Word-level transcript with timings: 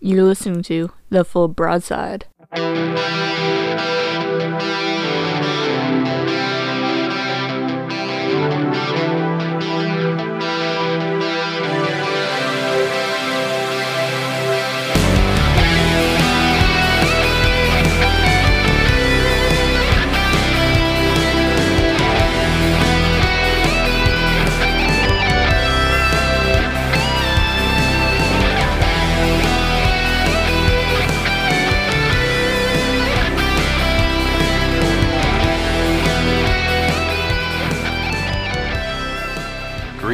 You're 0.00 0.22
listening 0.22 0.62
to 0.64 0.90
The 1.10 1.24
Full 1.24 1.48
Broadside. 1.48 2.26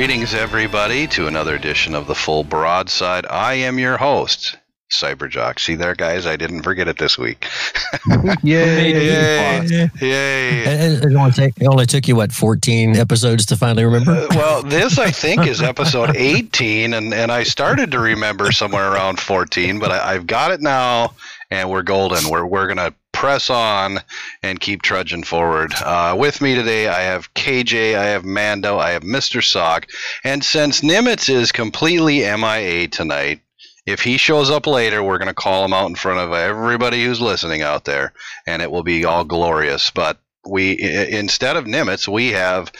Greetings, 0.04 0.34
everybody, 0.34 1.06
to 1.06 1.28
another 1.28 1.54
edition 1.54 1.94
of 1.94 2.06
the 2.06 2.14
Full 2.14 2.44
Broadside. 2.44 3.24
I 3.24 3.54
am 3.54 3.78
your 3.78 3.96
host, 3.96 4.58
Cyberjock. 4.92 5.58
See 5.58 5.76
there, 5.76 5.94
guys, 5.94 6.26
I 6.26 6.36
didn't 6.36 6.60
forget 6.60 6.88
it 6.88 6.98
this 6.98 7.16
week. 7.16 7.46
Yay! 8.42 8.92
Yay! 8.92 9.90
Yay! 10.02 10.58
It, 10.58 11.04
it 11.06 11.14
only, 11.14 11.30
take, 11.32 11.54
it 11.58 11.66
only 11.66 11.86
took 11.86 12.06
you 12.06 12.16
what 12.16 12.32
14 12.32 12.96
episodes 12.96 13.46
to 13.46 13.56
finally 13.56 13.86
remember. 13.86 14.12
Uh, 14.12 14.26
well, 14.32 14.62
this 14.62 14.98
I 14.98 15.10
think 15.10 15.46
is 15.46 15.62
episode 15.62 16.14
18, 16.16 16.92
and, 16.92 17.14
and 17.14 17.32
I 17.32 17.42
started 17.42 17.90
to 17.92 17.98
remember 17.98 18.52
somewhere 18.52 18.92
around 18.92 19.18
14, 19.18 19.78
but 19.78 19.90
I, 19.90 20.16
I've 20.16 20.26
got 20.26 20.50
it 20.50 20.60
now, 20.60 21.14
and 21.50 21.70
we're 21.70 21.82
golden. 21.82 22.28
We're 22.28 22.44
we're 22.44 22.66
gonna 22.66 22.92
press 23.24 23.48
on 23.48 24.00
and 24.42 24.60
keep 24.60 24.82
trudging 24.82 25.22
forward. 25.22 25.72
Uh, 25.82 26.14
with 26.18 26.42
me 26.42 26.54
today, 26.54 26.88
I 26.88 27.00
have 27.00 27.32
KJ, 27.32 27.96
I 27.96 28.04
have 28.08 28.22
Mando, 28.22 28.76
I 28.76 28.90
have 28.90 29.02
Mr. 29.02 29.42
Sock, 29.42 29.86
and 30.24 30.44
since 30.44 30.82
Nimitz 30.82 31.30
is 31.30 31.50
completely 31.50 32.18
MIA 32.18 32.86
tonight, 32.88 33.40
if 33.86 34.02
he 34.02 34.18
shows 34.18 34.50
up 34.50 34.66
later, 34.66 35.02
we're 35.02 35.16
going 35.16 35.28
to 35.28 35.34
call 35.34 35.64
him 35.64 35.72
out 35.72 35.88
in 35.88 35.94
front 35.94 36.20
of 36.20 36.34
everybody 36.34 37.02
who's 37.02 37.18
listening 37.18 37.62
out 37.62 37.86
there, 37.86 38.12
and 38.46 38.60
it 38.60 38.70
will 38.70 38.82
be 38.82 39.06
all 39.06 39.24
glorious. 39.24 39.90
But 39.90 40.18
we, 40.46 40.78
instead 41.10 41.56
of 41.56 41.64
Nimitz, 41.64 42.06
we 42.06 42.32
have 42.32 42.72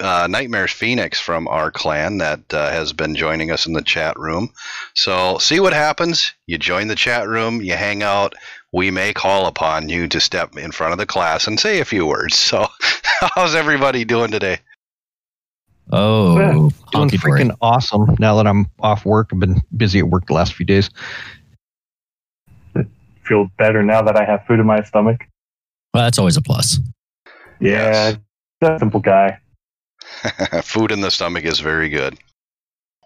uh, 0.00 0.26
Nightmares 0.30 0.72
Phoenix 0.72 1.20
from 1.20 1.48
our 1.48 1.70
clan 1.70 2.18
that 2.18 2.52
uh, 2.54 2.70
has 2.70 2.92
been 2.92 3.14
joining 3.14 3.50
us 3.50 3.66
in 3.66 3.72
the 3.72 3.82
chat 3.82 4.18
room. 4.18 4.50
So 4.94 5.38
see 5.38 5.60
what 5.60 5.72
happens. 5.72 6.32
You 6.46 6.58
join 6.58 6.88
the 6.88 6.94
chat 6.94 7.28
room, 7.28 7.60
you 7.60 7.74
hang 7.74 8.02
out. 8.02 8.34
We 8.76 8.90
may 8.90 9.14
call 9.14 9.46
upon 9.46 9.88
you 9.88 10.06
to 10.08 10.20
step 10.20 10.58
in 10.58 10.70
front 10.70 10.92
of 10.92 10.98
the 10.98 11.06
class 11.06 11.46
and 11.46 11.58
say 11.58 11.80
a 11.80 11.84
few 11.86 12.04
words. 12.04 12.36
So, 12.36 12.66
how's 13.34 13.54
everybody 13.54 14.04
doing 14.04 14.30
today? 14.30 14.58
Oh, 15.90 16.38
Yeah, 16.38 16.52
doing 16.52 16.70
honky 16.92 17.18
dory. 17.18 17.40
freaking 17.44 17.56
awesome 17.62 18.16
now 18.18 18.36
that 18.36 18.46
I'm 18.46 18.66
off 18.80 19.06
work. 19.06 19.30
I've 19.32 19.40
been 19.40 19.62
busy 19.74 20.00
at 20.00 20.04
work 20.08 20.26
the 20.26 20.34
last 20.34 20.52
few 20.52 20.66
days. 20.66 20.90
feel 23.24 23.48
better 23.56 23.82
now 23.82 24.02
that 24.02 24.14
I 24.14 24.26
have 24.26 24.44
food 24.46 24.60
in 24.60 24.66
my 24.66 24.82
stomach. 24.82 25.22
Well, 25.94 26.04
that's 26.04 26.18
always 26.18 26.36
a 26.36 26.42
plus. 26.42 26.78
Yeah, 27.60 27.70
Yes. 28.10 28.16
that 28.60 28.78
simple 28.78 29.00
guy. 29.00 29.38
Food 30.62 30.92
in 30.92 31.00
the 31.00 31.10
stomach 31.10 31.44
is 31.46 31.60
very 31.60 31.88
good. 31.88 32.18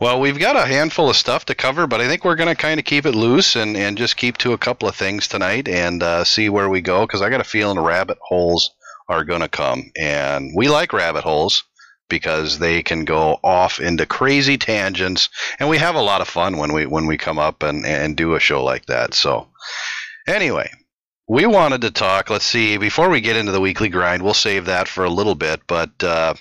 Well, 0.01 0.19
we've 0.19 0.39
got 0.39 0.57
a 0.57 0.65
handful 0.65 1.11
of 1.11 1.17
stuff 1.17 1.45
to 1.45 1.55
cover, 1.55 1.87
but 1.87 2.01
I 2.01 2.09
think 2.09 2.25
we're 2.25 2.35
going 2.35 2.49
to 2.49 2.55
kind 2.55 2.81
of 2.81 2.87
keep 2.87 3.05
it 3.05 3.15
loose 3.15 3.55
and, 3.55 3.77
and 3.77 3.99
just 3.99 4.17
keep 4.17 4.39
to 4.39 4.55
a 4.55 4.59
couple 4.59 4.89
of 4.89 4.97
things 4.97 5.29
tonight 5.29 5.69
and 5.69 6.03
uh, 6.03 6.25
see 6.25 6.49
where 6.49 6.71
we 6.71 6.81
go 6.81 7.07
because 7.07 7.21
I 7.21 7.29
got 7.29 7.43
a 7.43 7.45
feeling 7.45 7.79
rabbit 7.79 8.17
holes 8.23 8.71
are 9.11 9.25
going 9.25 9.43
to 9.43 9.49
come. 9.49 9.91
And 9.99 10.53
we 10.57 10.71
like 10.71 10.95
rabbit 10.95 11.23
holes 11.23 11.65
because 12.09 12.59
they 12.59 12.83
can 12.83 13.05
go 13.05 13.41
off 13.45 13.79
into 13.79 14.07
crazy 14.07 14.57
tangents 14.57 15.29
and 15.59 15.69
we 15.69 15.77
have 15.77 15.97
a 15.97 16.03
lot 16.03 16.23
of 16.23 16.29
fun 16.29 16.57
when 16.57 16.73
we 16.73 16.87
when 16.87 17.07
we 17.07 17.19
come 17.19 17.39
up 17.39 17.63
and, 17.63 17.85
and 17.85 18.17
do 18.17 18.35
a 18.35 18.41
show 18.41 18.65
like 18.65 18.87
that. 18.87 19.13
So 19.13 19.49
anyway, 20.27 20.71
we 21.29 21.45
wanted 21.45 21.83
to 21.83 21.91
talk, 21.91 22.31
let's 22.31 22.47
see, 22.47 22.79
before 22.79 23.11
we 23.11 23.21
get 23.21 23.37
into 23.37 23.53
the 23.53 23.61
weekly 23.61 23.91
grind, 23.91 24.23
we'll 24.23 24.33
save 24.33 24.65
that 24.65 24.89
for 24.89 25.05
a 25.05 25.11
little 25.11 25.35
bit, 25.35 25.61
but 25.67 25.91
uh, 26.03 26.33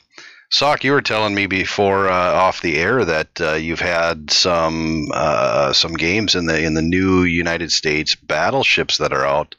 Sock, 0.52 0.84
you 0.84 0.94
were 0.94 1.02
telling 1.02 1.36
me 1.36 1.46
before 1.46 2.10
uh, 2.10 2.34
off 2.34 2.62
the 2.62 2.78
air 2.78 3.06
that 3.06 3.40
uh, 3.40 3.54
you've 3.54 3.80
had 3.80 4.32
some 4.32 5.08
uh, 5.14 5.72
some 5.74 5.94
games 5.94 6.34
in 6.34 6.48
the 6.48 6.64
in 6.64 6.74
the 6.74 6.82
new 6.82 7.22
United 7.22 7.72
States 7.72 8.16
battleships 8.16 8.98
that 8.98 9.14
are 9.14 9.26
out, 9.26 9.54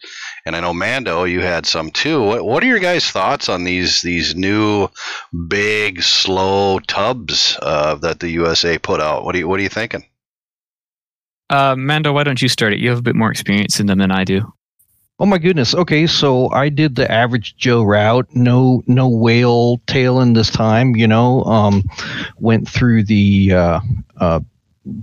and 0.45 0.57
I 0.57 0.61
know 0.61 0.75
Mando, 0.75 1.23
you 1.23 1.43
had 1.43 1.65
some 1.65 1.93
too. 1.93 2.21
What, 2.21 2.45
what 2.45 2.65
are 2.65 2.67
your 2.67 2.81
guys' 2.81 3.09
thoughts 3.09 3.49
on 3.49 3.63
these 3.63 4.03
these 4.03 4.35
new 4.35 4.89
big 5.47 6.03
slow 6.03 6.81
tubs 6.81 7.57
uh, 7.63 7.95
that 7.97 8.19
the 8.19 8.31
USA 8.31 8.77
put 8.77 9.01
out? 9.01 9.25
What 9.25 9.37
are 9.37 9.39
you 9.39 9.49
what 9.49 9.61
are 9.61 9.65
you 9.65 9.69
thinking? 9.69 10.05
Uh, 11.51 11.77
Mando, 11.77 12.13
why 12.13 12.25
don't 12.25 12.43
you 12.43 12.49
start 12.49 12.73
it? 12.73 12.81
You 12.81 12.91
have 12.91 12.99
a 12.99 13.03
bit 13.03 13.17
more 13.17 13.31
experience 13.31 13.79
in 13.79 13.87
them 13.87 13.99
than 13.99 14.11
I 14.11 14.25
do. 14.25 14.53
Oh 15.21 15.27
my 15.27 15.37
goodness. 15.37 15.75
Okay, 15.75 16.07
so 16.07 16.51
I 16.51 16.71
did 16.71 16.97
the 16.97 17.11
average 17.11 17.55
Joe 17.57 17.83
route. 17.83 18.27
No, 18.35 18.83
no 18.87 19.07
whale 19.07 19.77
tailing 19.87 20.33
this 20.33 20.51
time. 20.51 20.97
You 20.97 21.07
know, 21.07 21.45
um, 21.45 21.85
went 22.39 22.67
through 22.67 23.05
the 23.05 23.53
uh, 23.53 23.81
uh, 24.17 24.41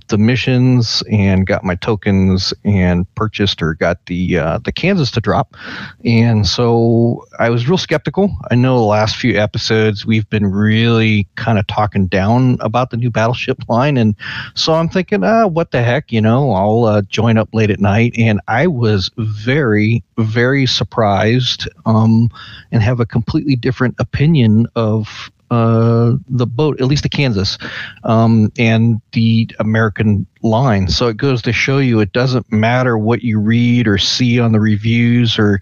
the 0.07 0.17
missions 0.17 1.03
and 1.11 1.45
got 1.45 1.63
my 1.63 1.75
tokens 1.75 2.53
and 2.63 3.05
purchased 3.15 3.61
or 3.61 3.75
got 3.75 4.03
the 4.07 4.37
uh, 4.37 4.57
the 4.59 4.71
Kansas 4.71 5.11
to 5.11 5.21
drop. 5.21 5.55
And 6.03 6.47
so 6.47 7.25
I 7.37 7.49
was 7.49 7.67
real 7.67 7.77
skeptical. 7.77 8.35
I 8.49 8.55
know 8.55 8.77
the 8.77 8.85
last 8.85 9.15
few 9.15 9.37
episodes 9.37 10.05
we've 10.05 10.29
been 10.29 10.47
really 10.47 11.27
kind 11.35 11.59
of 11.59 11.67
talking 11.67 12.07
down 12.07 12.57
about 12.59 12.89
the 12.89 12.97
new 12.97 13.11
battleship 13.11 13.57
line, 13.69 13.97
and 13.97 14.15
so 14.55 14.73
I'm 14.73 14.89
thinking, 14.89 15.23
ah, 15.23 15.47
what 15.47 15.71
the 15.71 15.83
heck, 15.83 16.11
you 16.11 16.21
know, 16.21 16.51
I'll 16.51 16.85
uh, 16.85 17.01
join 17.03 17.37
up 17.37 17.49
late 17.53 17.69
at 17.69 17.79
night. 17.79 18.15
And 18.17 18.41
I 18.47 18.67
was 18.67 19.11
very, 19.17 20.03
very 20.17 20.65
surprised 20.65 21.69
um, 21.85 22.29
and 22.71 22.81
have 22.81 22.99
a 22.99 23.05
completely 23.05 23.55
different 23.55 23.95
opinion 23.99 24.67
of 24.75 25.31
uh, 25.49 26.13
the 26.27 26.45
boat, 26.45 26.79
at 26.81 26.87
least 26.87 27.03
the 27.03 27.09
Kansas, 27.09 27.57
um, 28.03 28.51
and 28.57 29.01
the 29.13 29.49
American 29.59 30.25
line. 30.43 30.87
So 30.87 31.07
it 31.07 31.17
goes 31.17 31.41
to 31.43 31.53
show 31.53 31.77
you 31.77 31.99
it 31.99 32.11
doesn't 32.11 32.51
matter 32.51 32.97
what 32.97 33.21
you 33.21 33.39
read 33.39 33.87
or 33.87 33.97
see 33.97 34.39
on 34.39 34.51
the 34.51 34.59
reviews 34.59 35.39
or 35.39 35.59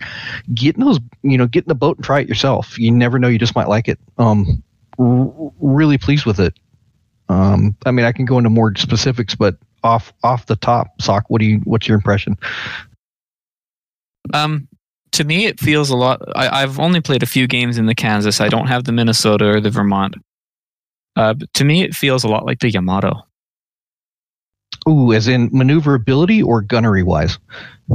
getting 0.53 0.83
those, 0.83 0.99
you 1.23 1.37
know, 1.37 1.47
get 1.47 1.65
in 1.65 1.69
the 1.69 1.75
boat 1.75 1.97
and 1.97 2.05
try 2.05 2.19
it 2.19 2.27
yourself. 2.27 2.77
You 2.79 2.91
never 2.91 3.19
know, 3.19 3.27
you 3.27 3.39
just 3.39 3.55
might 3.55 3.69
like 3.69 3.87
it. 3.87 3.99
Um, 4.17 4.63
r- 4.97 5.51
really 5.59 5.97
pleased 5.97 6.25
with 6.25 6.39
it. 6.39 6.53
Um, 7.29 7.75
I 7.85 7.91
mean, 7.91 8.05
I 8.05 8.11
can 8.11 8.25
go 8.25 8.37
into 8.37 8.49
more 8.49 8.75
specifics, 8.75 9.35
but 9.35 9.57
off 9.83 10.13
off 10.23 10.47
the 10.47 10.55
top, 10.55 11.01
sock. 11.01 11.25
What 11.29 11.39
do 11.39 11.45
you? 11.45 11.57
What's 11.63 11.87
your 11.87 11.95
impression? 11.95 12.37
Um, 14.33 14.67
to 15.11 15.23
me, 15.23 15.45
it 15.45 15.59
feels 15.59 15.89
a 15.89 15.95
lot. 15.95 16.21
I, 16.35 16.63
I've 16.63 16.79
only 16.79 17.01
played 17.01 17.23
a 17.23 17.27
few 17.27 17.47
games 17.47 17.77
in 17.77 17.85
the 17.85 17.95
Kansas. 17.95 18.41
I 18.41 18.49
don't 18.49 18.67
have 18.67 18.83
the 18.83 18.91
Minnesota 18.91 19.45
or 19.45 19.59
the 19.61 19.69
Vermont. 19.69 20.15
Uh, 21.15 21.33
but 21.33 21.53
to 21.53 21.63
me, 21.63 21.83
it 21.83 21.95
feels 21.95 22.23
a 22.23 22.27
lot 22.27 22.45
like 22.45 22.59
the 22.59 22.69
Yamato. 22.69 23.25
Ooh, 24.87 25.13
as 25.13 25.27
in 25.27 25.49
maneuverability 25.51 26.43
or 26.43 26.61
gunnery 26.61 27.03
wise. 27.03 27.39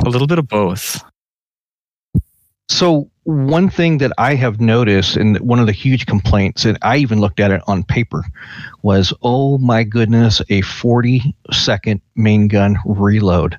A 0.05 0.09
little 0.09 0.27
bit 0.27 0.39
of 0.39 0.49
both. 0.49 1.03
So 2.69 3.11
one 3.25 3.69
thing 3.69 3.99
that 3.99 4.13
I 4.17 4.35
have 4.37 4.61
noticed, 4.61 5.17
and 5.17 5.39
one 5.41 5.59
of 5.59 5.67
the 5.67 5.73
huge 5.73 6.07
complaints, 6.07 6.65
and 6.65 6.79
I 6.83 6.97
even 6.97 7.21
looked 7.21 7.41
at 7.41 7.51
it 7.51 7.63
on 7.67 7.83
paper, 7.83 8.25
was 8.83 9.13
oh 9.23 9.59
my 9.59 9.83
goodness, 9.83 10.41
a 10.49 10.63
forty 10.63 11.35
second 11.51 12.01
main 12.15 12.49
gun 12.49 12.79
reload. 12.85 13.59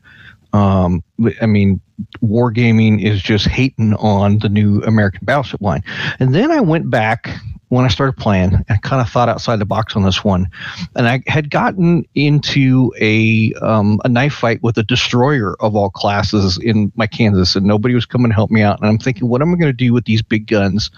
Um, 0.54 1.04
I 1.42 1.46
mean, 1.46 1.82
wargaming 2.24 3.04
is 3.04 3.22
just 3.22 3.48
hating 3.48 3.94
on 3.96 4.40
the 4.40 4.50
new 4.50 4.82
American 4.84 5.26
battleship 5.26 5.62
line. 5.62 5.84
And 6.20 6.34
then 6.34 6.52
I 6.52 6.60
went 6.60 6.90
back 6.90 7.30
when 7.72 7.86
I 7.86 7.88
started 7.88 8.18
playing 8.18 8.66
I 8.70 8.76
kind 8.78 9.02
of 9.02 9.10
thought 9.10 9.30
outside 9.30 9.58
the 9.58 9.66
box 9.66 9.96
on 9.96 10.04
this 10.04 10.26
one. 10.26 10.48
And 10.96 11.08
I 11.08 11.24
had 11.28 11.50
gotten 11.50 12.06
into 12.16 12.94
a 13.00 13.54
um, 13.62 14.02
a 14.04 14.10
knife 14.10 14.34
fight 14.34 14.62
with 14.62 14.78
a 14.78 14.84
destroyer 14.84 15.56
of 15.62 15.74
all 15.74 15.90
classes 15.90 16.58
in 16.58 16.92
my 16.96 17.08
Kansas, 17.08 17.56
and 17.56 17.66
nobody 17.66 17.96
was 17.96 18.06
coming 18.06 18.30
to 18.30 18.36
help 18.36 18.52
me 18.52 18.62
out. 18.62 18.80
And 18.80 18.90
I'm 18.90 18.98
thinking, 18.98 19.30
what 19.30 19.42
am 19.42 19.54
I 19.54 19.58
going 19.58 19.72
to 19.72 19.74
do 19.74 19.94
with 19.94 20.04
these 20.04 20.22
big 20.22 20.48
guns 20.48 20.92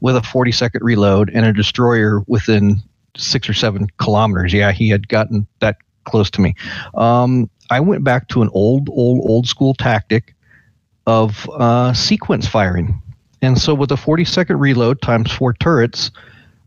with 0.00 0.16
a 0.16 0.22
40 0.22 0.50
second 0.50 0.82
reload 0.82 1.28
and 1.28 1.44
a 1.44 1.52
destroyer 1.52 2.22
within 2.26 2.80
six 3.18 3.46
or 3.46 3.54
seven 3.54 3.86
kilometers? 3.98 4.54
Yeah, 4.54 4.72
he 4.72 4.88
had 4.88 5.08
gotten 5.08 5.46
that 5.60 5.76
close 6.04 6.30
to 6.30 6.40
me. 6.40 6.54
Um, 6.94 7.50
I 7.70 7.80
went 7.80 8.04
back 8.04 8.28
to 8.28 8.42
an 8.42 8.50
old, 8.52 8.88
old, 8.90 9.28
old 9.28 9.46
school 9.46 9.74
tactic 9.74 10.34
of 11.06 11.48
uh, 11.50 11.92
sequence 11.92 12.46
firing. 12.46 13.00
And 13.42 13.58
so 13.58 13.74
with 13.74 13.92
a 13.92 13.96
40 13.96 14.24
second 14.24 14.58
reload 14.58 15.02
times 15.02 15.30
four 15.32 15.52
turrets, 15.54 16.10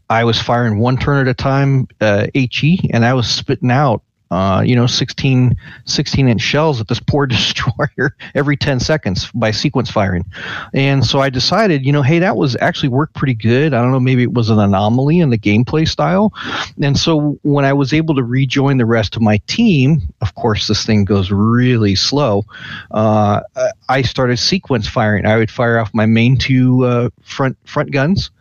I 0.10 0.24
was 0.24 0.42
firing 0.42 0.80
one 0.80 0.98
turn 0.98 1.20
at 1.20 1.28
a 1.28 1.34
time 1.34 1.88
uh, 2.00 2.28
HE, 2.34 2.90
and 2.94 3.04
I 3.04 3.14
was 3.14 3.28
spitting 3.28 3.72
out 3.72 4.04
uh, 4.32 4.62
you 4.66 4.76
know, 4.76 4.88
16, 4.88 5.56
16 5.86 6.28
inch 6.28 6.42
shells 6.42 6.82
at 6.82 6.88
this 6.88 7.00
poor 7.00 7.26
destroyer 7.28 8.16
every 8.36 8.58
10 8.58 8.80
seconds 8.80 9.32
by 9.34 9.52
sequence 9.52 9.90
firing. 9.90 10.26
And 10.74 11.06
so 11.06 11.20
I 11.20 11.30
decided, 11.30 11.86
you 11.86 11.92
know, 11.92 12.02
hey, 12.02 12.20
that 12.20 12.36
was 12.36 12.58
actually 12.60 12.90
worked 12.90 13.16
pretty 13.16 13.34
good. 13.34 13.74
I 13.74 13.82
don't 13.82 13.92
know, 13.92 14.00
maybe 14.00 14.24
it 14.24 14.34
was 14.34 14.50
an 14.50 14.60
anomaly 14.60 15.20
in 15.20 15.30
the 15.30 15.38
gameplay 15.38 15.88
style. 15.88 16.34
And 16.82 16.98
so 16.98 17.40
when 17.44 17.66
I 17.66 17.74
was 17.74 17.94
able 17.94 18.16
to 18.16 18.24
rejoin 18.24 18.78
the 18.78 18.86
rest 18.86 19.16
of 19.16 19.22
my 19.22 19.38
team, 19.48 20.02
of 20.22 20.36
course, 20.36 20.68
this 20.68 20.86
thing 20.86 21.06
goes 21.06 21.32
really 21.32 21.96
slow. 21.96 22.46
Uh, 22.92 23.42
I 23.90 24.02
started 24.02 24.38
sequence 24.38 24.88
firing. 24.88 25.26
I 25.26 25.38
would 25.38 25.52
fire 25.52 25.80
off 25.80 25.94
my 25.94 26.06
main 26.06 26.38
two 26.38 26.86
uh, 26.86 27.10
front 27.22 27.58
front 27.66 27.92
guns. 27.92 28.32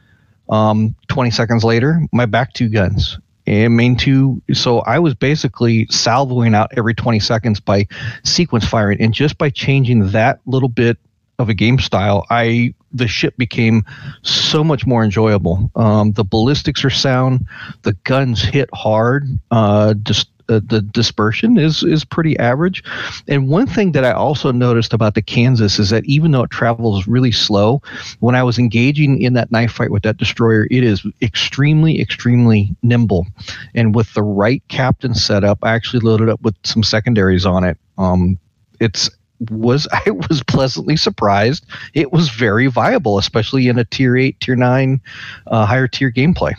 Um, 0.48 0.94
20 1.08 1.32
seconds 1.32 1.64
later, 1.64 2.00
my 2.12 2.24
back 2.24 2.52
two 2.52 2.68
guns 2.68 3.18
and 3.46 3.76
main 3.76 3.96
two. 3.96 4.42
So 4.52 4.80
I 4.80 4.98
was 4.98 5.14
basically 5.14 5.86
salvoing 5.86 6.54
out 6.54 6.72
every 6.76 6.94
20 6.94 7.20
seconds 7.20 7.60
by 7.60 7.86
sequence 8.24 8.66
firing, 8.66 9.00
and 9.00 9.12
just 9.12 9.38
by 9.38 9.50
changing 9.50 10.10
that 10.10 10.40
little 10.46 10.68
bit 10.68 10.98
of 11.38 11.48
a 11.48 11.54
game 11.54 11.78
style, 11.78 12.26
I 12.30 12.74
the 12.92 13.06
ship 13.06 13.36
became 13.36 13.84
so 14.22 14.64
much 14.64 14.86
more 14.86 15.04
enjoyable. 15.04 15.70
Um, 15.76 16.12
the 16.12 16.24
ballistics 16.24 16.84
are 16.84 16.90
sound, 16.90 17.46
the 17.82 17.92
guns 18.04 18.42
hit 18.42 18.70
hard. 18.72 19.26
Uh, 19.50 19.94
just 19.94 20.28
the 20.46 20.80
dispersion 20.80 21.58
is 21.58 21.82
is 21.82 22.04
pretty 22.04 22.38
average. 22.38 22.82
And 23.28 23.48
one 23.48 23.66
thing 23.66 23.92
that 23.92 24.04
I 24.04 24.12
also 24.12 24.52
noticed 24.52 24.92
about 24.92 25.14
the 25.14 25.22
Kansas 25.22 25.78
is 25.78 25.90
that 25.90 26.04
even 26.04 26.30
though 26.30 26.42
it 26.42 26.50
travels 26.50 27.06
really 27.06 27.32
slow, 27.32 27.82
when 28.20 28.34
I 28.34 28.42
was 28.42 28.58
engaging 28.58 29.20
in 29.20 29.34
that 29.34 29.50
knife 29.50 29.72
fight 29.72 29.90
with 29.90 30.02
that 30.04 30.16
destroyer, 30.16 30.66
it 30.70 30.84
is 30.84 31.06
extremely 31.22 32.00
extremely 32.00 32.74
nimble. 32.82 33.26
And 33.74 33.94
with 33.94 34.12
the 34.14 34.22
right 34.22 34.62
captain 34.68 35.14
setup, 35.14 35.58
I 35.62 35.74
actually 35.74 36.00
loaded 36.00 36.28
up 36.28 36.40
with 36.42 36.54
some 36.64 36.82
secondaries 36.82 37.46
on 37.46 37.64
it. 37.64 37.78
Um, 37.98 38.38
it's 38.80 39.10
was 39.50 39.88
I 40.06 40.10
was 40.10 40.42
pleasantly 40.42 40.96
surprised. 40.96 41.66
It 41.94 42.12
was 42.12 42.28
very 42.28 42.66
viable, 42.68 43.18
especially 43.18 43.68
in 43.68 43.78
a 43.78 43.84
tier 43.84 44.16
eight, 44.16 44.40
tier 44.40 44.56
nine, 44.56 45.00
uh, 45.46 45.66
higher 45.66 45.88
tier 45.88 46.10
gameplay. 46.10 46.54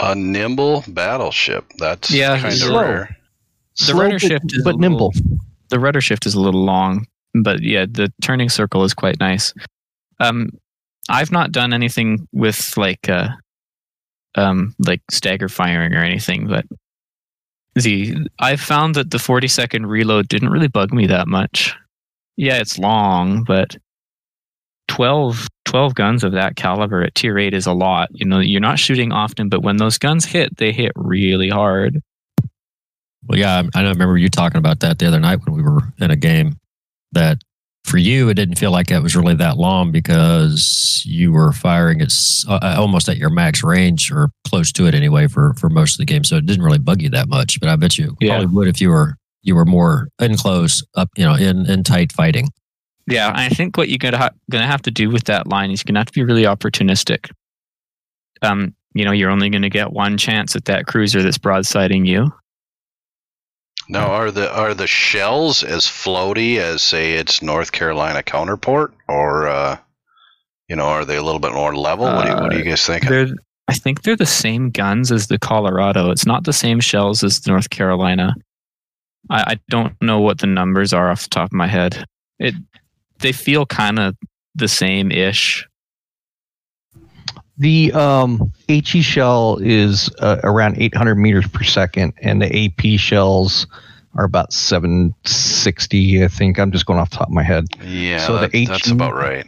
A 0.00 0.14
nimble 0.14 0.84
battleship. 0.88 1.64
That's 1.78 2.10
Yeah, 2.10 2.38
kind 2.40 2.54
of 2.62 2.68
rare. 2.70 3.16
The 3.78 3.84
Slow 3.84 4.00
rudder 4.00 4.14
but- 4.14 4.20
shift 4.22 4.52
is 4.52 4.64
but 4.64 4.76
nimble. 4.78 5.12
little- 5.14 5.38
the 5.68 5.78
rudder 5.80 6.00
shift 6.00 6.26
is 6.26 6.34
a 6.34 6.40
little 6.40 6.64
long, 6.64 7.06
but 7.42 7.62
yeah, 7.62 7.86
the 7.90 8.12
turning 8.22 8.48
circle 8.48 8.84
is 8.84 8.94
quite 8.94 9.18
nice. 9.20 9.52
Um, 10.20 10.50
I've 11.08 11.32
not 11.32 11.52
done 11.52 11.72
anything 11.72 12.26
with 12.32 12.76
like 12.76 13.08
uh, 13.08 13.28
um, 14.34 14.74
like 14.78 15.00
stagger 15.10 15.48
firing 15.48 15.94
or 15.94 16.02
anything, 16.02 16.46
but 16.46 16.64
the 17.74 18.14
I 18.38 18.56
found 18.56 18.94
that 18.94 19.10
the 19.10 19.18
forty 19.18 19.48
second 19.48 19.86
reload 19.86 20.28
didn't 20.28 20.50
really 20.50 20.68
bug 20.68 20.92
me 20.92 21.06
that 21.08 21.26
much. 21.28 21.74
Yeah, 22.36 22.58
it's 22.58 22.78
long, 22.78 23.44
but 23.44 23.76
12, 24.88 25.48
12 25.66 25.94
guns 25.94 26.24
of 26.24 26.32
that 26.32 26.56
caliber 26.56 27.02
at 27.02 27.14
tier 27.14 27.38
eight 27.38 27.52
is 27.54 27.66
a 27.66 27.72
lot. 27.72 28.08
You 28.12 28.24
know, 28.26 28.38
you're 28.40 28.60
not 28.60 28.78
shooting 28.78 29.12
often, 29.12 29.48
but 29.48 29.62
when 29.62 29.76
those 29.76 29.98
guns 29.98 30.24
hit, 30.24 30.56
they 30.56 30.72
hit 30.72 30.92
really 30.96 31.48
hard. 31.48 32.00
Well, 33.28 33.38
yeah, 33.38 33.62
I 33.74 33.80
I 33.80 33.88
remember 33.88 34.16
you 34.16 34.28
talking 34.28 34.58
about 34.58 34.80
that 34.80 34.98
the 34.98 35.06
other 35.06 35.20
night 35.20 35.40
when 35.44 35.54
we 35.54 35.62
were 35.62 35.80
in 35.98 36.10
a 36.10 36.16
game. 36.16 36.56
That 37.12 37.38
for 37.84 37.98
you, 37.98 38.28
it 38.28 38.34
didn't 38.34 38.56
feel 38.56 38.70
like 38.72 38.90
it 38.90 39.00
was 39.00 39.16
really 39.16 39.34
that 39.34 39.56
long 39.56 39.90
because 39.92 41.02
you 41.06 41.32
were 41.32 41.52
firing 41.52 42.00
at 42.00 42.12
uh, 42.48 42.74
almost 42.78 43.08
at 43.08 43.16
your 43.16 43.30
max 43.30 43.62
range 43.62 44.10
or 44.12 44.30
close 44.46 44.70
to 44.72 44.86
it 44.86 44.94
anyway 44.94 45.26
for 45.28 45.54
for 45.54 45.68
most 45.68 45.94
of 45.94 45.98
the 45.98 46.04
game. 46.04 46.24
So 46.24 46.36
it 46.36 46.46
didn't 46.46 46.64
really 46.64 46.78
bug 46.78 47.00
you 47.02 47.08
that 47.10 47.28
much. 47.28 47.58
But 47.60 47.68
I 47.68 47.76
bet 47.76 47.96
you 47.98 48.16
Yeah. 48.20 48.36
probably 48.38 48.54
would 48.54 48.68
if 48.68 48.80
you 48.80 48.90
were 48.90 49.16
you 49.42 49.54
were 49.54 49.64
more 49.64 50.08
in 50.20 50.36
close 50.36 50.84
up, 50.94 51.08
you 51.16 51.24
know, 51.24 51.34
in 51.34 51.66
in 51.70 51.82
tight 51.84 52.12
fighting. 52.12 52.48
Yeah, 53.08 53.32
I 53.34 53.48
think 53.48 53.76
what 53.76 53.88
you're 53.88 53.98
gonna 53.98 54.18
ha- 54.18 54.30
gonna 54.50 54.66
have 54.66 54.82
to 54.82 54.90
do 54.90 55.10
with 55.10 55.24
that 55.24 55.46
line 55.46 55.70
is 55.70 55.80
you're 55.80 55.92
gonna 55.92 56.00
have 56.00 56.06
to 56.06 56.12
be 56.12 56.24
really 56.24 56.42
opportunistic. 56.42 57.30
Um, 58.42 58.74
you 58.94 59.04
know, 59.04 59.12
you're 59.12 59.30
only 59.30 59.48
gonna 59.48 59.68
get 59.68 59.92
one 59.92 60.18
chance 60.18 60.56
at 60.56 60.64
that 60.64 60.86
cruiser 60.86 61.22
that's 61.22 61.38
broadsiding 61.38 62.06
you. 62.06 62.32
Now, 63.88 64.06
are 64.08 64.32
the 64.32 64.52
are 64.52 64.74
the 64.74 64.88
shells 64.88 65.62
as 65.62 65.84
floaty 65.84 66.58
as 66.58 66.82
say 66.82 67.12
its 67.12 67.42
North 67.42 67.70
Carolina 67.70 68.22
counterpart, 68.22 68.92
or 69.08 69.46
uh, 69.46 69.78
you 70.68 70.74
know, 70.74 70.86
are 70.86 71.04
they 71.04 71.16
a 71.16 71.22
little 71.22 71.40
bit 71.40 71.52
more 71.52 71.76
level? 71.76 72.06
what, 72.06 72.24
do 72.24 72.30
you, 72.30 72.36
what 72.36 72.50
do 72.50 72.58
you 72.58 72.64
guys 72.64 72.84
think? 72.84 73.06
They're, 73.06 73.28
I 73.68 73.74
think 73.74 74.02
they're 74.02 74.16
the 74.16 74.26
same 74.26 74.70
guns 74.70 75.12
as 75.12 75.28
the 75.28 75.38
Colorado. 75.38 76.10
It's 76.10 76.26
not 76.26 76.44
the 76.44 76.52
same 76.52 76.80
shells 76.80 77.22
as 77.22 77.40
the 77.40 77.52
North 77.52 77.70
Carolina. 77.70 78.34
I, 79.30 79.52
I 79.52 79.60
don't 79.68 79.94
know 80.00 80.20
what 80.20 80.38
the 80.38 80.46
numbers 80.46 80.92
are 80.92 81.10
off 81.10 81.24
the 81.24 81.30
top 81.30 81.46
of 81.46 81.52
my 81.52 81.68
head. 81.68 82.04
It 82.38 82.54
they 83.20 83.32
feel 83.32 83.66
kind 83.66 83.98
of 83.98 84.16
the 84.54 84.68
same 84.68 85.10
ish. 85.10 85.66
The 87.58 87.92
um, 87.92 88.52
HE 88.68 89.00
shell 89.02 89.58
is 89.62 90.10
uh, 90.18 90.40
around 90.44 90.76
800 90.78 91.14
meters 91.14 91.46
per 91.48 91.64
second, 91.64 92.12
and 92.20 92.42
the 92.42 92.64
AP 92.66 92.98
shells 93.00 93.66
are 94.14 94.24
about 94.24 94.52
760. 94.52 96.22
I 96.24 96.28
think 96.28 96.58
I'm 96.58 96.70
just 96.70 96.84
going 96.86 96.98
off 96.98 97.10
the 97.10 97.16
top 97.16 97.28
of 97.28 97.32
my 97.34 97.42
head. 97.42 97.66
Yeah, 97.82 98.18
so 98.26 98.34
the 98.34 98.48
that- 98.48 98.66
that's 98.68 98.86
HE 98.86 98.92
about 98.92 99.14
right. 99.14 99.46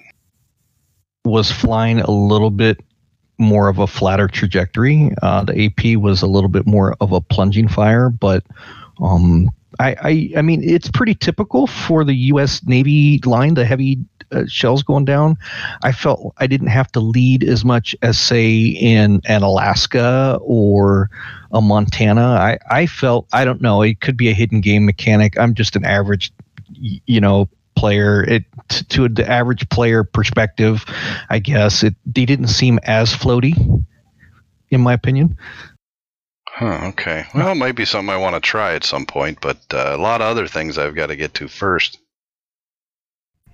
Was 1.25 1.51
flying 1.51 2.01
a 2.01 2.11
little 2.11 2.51
bit 2.51 2.79
more 3.39 3.69
of 3.69 3.79
a 3.79 3.87
flatter 3.87 4.27
trajectory. 4.29 5.11
Uh, 5.23 5.45
the 5.45 5.67
AP 5.67 5.97
was 6.01 6.23
a 6.23 6.27
little 6.27 6.49
bit 6.49 6.67
more 6.67 6.97
of 7.01 7.13
a 7.13 7.21
plunging 7.21 7.69
fire, 7.69 8.09
but 8.09 8.45
um, 9.03 9.51
I, 9.79 9.97
I 10.01 10.39
I 10.39 10.43
mean 10.43 10.63
it's 10.63 10.91
pretty 10.91 11.15
typical 11.15 11.67
for 11.67 12.05
the 12.05 12.15
U.S. 12.15 12.65
Navy 12.67 13.21
line, 13.25 13.55
the 13.55 13.65
heavy 13.65 13.99
uh, 14.33 14.45
shells 14.47 14.83
going 14.83 15.05
down. 15.05 15.37
I 15.83 15.93
felt 15.93 16.35
I 16.39 16.47
didn't 16.47 16.69
have 16.69 16.91
to 16.93 17.01
lead 17.01 17.45
as 17.45 17.65
much 17.65 17.95
as 18.03 18.19
say 18.19 18.57
in 18.57 19.21
an 19.27 19.43
Alaska 19.43 20.39
or 20.43 21.11
a 21.53 21.61
Montana. 21.61 22.23
I 22.23 22.59
I 22.71 22.87
felt 22.87 23.29
I 23.33 23.45
don't 23.45 23.61
know. 23.61 23.83
It 23.83 24.01
could 24.01 24.17
be 24.17 24.29
a 24.29 24.35
hidden 24.35 24.61
game 24.61 24.85
mechanic. 24.87 25.39
I'm 25.39 25.55
just 25.55 25.77
an 25.77 25.85
average, 25.85 26.33
you 26.73 27.21
know, 27.21 27.49
player. 27.77 28.25
It 28.25 28.45
to 28.89 29.09
the 29.09 29.29
average 29.29 29.69
player 29.69 30.03
perspective, 30.05 30.85
I 31.31 31.39
guess 31.39 31.83
it 31.83 31.95
they 32.07 32.25
didn't 32.25 32.49
seem 32.49 32.79
as 32.85 33.15
floaty, 33.15 33.55
in 34.71 34.81
my 34.81 34.93
opinion. 34.93 35.37
Huh, 36.59 36.89
okay. 36.89 37.25
Well, 37.37 37.53
it 37.53 37.55
might 37.55 37.77
be 37.77 37.85
something 37.85 38.13
I 38.13 38.17
want 38.17 38.35
to 38.35 38.41
try 38.41 38.75
at 38.75 38.83
some 38.83 39.07
point, 39.07 39.39
but 39.41 39.59
uh, 39.73 39.95
a 39.95 39.97
lot 39.97 40.21
of 40.21 40.27
other 40.27 40.49
things 40.49 40.77
I've 40.77 40.97
got 40.97 41.07
to 41.07 41.15
get 41.15 41.35
to 41.35 41.47
first. 41.47 42.01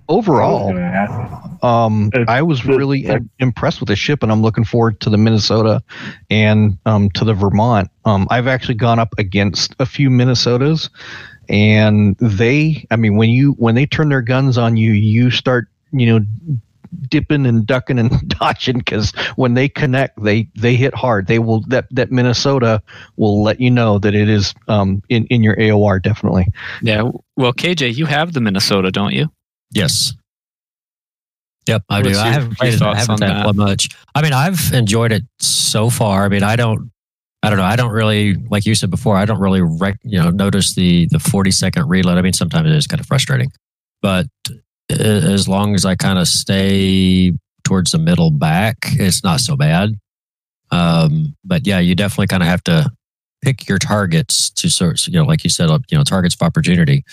Overall, 0.09 0.75
I 0.75 1.05
was. 1.07 1.63
Um, 1.63 2.09
I 2.27 2.41
was 2.41 2.65
really 2.65 3.03
like- 3.03 3.21
impressed 3.37 3.79
with 3.79 3.89
the 3.89 3.95
ship, 3.95 4.23
and 4.23 4.31
I'm 4.31 4.41
looking 4.41 4.63
forward 4.63 4.99
to 5.01 5.11
the 5.11 5.19
Minnesota 5.19 5.83
and 6.31 6.79
um, 6.87 7.11
to 7.11 7.25
the 7.25 7.35
Vermont. 7.35 7.91
Um, 8.05 8.27
I've 8.31 8.47
actually 8.47 8.73
gone 8.73 8.97
up 8.97 9.13
against 9.19 9.75
a 9.79 9.85
few 9.85 10.09
Minnesotas, 10.09 10.89
and 11.47 12.15
they, 12.17 12.87
I 12.89 12.95
mean, 12.95 13.17
when 13.17 13.29
you 13.29 13.51
when 13.51 13.75
they 13.75 13.85
turn 13.85 14.09
their 14.09 14.23
guns 14.23 14.57
on 14.57 14.77
you, 14.77 14.93
you 14.93 15.29
start, 15.29 15.67
you 15.91 16.07
know, 16.07 16.25
dipping 17.09 17.45
and 17.45 17.65
ducking 17.65 17.99
and 17.99 18.27
dodging 18.39 18.79
because 18.79 19.11
when 19.35 19.53
they 19.53 19.69
connect, 19.69 20.21
they 20.21 20.47
they 20.55 20.75
hit 20.75 20.93
hard. 20.93 21.27
They 21.27 21.39
will 21.39 21.61
that 21.67 21.85
that 21.91 22.11
Minnesota 22.11 22.81
will 23.17 23.43
let 23.43 23.59
you 23.59 23.71
know 23.71 23.99
that 23.99 24.15
it 24.15 24.29
is 24.29 24.53
um, 24.67 25.01
in 25.09 25.25
in 25.27 25.43
your 25.43 25.55
AOR 25.55 26.01
definitely. 26.01 26.47
Yeah. 26.81 27.09
Well, 27.37 27.53
KJ, 27.53 27.95
you 27.95 28.05
have 28.05 28.33
the 28.33 28.41
Minnesota, 28.41 28.91
don't 28.91 29.13
you? 29.13 29.29
Yes. 29.71 30.13
Yep, 31.67 31.83
I 31.89 32.01
What's 32.01 32.17
do. 32.17 32.19
I 32.19 32.27
haven't 32.27 32.57
played 32.57 32.73
it. 32.75 32.81
I 32.81 32.95
haven't 32.95 33.23
on 33.23 33.29
had 33.29 33.45
that? 33.47 33.55
much. 33.55 33.89
I 34.13 34.21
mean, 34.21 34.33
I've 34.33 34.71
enjoyed 34.73 35.11
it 35.11 35.23
so 35.39 35.89
far. 35.89 36.25
I 36.25 36.29
mean, 36.29 36.43
I 36.43 36.55
don't. 36.55 36.91
I 37.41 37.49
don't 37.49 37.59
know. 37.59 37.65
I 37.65 37.75
don't 37.75 37.91
really, 37.91 38.33
like 38.33 38.65
you 38.65 38.73
said 38.73 38.89
before, 38.89 39.15
I 39.17 39.25
don't 39.25 39.39
really, 39.39 39.61
rec, 39.61 39.99
you 40.03 40.17
know, 40.19 40.31
notice 40.31 40.73
the 40.73 41.07
the 41.11 41.19
forty 41.19 41.51
second 41.51 41.87
reload. 41.87 42.17
I 42.17 42.21
mean, 42.21 42.33
sometimes 42.33 42.69
it 42.69 42.75
is 42.75 42.87
kind 42.87 42.99
of 42.99 43.05
frustrating, 43.07 43.51
but 44.01 44.27
a- 44.49 44.53
as 44.89 45.47
long 45.47 45.75
as 45.75 45.85
I 45.85 45.95
kind 45.95 46.19
of 46.19 46.27
stay 46.27 47.31
towards 47.63 47.91
the 47.91 47.97
middle 47.99 48.31
back, 48.31 48.77
it's 48.83 49.23
not 49.23 49.39
so 49.39 49.55
bad. 49.55 49.91
Um, 50.71 51.35
but 51.43 51.65
yeah, 51.65 51.79
you 51.79 51.95
definitely 51.95 52.27
kind 52.27 52.43
of 52.43 52.49
have 52.49 52.63
to 52.65 52.89
pick 53.43 53.67
your 53.67 53.77
targets 53.79 54.49
to 54.51 54.69
sort, 54.69 55.05
you 55.07 55.13
know, 55.13 55.23
like 55.23 55.43
you 55.43 55.49
said, 55.49 55.69
you 55.89 55.97
know, 55.97 56.03
targets 56.03 56.35
of 56.35 56.41
opportunity 56.45 57.03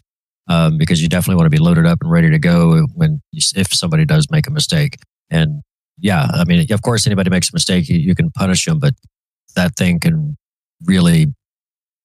um, 0.49 0.79
because 0.79 1.02
you 1.02 1.09
definitely 1.09 1.37
want 1.37 1.47
to 1.47 1.50
be 1.57 1.62
loaded 1.62 1.87
up 1.87 1.99
and 2.02 2.11
ready 2.11 2.31
to 2.31 2.38
go 2.38 2.87
when 2.95 3.21
you, 3.33 3.43
if 3.57 3.69
somebody 3.73 4.05
does 4.05 4.29
make 4.31 4.47
a 4.47 4.50
mistake. 4.50 4.97
And 5.31 5.62
yeah, 5.99 6.26
I 6.33 6.45
mean, 6.45 6.71
of 6.73 6.83
course, 6.83 7.07
anybody 7.07 7.31
makes 7.31 7.50
a 7.50 7.55
mistake, 7.55 7.88
you, 7.88 7.99
you 7.99 8.14
can 8.14 8.31
punish 8.31 8.64
them, 8.64 8.79
but 8.79 8.95
that 9.55 9.76
thing 9.76 10.00
can 10.00 10.37
really 10.85 11.26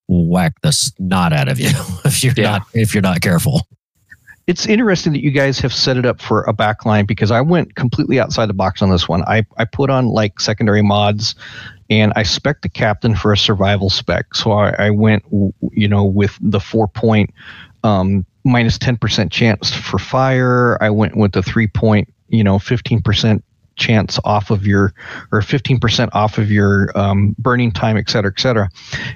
whack 0.10 0.54
the 0.62 0.72
snot 0.72 1.34
out 1.34 1.48
of 1.50 1.60
you 1.60 1.70
if 2.06 2.24
you're 2.24 2.34
Yeah. 2.38 2.44
not 2.52 2.62
if 2.74 2.94
you're 2.94 3.02
not 3.02 3.22
careful. 3.22 3.68
It's 4.48 4.66
interesting 4.66 5.12
that 5.12 5.22
you 5.22 5.32
guys 5.32 5.60
have 5.60 5.74
set 5.74 5.98
it 5.98 6.06
up 6.06 6.22
for 6.22 6.44
a 6.44 6.54
backline 6.54 7.06
because 7.06 7.32
I 7.32 7.42
went 7.42 7.76
completely 7.76 8.18
outside 8.18 8.48
the 8.48 8.54
box 8.54 8.82
on 8.82 8.90
this 8.90 9.08
one. 9.08 9.24
I, 9.24 9.46
I 9.58 9.66
put 9.66 9.90
on 9.90 10.08
like 10.08 10.40
secondary 10.40 10.82
mods 10.82 11.36
and 11.90 12.14
I 12.16 12.24
spec 12.24 12.62
the 12.62 12.70
captain 12.70 13.14
for 13.14 13.34
a 13.34 13.38
survival 13.38 13.90
spec. 13.90 14.34
So 14.34 14.54
I, 14.54 14.88
I 14.88 14.90
went, 14.90 15.24
you 15.72 15.88
know, 15.90 16.06
with 16.06 16.38
the 16.42 16.62
four 16.62 16.88
point 16.88 17.34
um, 17.84 18.26
minus 18.46 18.78
10% 18.78 19.30
chance 19.32 19.74
for 19.74 20.00
fire. 20.00 20.82
I 20.82 20.90
went 20.90 21.18
with 21.18 21.34
the 21.34 21.44
three 21.44 21.68
point, 21.68 22.12
you 22.30 22.44
know, 22.44 22.58
15% 22.58 23.44
chance 23.78 24.20
off 24.26 24.50
of 24.50 24.66
your 24.66 24.94
or 25.32 25.42
15% 25.42 26.10
off 26.14 26.38
of 26.38 26.52
your 26.52 26.92
um, 26.98 27.36
burning 27.40 27.72
time 27.72 27.96
et 27.98 28.10
cetera 28.10 28.32
et 28.36 28.40
cetera. 28.40 28.70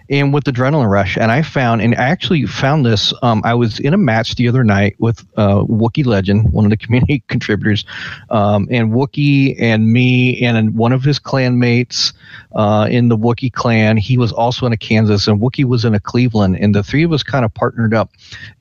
And 0.09 0.33
with 0.33 0.45
adrenaline 0.45 0.89
rush 0.89 1.17
and 1.17 1.31
i 1.31 1.41
found 1.41 1.81
and 1.81 1.95
i 1.95 2.03
actually 2.03 2.45
found 2.45 2.85
this 2.85 3.13
um, 3.21 3.41
i 3.43 3.53
was 3.53 3.79
in 3.79 3.93
a 3.93 3.97
match 3.97 4.35
the 4.35 4.47
other 4.47 4.63
night 4.63 4.95
with 4.99 5.25
uh, 5.37 5.63
wookie 5.63 6.05
legend 6.05 6.51
one 6.53 6.63
of 6.65 6.71
the 6.71 6.77
community 6.85 7.23
contributors. 7.27 7.85
Um, 8.29 8.67
and 8.71 8.91
wookie 8.91 9.55
and 9.59 9.91
me 9.91 10.41
and 10.45 10.75
one 10.75 10.91
of 10.91 11.03
his 11.03 11.19
clanmates 11.19 12.13
uh, 12.55 12.87
in 12.89 13.09
the 13.09 13.17
wookie 13.17 13.51
clan 13.51 13.97
he 13.97 14.17
was 14.17 14.31
also 14.31 14.65
in 14.65 14.73
a 14.73 14.77
kansas 14.77 15.27
and 15.27 15.41
wookie 15.41 15.65
was 15.65 15.85
in 15.85 15.95
a 15.95 15.99
cleveland 15.99 16.57
and 16.57 16.75
the 16.75 16.83
three 16.83 17.03
of 17.03 17.11
us 17.11 17.23
kind 17.23 17.43
of 17.43 17.53
partnered 17.53 17.93
up. 17.93 18.11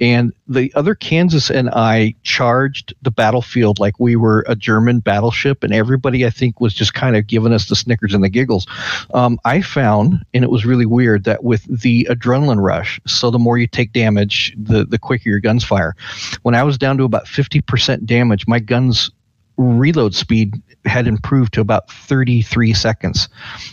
And 0.00 0.32
the 0.48 0.72
other 0.74 0.94
kansas 0.94 1.50
and 1.50 1.70
i 1.70 2.14
charged 2.22 2.94
the 3.02 3.10
battlefield 3.10 3.78
like 3.78 3.98
we 4.00 4.16
were 4.16 4.44
a 4.48 4.56
german 4.56 5.00
battleship 5.00 5.62
and 5.62 5.72
everybody 5.90 6.24
i 6.24 6.30
think 6.30 6.60
was 6.60 6.72
just 6.72 6.94
kind 6.94 7.16
of 7.16 7.26
giving 7.26 7.52
us 7.52 7.68
the 7.68 7.74
snickers 7.74 8.14
and 8.14 8.22
the 8.22 8.28
giggles. 8.28 8.64
Um, 9.12 9.40
i 9.44 9.60
found 9.60 10.24
and 10.32 10.44
it 10.44 10.50
was 10.50 10.64
really 10.64 10.86
weird 10.86 11.24
that 11.24 11.42
with 11.42 11.64
the 11.64 12.06
adrenaline 12.08 12.62
rush 12.62 13.00
so 13.08 13.30
the 13.30 13.40
more 13.40 13.58
you 13.58 13.66
take 13.66 13.92
damage 13.92 14.54
the, 14.56 14.84
the 14.84 14.98
quicker 14.98 15.28
your 15.28 15.40
guns 15.40 15.64
fire. 15.64 15.96
When 16.42 16.54
i 16.54 16.62
was 16.62 16.78
down 16.78 16.96
to 16.98 17.04
about 17.04 17.26
50% 17.26 18.06
damage 18.06 18.46
my 18.46 18.60
guns 18.60 19.10
reload 19.56 20.14
speed 20.14 20.60
had 20.84 21.06
improved 21.06 21.52
to 21.54 21.60
about 21.60 21.90
33 21.90 22.72
seconds. 22.72 23.28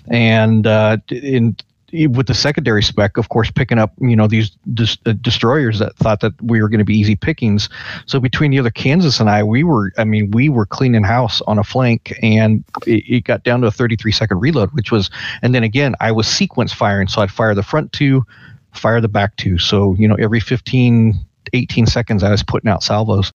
And 0.09 0.67
uh, 0.67 0.97
in 1.09 1.55
with 1.93 2.27
the 2.27 2.33
secondary 2.33 2.83
spec, 2.83 3.17
of 3.17 3.29
course, 3.29 3.49
picking 3.49 3.79
up 3.79 3.93
you 3.99 4.15
know 4.15 4.27
these 4.27 4.51
dis- 4.73 4.97
uh, 5.05 5.13
destroyers 5.13 5.79
that 5.79 5.95
thought 5.95 6.19
that 6.19 6.33
we 6.41 6.61
were 6.61 6.69
going 6.69 6.79
to 6.79 6.85
be 6.85 6.97
easy 6.97 7.15
pickings. 7.15 7.69
So 8.05 8.19
between 8.19 8.51
the 8.51 8.59
other 8.59 8.69
Kansas 8.69 9.19
and 9.19 9.29
I, 9.29 9.43
we 9.43 9.63
were, 9.63 9.93
I 9.97 10.03
mean, 10.03 10.31
we 10.31 10.49
were 10.49 10.65
cleaning 10.65 11.03
house 11.03 11.41
on 11.47 11.57
a 11.57 11.63
flank, 11.63 12.13
and 12.21 12.63
it, 12.85 13.03
it 13.07 13.23
got 13.23 13.43
down 13.43 13.61
to 13.61 13.67
a 13.67 13.71
33 13.71 14.11
second 14.11 14.39
reload, 14.39 14.71
which 14.73 14.91
was, 14.91 15.09
and 15.41 15.55
then 15.55 15.63
again, 15.63 15.95
I 15.99 16.11
was 16.11 16.27
sequence 16.27 16.73
firing, 16.73 17.07
so 17.07 17.21
I'd 17.21 17.31
fire 17.31 17.55
the 17.55 17.63
front 17.63 17.93
two, 17.93 18.25
fire 18.73 18.99
the 18.99 19.07
back 19.07 19.35
two. 19.37 19.57
So 19.57 19.95
you 19.97 20.07
know, 20.07 20.15
every 20.15 20.39
15, 20.39 21.15
18 21.53 21.85
seconds, 21.85 22.23
I 22.23 22.31
was 22.31 22.43
putting 22.43 22.69
out 22.69 22.83
salvos. 22.83 23.31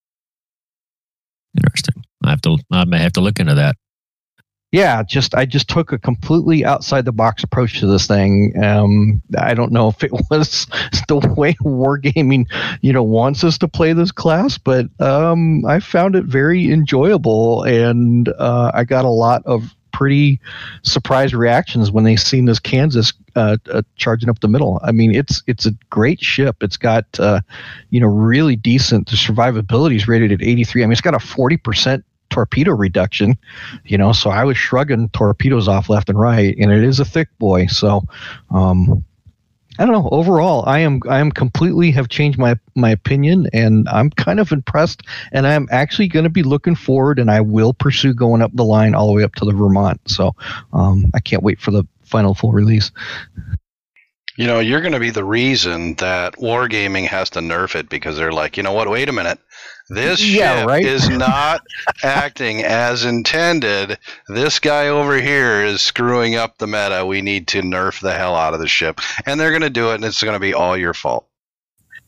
Interesting. 1.56 2.04
I 2.24 2.30
have 2.30 2.42
to. 2.42 2.58
I 2.70 2.84
may 2.84 2.98
have 2.98 3.12
to 3.12 3.20
look 3.20 3.40
into 3.40 3.54
that. 3.54 3.76
Yeah 4.72 5.02
just 5.02 5.34
i 5.34 5.44
just 5.44 5.68
took 5.68 5.92
a 5.92 5.98
completely 5.98 6.64
outside 6.64 7.04
the 7.04 7.12
box 7.12 7.44
approach 7.44 7.78
to 7.78 7.86
this 7.86 8.06
thing. 8.06 8.52
Um, 8.62 9.22
i 9.38 9.54
don't 9.54 9.70
know 9.70 9.88
if 9.88 10.02
it 10.02 10.10
was 10.30 10.66
the 11.08 11.34
way 11.36 11.54
wargaming 11.62 12.46
you 12.80 12.92
know 12.92 13.02
wants 13.02 13.44
us 13.44 13.58
to 13.58 13.68
play 13.68 13.92
this 13.92 14.10
class 14.10 14.58
but 14.58 14.86
um, 15.00 15.64
i 15.66 15.78
found 15.78 16.16
it 16.16 16.24
very 16.24 16.72
enjoyable 16.72 17.62
and 17.62 18.28
uh, 18.30 18.72
i 18.74 18.82
got 18.82 19.04
a 19.04 19.10
lot 19.10 19.42
of 19.46 19.74
pretty 19.92 20.40
surprise 20.82 21.34
reactions 21.34 21.90
when 21.90 22.02
they 22.02 22.16
seen 22.16 22.46
this 22.46 22.58
kansas 22.58 23.12
uh, 23.36 23.56
uh, 23.70 23.82
charging 23.96 24.28
up 24.28 24.40
the 24.40 24.48
middle. 24.48 24.78
I 24.82 24.92
mean 24.92 25.14
it's 25.14 25.42
it's 25.46 25.64
a 25.64 25.72
great 25.88 26.20
ship. 26.20 26.62
It's 26.62 26.76
got 26.76 27.06
uh, 27.18 27.40
you 27.90 28.00
know 28.00 28.06
really 28.06 28.56
decent 28.56 29.08
the 29.08 29.16
survivability 29.16 29.96
is 29.96 30.08
rated 30.08 30.32
at 30.32 30.42
83 30.42 30.82
i 30.82 30.86
mean 30.86 30.92
it's 30.92 31.00
got 31.00 31.14
a 31.14 31.18
40% 31.18 32.02
torpedo 32.32 32.72
reduction, 32.72 33.36
you 33.84 33.96
know. 33.96 34.12
So 34.12 34.30
I 34.30 34.44
was 34.44 34.56
shrugging 34.56 35.08
torpedoes 35.10 35.68
off 35.68 35.88
left 35.88 36.08
and 36.08 36.18
right, 36.18 36.56
and 36.58 36.72
it 36.72 36.82
is 36.82 36.98
a 36.98 37.04
thick 37.04 37.28
boy. 37.38 37.66
So, 37.66 38.02
um, 38.50 39.04
I 39.78 39.86
don't 39.86 39.94
know. 39.94 40.08
Overall, 40.10 40.64
I 40.66 40.80
am 40.80 41.00
I 41.08 41.20
am 41.20 41.30
completely 41.30 41.92
have 41.92 42.08
changed 42.08 42.38
my 42.38 42.58
my 42.74 42.90
opinion, 42.90 43.48
and 43.52 43.88
I'm 43.88 44.10
kind 44.10 44.40
of 44.40 44.52
impressed. 44.52 45.02
And 45.30 45.46
I'm 45.46 45.68
actually 45.70 46.08
going 46.08 46.24
to 46.24 46.30
be 46.30 46.42
looking 46.42 46.74
forward, 46.74 47.18
and 47.18 47.30
I 47.30 47.40
will 47.40 47.72
pursue 47.72 48.12
going 48.12 48.42
up 48.42 48.50
the 48.54 48.64
line 48.64 48.94
all 48.94 49.06
the 49.06 49.14
way 49.14 49.22
up 49.22 49.34
to 49.36 49.44
the 49.44 49.52
Vermont. 49.52 50.00
So, 50.06 50.34
um, 50.72 51.10
I 51.14 51.20
can't 51.20 51.42
wait 51.42 51.60
for 51.60 51.70
the 51.70 51.86
final 52.02 52.34
full 52.34 52.52
release. 52.52 52.90
You 54.36 54.46
know, 54.46 54.60
you're 54.60 54.80
going 54.80 54.94
to 54.94 55.00
be 55.00 55.10
the 55.10 55.24
reason 55.24 55.94
that 55.96 56.36
Wargaming 56.36 57.06
has 57.06 57.28
to 57.30 57.40
nerf 57.40 57.74
it 57.74 57.90
because 57.90 58.16
they're 58.16 58.32
like, 58.32 58.56
you 58.56 58.62
know 58.62 58.72
what? 58.72 58.88
Wait 58.88 59.10
a 59.10 59.12
minute. 59.12 59.38
This 59.92 60.24
Yeah, 60.24 60.60
ship 60.60 60.68
right? 60.68 60.84
is 60.84 61.08
not 61.08 61.62
acting 62.02 62.62
as 62.62 63.04
intended. 63.04 63.98
This 64.28 64.58
guy 64.58 64.88
over 64.88 65.20
here 65.20 65.64
is 65.64 65.82
screwing 65.82 66.34
up 66.34 66.58
the 66.58 66.66
meta. 66.66 67.04
We 67.06 67.20
need 67.20 67.48
to 67.48 67.62
nerf 67.62 68.00
the 68.00 68.12
hell 68.12 68.34
out 68.34 68.54
of 68.54 68.60
the 68.60 68.68
ship. 68.68 69.00
And 69.26 69.38
they're 69.38 69.50
going 69.50 69.62
to 69.62 69.70
do 69.70 69.90
it, 69.90 69.96
and 69.96 70.04
it's 70.04 70.22
going 70.22 70.34
to 70.34 70.40
be 70.40 70.54
all 70.54 70.76
your 70.76 70.94
fault. 70.94 71.26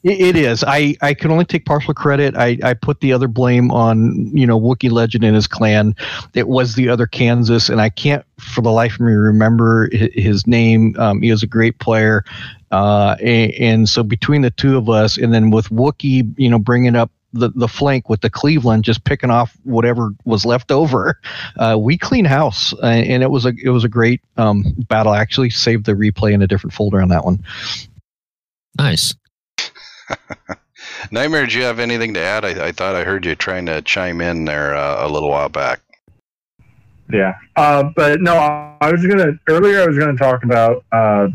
It, 0.04 0.36
is. 0.36 0.62
I, 0.62 0.96
I 1.00 1.14
can 1.14 1.30
only 1.30 1.46
take 1.46 1.64
partial 1.64 1.94
credit. 1.94 2.36
I, 2.36 2.58
I 2.62 2.74
put 2.74 3.00
the 3.00 3.14
other 3.14 3.26
blame 3.26 3.70
on, 3.70 4.30
you 4.36 4.46
know, 4.46 4.60
Wookiee 4.60 4.90
Legend 4.92 5.24
and 5.24 5.34
his 5.34 5.46
clan. 5.46 5.96
It 6.34 6.46
was 6.46 6.74
the 6.74 6.90
other 6.90 7.06
Kansas, 7.06 7.70
and 7.70 7.80
I 7.80 7.88
can't 7.88 8.22
for 8.38 8.60
the 8.60 8.70
life 8.70 8.94
of 8.94 9.00
me 9.00 9.12
remember 9.12 9.88
his 9.90 10.46
name. 10.46 10.94
Um, 10.98 11.22
he 11.22 11.30
was 11.30 11.42
a 11.42 11.46
great 11.46 11.78
player. 11.78 12.22
Uh, 12.70 13.16
and, 13.22 13.52
and 13.52 13.88
so 13.88 14.02
between 14.02 14.42
the 14.42 14.50
two 14.50 14.76
of 14.76 14.90
us, 14.90 15.16
and 15.16 15.32
then 15.32 15.50
with 15.50 15.70
Wookiee, 15.70 16.34
you 16.36 16.50
know, 16.50 16.58
bringing 16.58 16.96
up 16.96 17.10
the, 17.34 17.50
the 17.50 17.68
flank 17.68 18.08
with 18.08 18.20
the 18.20 18.30
Cleveland, 18.30 18.84
just 18.84 19.04
picking 19.04 19.30
off 19.30 19.56
whatever 19.64 20.10
was 20.24 20.44
left 20.44 20.70
over, 20.70 21.20
uh, 21.58 21.76
we 21.78 21.98
clean 21.98 22.24
house, 22.24 22.72
and, 22.82 23.06
and 23.06 23.22
it 23.22 23.30
was 23.30 23.44
a 23.44 23.52
it 23.62 23.70
was 23.70 23.84
a 23.84 23.88
great 23.88 24.22
um, 24.36 24.64
battle. 24.88 25.12
I 25.12 25.20
actually 25.20 25.50
saved 25.50 25.84
the 25.84 25.92
replay 25.92 26.32
in 26.32 26.42
a 26.42 26.46
different 26.46 26.72
folder 26.72 27.02
on 27.02 27.08
that 27.08 27.24
one. 27.24 27.44
Nice. 28.78 29.14
Nightmare, 31.10 31.46
do 31.46 31.58
you 31.58 31.64
have 31.64 31.78
anything 31.78 32.14
to 32.14 32.20
add? 32.20 32.44
I, 32.44 32.68
I 32.68 32.72
thought 32.72 32.94
I 32.94 33.04
heard 33.04 33.26
you 33.26 33.34
trying 33.34 33.66
to 33.66 33.82
chime 33.82 34.20
in 34.20 34.44
there 34.44 34.74
uh, 34.74 35.06
a 35.06 35.08
little 35.08 35.28
while 35.28 35.48
back. 35.48 35.80
Yeah. 37.12 37.34
Uh, 37.56 37.90
but 37.96 38.20
no, 38.20 38.34
I 38.36 38.90
was 38.90 39.04
gonna 39.06 39.38
earlier. 39.48 39.82
I 39.82 39.86
was 39.86 39.98
gonna 39.98 40.16
talk 40.16 40.44
about 40.44 40.84
uh, 40.92 41.28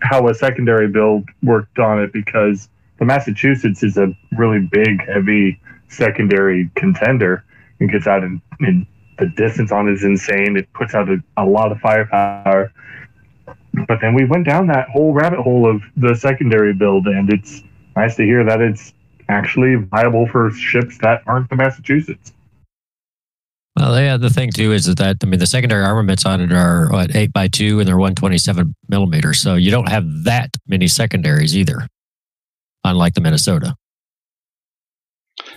how 0.00 0.28
a 0.28 0.34
secondary 0.34 0.88
build 0.88 1.28
worked 1.42 1.78
on 1.78 2.02
it 2.02 2.12
because 2.12 2.68
the 3.02 3.06
Massachusetts 3.06 3.82
is 3.82 3.96
a 3.96 4.16
really 4.38 4.60
big, 4.60 5.04
heavy 5.04 5.60
secondary 5.88 6.70
contender. 6.76 7.44
It 7.80 7.90
gets 7.90 8.06
out 8.06 8.22
in, 8.22 8.40
in 8.60 8.86
the 9.18 9.26
distance 9.26 9.72
on 9.72 9.88
is 9.88 10.04
insane. 10.04 10.56
It 10.56 10.72
puts 10.72 10.94
out 10.94 11.08
a, 11.08 11.16
a 11.36 11.44
lot 11.44 11.72
of 11.72 11.80
firepower. 11.80 12.72
But 13.88 13.98
then 14.00 14.14
we 14.14 14.24
went 14.24 14.46
down 14.46 14.68
that 14.68 14.88
whole 14.88 15.12
rabbit 15.12 15.40
hole 15.40 15.68
of 15.68 15.82
the 15.96 16.14
secondary 16.14 16.74
build, 16.74 17.08
and 17.08 17.28
it's 17.32 17.64
nice 17.96 18.14
to 18.16 18.22
hear 18.22 18.44
that 18.44 18.60
it's 18.60 18.94
actually 19.28 19.74
viable 19.74 20.28
for 20.28 20.52
ships 20.52 20.96
that 20.98 21.22
aren't 21.26 21.50
the 21.50 21.56
Massachusetts. 21.56 22.32
Well, 23.76 24.00
yeah. 24.00 24.16
The 24.16 24.30
thing 24.30 24.52
too 24.52 24.70
is 24.72 24.86
that 24.94 25.16
I 25.20 25.26
mean 25.26 25.40
the 25.40 25.46
secondary 25.46 25.82
armaments 25.82 26.24
on 26.24 26.40
it 26.40 26.52
are 26.52 26.88
what 26.92 27.16
eight 27.16 27.32
by 27.32 27.48
two 27.48 27.80
and 27.80 27.88
they're 27.88 27.98
one 27.98 28.14
twenty 28.14 28.38
seven 28.38 28.76
millimeters, 28.88 29.40
so 29.40 29.56
you 29.56 29.72
don't 29.72 29.88
have 29.88 30.04
that 30.22 30.50
many 30.68 30.86
secondaries 30.86 31.56
either. 31.56 31.88
Unlike 32.84 33.14
the 33.14 33.20
Minnesota, 33.20 33.76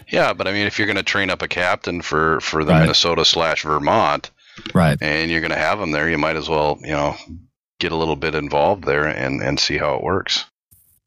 Yeah, 0.10 0.34
but 0.34 0.48
I 0.48 0.52
mean, 0.52 0.68
if 0.68 0.78
you're 0.78 0.86
going 0.88 0.98
to 0.98 1.04
train 1.04 1.30
up 1.30 1.42
a 1.42 1.48
captain 1.48 2.02
for, 2.02 2.40
for 2.42 2.64
the 2.64 2.74
Right. 2.74 2.82
Minnesota 2.82 3.26
slash 3.26 3.64
Vermont, 3.64 4.32
right? 4.74 4.98
and 5.02 5.32
you're 5.32 5.42
going 5.42 5.52
to 5.52 5.58
have 5.58 5.80
them 5.80 5.92
there, 5.92 6.10
you 6.10 6.18
might 6.18 6.36
as 6.36 6.48
well, 6.48 6.78
you 6.82 6.92
know, 6.92 7.16
get 7.80 7.92
a 7.92 7.96
little 7.96 8.16
bit 8.16 8.36
involved 8.36 8.84
there 8.86 9.06
and, 9.06 9.42
and 9.42 9.60
see 9.60 9.78
how 9.78 9.96
it 9.96 10.04
works. 10.04 10.46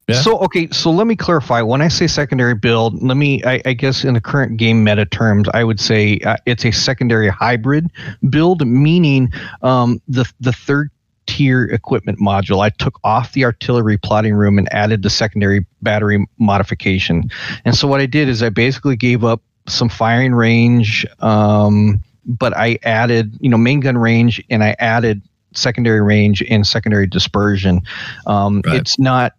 Yeah. 0.07 0.21
So 0.21 0.39
okay, 0.39 0.67
so 0.71 0.89
let 0.89 1.05
me 1.05 1.15
clarify. 1.15 1.61
When 1.61 1.81
I 1.83 1.87
say 1.87 2.07
secondary 2.07 2.55
build, 2.55 3.01
let 3.03 3.15
me, 3.15 3.43
I, 3.43 3.61
I 3.63 3.73
guess, 3.73 4.03
in 4.03 4.15
the 4.15 4.21
current 4.21 4.57
game 4.57 4.83
meta 4.83 5.05
terms, 5.05 5.47
I 5.53 5.63
would 5.63 5.79
say 5.79 6.17
uh, 6.25 6.35
it's 6.47 6.65
a 6.65 6.71
secondary 6.71 7.29
hybrid 7.29 7.91
build, 8.27 8.65
meaning 8.67 9.31
um, 9.61 10.01
the 10.07 10.25
the 10.39 10.51
third 10.51 10.89
tier 11.29 11.65
equipment 11.65 12.19
module. 12.19 12.61
I 12.61 12.71
took 12.71 12.99
off 13.03 13.33
the 13.33 13.45
artillery 13.45 13.97
plotting 13.97 14.33
room 14.33 14.57
and 14.57 14.67
added 14.73 15.03
the 15.03 15.11
secondary 15.11 15.63
battery 15.83 16.27
modification. 16.39 17.29
And 17.65 17.75
so 17.75 17.87
what 17.87 18.01
I 18.01 18.07
did 18.07 18.27
is 18.27 18.41
I 18.41 18.49
basically 18.49 18.95
gave 18.95 19.23
up 19.23 19.43
some 19.67 19.89
firing 19.89 20.33
range, 20.33 21.05
um, 21.19 22.03
but 22.25 22.57
I 22.57 22.79
added, 22.81 23.37
you 23.39 23.49
know, 23.49 23.59
main 23.59 23.79
gun 23.79 23.95
range, 23.95 24.43
and 24.49 24.63
I 24.63 24.75
added 24.79 25.21
secondary 25.53 26.01
range 26.01 26.41
and 26.49 26.65
secondary 26.65 27.05
dispersion. 27.05 27.81
Um, 28.25 28.63
Right. 28.65 28.77
It's 28.77 28.97
not 28.97 29.33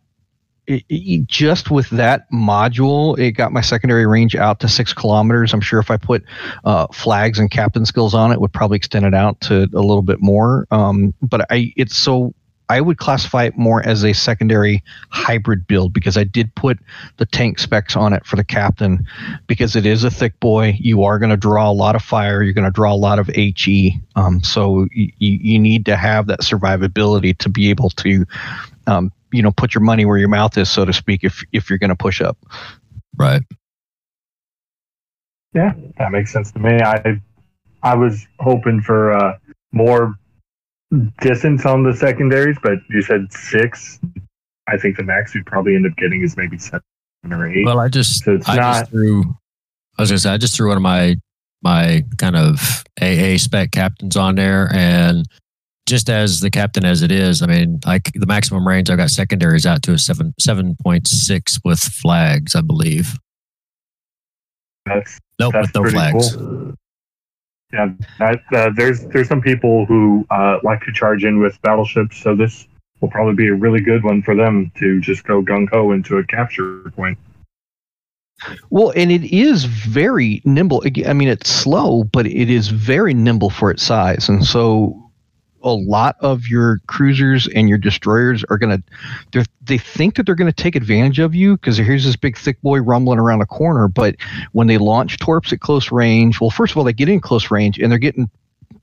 it, 0.71 1.27
just 1.27 1.71
with 1.71 1.91
that 1.91 2.31
module, 2.31 3.19
it 3.19 3.33
got 3.33 3.53
my 3.53 3.61
secondary 3.61 4.07
range 4.07 4.37
out 4.37 4.61
to 4.61 4.69
six 4.69 4.93
kilometers. 4.93 5.53
I'm 5.53 5.61
sure 5.61 5.81
if 5.81 5.91
I 5.91 5.97
put 5.97 6.25
uh, 6.65 6.87
flags 6.89 7.39
and 7.39 7.51
captain 7.51 7.85
skills 7.85 8.15
on 8.15 8.33
it, 8.33 8.41
would 8.41 8.53
probably 8.53 8.77
extend 8.77 9.05
it 9.05 9.15
out 9.15 9.41
to 9.43 9.69
a 9.75 9.81
little 9.81 10.03
bit 10.03 10.21
more. 10.21 10.67
Um, 10.71 11.15
but 11.23 11.47
I, 11.51 11.73
it's 11.77 11.97
so 11.97 12.35
I 12.71 12.81
would 12.81 12.99
classify 12.99 13.45
it 13.45 13.59
more 13.59 13.85
as 13.85 14.05
a 14.05 14.13
secondary 14.13 14.85
hybrid 15.09 15.67
build 15.67 15.93
because 15.93 16.17
I 16.17 16.23
did 16.23 16.55
put 16.55 16.79
the 17.17 17.27
tank 17.27 17.59
specs 17.59 17.97
on 17.97 18.13
it 18.13 18.25
for 18.25 18.37
the 18.37 18.45
captain 18.45 19.05
because 19.49 19.75
it 19.75 19.85
is 19.85 20.05
a 20.05 20.11
thick 20.11 20.39
boy. 20.39 20.77
You 20.79 21.03
are 21.03 21.19
going 21.19 21.31
to 21.31 21.37
draw 21.37 21.69
a 21.69 21.75
lot 21.75 21.97
of 21.97 22.03
fire. 22.03 22.45
You're 22.45 22.53
going 22.53 22.67
to 22.67 22.71
draw 22.71 22.93
a 22.93 22.95
lot 22.95 23.19
of 23.19 23.27
HE. 23.27 24.01
Um, 24.15 24.41
so 24.45 24.87
you, 24.93 25.11
you 25.19 25.59
need 25.59 25.85
to 25.87 25.97
have 25.97 26.29
that 26.29 26.43
survivability 26.43 27.37
to 27.39 27.49
be 27.49 27.71
able 27.71 27.91
to, 27.91 28.25
um, 28.87 29.11
you 29.33 29.43
know, 29.43 29.51
put 29.53 29.75
your 29.75 29.83
money 29.83 30.05
where 30.05 30.19
your 30.19 30.29
mouth 30.29 30.57
is, 30.59 30.71
so 30.71 30.85
to 30.85 30.93
speak, 30.93 31.25
if 31.25 31.43
if 31.53 31.69
you're 31.71 31.79
going 31.79 31.91
to 31.91 31.97
push 31.97 32.21
up. 32.21 32.37
Right. 33.17 33.43
Yeah, 35.55 35.73
that 35.99 36.13
makes 36.13 36.33
sense 36.33 36.53
to 36.53 36.59
me. 36.59 36.81
I 36.81 37.21
I 37.83 37.95
was 37.97 38.27
hoping 38.39 38.81
for 38.81 39.13
uh, 39.13 39.37
more 39.73 40.15
distance 41.21 41.67
on 41.67 41.83
the 41.83 41.95
secondaries, 41.95 42.57
but 42.63 42.79
you 42.89 43.03
said 43.03 43.33
six. 43.33 43.99
I 44.69 44.77
think 44.77 44.97
the 44.97 45.03
max 45.03 45.35
we'd 45.35 45.47
probably 45.47 45.75
end 45.75 45.87
up 45.87 45.97
getting 45.97 46.23
is 46.23 46.37
maybe 46.37 46.57
seven 46.59 46.83
or 47.31 47.49
eight. 47.51 47.65
Well, 47.67 47.81
I 47.81 47.89
just 47.89 48.23
So 48.25 48.35
it's 48.35 48.49
I 48.49 48.57
not- 48.57 48.73
just 48.81 48.91
threw. 48.91 49.23
I 49.99 50.03
was 50.03 50.11
gonna 50.11 50.19
say 50.21 50.31
I 50.31 50.39
just 50.39 50.57
threw 50.57 50.69
one 50.69 50.77
of 50.77 50.83
my 50.83 51.17
my 51.63 52.05
kind 52.17 52.37
of 52.37 52.85
AA 53.03 53.37
spec 53.37 53.73
captains 53.73 54.17
on 54.17 54.37
there, 54.37 54.69
and 54.73 55.27
just 55.91 56.09
as 56.09 56.39
the 56.41 56.51
captain 56.51 56.85
as 56.85 57.03
it 57.03 57.11
is, 57.11 57.43
I 57.43 57.47
mean, 57.47 57.81
like 57.85 58.13
the 58.15 58.27
maximum 58.27 58.67
range 58.67 58.89
I 58.91 58.97
got 58.97 59.11
secondaries 59.11 59.67
out 59.67 59.83
to 59.83 59.93
a 59.93 59.99
seven 59.99 60.33
seven 60.39 60.77
point 60.81 61.09
six 61.09 61.59
with 61.65 61.81
flags, 61.81 62.55
I 62.55 62.61
believe. 62.61 63.19
That's 64.87 65.19
Nope, 65.41 65.53
that's 65.53 65.67
with 65.67 65.75
no 65.75 65.91
flags. 65.91 66.37
cool. 66.37 66.75
Yeah, 67.73 67.89
that, 68.19 68.41
uh, 68.53 68.71
there's 68.77 69.01
there's 69.07 69.29
some 69.29 69.43
people 69.43 69.85
who 69.87 70.25
uh, 70.31 70.59
like 70.63 70.81
to 70.83 70.93
charge 70.93 71.25
in 71.25 71.41
with 71.41 71.61
battleships, 71.63 72.19
so 72.19 72.37
this 72.37 72.69
will 73.01 73.11
probably 73.11 73.35
be 73.35 73.49
a 73.49 73.55
really 73.55 73.81
good 73.81 74.05
one 74.05 74.23
for 74.23 74.37
them 74.37 74.71
to 74.79 75.01
just 75.01 75.25
go 75.25 75.43
gung 75.43 75.69
ho 75.71 75.91
into 75.91 76.19
a 76.19 76.25
capture 76.25 76.91
point. 76.95 77.19
Well, 78.71 78.93
and 78.95 79.11
it 79.11 79.25
is 79.25 79.65
very 79.65 80.41
nimble. 80.45 80.85
I 81.07 81.13
mean, 81.13 81.29
it's 81.29 81.51
slow, 81.51 82.05
but 82.05 82.27
it 82.27 82.49
is 82.49 82.69
very 82.69 83.13
nimble 83.13 83.51
for 83.51 83.71
its 83.71 83.83
size. 83.83 84.29
And 84.29 84.45
so 84.45 85.10
a 85.63 85.71
lot 85.71 86.17
of 86.21 86.47
your 86.47 86.81
cruisers 86.87 87.47
and 87.49 87.69
your 87.69 87.79
destroyers 87.79 88.45
are 88.51 88.59
going 88.59 88.83
to, 89.33 89.45
they 89.63 89.79
think 89.79 90.17
that 90.17 90.27
they're 90.27 90.35
going 90.35 90.51
to 90.51 90.63
take 90.63 90.77
advantage 90.77 91.19
of 91.19 91.35
you 91.35 91.57
because 91.57 91.77
here's 91.77 92.05
this 92.05 92.17
big 92.17 92.37
thick 92.37 92.61
boy 92.63 92.81
rumbling 92.81 93.19
around 93.19 93.41
a 93.43 93.47
corner. 93.47 93.89
But 93.89 94.17
when 94.53 94.67
they 94.67 94.79
launch 94.79 95.19
torps 95.19 95.53
at 95.53 95.61
close 95.61 95.93
range, 95.93 96.41
well, 96.41 96.51
first 96.51 96.73
of 96.73 96.79
all, 96.79 96.85
they 96.85 96.93
get 96.93 97.09
in 97.09 97.21
close 97.21 97.51
range 97.51 97.79
and 97.79 97.91
they're 97.91 97.99
getting 97.99 98.31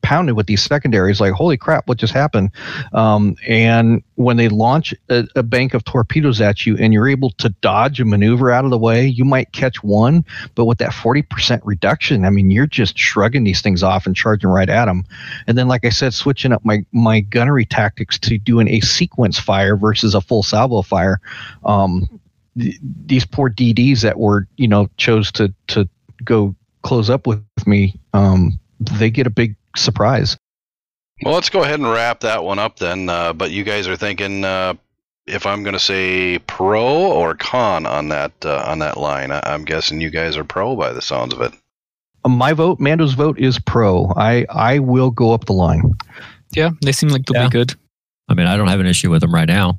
pounded 0.02 0.36
with 0.36 0.48
these 0.48 0.64
secondaries 0.64 1.20
like 1.20 1.34
holy 1.34 1.58
crap 1.58 1.88
what 1.88 1.98
just 1.98 2.14
happened? 2.14 2.52
Um, 2.94 3.36
and 3.48 4.04
when 4.16 4.38
they 4.38 4.50
launch 4.50 4.94
a, 5.10 5.28
a 5.36 5.44
bank 5.44 5.74
of 5.74 5.84
torpedoes 5.84 6.42
at 6.42 6.66
you 6.66 6.76
and 6.78 6.94
you're 6.94 7.08
able 7.08 7.32
to 7.32 7.50
dodge 7.62 8.00
and 8.00 8.10
maneuver 8.10 8.52
out 8.52 8.66
of 8.66 8.72
the 8.72 8.78
way 8.78 9.06
you 9.06 9.24
might 9.24 9.52
catch 9.52 9.84
one 9.84 10.26
but 10.56 10.66
with 10.66 10.80
that 10.80 10.92
40% 10.92 11.62
reduction 11.64 12.26
i 12.26 12.30
mean 12.30 12.50
you're 12.50 12.66
just 12.66 12.98
shrugging 12.98 13.44
these 13.44 13.62
things 13.62 13.84
off 13.84 14.06
and 14.06 14.16
charging 14.16 14.50
right 14.50 14.70
at 14.70 14.86
them 14.86 15.04
and 15.46 15.58
then 15.58 15.68
like 15.68 15.86
i 15.86 15.90
said 15.90 16.14
switching 16.14 16.52
up 16.52 16.66
my 16.66 16.84
my 16.92 17.20
gunnery 17.20 17.66
tactics 17.66 18.18
to 18.20 18.38
doing 18.38 18.68
a 18.68 18.80
sequence 18.80 19.40
fire 19.40 19.78
versus 19.78 20.16
a 20.16 20.22
full 20.22 20.44
salvo 20.44 20.82
fire 20.82 21.20
um, 21.66 22.08
th- 22.58 22.80
these 23.06 23.26
poor 23.26 23.50
dds 23.50 24.02
that 24.02 24.18
were 24.18 24.48
you 24.58 24.68
know 24.68 24.90
chose 24.98 25.32
to 25.32 25.54
to 25.68 25.88
go 26.24 26.56
close 26.82 27.10
up 27.10 27.28
with 27.28 27.44
me 27.66 28.00
um, 28.14 28.60
they 28.80 29.10
get 29.10 29.28
a 29.28 29.32
big 29.32 29.56
surprise 29.78 30.38
Well, 31.24 31.34
let's 31.34 31.50
go 31.50 31.64
ahead 31.64 31.80
and 31.80 31.90
wrap 31.90 32.20
that 32.22 32.44
one 32.44 32.60
up 32.60 32.78
then. 32.78 33.10
Uh, 33.10 33.34
but 33.34 33.52
you 33.52 33.64
guys 33.64 33.88
are 33.88 33.96
thinking 33.98 34.44
uh, 34.46 34.74
if 35.26 35.46
I'm 35.46 35.64
going 35.64 35.74
to 35.74 35.80
say 35.80 36.40
pro 36.40 36.86
or 36.86 37.36
con 37.36 37.86
on 37.86 38.10
that 38.10 38.32
uh, 38.46 38.64
on 38.68 38.80
that 38.80 38.98
line. 38.98 39.32
I- 39.32 39.42
I'm 39.44 39.66
guessing 39.66 40.00
you 40.02 40.10
guys 40.10 40.38
are 40.38 40.44
pro 40.44 40.76
by 40.76 40.94
the 40.94 41.02
sounds 41.02 41.34
of 41.34 41.42
it. 41.42 41.54
Uh, 42.24 42.30
my 42.30 42.54
vote 42.54 42.80
mando's 42.80 43.14
vote 43.14 43.38
is 43.40 43.60
pro 43.60 44.12
i 44.18 44.46
i 44.50 44.80
will 44.80 45.12
go 45.12 45.34
up 45.34 45.46
the 45.46 45.54
line 45.54 45.94
Yeah, 46.56 46.70
they 46.82 46.92
seem 46.92 47.10
like 47.10 47.26
they'll 47.26 47.42
Yeah. 47.42 47.48
be 47.48 47.52
good. 47.52 47.74
I 48.30 48.34
mean, 48.34 48.48
I 48.48 48.58
don't 48.58 48.68
have 48.68 48.80
an 48.80 48.88
issue 48.88 49.10
with 49.10 49.22
them 49.22 49.34
right 49.34 49.48
now. 49.48 49.78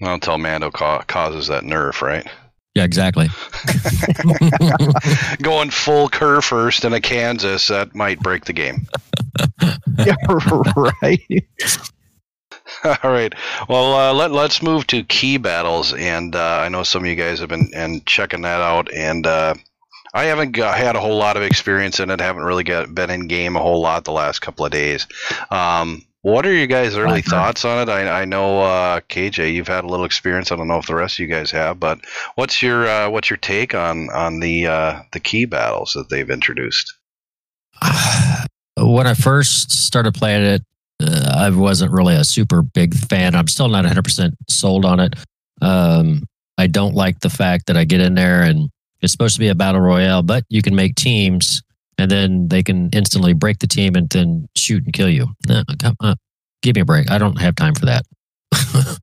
Well, 0.00 0.14
until 0.14 0.38
Mando 0.38 0.70
ca- 0.70 1.02
causes 1.02 1.48
that 1.48 1.62
nerf, 1.64 2.00
right? 2.00 2.26
Yeah, 2.80 2.86
exactly. 2.86 3.28
Going 5.42 5.68
full 5.68 6.08
Kurfürst 6.08 6.86
in 6.86 6.94
a 6.94 7.00
Kansas 7.00 7.68
that 7.68 7.94
might 7.94 8.20
break 8.20 8.46
the 8.46 8.54
game. 8.54 8.86
yeah 9.98 10.14
right 10.76 11.20
All 12.84 13.10
right. 13.10 13.34
Well, 13.68 13.94
uh, 13.94 14.14
let 14.14 14.32
let's 14.32 14.62
move 14.62 14.86
to 14.86 15.02
key 15.02 15.36
battles, 15.36 15.92
and 15.92 16.34
uh, 16.34 16.62
I 16.64 16.70
know 16.70 16.84
some 16.84 17.02
of 17.02 17.08
you 17.08 17.16
guys 17.16 17.40
have 17.40 17.50
been 17.50 17.70
and 17.74 18.06
checking 18.06 18.42
that 18.42 18.62
out, 18.62 18.90
and 18.94 19.26
uh, 19.26 19.54
I 20.14 20.24
haven't 20.24 20.52
got, 20.52 20.78
had 20.78 20.96
a 20.96 21.00
whole 21.00 21.18
lot 21.18 21.36
of 21.36 21.42
experience 21.42 22.00
in 22.00 22.08
it. 22.08 22.20
Haven't 22.20 22.44
really 22.44 22.64
got 22.64 22.94
been 22.94 23.10
in 23.10 23.26
game 23.26 23.56
a 23.56 23.60
whole 23.60 23.82
lot 23.82 24.04
the 24.04 24.12
last 24.12 24.38
couple 24.38 24.64
of 24.64 24.72
days. 24.72 25.06
Um, 25.50 26.02
what 26.22 26.44
are 26.46 26.52
you 26.52 26.66
guys' 26.66 26.96
early 26.96 27.22
thoughts 27.22 27.64
on 27.64 27.88
it? 27.88 27.90
I, 27.90 28.22
I 28.22 28.24
know 28.24 28.60
uh, 28.60 29.00
KJ, 29.08 29.54
you've 29.54 29.68
had 29.68 29.84
a 29.84 29.88
little 29.88 30.04
experience. 30.04 30.52
I 30.52 30.56
don't 30.56 30.68
know 30.68 30.78
if 30.78 30.86
the 30.86 30.94
rest 30.94 31.14
of 31.14 31.20
you 31.20 31.26
guys 31.26 31.50
have, 31.50 31.80
but 31.80 32.00
what's 32.34 32.62
your 32.62 32.86
uh, 32.86 33.08
what's 33.08 33.30
your 33.30 33.38
take 33.38 33.74
on 33.74 34.10
on 34.10 34.40
the 34.40 34.66
uh, 34.66 35.00
the 35.12 35.20
key 35.20 35.46
battles 35.46 35.92
that 35.94 36.10
they've 36.10 36.30
introduced? 36.30 36.92
when 38.76 39.06
I 39.06 39.14
first 39.14 39.70
started 39.70 40.14
playing 40.14 40.44
it, 40.44 40.62
uh, 41.02 41.34
I 41.36 41.50
wasn't 41.50 41.92
really 41.92 42.14
a 42.14 42.24
super 42.24 42.62
big 42.62 42.94
fan. 42.94 43.34
I'm 43.34 43.48
still 43.48 43.68
not 43.68 43.84
100% 43.84 44.32
sold 44.48 44.84
on 44.84 45.00
it. 45.00 45.14
Um, 45.62 46.24
I 46.58 46.66
don't 46.66 46.94
like 46.94 47.20
the 47.20 47.30
fact 47.30 47.66
that 47.66 47.76
I 47.76 47.84
get 47.84 48.00
in 48.00 48.14
there 48.14 48.42
and 48.42 48.68
it's 49.00 49.12
supposed 49.12 49.34
to 49.34 49.40
be 49.40 49.48
a 49.48 49.54
battle 49.54 49.80
royale, 49.80 50.22
but 50.22 50.44
you 50.50 50.60
can 50.60 50.74
make 50.74 50.94
teams 50.94 51.62
and 52.00 52.10
then 52.10 52.48
they 52.48 52.62
can 52.62 52.88
instantly 52.90 53.32
break 53.32 53.58
the 53.58 53.66
team 53.66 53.94
and 53.94 54.08
then 54.08 54.48
shoot 54.56 54.84
and 54.84 54.92
kill 54.92 55.08
you. 55.08 55.28
No, 55.46 55.62
come 55.78 55.96
on. 56.00 56.16
Give 56.62 56.74
me 56.74 56.82
a 56.82 56.84
break. 56.84 57.10
I 57.10 57.18
don't 57.18 57.40
have 57.40 57.54
time 57.56 57.74
for 57.74 57.86
that. 57.86 58.04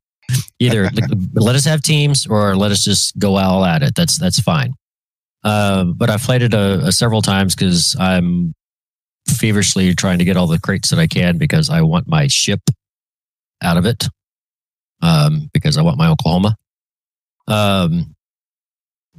Either 0.60 0.90
let 1.34 1.56
us 1.56 1.66
have 1.66 1.82
teams 1.82 2.28
or 2.28 2.56
let 2.56 2.72
us 2.72 2.84
just 2.84 3.18
go 3.18 3.38
all 3.38 3.64
at 3.66 3.84
it. 3.84 3.96
That's 3.96 4.18
that's 4.18 4.40
fine. 4.40 4.74
Um, 5.44 5.94
but 5.94 6.10
I've 6.10 6.22
played 6.22 6.42
it 6.42 6.54
uh, 6.54 6.80
uh, 6.84 6.92
several 6.92 7.22
times 7.22 7.56
because 7.56 7.96
I'm 8.00 8.54
feverishly 9.28 9.94
trying 9.94 10.20
to 10.20 10.26
get 10.26 10.36
all 10.36 10.48
the 10.48 10.60
crates 10.60 10.90
that 10.90 11.00
I 11.00 11.08
can 11.08 11.38
because 11.38 11.70
I 11.70 11.82
want 11.82 12.08
my 12.08 12.28
ship 12.28 12.62
out 13.62 13.78
of 13.78 13.86
it. 13.86 14.06
Um, 15.02 15.50
because 15.54 15.78
I 15.78 15.84
want 15.84 15.98
my 15.98 16.10
Oklahoma. 16.10 16.56
Um, 17.48 18.16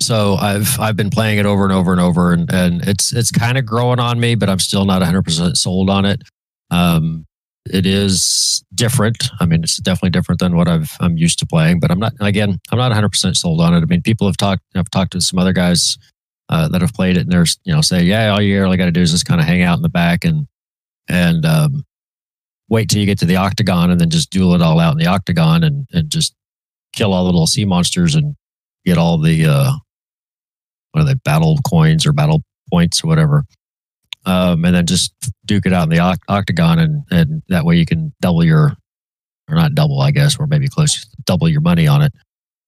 so 0.00 0.34
I've 0.34 0.78
I've 0.80 0.96
been 0.96 1.10
playing 1.10 1.38
it 1.38 1.46
over 1.46 1.64
and 1.64 1.72
over 1.72 1.92
and 1.92 2.00
over, 2.00 2.32
and, 2.32 2.52
and 2.52 2.86
it's 2.86 3.12
it's 3.12 3.30
kind 3.30 3.58
of 3.58 3.66
growing 3.66 4.00
on 4.00 4.20
me, 4.20 4.34
but 4.34 4.48
I'm 4.48 4.58
still 4.58 4.84
not 4.84 5.00
100 5.00 5.22
percent 5.22 5.56
sold 5.58 5.90
on 5.90 6.04
it. 6.04 6.22
Um, 6.70 7.26
it 7.70 7.86
is 7.86 8.64
different. 8.74 9.28
I 9.40 9.46
mean, 9.46 9.62
it's 9.62 9.76
definitely 9.78 10.10
different 10.10 10.40
than 10.40 10.56
what 10.56 10.68
I've 10.68 10.92
I'm 11.00 11.16
used 11.16 11.38
to 11.40 11.46
playing, 11.46 11.80
but 11.80 11.90
I'm 11.90 11.98
not 11.98 12.12
again 12.20 12.58
I'm 12.70 12.78
not 12.78 12.90
100 12.90 13.08
percent 13.08 13.36
sold 13.36 13.60
on 13.60 13.74
it. 13.74 13.82
I 13.82 13.86
mean, 13.86 14.02
people 14.02 14.26
have 14.26 14.36
talked 14.36 14.62
I've 14.74 14.90
talked 14.90 15.12
to 15.12 15.20
some 15.20 15.38
other 15.38 15.52
guys 15.52 15.98
uh, 16.48 16.68
that 16.68 16.80
have 16.80 16.94
played 16.94 17.16
it, 17.16 17.22
and 17.22 17.32
there's 17.32 17.58
you 17.64 17.74
know 17.74 17.80
say, 17.80 18.02
yeah, 18.02 18.28
all 18.28 18.40
you 18.40 18.60
really 18.60 18.76
got 18.76 18.86
to 18.86 18.92
do 18.92 19.02
is 19.02 19.10
just 19.10 19.26
kind 19.26 19.40
of 19.40 19.46
hang 19.46 19.62
out 19.62 19.76
in 19.76 19.82
the 19.82 19.88
back 19.88 20.24
and 20.24 20.46
and 21.08 21.44
um, 21.44 21.84
wait 22.68 22.88
till 22.88 23.00
you 23.00 23.06
get 23.06 23.18
to 23.18 23.26
the 23.26 23.36
octagon, 23.36 23.90
and 23.90 24.00
then 24.00 24.10
just 24.10 24.30
duel 24.30 24.54
it 24.54 24.62
all 24.62 24.80
out 24.80 24.92
in 24.92 24.98
the 24.98 25.06
octagon, 25.06 25.64
and 25.64 25.86
and 25.92 26.10
just 26.10 26.34
kill 26.94 27.12
all 27.12 27.24
the 27.24 27.32
little 27.32 27.46
sea 27.46 27.64
monsters 27.64 28.14
and 28.14 28.34
get 28.84 28.98
all 28.98 29.18
the 29.18 29.46
uh, 29.46 29.72
what 30.92 31.02
are 31.02 31.04
they 31.04 31.14
battle 31.14 31.58
coins 31.68 32.06
or 32.06 32.12
battle 32.12 32.42
points 32.70 33.02
or 33.02 33.08
whatever, 33.08 33.44
um, 34.26 34.64
and 34.64 34.74
then 34.74 34.86
just 34.86 35.12
duke 35.44 35.66
it 35.66 35.72
out 35.72 35.84
in 35.84 35.90
the 35.90 35.96
oct- 35.96 36.22
octagon, 36.28 36.78
and 36.78 37.02
and 37.10 37.42
that 37.48 37.64
way 37.64 37.76
you 37.76 37.86
can 37.86 38.12
double 38.20 38.44
your 38.44 38.76
or 39.48 39.54
not 39.54 39.74
double, 39.74 40.00
I 40.00 40.10
guess, 40.10 40.38
or 40.38 40.46
maybe 40.46 40.68
close 40.68 41.04
double 41.24 41.48
your 41.48 41.60
money 41.60 41.86
on 41.86 42.02
it. 42.02 42.12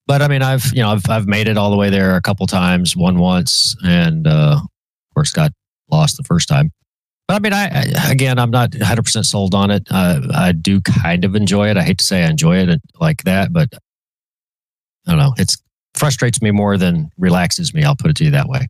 But 0.07 0.23
I 0.23 0.29
mean, 0.29 0.43
I've 0.43 0.73
you 0.73 0.83
know 0.83 0.91
I've 0.91 1.09
I've 1.09 1.27
made 1.27 1.49
it 1.49 1.57
all 1.57 1.71
the 1.71 1.77
way 1.77 1.91
there 1.91 2.17
a 2.17 2.23
couple 2.23 2.47
times, 2.47 2.97
won 2.97 3.19
once, 3.19 3.77
and 3.85 4.27
uh, 4.27 4.61
of 4.61 5.15
course 5.15 5.33
got 5.33 5.53
lost 5.91 6.17
the 6.17 6.25
first 6.25 6.49
time. 6.49 6.73
But 7.29 7.35
I 7.35 7.39
mean, 7.39 7.53
I, 7.53 7.67
I 7.67 8.11
again, 8.11 8.39
I'm 8.39 8.51
not 8.51 8.75
100 8.75 9.03
percent 9.03 9.27
sold 9.27 9.55
on 9.55 9.71
it. 9.71 9.87
Uh, 9.91 10.21
I 10.35 10.53
do 10.53 10.81
kind 10.81 11.25
of 11.25 11.37
enjoy 11.37 11.69
it. 11.69 11.77
I 11.77 11.83
hate 11.83 11.99
to 11.99 12.05
say 12.05 12.25
I 12.25 12.29
enjoy 12.31 12.57
it 12.57 12.81
like 12.99 13.23
that, 13.25 13.53
but 13.53 13.69
I 15.07 15.11
don't 15.13 15.19
know. 15.19 15.35
It's 15.39 15.57
frustrates 15.95 16.41
me 16.43 16.51
more 16.51 16.77
than 16.77 17.11
relaxes 17.19 17.75
me. 17.75 17.85
I'll 17.85 17.97
put 17.97 18.11
it 18.11 18.17
to 18.17 18.25
you 18.25 18.31
that 18.31 18.49
way. 18.49 18.69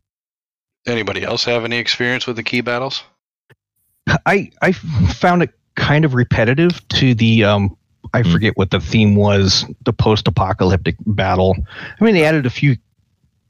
Anybody 0.87 1.23
else 1.23 1.43
have 1.45 1.63
any 1.63 1.77
experience 1.77 2.25
with 2.25 2.35
the 2.35 2.43
key 2.43 2.61
battles? 2.61 3.03
I 4.25 4.51
I 4.61 4.71
found 4.71 5.43
it 5.43 5.51
kind 5.75 6.05
of 6.05 6.13
repetitive 6.15 6.85
to 6.89 7.13
the 7.13 7.43
um 7.43 7.75
I 8.13 8.23
Hmm. 8.23 8.31
forget 8.31 8.57
what 8.57 8.71
the 8.71 8.79
theme 8.79 9.15
was 9.15 9.65
the 9.85 9.93
post 9.93 10.27
apocalyptic 10.27 10.95
battle. 11.05 11.55
I 11.99 12.03
mean 12.03 12.13
they 12.15 12.25
added 12.25 12.45
a 12.45 12.49
few 12.49 12.75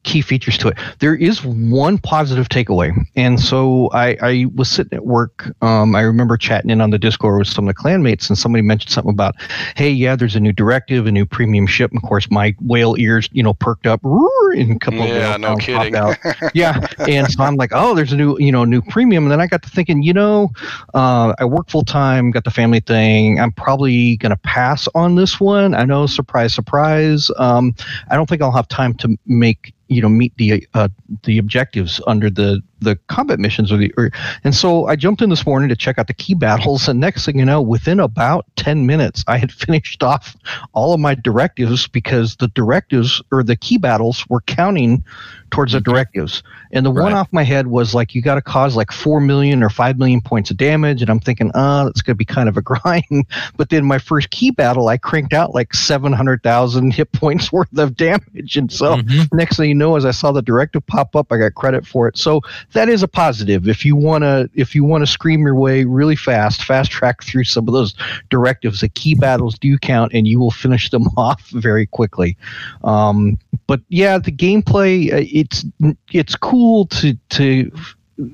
key 0.04 0.22
features 0.22 0.58
to 0.60 0.70
it. 0.70 0.78
There 1.00 1.16
is 1.16 1.44
one 1.44 1.98
positive 1.98 2.50
takeaway, 2.50 2.92
and 3.16 3.40
so 3.40 3.90
I, 3.94 4.18
I 4.22 4.46
was 4.56 4.70
sitting 4.70 4.94
at 4.98 5.06
work. 5.06 5.52
Um, 5.62 5.96
I 5.96 6.02
remember 6.02 6.38
chatting 6.38 6.70
in 6.70 6.82
on 6.82 6.90
the 6.90 7.00
Discord 7.00 7.40
with 7.40 7.48
some 7.48 7.68
of 7.68 7.76
the 7.76 7.82
clanmates, 7.82 8.30
and 8.30 8.38
somebody 8.38 8.62
mentioned 8.62 8.92
something 8.92 9.12
about, 9.14 9.36
"Hey, 9.76 9.90
yeah, 9.92 10.16
there's 10.16 10.36
a 10.36 10.40
new 10.40 10.52
directive, 10.54 11.08
a 11.08 11.12
new 11.12 11.26
premium 11.26 11.68
ship." 11.68 11.92
And 11.92 11.98
of 12.02 12.08
course, 12.08 12.30
my 12.32 12.56
whale 12.62 12.96
ears, 12.98 13.30
you 13.32 13.44
know, 13.44 13.54
perked 13.54 13.88
up, 13.88 14.02
and 14.04 14.76
a 14.76 14.80
couple 14.80 15.06
Yeah, 15.06 15.36
of 15.36 15.42
no 15.42 15.56
kidding. 15.58 15.96
out 15.96 16.18
yeah 16.54 16.86
and 17.08 17.32
so 17.32 17.44
i'm 17.44 17.56
like 17.56 17.72
oh 17.74 17.96
there's 17.96 18.12
a 18.12 18.18
new 18.18 18.38
you 18.40 18.52
know 18.52 18.66
new 18.66 18.82
premium 18.82 19.24
and 19.24 19.32
then 19.32 19.40
i 19.40 19.48
got 19.48 19.62
to 19.64 19.70
thinking 19.70 20.02
you 20.04 20.14
know 20.14 20.50
uh, 20.94 21.34
i 21.40 21.46
work 21.46 21.70
full 21.70 21.84
time 21.84 22.32
got 22.32 22.44
the 22.44 22.52
family 22.52 22.80
thing 22.82 23.40
i'm 23.40 23.52
probably 23.52 24.18
going 24.18 24.30
to 24.32 24.38
pass 24.38 24.88
on 24.96 25.16
this 25.16 25.40
one 25.40 25.74
i 25.74 25.84
know 25.86 26.06
surprise 26.06 26.54
surprise 26.54 27.30
um, 27.38 27.74
i 28.10 28.16
don't 28.16 28.28
think 28.28 28.42
i'll 28.42 28.52
have 28.52 28.68
time 28.68 28.94
to 28.94 29.18
make 29.26 29.74
you 29.92 30.02
know 30.02 30.10
meet 30.10 30.36
the 30.38 30.66
uh, 30.74 30.88
the 31.24 31.38
objectives 31.38 32.02
under 32.08 32.30
the 32.30 32.62
the 32.82 32.98
combat 33.08 33.40
missions 33.40 33.72
or 33.72 33.78
the 33.78 33.94
or, 33.98 34.12
and 34.44 34.54
so 34.54 34.86
i 34.88 34.96
jumped 34.96 35.22
in 35.22 35.30
this 35.30 35.46
morning 35.46 35.70
to 35.70 35.76
check 35.76 35.98
out 35.98 36.08
the 36.08 36.14
key 36.14 36.34
battles 36.34 36.88
and 36.88 37.00
next 37.00 37.26
thing 37.26 37.38
you 37.40 37.46
know 37.46 37.62
within 37.62 38.00
about 38.00 38.46
10 38.58 38.86
minutes 38.86 39.24
i 39.28 39.38
had 39.38 39.52
finished 39.66 40.04
off 40.04 40.36
all 40.74 40.94
of 40.94 41.00
my 41.00 41.16
directives 41.16 41.88
because 41.88 42.36
the 42.38 42.48
directives 42.50 43.22
or 43.32 43.44
the 43.44 43.56
key 43.56 43.78
battles 43.78 44.26
were 44.30 44.42
counting 44.42 45.04
towards 45.52 45.74
the 45.74 45.82
directives. 45.82 46.44
And 46.72 46.86
the 46.86 46.92
one 46.92 47.12
off 47.12 47.28
my 47.34 47.44
head 47.44 47.68
was 47.68 47.94
like 47.94 48.16
you 48.16 48.22
got 48.22 48.36
to 48.36 48.42
cause 48.42 48.78
like 48.78 48.90
4 48.90 49.20
million 49.20 49.62
or 49.62 49.70
5 49.70 49.98
million 49.98 50.22
points 50.22 50.50
of 50.50 50.56
damage 50.56 51.02
and 51.02 51.10
i'm 51.12 51.20
thinking 51.20 51.52
uh 51.54 51.84
that's 51.84 52.02
going 52.02 52.14
to 52.16 52.18
be 52.18 52.24
kind 52.24 52.48
of 52.48 52.56
a 52.56 52.62
grind. 52.72 53.26
But 53.58 53.70
then 53.70 53.84
my 53.84 53.98
first 53.98 54.30
key 54.30 54.52
battle 54.52 54.88
i 54.88 54.98
cranked 54.98 55.34
out 55.34 55.54
like 55.54 55.74
700000 55.74 56.94
hit 56.94 57.12
points 57.14 57.52
worth 57.52 57.78
of 57.78 57.98
damage 57.98 58.56
and 58.56 58.72
so 58.72 58.96
Mhm. 58.96 59.28
next 59.34 59.58
thing 59.58 59.68
you 59.70 59.76
know 59.76 59.96
as 59.98 60.06
i 60.06 60.12
saw 60.12 60.32
the 60.32 60.42
directive 60.42 60.86
pop 60.88 61.16
up 61.18 61.32
i 61.34 61.38
got 61.38 61.54
credit 61.56 61.86
for 61.86 62.08
it. 62.08 62.18
So 62.18 62.40
that 62.74 62.90
is 62.90 63.04
a 63.04 63.08
positive. 63.08 63.68
If 63.68 63.86
you 63.86 63.96
want 63.96 64.24
to 64.24 64.50
if 64.54 64.76
you 64.76 64.84
want 64.84 65.02
to 65.04 65.08
scream 65.08 65.42
your 65.42 65.56
way 65.56 65.84
really 65.84 66.16
fast 66.16 66.64
fast 66.64 66.92
track 66.92 67.24
through 67.24 67.44
some 67.46 67.68
of 67.68 67.74
those 67.74 67.96
directives 68.30 68.82
the 68.82 68.90
key 68.90 69.16
battles 69.16 69.58
do 69.58 69.78
count 69.78 70.14
and 70.14 70.28
you 70.28 70.40
will 70.40 70.52
finish 70.52 70.90
them 70.90 71.08
off 71.18 71.48
very 71.50 71.86
quickly. 71.86 72.38
Um, 72.84 73.38
but 73.68 73.82
yeah 73.90 74.18
the 74.18 74.32
gameplay 74.32 75.12
uh, 75.14 75.26
it's 75.32 75.66
it's 76.12 76.36
cool 76.36 76.86
to 76.88 77.14
to 77.30 77.72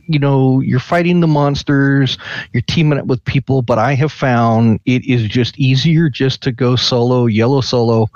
you 0.07 0.19
know 0.19 0.59
you're 0.59 0.79
fighting 0.79 1.19
the 1.19 1.27
monsters 1.27 2.17
you're 2.51 2.63
teaming 2.63 2.99
up 2.99 3.05
with 3.05 3.23
people 3.23 3.61
but 3.61 3.77
i 3.77 3.93
have 3.93 4.11
found 4.11 4.79
it 4.85 5.05
is 5.05 5.23
just 5.23 5.57
easier 5.57 6.09
just 6.09 6.41
to 6.41 6.51
go 6.51 6.75
solo 6.75 7.25
yellow 7.25 7.61
solo. 7.61 8.07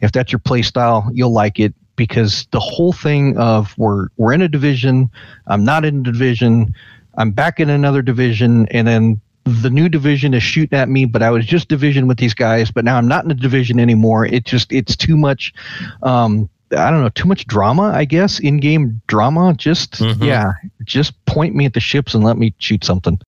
If 0.00 0.12
that's 0.12 0.32
your 0.32 0.38
play 0.40 0.62
style 0.62 1.08
you'll 1.12 1.32
like 1.32 1.60
it 1.60 1.74
because 2.00 2.46
the 2.50 2.58
whole 2.60 2.92
thing 2.94 3.36
of 3.36 3.76
we're 3.76 4.08
we're 4.16 4.32
in 4.32 4.40
a 4.40 4.48
division 4.48 5.10
i'm 5.48 5.62
not 5.64 5.84
in 5.84 6.00
a 6.00 6.02
division 6.02 6.74
i'm 7.18 7.30
back 7.30 7.60
in 7.60 7.68
another 7.68 8.00
division 8.00 8.66
and 8.70 8.88
then 8.88 9.20
the 9.44 9.68
new 9.68 9.86
division 9.88 10.32
is 10.32 10.42
shooting 10.42 10.78
at 10.78 10.88
me 10.88 11.04
but 11.04 11.22
i 11.22 11.30
was 11.30 11.44
just 11.44 11.68
division 11.68 12.06
with 12.08 12.16
these 12.16 12.32
guys 12.32 12.70
but 12.70 12.86
now 12.86 12.96
i'm 12.96 13.06
not 13.06 13.22
in 13.24 13.30
a 13.30 13.34
division 13.34 13.78
anymore 13.78 14.24
it 14.24 14.44
just 14.44 14.72
it's 14.72 14.96
too 14.96 15.16
much 15.16 15.52
um 16.02 16.48
I 16.72 16.88
don't 16.88 17.00
know, 17.02 17.08
too 17.08 17.26
much 17.26 17.48
drama, 17.48 17.90
I 17.92 18.04
guess, 18.04 18.38
in-game 18.38 19.02
drama. 19.08 19.54
Just 19.58 19.94
Mhm. 19.94 20.24
yeah, 20.24 20.52
just 20.84 21.12
point 21.26 21.52
me 21.52 21.64
at 21.66 21.74
the 21.74 21.80
ships 21.80 22.14
and 22.14 22.22
let 22.22 22.38
me 22.38 22.54
shoot 22.58 22.84
something. 22.84 23.18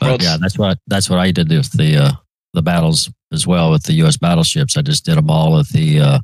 Oh, 0.00 0.06
Well, 0.06 0.16
yeah, 0.18 0.38
that's 0.40 0.56
what 0.58 0.78
that's 0.86 1.10
what 1.10 1.18
I 1.18 1.32
did 1.32 1.50
with 1.50 1.70
the 1.72 1.96
uh, 1.98 2.12
the 2.54 2.62
battles 2.62 3.10
as 3.30 3.46
well 3.46 3.70
with 3.70 3.82
the 3.82 3.92
U.S. 4.04 4.16
battleships. 4.16 4.78
I 4.78 4.80
just 4.80 5.04
did 5.04 5.18
them 5.18 5.28
all 5.28 5.52
with 5.52 5.68
the 5.68 6.00
uh, 6.00 6.18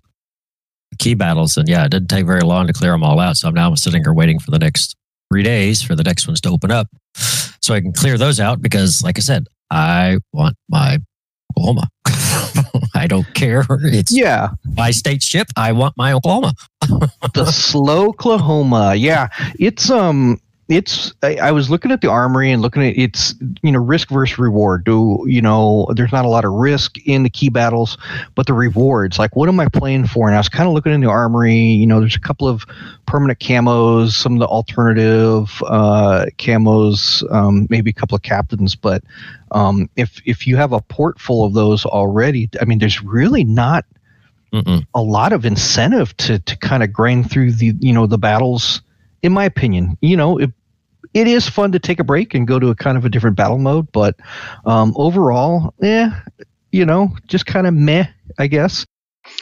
key 0.98 1.14
battles, 1.14 1.57
and 1.57 1.68
yeah, 1.68 1.85
it 1.85 1.90
didn't 1.90 2.09
take 2.09 2.26
very 2.26 2.42
long 2.42 2.66
to 2.66 2.72
clear 2.72 2.92
them 2.92 3.03
all 3.03 3.18
out. 3.20 3.37
So 3.37 3.50
now 3.50 3.66
I'm 3.66 3.72
now 3.72 3.74
sitting 3.74 4.03
here 4.03 4.12
waiting 4.12 4.38
for 4.38 4.50
the 4.50 4.59
next 4.59 4.96
three 5.33 5.42
days 5.42 5.83
for 5.83 5.94
the 5.94 6.03
next 6.03 6.26
ones 6.26 6.40
to 6.42 6.50
open 6.50 6.70
up, 6.70 6.88
so 7.14 7.74
I 7.74 7.81
can 7.81 7.92
clear 7.92 8.18
those 8.18 8.40
out. 8.40 8.61
Because, 8.61 9.03
like 9.03 9.18
I 9.18 9.20
said, 9.20 9.46
I 9.70 10.18
want 10.33 10.57
my 10.68 10.98
Oklahoma. 11.53 11.88
I 12.94 13.07
don't 13.07 13.33
care. 13.35 13.64
It's 13.70 14.12
Yeah, 14.12 14.50
my 14.76 14.90
state 14.90 15.22
ship. 15.22 15.48
I 15.57 15.72
want 15.72 15.96
my 15.96 16.12
Oklahoma. 16.12 16.55
the 17.35 17.46
slow 17.46 18.09
Oklahoma. 18.09 18.94
Yeah, 18.94 19.29
it's 19.59 19.90
um, 19.90 20.40
it's. 20.70 21.12
I, 21.22 21.37
I 21.37 21.52
was 21.52 21.68
looking 21.68 21.90
at 21.90 22.00
the 22.00 22.09
armory 22.09 22.50
and 22.50 22.62
looking 22.62 22.83
at 22.83 22.96
it's 22.96 23.35
you 23.62 23.72
know 23.72 23.80
risk 23.80 24.09
versus 24.09 24.38
reward. 24.38 24.85
Do 24.85 25.24
you 25.26 25.42
know 25.42 25.88
there's 25.94 26.12
not 26.12 26.24
a 26.24 26.28
lot 26.28 26.44
of 26.44 26.52
risk 26.52 26.96
in 27.06 27.22
the 27.22 27.30
key 27.30 27.50
battles, 27.50 27.98
but 28.35 28.46
the 28.46 28.54
rewards. 28.54 29.18
Like, 29.18 29.37
what 29.37 29.48
am 29.48 29.61
I 29.61 29.68
playing 29.68 30.06
for? 30.06 30.28
And 30.28 30.37
I 30.37 30.38
was 30.38 30.48
kind 30.48 30.68
of 30.68 30.74
looking 30.74 30.92
in 30.92 31.00
the 31.00 31.09
armory. 31.09 31.56
You 31.56 31.87
know, 31.87 32.00
there's 32.00 32.16
a 32.16 32.20
couple 32.20 32.48
of 32.48 32.64
permanent 33.06 33.40
camos, 33.40 34.12
some 34.12 34.35
of 34.35 34.38
the 34.38 34.46
alternative 34.46 35.62
uh, 35.66 36.26
camos, 36.38 37.30
um, 37.33 37.66
maybe 37.68 37.90
a 37.90 37.94
couple 37.94 38.16
of 38.16 38.22
captains, 38.22 38.74
but. 38.74 39.02
Um, 39.52 39.90
if 39.96 40.22
if 40.26 40.46
you 40.46 40.56
have 40.59 40.72
a 40.72 40.80
port 40.80 41.18
full 41.18 41.44
of 41.44 41.54
those 41.54 41.85
already, 41.85 42.48
I 42.61 42.64
mean, 42.66 42.78
there's 42.78 43.02
really 43.02 43.42
not 43.42 43.85
Mm-mm. 44.52 44.85
a 44.94 45.02
lot 45.02 45.33
of 45.33 45.44
incentive 45.44 46.16
to 46.16 46.40
to 46.40 46.56
kind 46.56 46.83
of 46.83 46.92
grind 46.92 47.30
through 47.30 47.52
the 47.52 47.72
you 47.78 47.92
know 47.92 48.06
the 48.06 48.18
battles 48.18 48.83
in 49.22 49.33
my 49.33 49.44
opinion 49.44 49.96
you 50.00 50.16
know 50.16 50.38
it, 50.38 50.50
it 51.14 51.27
is 51.27 51.49
fun 51.49 51.73
to 51.73 51.79
take 51.79 51.99
a 52.01 52.05
break 52.05 52.35
and 52.35 52.46
go 52.46 52.59
to 52.59 52.68
a 52.68 52.75
kind 52.75 52.96
of 52.96 53.05
a 53.05 53.09
different 53.09 53.37
battle 53.37 53.59
mode 53.59 53.90
but 53.92 54.16
um 54.64 54.92
overall 54.96 55.75
yeah 55.81 56.20
you 56.73 56.85
know 56.85 57.09
just 57.27 57.46
kind 57.46 57.66
of 57.66 57.75
meh 57.75 58.05
i 58.38 58.46
guess 58.46 58.85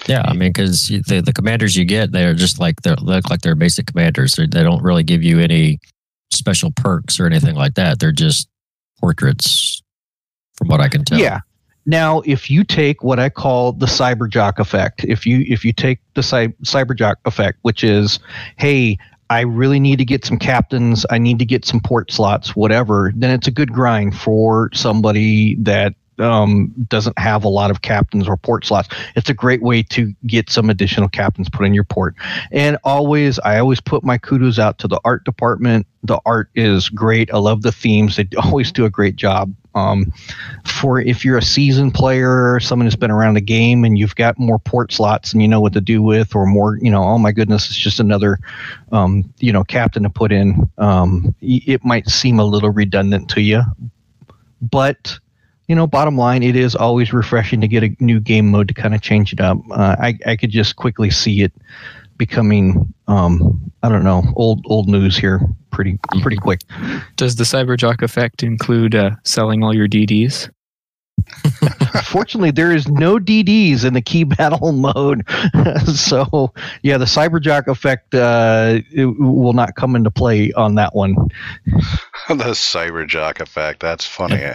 Yeah, 0.06 0.22
I 0.24 0.32
mean, 0.34 0.50
because 0.52 0.88
the 0.88 1.22
the 1.24 1.32
commanders 1.32 1.76
you 1.76 1.84
get, 1.84 2.10
they're 2.12 2.34
just 2.34 2.58
like 2.58 2.82
they 2.82 2.94
look 3.00 3.30
like 3.30 3.40
they're 3.42 3.54
basic 3.54 3.86
commanders. 3.86 4.34
They're, 4.34 4.46
they 4.46 4.62
don't 4.62 4.82
really 4.82 5.04
give 5.04 5.22
you 5.22 5.38
any 5.38 5.78
special 6.32 6.72
perks 6.72 7.18
or 7.20 7.26
anything 7.26 7.54
like 7.54 7.74
that. 7.74 7.98
They're 8.00 8.12
just 8.12 8.48
portraits, 9.00 9.80
from 10.56 10.68
what 10.68 10.80
I 10.80 10.88
can 10.88 11.04
tell. 11.04 11.18
yeah 11.18 11.40
now 11.86 12.20
if 12.26 12.50
you 12.50 12.64
take 12.64 13.02
what 13.02 13.18
i 13.18 13.28
call 13.30 13.72
the 13.72 13.86
cyber 13.86 14.28
jock 14.28 14.58
effect 14.58 15.04
if 15.04 15.24
you 15.24 15.44
if 15.48 15.64
you 15.64 15.72
take 15.72 16.00
the 16.14 16.22
cy- 16.22 16.48
cyber 16.64 16.94
jock 16.94 17.16
effect 17.24 17.58
which 17.62 17.82
is 17.84 18.18
hey 18.56 18.98
I 19.30 19.40
really 19.40 19.80
need 19.80 19.96
to 19.98 20.04
get 20.04 20.24
some 20.24 20.38
captains. 20.38 21.04
I 21.10 21.18
need 21.18 21.38
to 21.38 21.44
get 21.44 21.64
some 21.64 21.80
port 21.80 22.10
slots, 22.10 22.56
whatever. 22.56 23.12
Then 23.14 23.30
it's 23.30 23.46
a 23.46 23.50
good 23.50 23.72
grind 23.72 24.16
for 24.16 24.70
somebody 24.72 25.56
that 25.56 25.94
um, 26.18 26.74
doesn't 26.88 27.18
have 27.18 27.44
a 27.44 27.48
lot 27.48 27.70
of 27.70 27.82
captains 27.82 28.28
or 28.28 28.36
port 28.36 28.64
slots. 28.64 28.88
It's 29.14 29.30
a 29.30 29.34
great 29.34 29.62
way 29.62 29.82
to 29.84 30.14
get 30.26 30.50
some 30.50 30.70
additional 30.70 31.08
captains 31.08 31.48
put 31.48 31.66
in 31.66 31.74
your 31.74 31.84
port. 31.84 32.14
And 32.50 32.78
always, 32.84 33.38
I 33.40 33.58
always 33.58 33.80
put 33.80 34.02
my 34.02 34.18
kudos 34.18 34.58
out 34.58 34.78
to 34.78 34.88
the 34.88 35.00
art 35.04 35.24
department. 35.24 35.86
The 36.02 36.18
art 36.26 36.50
is 36.54 36.88
great. 36.88 37.32
I 37.32 37.38
love 37.38 37.62
the 37.62 37.72
themes. 37.72 38.16
They 38.16 38.28
always 38.42 38.72
do 38.72 38.84
a 38.84 38.90
great 38.90 39.16
job. 39.16 39.54
Um, 39.78 40.12
for 40.64 41.00
if 41.00 41.24
you're 41.24 41.38
a 41.38 41.42
seasoned 41.42 41.94
player 41.94 42.52
or 42.52 42.60
someone 42.60 42.86
who's 42.86 42.96
been 42.96 43.10
around 43.10 43.34
the 43.34 43.40
game 43.40 43.84
and 43.84 43.98
you've 43.98 44.14
got 44.16 44.38
more 44.38 44.58
port 44.58 44.92
slots 44.92 45.32
and 45.32 45.40
you 45.40 45.48
know 45.48 45.60
what 45.60 45.72
to 45.74 45.80
do 45.80 46.02
with, 46.02 46.34
or 46.34 46.46
more, 46.46 46.78
you 46.82 46.90
know, 46.90 47.02
oh 47.02 47.18
my 47.18 47.32
goodness, 47.32 47.66
it's 47.66 47.78
just 47.78 48.00
another, 48.00 48.38
um, 48.92 49.32
you 49.38 49.52
know, 49.52 49.64
captain 49.64 50.02
to 50.02 50.10
put 50.10 50.32
in. 50.32 50.70
Um, 50.78 51.34
it 51.40 51.84
might 51.84 52.08
seem 52.08 52.38
a 52.38 52.44
little 52.44 52.70
redundant 52.70 53.28
to 53.30 53.40
you, 53.40 53.62
but 54.60 55.18
you 55.68 55.74
know, 55.74 55.86
bottom 55.86 56.16
line, 56.16 56.42
it 56.42 56.56
is 56.56 56.74
always 56.74 57.12
refreshing 57.12 57.60
to 57.60 57.68
get 57.68 57.84
a 57.84 57.94
new 58.00 58.20
game 58.20 58.50
mode 58.50 58.68
to 58.68 58.74
kind 58.74 58.94
of 58.94 59.02
change 59.02 59.34
it 59.34 59.40
up. 59.40 59.58
Uh, 59.70 59.96
I 60.00 60.18
I 60.24 60.36
could 60.36 60.50
just 60.50 60.76
quickly 60.76 61.10
see 61.10 61.42
it 61.42 61.52
becoming, 62.18 62.92
um, 63.06 63.72
I 63.82 63.88
don't 63.88 64.04
know, 64.04 64.24
old 64.36 64.64
old 64.66 64.88
news 64.88 65.16
here 65.16 65.40
pretty 65.70 65.98
pretty 66.22 66.36
quick. 66.36 66.60
Does 67.16 67.36
the 67.36 67.44
Cyberjock 67.44 68.02
effect 68.02 68.42
include 68.42 68.94
uh, 68.94 69.12
selling 69.24 69.62
all 69.62 69.74
your 69.74 69.88
DDs? 69.88 70.50
Fortunately, 72.04 72.50
there 72.50 72.72
is 72.72 72.88
no 72.88 73.18
DDs 73.18 73.84
in 73.84 73.94
the 73.94 74.00
key 74.00 74.24
battle 74.24 74.72
mode, 74.94 75.28
so 75.94 76.52
yeah, 76.82 76.96
the 76.96 77.04
cyberjock 77.04 77.66
effect 77.66 78.14
uh, 78.14 78.78
it 78.92 79.06
will 79.18 79.52
not 79.52 79.74
come 79.74 79.96
into 79.96 80.10
play 80.10 80.52
on 80.52 80.76
that 80.76 80.94
one. 80.94 81.14
the 82.28 82.54
cyber 82.54 83.06
jock 83.06 83.40
effect. 83.40 83.80
That's 83.80 84.04
funny. 84.04 84.52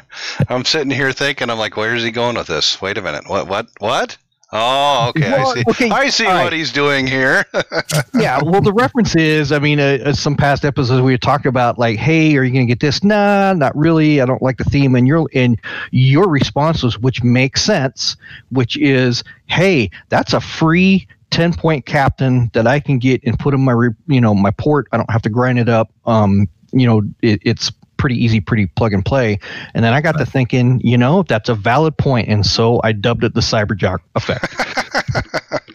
I'm 0.49 0.65
sitting 0.65 0.91
here 0.91 1.11
thinking, 1.11 1.49
I'm 1.49 1.57
like, 1.57 1.77
where's 1.77 2.03
he 2.03 2.11
going 2.11 2.37
with 2.37 2.47
this? 2.47 2.81
Wait 2.81 2.97
a 2.97 3.01
minute. 3.01 3.27
What? 3.27 3.47
What? 3.47 3.67
What? 3.79 4.17
Oh, 4.55 5.09
okay. 5.09 5.31
Well, 5.31 5.49
I 5.49 5.53
see. 5.55 5.63
okay, 5.67 5.89
I 5.89 6.09
see 6.09 6.25
all 6.27 6.33
what 6.35 6.43
right. 6.43 6.53
he's 6.53 6.71
doing 6.71 7.07
here. 7.07 7.43
yeah, 8.13 8.39
well, 8.43 8.61
the 8.61 8.71
reference 8.71 9.15
is, 9.15 9.51
I 9.51 9.57
mean, 9.57 9.79
uh, 9.79 9.97
uh, 10.05 10.13
some 10.13 10.37
past 10.37 10.63
episodes 10.63 11.01
we 11.01 11.17
talked 11.17 11.47
about, 11.47 11.79
like, 11.79 11.97
hey, 11.97 12.37
are 12.37 12.43
you 12.43 12.53
going 12.53 12.67
to 12.67 12.71
get 12.71 12.79
this? 12.79 13.03
Nah, 13.03 13.53
not 13.53 13.75
really. 13.75 14.21
I 14.21 14.25
don't 14.25 14.43
like 14.43 14.59
the 14.59 14.63
theme, 14.65 14.93
and 14.93 15.07
your 15.07 15.27
and 15.33 15.59
your 15.89 16.29
response 16.29 16.83
was, 16.83 16.99
which 16.99 17.23
makes 17.23 17.63
sense, 17.63 18.15
which 18.51 18.77
is, 18.77 19.23
hey, 19.47 19.89
that's 20.09 20.33
a 20.33 20.39
free 20.39 21.07
ten 21.31 21.51
point 21.51 21.87
captain 21.87 22.51
that 22.53 22.67
I 22.67 22.79
can 22.79 22.99
get 22.99 23.23
and 23.23 23.39
put 23.39 23.55
in 23.55 23.61
my, 23.61 23.71
re- 23.71 23.95
you 24.05 24.21
know, 24.21 24.35
my 24.35 24.51
port. 24.51 24.87
I 24.91 24.97
don't 24.97 25.09
have 25.09 25.23
to 25.23 25.29
grind 25.29 25.57
it 25.57 25.67
up. 25.67 25.91
Um, 26.05 26.47
you 26.71 26.85
know, 26.85 27.01
it, 27.23 27.41
it's 27.43 27.71
pretty 28.03 28.21
easy, 28.21 28.41
pretty 28.41 28.65
plug 28.65 28.91
and 28.91 29.05
play. 29.05 29.39
And 29.73 29.85
then 29.85 29.93
I 29.93 30.01
got 30.01 30.17
to 30.17 30.25
thinking, 30.25 30.81
you 30.83 30.97
know, 30.97 31.23
that's 31.23 31.47
a 31.47 31.55
valid 31.55 31.97
point, 31.97 32.27
and 32.27 32.45
so 32.45 32.81
I 32.83 32.91
dubbed 32.91 33.23
it 33.23 33.33
the 33.33 33.39
Cyberjock 33.39 33.99
effect. 34.13 34.53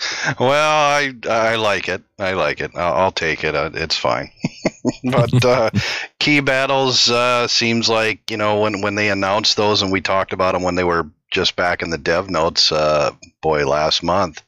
well, 0.38 0.51
I 0.51 1.14
I 1.27 1.57
like 1.57 1.88
it. 1.88 2.03
I 2.19 2.35
like 2.35 2.61
it. 2.61 2.73
I'll, 2.75 2.93
I'll 2.93 3.12
take 3.12 3.45
it. 3.45 3.55
Uh, 3.55 3.71
it's 3.73 3.97
fine. 3.97 4.31
but 5.05 5.43
uh, 5.43 5.71
key 6.19 6.41
battles 6.41 7.11
uh, 7.11 7.49
seems 7.49 7.88
like 7.88 8.31
you 8.31 8.37
know 8.37 8.61
when 8.61 8.83
when 8.83 8.95
they 8.95 9.09
announced 9.09 9.57
those 9.57 9.81
and 9.81 9.91
we 9.91 10.03
talked 10.03 10.35
about 10.35 10.53
them 10.53 10.62
when 10.62 10.75
they 10.75 10.85
were 10.85 11.09
just 11.31 11.57
back 11.57 11.81
in 11.81 11.88
the 11.88 11.97
dev 11.97 12.29
notes. 12.29 12.71
Uh, 12.71 13.11
boy, 13.41 13.67
last 13.67 14.03
month 14.03 14.43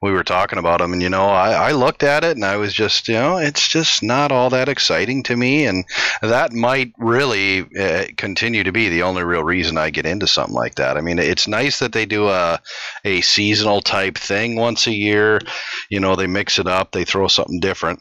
we 0.00 0.12
were 0.12 0.24
talking 0.24 0.58
about 0.58 0.78
them, 0.78 0.92
and 0.92 1.02
you 1.02 1.08
know, 1.08 1.26
I, 1.26 1.70
I 1.70 1.72
looked 1.72 2.04
at 2.04 2.22
it 2.22 2.36
and 2.36 2.44
I 2.44 2.56
was 2.56 2.72
just, 2.72 3.08
you 3.08 3.14
know, 3.14 3.38
it's 3.38 3.66
just 3.66 4.02
not 4.02 4.30
all 4.30 4.50
that 4.50 4.68
exciting 4.68 5.24
to 5.24 5.36
me, 5.36 5.66
and 5.66 5.84
that 6.22 6.52
might 6.52 6.92
really 6.98 7.66
uh, 7.76 8.04
continue 8.16 8.62
to 8.62 8.70
be 8.70 8.88
the 8.88 9.02
only 9.02 9.24
real 9.24 9.42
reason 9.42 9.76
I 9.76 9.90
get 9.90 10.06
into 10.06 10.28
something 10.28 10.54
like 10.54 10.76
that. 10.76 10.96
I 10.96 11.00
mean, 11.00 11.18
it's 11.18 11.48
nice 11.48 11.80
that 11.80 11.92
they 11.92 12.06
do 12.06 12.28
a 12.28 12.60
a 13.04 13.20
seasonal 13.22 13.80
type 13.80 14.16
thing 14.16 14.54
once 14.54 14.86
a 14.86 14.94
year. 14.94 15.40
You 15.90 15.98
know, 15.98 16.14
they 16.14 16.28
mix 16.28 16.60
it 16.60 16.68
up, 16.68 16.92
they 16.92 17.04
throw 17.04 17.26
something 17.26 17.58
different. 17.58 18.00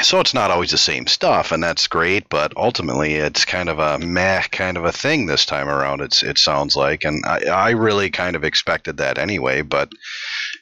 So 0.00 0.20
it's 0.20 0.34
not 0.34 0.52
always 0.52 0.70
the 0.70 0.78
same 0.78 1.08
stuff, 1.08 1.50
and 1.50 1.60
that's 1.60 1.88
great. 1.88 2.28
But 2.28 2.52
ultimately, 2.56 3.14
it's 3.14 3.44
kind 3.44 3.68
of 3.68 3.80
a 3.80 3.98
meh 3.98 4.42
kind 4.52 4.76
of 4.76 4.84
a 4.84 4.92
thing 4.92 5.26
this 5.26 5.44
time 5.44 5.68
around. 5.68 6.00
It's 6.00 6.22
it 6.22 6.38
sounds 6.38 6.76
like, 6.76 7.04
and 7.04 7.24
I, 7.26 7.46
I 7.46 7.70
really 7.70 8.08
kind 8.08 8.36
of 8.36 8.44
expected 8.44 8.98
that 8.98 9.18
anyway. 9.18 9.62
But 9.62 9.90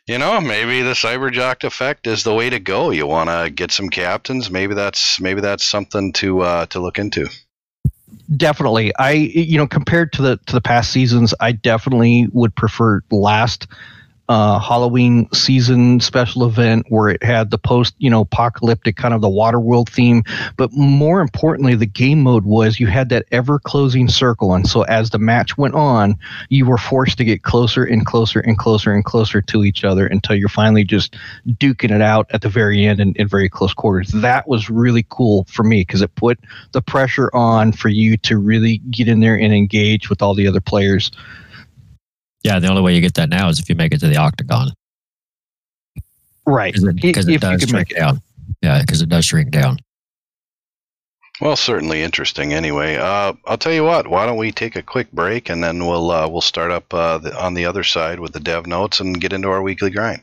you 0.06 0.18
know, 0.18 0.40
maybe 0.40 0.82
the 0.82 0.92
Cyberjock 0.92 1.64
effect 1.64 2.06
is 2.06 2.22
the 2.22 2.34
way 2.34 2.48
to 2.48 2.60
go. 2.60 2.90
You 2.90 3.06
want 3.06 3.28
to 3.28 3.50
get 3.50 3.72
some 3.72 3.88
captains. 3.88 4.50
Maybe 4.50 4.74
that's 4.74 5.20
maybe 5.20 5.40
that's 5.40 5.64
something 5.64 6.12
to 6.14 6.40
uh, 6.40 6.66
to 6.66 6.80
look 6.80 6.98
into. 6.98 7.28
Definitely, 8.36 8.94
I 8.96 9.12
you 9.12 9.58
know 9.58 9.66
compared 9.66 10.12
to 10.14 10.22
the 10.22 10.36
to 10.46 10.52
the 10.52 10.60
past 10.60 10.92
seasons, 10.92 11.34
I 11.40 11.52
definitely 11.52 12.28
would 12.32 12.54
prefer 12.54 13.02
last 13.10 13.66
uh, 14.28 14.58
Halloween 14.58 15.28
season 15.32 16.00
special 16.00 16.46
event 16.46 16.86
where 16.88 17.08
it 17.08 17.22
had 17.22 17.50
the 17.50 17.58
post, 17.58 17.94
you 17.98 18.10
know, 18.10 18.22
apocalyptic 18.22 18.96
kind 18.96 19.14
of 19.14 19.20
the 19.20 19.28
water 19.28 19.60
world 19.60 19.88
theme. 19.88 20.22
But 20.56 20.72
more 20.72 21.20
importantly, 21.20 21.74
the 21.74 21.86
game 21.86 22.22
mode 22.22 22.44
was 22.44 22.80
you 22.80 22.88
had 22.88 23.08
that 23.10 23.26
ever 23.30 23.58
closing 23.58 24.08
circle. 24.08 24.54
And 24.54 24.66
so 24.68 24.82
as 24.82 25.10
the 25.10 25.18
match 25.18 25.56
went 25.56 25.74
on, 25.74 26.18
you 26.48 26.66
were 26.66 26.78
forced 26.78 27.18
to 27.18 27.24
get 27.24 27.42
closer 27.42 27.84
and 27.84 28.04
closer 28.04 28.40
and 28.40 28.58
closer 28.58 28.92
and 28.92 29.04
closer 29.04 29.40
to 29.42 29.64
each 29.64 29.84
other 29.84 30.06
until 30.06 30.36
you're 30.36 30.48
finally 30.48 30.84
just 30.84 31.16
duking 31.46 31.94
it 31.94 32.02
out 32.02 32.26
at 32.30 32.42
the 32.42 32.48
very 32.48 32.84
end 32.84 33.00
in, 33.00 33.14
in 33.14 33.28
very 33.28 33.48
close 33.48 33.74
quarters. 33.74 34.10
That 34.10 34.48
was 34.48 34.68
really 34.68 35.06
cool 35.08 35.44
for 35.44 35.62
me 35.62 35.82
because 35.82 36.02
it 36.02 36.14
put 36.16 36.38
the 36.72 36.82
pressure 36.82 37.30
on 37.32 37.72
for 37.72 37.88
you 37.88 38.16
to 38.18 38.38
really 38.38 38.78
get 38.90 39.08
in 39.08 39.20
there 39.20 39.38
and 39.38 39.54
engage 39.54 40.10
with 40.10 40.22
all 40.22 40.34
the 40.34 40.48
other 40.48 40.60
players. 40.60 41.10
Yeah, 42.46 42.60
the 42.60 42.68
only 42.68 42.82
way 42.82 42.94
you 42.94 43.00
get 43.00 43.14
that 43.14 43.28
now 43.28 43.48
is 43.48 43.58
if 43.58 43.68
you 43.68 43.74
make 43.74 43.92
it 43.92 43.98
to 43.98 44.06
the 44.06 44.18
octagon. 44.18 44.68
Right. 46.46 46.72
Because 46.72 47.26
it, 47.26 47.34
it, 47.34 47.40
does 47.40 47.60
shrink 47.62 47.88
down. 47.88 48.22
Yeah, 48.62 48.80
because 48.80 49.02
it 49.02 49.08
does 49.08 49.24
shrink 49.24 49.50
down. 49.50 49.78
Well, 51.40 51.56
certainly 51.56 52.02
interesting. 52.02 52.54
Anyway, 52.54 52.94
uh, 52.94 53.32
I'll 53.46 53.58
tell 53.58 53.72
you 53.72 53.82
what. 53.82 54.06
Why 54.06 54.26
don't 54.26 54.36
we 54.36 54.52
take 54.52 54.76
a 54.76 54.82
quick 54.82 55.10
break 55.10 55.50
and 55.50 55.62
then 55.62 55.86
we'll 55.86 56.12
uh, 56.12 56.28
we'll 56.28 56.40
start 56.40 56.70
up 56.70 56.94
uh, 56.94 57.18
the, 57.18 57.36
on 57.36 57.54
the 57.54 57.66
other 57.66 57.82
side 57.82 58.20
with 58.20 58.32
the 58.32 58.38
dev 58.38 58.68
notes 58.68 59.00
and 59.00 59.20
get 59.20 59.32
into 59.32 59.48
our 59.48 59.60
weekly 59.60 59.90
grind. 59.90 60.22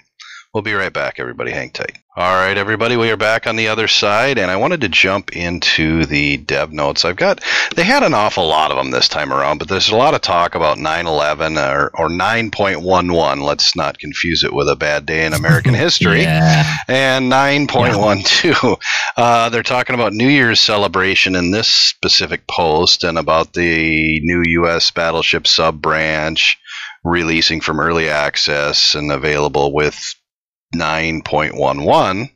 We'll 0.54 0.62
be 0.62 0.74
right 0.74 0.94
back, 0.94 1.20
everybody. 1.20 1.50
Hang 1.50 1.72
tight. 1.72 1.98
All 2.16 2.36
right, 2.36 2.56
everybody, 2.56 2.96
we 2.96 3.10
are 3.10 3.18
back 3.18 3.48
on 3.48 3.56
the 3.56 3.70
other 3.70 3.88
side, 3.88 4.38
and 4.38 4.52
I 4.52 4.56
wanted 4.58 4.82
to 4.82 4.88
jump 4.88 5.36
into 5.36 6.06
the 6.06 6.38
dev 6.38 6.72
notes. 6.72 7.06
I've 7.06 7.16
got, 7.16 7.44
they 7.76 7.84
had 7.84 8.04
an 8.04 8.14
awful 8.14 8.46
lot 8.46 8.70
of 8.70 8.78
them 8.78 8.92
this 8.92 9.08
time 9.08 9.34
around, 9.34 9.58
but 9.58 9.68
there's 9.68 9.90
a 9.90 9.96
lot 9.96 10.14
of 10.14 10.22
talk 10.22 10.54
about 10.54 10.78
911 10.78 11.58
or, 11.58 11.90
or 11.96 12.08
9.11. 12.08 13.42
Let's 13.42 13.76
not 13.76 13.98
confuse 13.98 14.44
it 14.44 14.54
with 14.54 14.70
a 14.70 14.76
bad 14.76 15.08
day 15.08 15.26
in 15.26 15.34
American 15.34 15.74
history. 15.74 16.22
yeah. 16.22 16.72
And 16.88 17.32
9.12. 17.32 18.44
Yeah. 18.44 18.76
Uh, 19.18 19.50
they're 19.50 19.64
talking 19.64 19.96
about 19.96 20.14
New 20.14 20.30
Year's 20.30 20.60
celebration 20.60 21.34
in 21.34 21.50
this 21.50 21.68
specific 21.68 22.46
post 22.46 23.04
and 23.04 23.18
about 23.18 23.54
the 23.54 24.20
new 24.22 24.44
U.S. 24.62 24.92
battleship 24.92 25.48
sub 25.48 25.82
branch 25.82 26.60
releasing 27.04 27.60
from 27.60 27.80
early 27.80 28.08
access 28.08 28.94
and 28.94 29.12
available 29.12 29.74
with 29.74 30.14
9.11. 30.74 32.30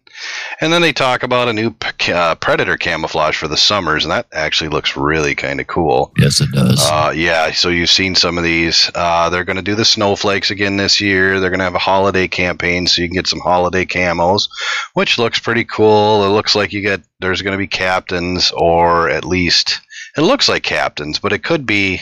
And 0.61 0.73
then 0.73 0.81
they 0.81 0.93
talk 0.93 1.21
about 1.21 1.47
a 1.47 1.53
new 1.53 1.75
uh, 2.09 2.35
predator 2.35 2.75
camouflage 2.77 3.37
for 3.37 3.47
the 3.47 3.57
summers, 3.57 4.03
and 4.03 4.11
that 4.11 4.25
actually 4.31 4.69
looks 4.69 4.97
really 4.97 5.35
kind 5.35 5.61
of 5.61 5.67
cool. 5.67 6.11
Yes, 6.17 6.41
it 6.41 6.51
does. 6.51 6.83
Uh, 6.83 7.13
yeah, 7.15 7.51
so 7.51 7.69
you've 7.69 7.91
seen 7.91 8.15
some 8.15 8.37
of 8.37 8.43
these. 8.43 8.89
Uh, 8.95 9.29
they're 9.29 9.43
going 9.43 9.57
to 9.57 9.61
do 9.61 9.75
the 9.75 9.85
snowflakes 9.85 10.49
again 10.49 10.77
this 10.77 10.99
year. 10.99 11.39
They're 11.39 11.51
going 11.51 11.59
to 11.59 11.65
have 11.65 11.75
a 11.75 11.79
holiday 11.79 12.27
campaign, 12.27 12.87
so 12.87 13.01
you 13.01 13.07
can 13.07 13.15
get 13.15 13.27
some 13.27 13.39
holiday 13.39 13.85
camos, 13.85 14.49
which 14.93 15.19
looks 15.19 15.39
pretty 15.39 15.65
cool. 15.65 16.25
It 16.25 16.29
looks 16.29 16.55
like 16.55 16.73
you 16.73 16.81
get 16.81 17.01
there's 17.19 17.43
going 17.43 17.53
to 17.53 17.59
be 17.59 17.67
captains, 17.67 18.51
or 18.55 19.09
at 19.09 19.23
least 19.23 19.81
it 20.17 20.21
looks 20.21 20.49
like 20.49 20.63
captains, 20.63 21.19
but 21.19 21.33
it 21.33 21.43
could 21.43 21.67
be 21.67 22.01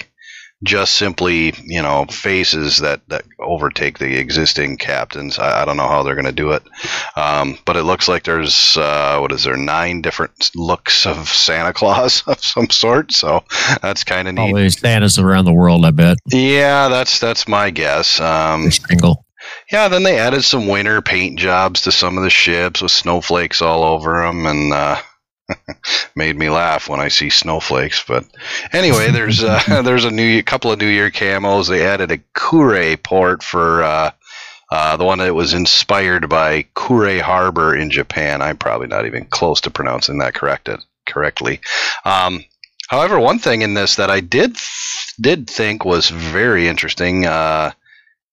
just 0.63 0.93
simply, 0.93 1.53
you 1.63 1.81
know, 1.81 2.05
faces 2.05 2.77
that, 2.79 3.07
that 3.09 3.25
overtake 3.39 3.99
the 3.99 4.17
existing 4.17 4.77
captains. 4.77 5.37
I, 5.37 5.61
I 5.61 5.65
don't 5.65 5.77
know 5.77 5.87
how 5.87 6.03
they're 6.03 6.15
going 6.15 6.25
to 6.25 6.31
do 6.31 6.51
it, 6.51 6.63
um, 7.15 7.57
but 7.65 7.75
it 7.75 7.83
looks 7.83 8.07
like 8.07 8.23
there's 8.23 8.77
uh, 8.77 9.17
what 9.19 9.31
is 9.31 9.43
there 9.43 9.57
nine 9.57 10.01
different 10.01 10.51
looks 10.55 11.05
of 11.05 11.27
Santa 11.27 11.73
Claus 11.73 12.23
of 12.27 12.43
some 12.43 12.69
sort. 12.69 13.11
So 13.11 13.43
that's 13.81 14.03
kind 14.03 14.27
of 14.27 14.35
neat. 14.35 14.51
Probably 14.51 14.69
Santas 14.69 15.19
around 15.19 15.45
the 15.45 15.53
world, 15.53 15.85
I 15.85 15.91
bet. 15.91 16.17
Yeah, 16.27 16.87
that's 16.87 17.19
that's 17.19 17.47
my 17.47 17.69
guess. 17.69 18.19
Um, 18.19 18.71
Single. 18.71 19.25
Yeah, 19.71 19.87
then 19.87 20.03
they 20.03 20.17
added 20.17 20.43
some 20.43 20.67
winter 20.67 21.01
paint 21.01 21.37
jobs 21.37 21.81
to 21.81 21.91
some 21.91 22.17
of 22.17 22.23
the 22.23 22.29
ships 22.29 22.81
with 22.81 22.91
snowflakes 22.91 23.61
all 23.61 23.83
over 23.83 24.21
them, 24.23 24.45
and 24.45 24.73
uh, 24.73 24.99
made 26.15 26.38
me 26.38 26.49
laugh 26.49 26.89
when 26.89 26.99
I 26.99 27.08
see 27.08 27.29
snowflakes. 27.29 28.03
But 28.08 28.25
anyway, 28.71 29.12
there's 29.12 29.43
uh, 29.43 29.62
there's 29.84 30.05
a 30.05 30.12
new 30.12 30.41
couple 30.43 30.71
of 30.71 30.79
New 30.79 30.88
Year 30.88 31.12
camos. 31.12 31.69
They 31.69 31.86
added 31.86 32.12
a 32.12 32.21
Kure 32.38 32.97
port 32.97 33.43
for 33.43 33.84
uh, 33.84 34.12
uh, 34.71 34.97
the 34.97 35.05
one 35.05 35.19
that 35.19 35.36
was 35.36 35.53
inspired 35.53 36.29
by 36.29 36.63
Kure 36.75 37.21
Harbor 37.21 37.75
in 37.75 37.89
Japan. 37.89 38.41
I'm 38.41 38.58
probably 38.58 38.88
not 38.88 39.05
even 39.05 39.25
close 39.25 39.62
to 39.62 39.71
pronouncing 39.71 40.19
that 40.19 40.34
corrected 40.34 40.79
correctly. 41.05 41.62
Um, 42.03 42.43
however, 42.89 43.19
one 43.19 43.39
thing 43.39 43.62
in 43.62 43.73
this 43.73 43.95
that 43.97 44.10
I 44.10 44.21
did 44.21 44.58
did 45.19 45.49
think 45.49 45.86
was 45.86 46.10
very 46.10 46.67
interesting. 46.67 47.25
Uh, 47.25 47.71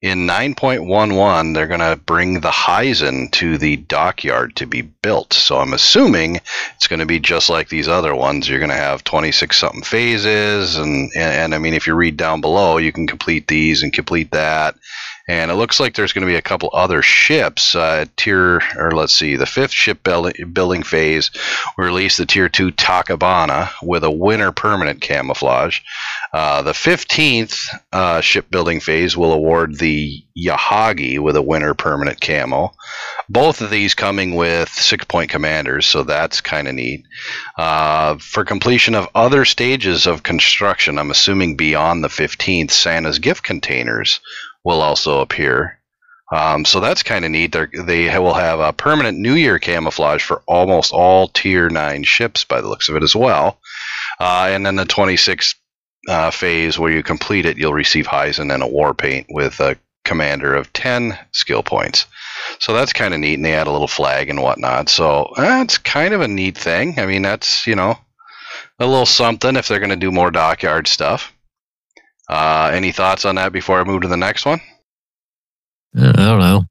in 0.03 0.27
9.11, 0.27 1.55
they're 1.55 1.69
going 1.69 1.79
to 1.79 1.97
bring 1.97 2.41
the 2.41 2.51
Hizen 2.51 3.31
to 3.33 3.57
the 3.57 3.77
dockyard 3.77 4.57
to 4.57 4.67
be 4.67 4.83
built. 4.83 5.33
So 5.33 5.59
I'm 5.59 5.73
assuming 5.73 6.41
it's 6.75 6.89
going 6.89 6.99
to 6.99 7.07
be 7.07 7.21
just 7.21 7.49
like 7.49 7.69
these 7.69 7.87
other 7.87 8.13
ones. 8.13 8.49
You're 8.49 8.59
going 8.59 8.71
to 8.71 8.77
have 8.77 9.05
26 9.05 9.57
something 9.57 9.83
phases. 9.83 10.77
And, 10.77 11.13
and, 11.15 11.33
and, 11.33 11.55
I 11.55 11.59
mean, 11.59 11.75
if 11.75 11.87
you 11.87 11.95
read 11.95 12.17
down 12.17 12.41
below, 12.41 12.79
you 12.79 12.91
can 12.91 13.07
complete 13.07 13.47
these 13.47 13.85
and 13.85 13.93
complete 13.93 14.33
that. 14.33 14.75
And 15.29 15.53
it 15.53 15.55
looks 15.55 15.79
like 15.79 15.95
there's 15.95 16.13
going 16.13 16.27
to 16.27 16.33
be 16.33 16.37
a 16.37 16.43
couple 16.43 16.71
other 16.73 17.01
ships. 17.01 17.77
Uh, 17.77 18.07
tier, 18.17 18.61
or 18.77 18.91
let's 18.91 19.15
see, 19.15 19.37
the 19.37 19.47
fifth 19.47 19.71
ship 19.71 20.03
building 20.03 20.83
phase 20.83 21.31
will 21.79 21.85
release 21.85 22.17
the 22.17 22.27
Tier 22.27 22.49
2 22.49 22.73
Tachibana 22.73 23.71
with 23.83 24.03
a 24.03 24.11
winter 24.11 24.51
permanent 24.51 25.01
camouflage. 25.01 25.81
Uh, 26.33 26.63
the 26.63 26.73
15th 26.73 27.67
uh, 27.93 28.23
shipbuilding 28.23 28.81
phase 28.81 29.17
will 29.17 29.33
award 29.33 29.79
the 29.79 30.25
Yahagi 30.37 31.19
with 31.19 31.37
a 31.37 31.43
winter 31.43 31.75
permanent 31.75 32.23
camo. 32.23 32.73
Both 33.29 33.61
of 33.61 33.69
these 33.69 33.95
coming 33.95 34.35
with 34.35 34.71
six 34.71 35.05
point 35.05 35.31
commanders, 35.31 35.85
so 35.85 36.05
that's 36.05 36.41
kind 36.41 36.69
of 36.69 36.75
neat. 36.75 37.05
Uh, 37.59 38.17
for 38.17 38.45
completion 38.45 38.95
of 38.95 39.11
other 39.15 39.45
stages 39.45 40.07
of 40.07 40.23
construction, 40.23 40.99
I'm 40.99 41.11
assuming 41.11 41.57
beyond 41.57 42.03
the 42.03 42.09
15th, 42.09 42.71
Santa's 42.71 43.19
gift 43.19 43.43
containers 43.43 44.21
will 44.65 44.81
also 44.81 45.21
appear. 45.21 45.79
Um, 46.33 46.65
so 46.65 46.81
that's 46.81 47.03
kind 47.03 47.27
of 47.27 47.31
neat. 47.31 47.53
They're, 47.53 47.69
they 47.75 48.19
will 48.19 48.33
have 48.33 48.59
a 48.59 48.73
permanent 48.73 49.19
New 49.19 49.35
Year 49.35 49.59
camouflage 49.59 50.23
for 50.23 50.43
almost 50.47 50.95
all 50.95 51.29
Tier 51.29 51.69
9 51.69 52.05
ships 52.05 52.45
by 52.45 52.63
the 52.63 52.69
looks 52.69 52.89
of 52.89 52.97
it 52.97 53.03
as 53.03 53.15
well. 53.15 53.59
Uh, 54.19 54.49
and 54.51 54.65
then 54.65 54.77
the 54.77 54.85
26th 54.85 55.57
uh, 56.09 56.31
phase 56.31 56.79
where 56.79 56.93
you 56.93 57.03
complete 57.03 57.47
it, 57.47 57.59
you'll 57.59 57.73
receive 57.73 58.07
Hizen 58.07 58.53
and 58.53 58.63
a 58.63 58.67
war 58.67 58.95
paint 58.95 59.27
with 59.31 59.61
a 59.61 59.77
commander 60.05 60.55
of 60.55 60.73
10 60.73 61.17
skill 61.33 61.63
points. 61.63 62.07
So 62.59 62.73
that's 62.73 62.93
kind 62.93 63.15
of 63.15 63.21
neat, 63.21 63.35
and 63.35 63.45
they 63.45 63.55
add 63.55 63.67
a 63.67 63.73
little 63.73 63.89
flag 63.89 64.29
and 64.29 64.43
whatnot. 64.43 64.89
So 64.89 65.33
that's 65.37 65.79
kind 65.79 66.13
of 66.15 66.21
a 66.21 66.29
neat 66.29 66.59
thing. 66.59 66.99
I 66.99 67.07
mean, 67.07 67.23
that's, 67.23 67.67
you 67.67 67.77
know, 67.77 67.99
a 68.79 68.87
little 68.87 69.07
something 69.07 69.57
if 69.57 69.69
they're 69.69 69.79
going 69.79 69.91
to 69.91 69.97
do 69.97 70.11
more 70.11 70.31
dockyard 70.31 70.89
stuff. 70.89 71.33
Uh, 72.29 72.71
any 72.73 72.93
thoughts 72.93 73.25
on 73.25 73.37
that 73.37 73.53
before 73.53 73.81
I 73.81 73.85
move 73.85 74.03
to 74.03 74.09
the 74.09 74.17
next 74.17 74.47
one? 74.47 74.61
I 75.97 76.13
don't 76.13 76.39
know. 76.39 76.65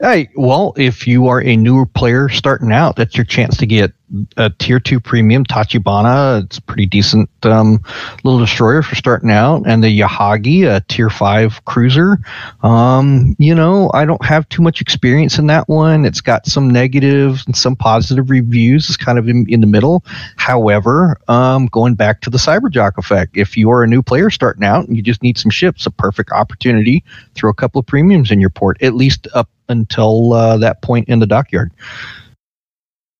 Hey, 0.00 0.28
well, 0.34 0.74
if 0.76 1.06
you 1.06 1.28
are 1.28 1.40
a 1.40 1.56
newer 1.56 1.86
player 1.86 2.28
starting 2.28 2.72
out, 2.72 2.96
that's 2.96 3.16
your 3.16 3.24
chance 3.24 3.56
to 3.58 3.66
get 3.66 3.92
a 4.36 4.50
tier 4.50 4.80
two 4.80 5.00
premium 5.00 5.44
Tachibana. 5.44 6.44
It's 6.44 6.58
a 6.58 6.62
pretty 6.62 6.86
decent 6.86 7.28
um, 7.42 7.82
little 8.22 8.40
destroyer 8.40 8.82
for 8.82 8.94
starting 8.94 9.30
out, 9.30 9.64
and 9.66 9.82
the 9.82 10.00
Yahagi, 10.00 10.64
a 10.64 10.80
tier 10.88 11.10
five 11.10 11.64
cruiser. 11.64 12.18
Um, 12.62 13.34
you 13.38 13.54
know, 13.54 13.90
I 13.94 14.04
don't 14.04 14.24
have 14.24 14.48
too 14.48 14.62
much 14.62 14.80
experience 14.80 15.38
in 15.38 15.46
that 15.48 15.68
one. 15.68 16.04
It's 16.04 16.20
got 16.20 16.46
some 16.46 16.68
negative 16.70 17.42
and 17.46 17.56
some 17.56 17.76
positive 17.76 18.30
reviews. 18.30 18.88
It's 18.88 18.96
kind 18.96 19.18
of 19.18 19.28
in, 19.28 19.46
in 19.48 19.60
the 19.60 19.66
middle. 19.66 20.04
However, 20.36 21.18
um, 21.28 21.66
going 21.66 21.94
back 21.94 22.20
to 22.22 22.30
the 22.30 22.38
Cyberjock 22.38 22.98
effect, 22.98 23.36
if 23.36 23.56
you 23.56 23.70
are 23.70 23.82
a 23.82 23.86
new 23.86 24.02
player 24.02 24.30
starting 24.30 24.64
out 24.64 24.86
and 24.86 24.96
you 24.96 25.02
just 25.02 25.22
need 25.22 25.38
some 25.38 25.50
ships, 25.50 25.86
a 25.86 25.90
perfect 25.90 26.32
opportunity. 26.32 27.04
Throw 27.34 27.50
a 27.50 27.54
couple 27.54 27.78
of 27.78 27.86
premiums 27.86 28.30
in 28.30 28.40
your 28.40 28.50
port, 28.50 28.82
at 28.82 28.94
least 28.94 29.26
up 29.34 29.48
until 29.68 30.32
uh, 30.32 30.56
that 30.58 30.82
point 30.82 31.08
in 31.08 31.18
the 31.18 31.26
dockyard. 31.26 31.72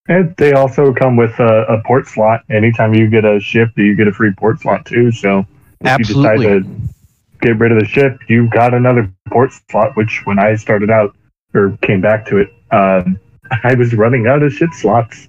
And 0.07 0.35
they 0.37 0.53
also 0.53 0.93
come 0.93 1.17
with 1.17 1.38
a, 1.38 1.64
a 1.64 1.83
port 1.83 2.07
slot. 2.07 2.45
Anytime 2.51 2.95
you 2.95 3.09
get 3.09 3.25
a 3.25 3.40
ship, 3.40 3.71
you 3.77 3.97
get 3.97 4.07
a 4.07 4.12
free 4.12 4.33
port 4.37 4.61
slot 4.61 4.85
too. 4.85 5.11
So 5.11 5.47
if 5.81 5.87
Absolutely. 5.87 6.47
you 6.47 6.61
decide 6.61 6.64
to 6.64 6.95
get 7.40 7.59
rid 7.59 7.73
of 7.73 7.79
the 7.79 7.87
ship, 7.87 8.19
you've 8.29 8.51
got 8.51 8.75
another 8.75 9.11
port 9.29 9.53
slot. 9.71 9.97
Which 9.97 10.23
when 10.25 10.38
I 10.38 10.57
started 10.57 10.90
out 10.90 11.17
or 11.55 11.79
came 11.83 12.03
back 12.03 12.27
to 12.27 12.38
it, 12.38 12.53
um, 12.71 13.19
I 13.64 13.75
was 13.75 13.95
running 13.95 14.27
out 14.27 14.43
of 14.43 14.53
ship 14.53 14.71
slots 14.75 15.29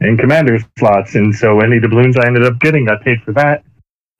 and 0.00 0.18
commander 0.18 0.58
slots, 0.78 1.14
and 1.14 1.34
so 1.34 1.60
any 1.60 1.78
doubloons 1.78 2.16
I 2.16 2.26
ended 2.26 2.44
up 2.44 2.58
getting, 2.60 2.88
I 2.88 2.96
paid 2.96 3.22
for 3.22 3.32
that, 3.32 3.62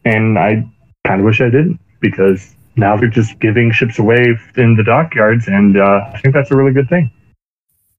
and 0.05 0.38
I 0.38 0.67
kind 1.07 1.21
of 1.21 1.25
wish 1.25 1.40
I 1.40 1.51
didn't 1.51 1.81
because 2.01 2.55
now 2.77 2.97
they're 2.97 3.09
just 3.09 3.38
giving 3.40 3.73
ships 3.73 3.99
away 3.99 4.37
in 4.57 4.77
the 4.77 4.85
dockyards, 4.85 5.49
and 5.49 5.79
uh, 5.79 6.11
I 6.12 6.21
think 6.21 6.35
that's 6.35 6.51
a 6.51 6.57
really 6.57 6.73
good 6.73 6.88
thing. 6.88 7.11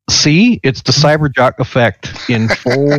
See, 0.09 0.59
it's 0.61 0.83
the 0.83 0.91
Cyberjock 0.91 1.57
effect 1.59 2.13
in 2.29 2.47
full. 2.47 2.93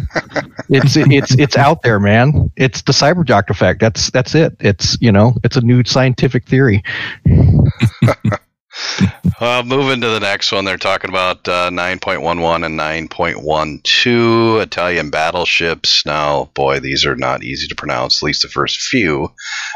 it's 0.69 0.97
it's 0.97 1.35
it's 1.37 1.57
out 1.57 1.83
there, 1.83 2.01
man. 2.01 2.51
It's 2.57 2.83
the 2.83 2.93
Cyberjock 2.93 3.49
effect. 3.49 3.81
That's 3.81 4.11
that's 4.11 4.35
it. 4.35 4.57
It's 4.59 4.99
you 5.01 5.13
know, 5.13 5.35
it's 5.45 5.57
a 5.57 5.61
new 5.61 5.85
scientific 5.85 6.47
theory. 6.47 6.83
Uh, 9.39 9.63
moving 9.67 10.01
to 10.01 10.09
the 10.09 10.21
next 10.21 10.51
one, 10.51 10.65
they're 10.65 10.79
talking 10.79 11.11
about 11.11 11.47
uh, 11.47 11.69
9.11 11.69 12.65
and 12.65 12.81
9.12 13.11 14.63
Italian 14.63 15.11
battleships. 15.11 16.07
Now, 16.07 16.51
boy, 16.55 16.81
these 16.81 17.05
are 17.05 17.17
not 17.17 17.45
easy 17.45 17.67
to 17.69 17.75
pronounce, 17.75 18.23
at 18.23 18.27
least 18.27 18.41
the 18.41 18.49
first 18.49 18.81
few. 18.81 19.29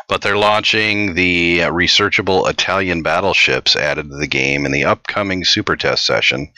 But 0.08 0.22
they're 0.22 0.38
launching 0.38 1.14
the 1.14 1.64
uh, 1.64 1.70
researchable 1.72 2.48
Italian 2.48 3.02
battleships 3.02 3.76
added 3.76 4.08
to 4.08 4.16
the 4.16 4.26
game 4.26 4.64
in 4.64 4.72
the 4.72 4.84
upcoming 4.84 5.44
Super 5.44 5.76
Test 5.76 6.06
session. 6.06 6.50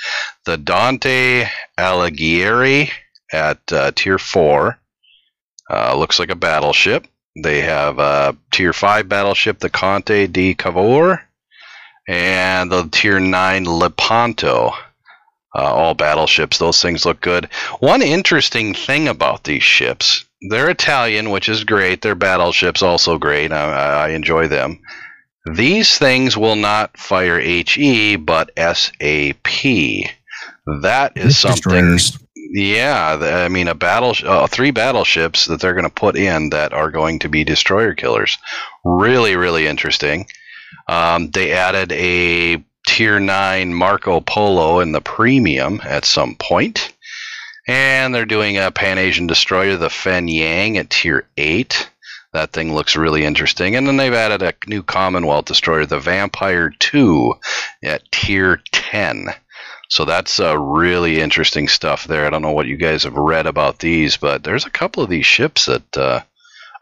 The 0.45 0.57
Dante 0.57 1.49
Alighieri 1.77 2.93
at 3.33 3.73
uh, 3.73 3.91
Tier 3.97 4.19
4 4.19 4.79
uh, 5.71 5.97
looks 5.97 6.21
like 6.21 6.31
a 6.31 6.37
battleship. 6.37 7.09
They 7.43 7.63
have 7.63 7.99
a 7.99 8.37
Tier 8.53 8.73
5 8.73 9.09
battleship, 9.09 9.59
the 9.59 9.71
Conte 9.71 10.29
di 10.29 10.55
Cavour 10.55 11.21
and 12.09 12.71
the 12.71 12.89
Tier 12.91 13.21
9 13.21 13.65
Lepanto. 13.65 14.73
Uh, 15.55 15.71
all 15.71 15.95
battleships. 15.95 16.57
Those 16.57 16.81
things 16.81 17.05
look 17.05 17.21
good. 17.21 17.45
One 17.81 18.01
interesting 18.01 18.73
thing 18.73 19.07
about 19.07 19.45
these 19.45 19.63
ships, 19.63 20.25
they're 20.49 20.71
Italian, 20.71 21.29
which 21.29 21.47
is 21.49 21.65
great. 21.65 22.01
Their 22.01 22.15
battleships 22.15 22.83
also 22.83 23.19
great. 23.19 23.53
I, 23.53 24.07
I 24.07 24.09
enjoy 24.11 24.49
them. 24.49 24.81
These 25.55 25.99
things 25.99 26.37
will 26.37 26.57
not 26.57 26.97
fire 26.97 27.39
HE, 27.39 28.17
but 28.17 28.51
SAP. 28.57 29.45
That 30.83 31.13
is 31.17 31.39
something. 31.39 31.99
Yeah, 32.55 33.45
I 33.45 33.49
mean, 33.49 33.69
a 33.69 33.75
battle, 33.75 34.15
uh, 34.25 34.47
three 34.47 34.71
battleships 34.71 35.47
that 35.47 35.61
they're 35.61 35.75
going 35.75 35.85
to 35.85 35.91
put 35.91 36.17
in 36.17 36.51
that 36.51 36.73
are 36.73 36.91
going 36.91 37.19
to 37.21 37.29
be 37.29 37.45
destroyer 37.45 37.95
killers. 37.95 38.39
Really, 38.85 39.37
really 39.37 39.67
interesting. 39.67 40.27
Um, 40.89 41.31
they 41.31 41.53
added 41.53 41.93
a 41.93 42.63
tier 42.87 43.21
nine 43.21 43.73
Marco 43.73 44.21
Polo 44.21 44.81
in 44.81 44.93
the 44.93 45.01
premium 45.01 45.81
at 45.85 46.05
some 46.05 46.35
point, 46.37 46.93
and 47.67 48.15
they're 48.15 48.27
doing 48.27 48.59
a 48.59 48.71
Pan 48.71 48.99
Asian 48.99 49.27
destroyer, 49.27 49.77
the 49.77 49.89
Fenyang, 49.89 50.77
at 50.77 50.91
tier 50.91 51.27
eight. 51.37 51.89
That 52.33 52.53
thing 52.53 52.75
looks 52.75 52.97
really 52.97 53.25
interesting. 53.25 53.77
And 53.77 53.87
then 53.87 53.99
they've 53.99 54.15
added 54.15 54.43
a 54.43 54.55
new 54.67 54.83
Commonwealth 54.83 55.45
destroyer, 55.45 55.85
the 55.85 56.01
Vampire 56.01 56.71
2, 56.71 57.35
at 57.83 58.11
tier 58.11 58.63
10. 58.73 59.27
So 59.91 60.07
that's 60.07 60.41
uh, 60.41 60.59
really 60.59 61.21
interesting 61.21 61.69
stuff 61.69 62.05
there. 62.05 62.27
I 62.27 62.31
don't 62.31 62.41
know 62.41 62.53
what 62.53 62.67
you 62.67 62.79
guys 62.79 63.05
have 63.05 63.17
read 63.17 63.47
about 63.47 63.81
these, 63.81 64.17
but 64.17 64.43
there's 64.43 64.65
a 64.65 64.71
couple 64.71 65.03
of 65.03 65.11
these 65.11 65.27
ships 65.27 65.67
that 65.67 65.99
uh, 65.99 66.23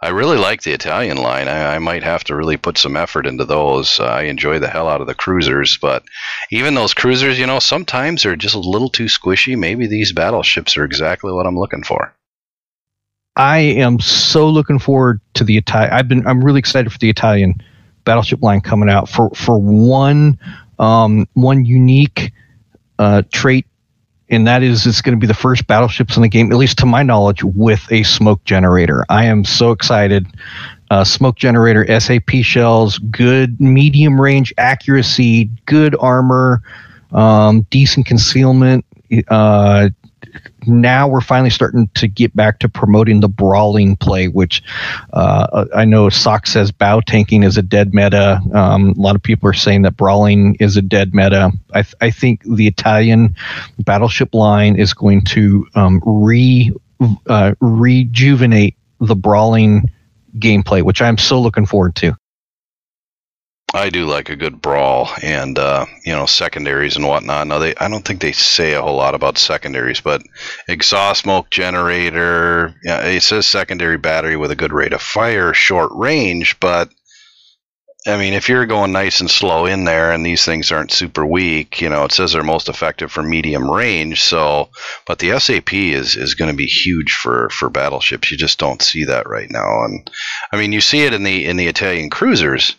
I 0.02 0.08
really 0.08 0.38
like 0.38 0.62
the 0.62 0.72
Italian 0.72 1.18
line. 1.18 1.46
I, 1.46 1.74
I 1.74 1.78
might 1.78 2.02
have 2.02 2.24
to 2.24 2.34
really 2.34 2.56
put 2.56 2.78
some 2.78 2.96
effort 2.96 3.26
into 3.26 3.44
those. 3.44 4.00
Uh, 4.00 4.04
I 4.04 4.22
enjoy 4.22 4.58
the 4.58 4.68
hell 4.68 4.88
out 4.88 5.02
of 5.02 5.06
the 5.06 5.14
cruisers, 5.14 5.76
but 5.76 6.02
even 6.50 6.74
those 6.74 6.94
cruisers, 6.94 7.38
you 7.38 7.46
know, 7.46 7.58
sometimes 7.58 8.22
they're 8.22 8.34
just 8.34 8.54
a 8.54 8.60
little 8.60 8.88
too 8.88 9.06
squishy. 9.06 9.58
Maybe 9.58 9.86
these 9.86 10.12
battleships 10.12 10.78
are 10.78 10.84
exactly 10.84 11.32
what 11.32 11.46
I'm 11.46 11.58
looking 11.58 11.82
for. 11.82 12.14
I 13.36 13.58
am 13.58 14.00
so 14.00 14.48
looking 14.48 14.78
forward 14.78 15.20
to 15.34 15.44
the 15.44 15.56
Italian. 15.58 15.92
I've 15.92 16.08
been. 16.08 16.26
I'm 16.26 16.42
really 16.42 16.58
excited 16.58 16.90
for 16.90 16.98
the 16.98 17.10
Italian 17.10 17.62
battleship 18.04 18.42
line 18.42 18.60
coming 18.60 18.88
out 18.88 19.08
for 19.08 19.30
for 19.30 19.58
one 19.58 20.38
um, 20.78 21.28
one 21.34 21.64
unique 21.64 22.32
uh, 22.98 23.22
trait, 23.32 23.66
and 24.30 24.46
that 24.46 24.62
is 24.62 24.86
it's 24.86 25.00
going 25.00 25.16
to 25.16 25.20
be 25.20 25.26
the 25.26 25.34
first 25.34 25.66
battleships 25.66 26.16
in 26.16 26.22
the 26.22 26.28
game, 26.28 26.52
at 26.52 26.58
least 26.58 26.78
to 26.78 26.86
my 26.86 27.02
knowledge, 27.02 27.42
with 27.42 27.86
a 27.90 28.02
smoke 28.04 28.42
generator. 28.44 29.04
I 29.08 29.24
am 29.24 29.44
so 29.44 29.72
excited. 29.72 30.26
Uh, 30.90 31.04
smoke 31.04 31.36
generator, 31.36 31.86
SAP 32.00 32.30
shells, 32.42 32.98
good 32.98 33.60
medium 33.60 34.20
range 34.20 34.52
accuracy, 34.58 35.44
good 35.66 35.94
armor, 36.00 36.62
um, 37.12 37.66
decent 37.70 38.06
concealment. 38.06 38.84
Uh, 39.28 39.90
now 40.66 41.08
we're 41.08 41.20
finally 41.20 41.50
starting 41.50 41.88
to 41.94 42.08
get 42.08 42.34
back 42.34 42.58
to 42.60 42.68
promoting 42.68 43.20
the 43.20 43.28
brawling 43.28 43.96
play, 43.96 44.28
which 44.28 44.62
uh, 45.12 45.66
I 45.74 45.84
know 45.84 46.08
Sock 46.08 46.46
says 46.46 46.70
bow 46.70 47.00
tanking 47.00 47.42
is 47.42 47.56
a 47.56 47.62
dead 47.62 47.94
meta. 47.94 48.40
Um, 48.52 48.90
a 48.90 49.00
lot 49.00 49.16
of 49.16 49.22
people 49.22 49.48
are 49.48 49.54
saying 49.54 49.82
that 49.82 49.96
brawling 49.96 50.56
is 50.60 50.76
a 50.76 50.82
dead 50.82 51.14
meta. 51.14 51.52
I, 51.72 51.82
th- 51.82 51.94
I 52.00 52.10
think 52.10 52.42
the 52.44 52.66
Italian 52.66 53.34
battleship 53.80 54.34
line 54.34 54.76
is 54.76 54.94
going 54.94 55.22
to 55.26 55.66
um, 55.74 56.02
re 56.04 56.72
uh, 57.28 57.54
rejuvenate 57.60 58.76
the 59.00 59.16
brawling 59.16 59.90
gameplay, 60.38 60.82
which 60.82 61.02
I'm 61.02 61.18
so 61.18 61.40
looking 61.40 61.66
forward 61.66 61.96
to. 61.96 62.16
I 63.72 63.90
do 63.90 64.06
like 64.06 64.30
a 64.30 64.36
good 64.36 64.60
brawl 64.60 65.10
and 65.22 65.58
uh, 65.58 65.86
you 66.04 66.12
know 66.12 66.26
secondaries 66.26 66.96
and 66.96 67.06
whatnot. 67.06 67.46
Now 67.46 67.58
they, 67.58 67.74
I 67.76 67.88
don't 67.88 68.04
think 68.04 68.20
they 68.20 68.32
say 68.32 68.74
a 68.74 68.82
whole 68.82 68.96
lot 68.96 69.14
about 69.14 69.38
secondaries, 69.38 70.00
but 70.00 70.22
exhaust 70.68 71.22
smoke 71.22 71.50
generator. 71.50 72.74
Yeah, 72.82 73.02
it 73.02 73.22
says 73.22 73.46
secondary 73.46 73.96
battery 73.96 74.36
with 74.36 74.50
a 74.50 74.56
good 74.56 74.72
rate 74.72 74.92
of 74.92 75.02
fire, 75.02 75.54
short 75.54 75.92
range. 75.94 76.58
But 76.58 76.90
I 78.08 78.16
mean, 78.16 78.32
if 78.32 78.48
you're 78.48 78.66
going 78.66 78.92
nice 78.92 79.20
and 79.20 79.30
slow 79.30 79.66
in 79.66 79.84
there, 79.84 80.10
and 80.10 80.26
these 80.26 80.44
things 80.44 80.72
aren't 80.72 80.90
super 80.90 81.24
weak, 81.24 81.80
you 81.80 81.90
know, 81.90 82.04
it 82.04 82.12
says 82.12 82.32
they're 82.32 82.42
most 82.42 82.68
effective 82.68 83.12
for 83.12 83.22
medium 83.22 83.70
range. 83.70 84.22
So, 84.22 84.70
but 85.06 85.20
the 85.20 85.38
SAP 85.38 85.72
is 85.74 86.16
is 86.16 86.34
going 86.34 86.50
to 86.50 86.56
be 86.56 86.66
huge 86.66 87.12
for 87.12 87.48
for 87.50 87.70
battleships. 87.70 88.32
You 88.32 88.36
just 88.36 88.58
don't 88.58 88.82
see 88.82 89.04
that 89.04 89.28
right 89.28 89.50
now, 89.50 89.84
and 89.84 90.10
I 90.52 90.56
mean, 90.56 90.72
you 90.72 90.80
see 90.80 91.02
it 91.02 91.14
in 91.14 91.22
the 91.22 91.46
in 91.46 91.56
the 91.56 91.68
Italian 91.68 92.10
cruisers 92.10 92.74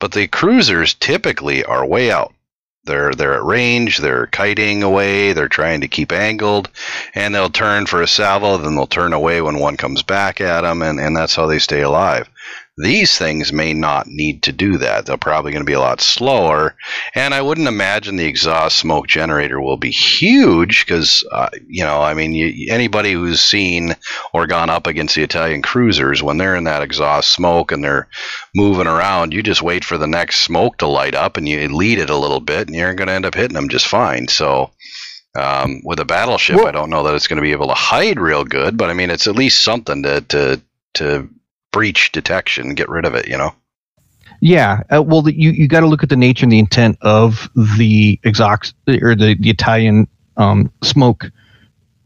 but 0.00 0.12
the 0.12 0.28
cruisers 0.28 0.94
typically 0.94 1.64
are 1.64 1.84
way 1.84 2.10
out. 2.10 2.32
They're 2.84 3.12
they're 3.12 3.34
at 3.34 3.44
range, 3.44 3.98
they're 3.98 4.26
kiting 4.26 4.82
away, 4.82 5.32
they're 5.34 5.48
trying 5.48 5.82
to 5.82 5.88
keep 5.88 6.10
angled, 6.10 6.70
and 7.14 7.34
they'll 7.34 7.50
turn 7.50 7.86
for 7.86 8.00
a 8.00 8.06
salvo, 8.06 8.56
then 8.56 8.76
they'll 8.76 8.86
turn 8.86 9.12
away 9.12 9.42
when 9.42 9.58
one 9.58 9.76
comes 9.76 10.02
back 10.02 10.40
at 10.40 10.62
them, 10.62 10.80
and, 10.80 10.98
and 10.98 11.14
that's 11.14 11.34
how 11.34 11.46
they 11.46 11.58
stay 11.58 11.82
alive. 11.82 12.28
These 12.80 13.18
things 13.18 13.52
may 13.52 13.74
not 13.74 14.06
need 14.06 14.42
to 14.44 14.52
do 14.52 14.78
that. 14.78 15.06
They're 15.06 15.16
probably 15.16 15.50
going 15.52 15.64
to 15.64 15.66
be 15.70 15.72
a 15.72 15.80
lot 15.80 16.00
slower, 16.00 16.76
and 17.14 17.34
I 17.34 17.42
wouldn't 17.42 17.66
imagine 17.66 18.16
the 18.16 18.24
exhaust 18.26 18.76
smoke 18.76 19.08
generator 19.08 19.60
will 19.60 19.76
be 19.76 19.90
huge 19.90 20.86
because, 20.86 21.24
uh, 21.32 21.48
you 21.66 21.82
know, 21.82 22.00
I 22.00 22.14
mean, 22.14 22.34
you, 22.34 22.72
anybody 22.72 23.12
who's 23.12 23.40
seen 23.40 23.96
or 24.32 24.46
gone 24.46 24.70
up 24.70 24.86
against 24.86 25.14
the 25.16 25.22
Italian 25.22 25.60
cruisers, 25.62 26.22
when 26.22 26.36
they're 26.38 26.54
in 26.56 26.64
that 26.64 26.82
exhaust 26.82 27.32
smoke 27.32 27.72
and 27.72 27.82
they're 27.82 28.08
moving 28.54 28.86
around, 28.86 29.32
you 29.32 29.42
just 29.42 29.62
wait 29.62 29.84
for 29.84 29.98
the 29.98 30.06
next 30.06 30.40
smoke 30.40 30.78
to 30.78 30.86
light 30.86 31.14
up 31.14 31.36
and 31.36 31.48
you 31.48 31.68
lead 31.68 31.98
it 31.98 32.10
a 32.10 32.16
little 32.16 32.40
bit, 32.40 32.68
and 32.68 32.76
you're 32.76 32.94
going 32.94 33.08
to 33.08 33.14
end 33.14 33.26
up 33.26 33.34
hitting 33.34 33.54
them 33.54 33.68
just 33.68 33.86
fine. 33.88 34.28
So, 34.28 34.70
um, 35.36 35.80
with 35.84 36.00
a 36.00 36.04
battleship, 36.04 36.56
Well- 36.56 36.68
I 36.68 36.72
don't 36.72 36.90
know 36.90 37.02
that 37.02 37.14
it's 37.14 37.26
going 37.28 37.36
to 37.36 37.42
be 37.42 37.52
able 37.52 37.68
to 37.68 37.74
hide 37.74 38.20
real 38.20 38.44
good, 38.44 38.76
but 38.76 38.88
I 38.88 38.94
mean, 38.94 39.10
it's 39.10 39.26
at 39.26 39.36
least 39.36 39.64
something 39.64 40.02
to 40.04 40.20
to 40.20 40.60
to 40.94 41.28
breach 41.72 42.12
detection, 42.12 42.74
get 42.74 42.88
rid 42.88 43.04
of 43.04 43.14
it. 43.14 43.28
You 43.28 43.38
know. 43.38 43.54
Yeah, 44.40 44.82
uh, 44.94 45.02
well, 45.02 45.22
the, 45.22 45.34
you 45.34 45.50
you 45.50 45.68
got 45.68 45.80
to 45.80 45.86
look 45.86 46.02
at 46.02 46.08
the 46.08 46.16
nature 46.16 46.44
and 46.44 46.52
the 46.52 46.58
intent 46.58 46.98
of 47.00 47.48
the 47.56 48.20
exox 48.24 48.72
or 49.02 49.14
the, 49.14 49.34
the 49.34 49.50
Italian 49.50 50.06
um, 50.36 50.72
smoke 50.82 51.30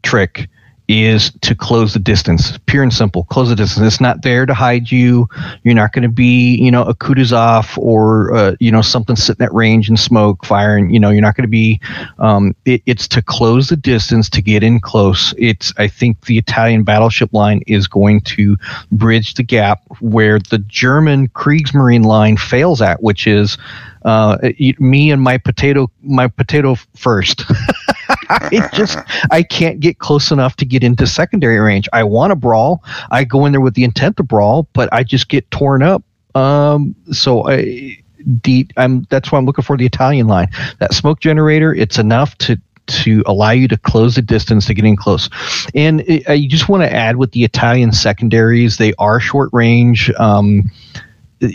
trick 0.01 0.49
is 0.87 1.31
to 1.41 1.55
close 1.55 1.93
the 1.93 1.99
distance. 1.99 2.57
Pure 2.65 2.83
and 2.83 2.93
simple. 2.93 3.23
Close 3.25 3.49
the 3.49 3.55
distance. 3.55 3.85
It's 3.85 4.01
not 4.01 4.21
there 4.21 4.45
to 4.45 4.53
hide 4.53 4.91
you. 4.91 5.27
You're 5.63 5.75
not 5.75 5.93
going 5.93 6.03
to 6.03 6.09
be, 6.09 6.55
you 6.55 6.71
know, 6.71 6.83
a 6.83 6.93
Kutuzov 6.93 7.77
or, 7.77 8.33
uh, 8.33 8.55
you 8.59 8.71
know, 8.71 8.81
something 8.81 9.15
sitting 9.15 9.45
at 9.45 9.53
range 9.53 9.87
and 9.87 9.99
smoke, 9.99 10.45
firing. 10.45 10.89
You 10.89 10.99
know, 10.99 11.09
you're 11.09 11.21
not 11.21 11.35
going 11.35 11.43
to 11.43 11.47
be. 11.49 11.79
Um, 12.19 12.55
it, 12.65 12.81
it's 12.85 13.07
to 13.09 13.21
close 13.21 13.69
the 13.69 13.77
distance 13.77 14.29
to 14.31 14.41
get 14.41 14.63
in 14.63 14.79
close. 14.79 15.33
It's. 15.37 15.73
I 15.77 15.87
think 15.87 16.25
the 16.25 16.37
Italian 16.37 16.83
battleship 16.83 17.33
line 17.33 17.61
is 17.67 17.87
going 17.87 18.21
to 18.21 18.57
bridge 18.91 19.35
the 19.35 19.43
gap 19.43 19.81
where 19.99 20.39
the 20.39 20.59
German 20.59 21.29
Kriegsmarine 21.29 22.05
line 22.05 22.37
fails 22.37 22.81
at, 22.81 23.01
which 23.01 23.25
is 23.25 23.57
uh, 24.05 24.37
me 24.79 25.11
and 25.11 25.21
my 25.21 25.37
potato 25.37 25.89
my 26.01 26.27
potato 26.27 26.75
first. 26.95 27.45
I 28.29 28.69
just 28.73 28.97
I 29.31 29.43
can't 29.43 29.79
get 29.79 29.99
close 29.99 30.31
enough 30.31 30.55
to 30.57 30.65
get 30.65 30.83
into 30.83 31.07
secondary 31.07 31.59
range. 31.59 31.87
I 31.93 32.03
want 32.03 32.31
to 32.31 32.35
brawl. 32.35 32.83
I 33.11 33.23
go 33.23 33.45
in 33.45 33.51
there 33.51 33.61
with 33.61 33.75
the 33.75 33.83
intent 33.83 34.17
to 34.17 34.23
brawl, 34.23 34.67
but 34.73 34.89
I 34.91 35.03
just 35.03 35.29
get 35.29 35.49
torn 35.51 35.83
up. 35.83 36.03
Um, 36.35 36.95
so 37.11 37.47
I, 37.47 37.97
the, 38.25 38.67
I'm 38.77 39.05
that's 39.09 39.31
why 39.31 39.37
I'm 39.37 39.45
looking 39.45 39.63
for 39.63 39.77
the 39.77 39.85
Italian 39.85 40.27
line. 40.27 40.49
That 40.79 40.93
smoke 40.93 41.19
generator, 41.19 41.73
it's 41.73 41.97
enough 41.97 42.37
to 42.39 42.59
to 42.85 43.23
allow 43.25 43.51
you 43.51 43.67
to 43.69 43.77
close 43.77 44.15
the 44.15 44.21
distance 44.21 44.65
to 44.65 44.73
get 44.73 44.85
in 44.85 44.95
close. 44.95 45.29
And 45.73 46.01
it, 46.01 46.37
you 46.37 46.49
just 46.49 46.67
want 46.67 46.83
to 46.83 46.93
add 46.93 47.15
with 47.15 47.31
the 47.31 47.43
Italian 47.43 47.93
secondaries, 47.93 48.77
they 48.77 48.93
are 48.99 49.19
short 49.19 49.49
range. 49.53 50.11
Um, 50.17 50.69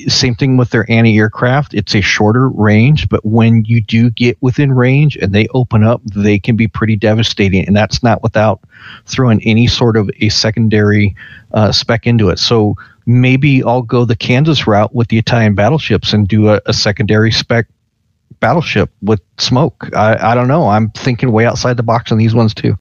same 0.08 0.34
thing 0.34 0.56
with 0.56 0.70
their 0.70 0.90
anti-aircraft. 0.90 1.74
It's 1.74 1.94
a 1.94 2.00
shorter 2.00 2.48
range 2.48 3.08
but 3.08 3.24
when 3.24 3.64
you 3.64 3.80
do 3.80 4.10
get 4.10 4.36
within 4.40 4.72
range 4.72 5.16
and 5.16 5.32
they 5.32 5.46
open 5.48 5.82
up 5.82 6.02
they 6.04 6.38
can 6.38 6.56
be 6.56 6.68
pretty 6.68 6.96
devastating 6.96 7.66
and 7.66 7.76
that's 7.76 8.02
not 8.02 8.22
without 8.22 8.60
throwing 9.06 9.42
any 9.44 9.66
sort 9.66 9.96
of 9.96 10.10
a 10.20 10.28
secondary 10.28 11.14
uh, 11.52 11.72
spec 11.72 12.06
into 12.06 12.28
it. 12.28 12.38
So 12.38 12.74
maybe 13.06 13.64
i'll 13.64 13.80
go 13.80 14.04
the 14.04 14.14
kansas 14.14 14.66
route 14.66 14.94
with 14.94 15.08
the 15.08 15.16
italian 15.16 15.54
battleships 15.54 16.12
and 16.12 16.28
do 16.28 16.50
a, 16.50 16.60
a 16.66 16.74
secondary 16.74 17.32
spec 17.32 17.66
battleship 18.40 18.90
with 19.02 19.20
smoke. 19.38 19.88
I, 19.96 20.32
I 20.32 20.34
don't 20.34 20.46
know. 20.46 20.68
I'm 20.68 20.90
thinking 20.90 21.32
way 21.32 21.46
outside 21.46 21.76
the 21.76 21.82
box 21.82 22.12
on 22.12 22.18
these 22.18 22.34
ones 22.34 22.54
too 22.54 22.76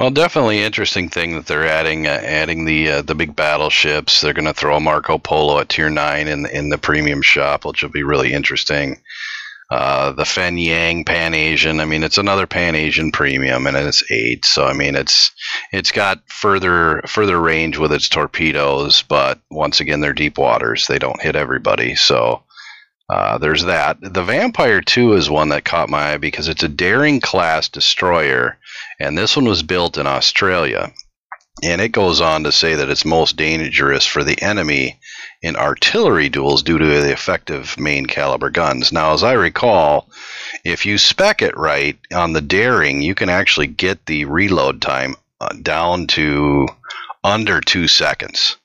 well, 0.00 0.10
definitely 0.10 0.62
interesting 0.62 1.10
thing 1.10 1.34
that 1.34 1.46
they're 1.46 1.66
adding 1.66 2.06
uh, 2.06 2.20
adding 2.22 2.64
the 2.64 2.90
uh, 2.90 3.02
the 3.02 3.14
big 3.14 3.36
battleships. 3.36 4.20
They're 4.20 4.32
going 4.32 4.46
to 4.46 4.54
throw 4.54 4.76
a 4.76 4.80
Marco 4.80 5.18
Polo 5.18 5.58
at 5.58 5.68
tier 5.68 5.90
nine 5.90 6.26
in 6.26 6.46
in 6.46 6.70
the 6.70 6.78
premium 6.78 7.22
shop, 7.22 7.64
which 7.64 7.82
will 7.82 7.90
be 7.90 8.02
really 8.02 8.32
interesting. 8.32 9.00
Uh, 9.70 10.10
the 10.12 10.24
Fenyang 10.24 11.06
Pan 11.06 11.32
Asian. 11.34 11.78
I 11.78 11.84
mean, 11.84 12.02
it's 12.02 12.18
another 12.18 12.46
Pan 12.46 12.74
Asian 12.74 13.12
premium, 13.12 13.66
and 13.66 13.76
it's 13.76 14.02
eight. 14.10 14.44
So 14.44 14.64
I 14.64 14.72
mean, 14.72 14.96
it's 14.96 15.30
it's 15.70 15.92
got 15.92 16.22
further 16.28 17.02
further 17.06 17.38
range 17.38 17.76
with 17.76 17.92
its 17.92 18.08
torpedoes, 18.08 19.02
but 19.02 19.38
once 19.50 19.80
again, 19.80 20.00
they're 20.00 20.12
deep 20.12 20.38
waters. 20.38 20.86
They 20.86 20.98
don't 20.98 21.22
hit 21.22 21.36
everybody. 21.36 21.94
So 21.94 22.42
uh, 23.10 23.38
there's 23.38 23.64
that. 23.64 23.98
The 24.00 24.22
Vampire 24.22 24.80
2 24.80 25.14
is 25.14 25.28
one 25.28 25.48
that 25.48 25.64
caught 25.64 25.88
my 25.88 26.12
eye 26.12 26.16
because 26.16 26.48
it's 26.48 26.62
a 26.62 26.68
daring 26.68 27.20
class 27.20 27.68
destroyer 27.68 28.56
and 29.00 29.16
this 29.16 29.34
one 29.34 29.46
was 29.46 29.62
built 29.62 29.96
in 29.96 30.06
Australia. 30.06 30.92
And 31.62 31.80
it 31.80 31.88
goes 31.88 32.20
on 32.20 32.44
to 32.44 32.52
say 32.52 32.74
that 32.74 32.88
it's 32.88 33.04
most 33.04 33.36
dangerous 33.36 34.06
for 34.06 34.24
the 34.24 34.40
enemy 34.40 34.98
in 35.42 35.56
artillery 35.56 36.28
duels 36.28 36.62
due 36.62 36.78
to 36.78 36.84
the 36.84 37.12
effective 37.12 37.78
main 37.78 38.06
caliber 38.06 38.50
guns. 38.50 38.92
Now, 38.92 39.12
as 39.12 39.22
I 39.22 39.32
recall, 39.32 40.08
if 40.64 40.86
you 40.86 40.96
spec 40.96 41.42
it 41.42 41.56
right 41.56 41.98
on 42.14 42.32
the 42.32 42.40
Daring, 42.40 43.02
you 43.02 43.14
can 43.14 43.28
actually 43.28 43.66
get 43.66 44.06
the 44.06 44.26
reload 44.26 44.80
time 44.80 45.16
uh, 45.40 45.48
down 45.60 46.06
to 46.08 46.68
under 47.24 47.60
two 47.60 47.88
seconds, 47.88 48.56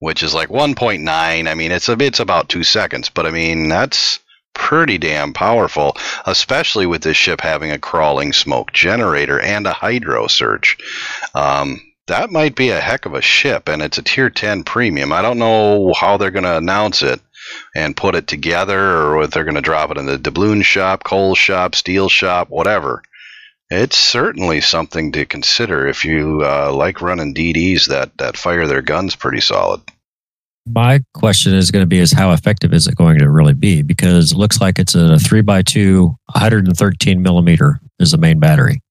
which 0.00 0.22
is 0.22 0.34
like 0.34 0.48
1.9. 0.48 1.08
I 1.08 1.54
mean, 1.54 1.72
it's 1.72 1.88
a, 1.88 1.96
it's 2.00 2.20
about 2.20 2.48
two 2.48 2.64
seconds, 2.64 3.08
but 3.08 3.26
I 3.26 3.30
mean 3.30 3.68
that's 3.68 4.20
pretty 4.54 4.98
damn 4.98 5.32
powerful, 5.32 5.96
especially 6.24 6.86
with 6.86 7.02
this 7.02 7.16
ship 7.16 7.40
having 7.40 7.70
a 7.70 7.78
crawling 7.78 8.32
smoke 8.32 8.72
generator 8.72 9.40
and 9.40 9.66
a 9.66 9.72
hydro 9.72 10.26
search. 10.26 10.78
Um, 11.34 11.82
that 12.06 12.30
might 12.30 12.54
be 12.54 12.70
a 12.70 12.80
heck 12.80 13.06
of 13.06 13.14
a 13.14 13.22
ship, 13.22 13.68
and 13.68 13.82
it's 13.82 13.98
a 13.98 14.02
tier 14.02 14.30
10 14.30 14.64
premium. 14.64 15.12
I 15.12 15.22
don't 15.22 15.38
know 15.38 15.92
how 15.94 16.16
they're 16.16 16.30
going 16.30 16.44
to 16.44 16.56
announce 16.56 17.02
it 17.02 17.20
and 17.74 17.96
put 17.96 18.14
it 18.14 18.26
together, 18.26 18.78
or 18.78 19.22
if 19.22 19.30
they're 19.30 19.44
going 19.44 19.54
to 19.54 19.60
drop 19.60 19.90
it 19.90 19.98
in 19.98 20.06
the 20.06 20.18
doubloon 20.18 20.62
shop, 20.62 21.04
coal 21.04 21.34
shop, 21.34 21.74
steel 21.74 22.08
shop, 22.08 22.50
whatever. 22.50 23.02
It's 23.70 23.98
certainly 23.98 24.60
something 24.60 25.12
to 25.12 25.24
consider 25.24 25.86
if 25.86 26.04
you 26.04 26.42
uh, 26.44 26.72
like 26.72 27.00
running 27.00 27.34
DDs 27.34 27.88
that, 27.88 28.16
that 28.18 28.36
fire 28.36 28.66
their 28.66 28.82
guns 28.82 29.16
pretty 29.16 29.40
solid. 29.40 29.80
My 30.66 31.02
question 31.12 31.54
is 31.54 31.70
going 31.70 31.82
to 31.82 31.86
be 31.86 31.98
is 31.98 32.10
how 32.10 32.32
effective 32.32 32.72
is 32.72 32.86
it 32.86 32.96
going 32.96 33.18
to 33.18 33.30
really 33.30 33.54
be? 33.54 33.82
Because 33.82 34.32
it 34.32 34.38
looks 34.38 34.60
like 34.60 34.78
it's 34.78 34.94
a 34.94 35.18
three 35.18 35.42
by 35.42 35.62
two, 35.62 36.16
113 36.32 37.22
millimeter 37.22 37.80
is 37.98 38.12
the 38.12 38.18
main 38.18 38.38
battery. 38.38 38.82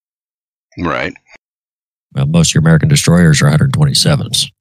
Right. 0.78 1.14
Well, 2.14 2.28
most 2.28 2.52
of 2.52 2.56
your 2.56 2.62
American 2.62 2.90
destroyers 2.90 3.42
are 3.42 3.50
127s. 3.50 4.52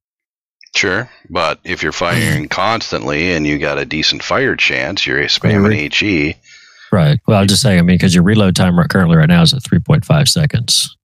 Sure, 0.75 1.11
but 1.29 1.61
if 1.65 1.83
you're 1.83 1.93
firing 1.93 2.49
constantly 2.49 3.33
and 3.33 3.47
you 3.47 3.59
got 3.59 3.77
a 3.77 3.85
decent 3.85 4.23
fire 4.23 4.57
chance, 4.57 5.07
you're 5.07 5.21
spamming 5.25 5.93
HE. 5.93 6.35
Right. 6.91 7.19
Well, 7.27 7.39
I'm 7.39 7.47
just 7.47 7.61
saying. 7.61 7.79
I 7.79 7.83
mean, 7.83 7.97
because 7.97 8.15
your 8.15 8.25
reload 8.25 8.57
time 8.57 8.77
currently 8.89 9.17
right 9.17 9.29
now 9.29 9.43
is 9.43 9.53
at 9.53 9.63
3.5 9.63 10.29
seconds. 10.29 10.97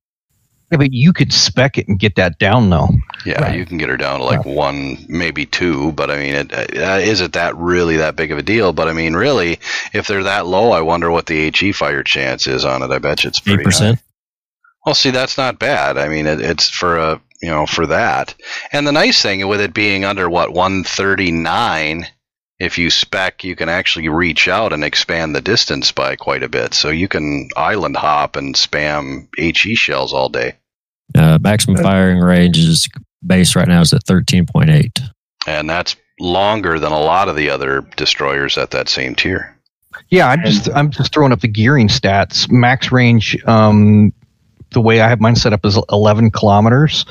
Yeah, 0.71 0.77
but 0.77 0.93
you 0.93 1.15
could 1.15 1.33
spec 1.33 1.79
it 1.79 1.89
and 1.89 1.99
get 1.99 2.17
that 2.17 2.39
down 2.39 2.69
though. 2.69 2.91
Yeah, 3.25 3.41
right. 3.41 3.59
you 3.59 3.65
can 3.65 3.79
get 3.79 3.89
her 3.89 3.97
down 3.97 4.19
to 4.19 4.25
like 4.25 4.45
yeah. 4.45 4.53
one, 4.53 4.99
maybe 5.09 5.47
two. 5.47 5.93
But 5.93 6.11
I 6.11 6.19
mean, 6.19 6.35
it, 6.35 6.53
uh, 6.53 6.99
is 7.01 7.23
it 7.23 7.33
that 7.33 7.57
really 7.57 7.97
that 7.97 8.17
big 8.17 8.33
of 8.33 8.39
a 8.39 8.43
deal? 8.43 8.73
But 8.75 8.89
I 8.89 8.93
mean, 8.93 9.15
really, 9.15 9.61
if 9.95 10.07
they're 10.07 10.25
that 10.25 10.47
low, 10.47 10.73
I 10.73 10.83
wonder 10.83 11.11
what 11.11 11.27
the 11.27 11.51
HE 11.51 11.73
fire 11.73 12.03
chance 12.03 12.47
is 12.47 12.67
on 12.67 12.83
it. 12.83 12.91
I 12.91 12.99
bet 12.99 13.25
you 13.25 13.29
it's 13.29 13.41
pretty 13.41 13.65
8%. 13.65 13.95
high. 13.95 14.03
Well, 14.85 14.95
see, 14.95 15.11
that's 15.11 15.39
not 15.39 15.59
bad. 15.59 15.97
I 15.97 16.09
mean, 16.09 16.27
it, 16.27 16.41
it's 16.41 16.69
for 16.69 16.99
a 16.99 17.21
you 17.41 17.49
know 17.49 17.65
for 17.65 17.87
that. 17.87 18.35
And 18.71 18.87
the 18.87 18.93
nice 18.93 19.23
thing 19.23 19.47
with 19.49 19.63
it 19.63 19.73
being 19.73 20.05
under 20.05 20.29
what 20.29 20.53
139 20.53 22.07
if 22.59 22.79
you 22.79 22.91
spec, 22.91 23.45
you 23.45 23.55
can 23.55 23.69
actually 23.69 24.09
reach 24.09 24.49
out 24.49 24.73
and 24.73 24.83
expand 24.83 25.35
the 25.35 25.41
distance 25.41 25.93
by 25.93 26.17
quite 26.17 26.43
a 26.43 26.49
bit. 26.49 26.75
So 26.75 26.91
you 26.91 27.09
can 27.09 27.49
island 27.57 27.97
hop 27.97 28.37
and 28.37 28.55
spam 28.55 29.29
HE 29.37 29.75
shells 29.77 30.13
all 30.13 30.29
day. 30.29 30.57
Uh, 31.15 31.39
maximum 31.41 31.83
firing 31.83 32.19
range 32.19 32.59
is 32.59 32.89
base 33.25 33.55
right 33.57 33.69
now 33.69 33.81
is 33.81 33.93
at 33.93 34.05
13.8. 34.05 35.01
And 35.47 35.71
that's 35.71 35.97
longer 36.21 36.79
than 36.79 36.93
a 36.93 37.01
lot 37.01 37.29
of 37.29 37.37
the 37.37 37.49
other 37.51 37.83
destroyers 37.97 38.59
at 38.59 38.73
that 38.73 38.89
same 38.89 39.15
tier. 39.15 39.55
Yeah, 40.11 40.29
I 40.29 40.37
just 40.37 40.69
I'm 40.75 40.91
just 40.91 41.13
throwing 41.13 41.33
up 41.33 41.41
the 41.41 41.49
gearing 41.49 41.89
stats. 41.89 42.51
Max 42.51 42.93
range 42.93 43.43
um, 43.47 44.13
the 44.71 44.81
way 44.81 45.01
I 45.01 45.09
have 45.09 45.21
mine 45.21 45.37
set 45.37 45.53
up 45.53 45.65
is 45.65 45.79
11 45.91 46.31
kilometers, 46.31 47.05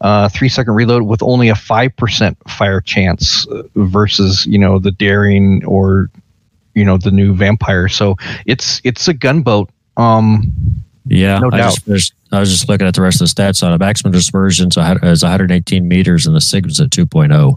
uh, 0.00 0.28
three 0.28 0.48
second 0.48 0.74
reload 0.74 1.02
with 1.02 1.22
only 1.22 1.48
a 1.48 1.54
five 1.54 1.94
percent 1.96 2.36
fire 2.48 2.80
chance 2.80 3.46
uh, 3.48 3.62
versus 3.76 4.46
you 4.46 4.58
know 4.58 4.78
the 4.78 4.90
daring 4.90 5.64
or 5.64 6.10
you 6.74 6.84
know 6.84 6.96
the 6.96 7.10
new 7.10 7.34
vampire. 7.34 7.88
So 7.88 8.16
it's 8.46 8.80
it's 8.84 9.08
a 9.08 9.14
gunboat. 9.14 9.70
Um, 9.96 10.52
yeah, 11.06 11.38
no 11.38 11.50
I 11.52 11.58
doubt. 11.58 11.78
Just 11.86 12.14
I 12.30 12.40
was 12.40 12.50
just 12.50 12.68
looking 12.68 12.86
at 12.86 12.94
the 12.94 13.02
rest 13.02 13.20
of 13.20 13.28
the 13.28 13.42
stats 13.42 13.62
on 13.62 13.72
it. 13.72 13.78
Maximum 13.78 14.12
dispersion 14.12 14.68
is 14.68 15.22
118 15.22 15.86
meters, 15.86 16.26
and 16.26 16.34
the 16.34 16.40
Sigma's 16.40 16.80
at 16.80 16.90
2.0. 16.90 17.56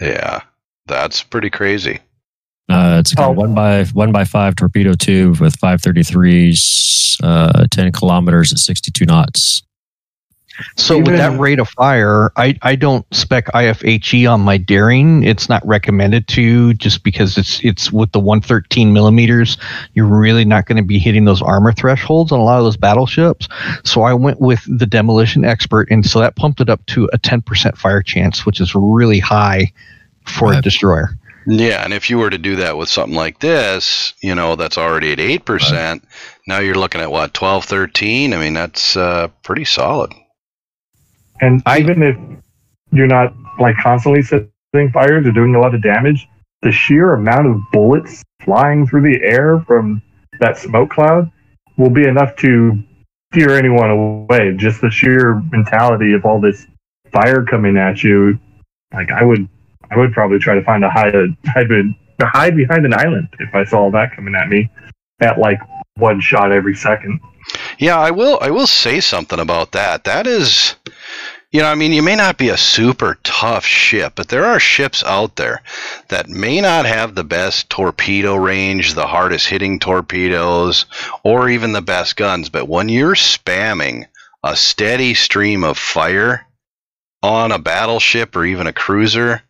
Yeah, 0.00 0.42
that's 0.86 1.22
pretty 1.22 1.50
crazy. 1.50 2.00
Uh, 2.70 2.98
it's 3.00 3.12
a 3.14 3.22
oh. 3.24 3.30
one 3.32 3.54
by 3.54 3.84
one 3.86 4.12
by 4.12 4.24
five 4.24 4.54
torpedo 4.54 4.92
tube 4.92 5.40
with 5.40 5.58
533s, 5.58 7.18
uh, 7.22 7.66
10 7.70 7.92
kilometers 7.92 8.52
at 8.52 8.58
62 8.58 9.04
knots. 9.06 9.62
So 10.76 10.98
Even 10.98 11.12
with 11.12 11.16
that 11.16 11.38
rate 11.38 11.58
of 11.58 11.68
fire, 11.70 12.30
I, 12.36 12.56
I 12.62 12.76
don't 12.76 13.06
spec 13.14 13.46
IFHE 13.46 14.30
on 14.30 14.42
my 14.42 14.58
Daring. 14.58 15.24
It's 15.24 15.48
not 15.48 15.66
recommended 15.66 16.28
to 16.28 16.74
just 16.74 17.02
because 17.02 17.38
it's 17.38 17.60
it's 17.64 17.90
with 17.90 18.12
the 18.12 18.20
113 18.20 18.92
millimeters. 18.92 19.56
You're 19.94 20.06
really 20.06 20.44
not 20.44 20.66
going 20.66 20.76
to 20.76 20.82
be 20.82 20.98
hitting 20.98 21.24
those 21.24 21.42
armor 21.42 21.72
thresholds 21.72 22.30
on 22.30 22.40
a 22.40 22.42
lot 22.42 22.58
of 22.58 22.64
those 22.64 22.76
battleships. 22.76 23.48
So 23.84 24.02
I 24.02 24.12
went 24.12 24.40
with 24.40 24.60
the 24.66 24.86
demolition 24.86 25.44
expert, 25.44 25.90
and 25.90 26.04
so 26.04 26.20
that 26.20 26.36
pumped 26.36 26.60
it 26.60 26.68
up 26.68 26.84
to 26.86 27.08
a 27.12 27.18
10% 27.18 27.76
fire 27.76 28.02
chance, 28.02 28.44
which 28.44 28.60
is 28.60 28.74
really 28.74 29.18
high 29.18 29.72
for 30.26 30.50
right. 30.50 30.58
a 30.58 30.62
destroyer. 30.62 31.16
Yeah, 31.46 31.84
and 31.84 31.92
if 31.92 32.10
you 32.10 32.18
were 32.18 32.30
to 32.30 32.38
do 32.38 32.56
that 32.56 32.76
with 32.76 32.88
something 32.88 33.16
like 33.16 33.40
this, 33.40 34.14
you 34.22 34.34
know, 34.34 34.56
that's 34.56 34.78
already 34.78 35.12
at 35.12 35.18
8%, 35.18 35.72
right. 35.72 36.00
now 36.46 36.58
you're 36.58 36.74
looking 36.74 37.00
at 37.00 37.10
what, 37.10 37.32
12, 37.32 37.64
13? 37.64 38.34
I 38.34 38.36
mean, 38.36 38.54
that's 38.54 38.96
uh, 38.96 39.28
pretty 39.42 39.64
solid. 39.64 40.12
And 41.40 41.62
even 41.66 42.02
if 42.02 42.16
you're 42.92 43.06
not 43.06 43.34
like 43.58 43.76
constantly 43.76 44.22
setting 44.22 44.92
fires 44.92 45.26
or 45.26 45.32
doing 45.32 45.54
a 45.54 45.60
lot 45.60 45.74
of 45.74 45.82
damage, 45.82 46.28
the 46.62 46.70
sheer 46.70 47.14
amount 47.14 47.46
of 47.46 47.56
bullets 47.72 48.22
flying 48.42 48.86
through 48.86 49.02
the 49.02 49.20
air 49.22 49.60
from 49.60 50.02
that 50.40 50.58
smoke 50.58 50.90
cloud 50.90 51.30
will 51.78 51.90
be 51.90 52.06
enough 52.06 52.36
to 52.36 52.82
steer 53.32 53.56
anyone 53.56 53.90
away. 53.90 54.54
Just 54.56 54.80
the 54.80 54.90
sheer 54.90 55.40
mentality 55.50 56.12
of 56.12 56.24
all 56.24 56.40
this 56.40 56.66
fire 57.12 57.44
coming 57.44 57.76
at 57.76 58.02
you. 58.02 58.38
Like 58.92 59.10
I 59.10 59.24
would, 59.24 59.48
I 59.90 59.98
would 59.98 60.12
probably 60.12 60.38
try 60.38 60.54
to 60.54 60.62
find 60.62 60.84
a 60.84 60.90
hide, 60.90 61.14
hide, 61.46 61.68
hide 62.20 62.56
behind 62.56 62.86
an 62.86 62.94
island 62.94 63.28
if 63.38 63.54
I 63.54 63.64
saw 63.64 63.90
that 63.90 64.14
coming 64.14 64.34
at 64.34 64.48
me 64.48 64.70
at 65.20 65.38
like 65.38 65.60
one 65.96 66.20
shot 66.20 66.52
every 66.52 66.74
second. 66.74 67.20
Yeah, 67.78 67.98
I 67.98 68.10
will. 68.10 68.38
I 68.40 68.50
will 68.50 68.66
say 68.66 69.00
something 69.00 69.40
about 69.40 69.72
that. 69.72 70.04
That 70.04 70.26
is, 70.26 70.76
you 71.50 71.60
know, 71.60 71.66
I 71.66 71.74
mean, 71.74 71.92
you 71.92 72.02
may 72.02 72.14
not 72.14 72.38
be 72.38 72.50
a 72.50 72.56
super 72.56 73.18
tough 73.24 73.64
ship, 73.64 74.12
but 74.14 74.28
there 74.28 74.44
are 74.44 74.60
ships 74.60 75.02
out 75.04 75.36
there 75.36 75.62
that 76.08 76.28
may 76.28 76.60
not 76.60 76.86
have 76.86 77.14
the 77.14 77.24
best 77.24 77.70
torpedo 77.70 78.36
range, 78.36 78.94
the 78.94 79.06
hardest 79.06 79.48
hitting 79.48 79.80
torpedoes, 79.80 80.86
or 81.24 81.48
even 81.48 81.72
the 81.72 81.82
best 81.82 82.16
guns. 82.16 82.48
But 82.48 82.68
when 82.68 82.88
you're 82.88 83.16
spamming 83.16 84.06
a 84.44 84.54
steady 84.54 85.14
stream 85.14 85.64
of 85.64 85.76
fire 85.76 86.46
on 87.22 87.52
a 87.52 87.58
battleship 87.58 88.36
or 88.36 88.44
even 88.44 88.66
a 88.66 88.72
cruiser, 88.72 89.42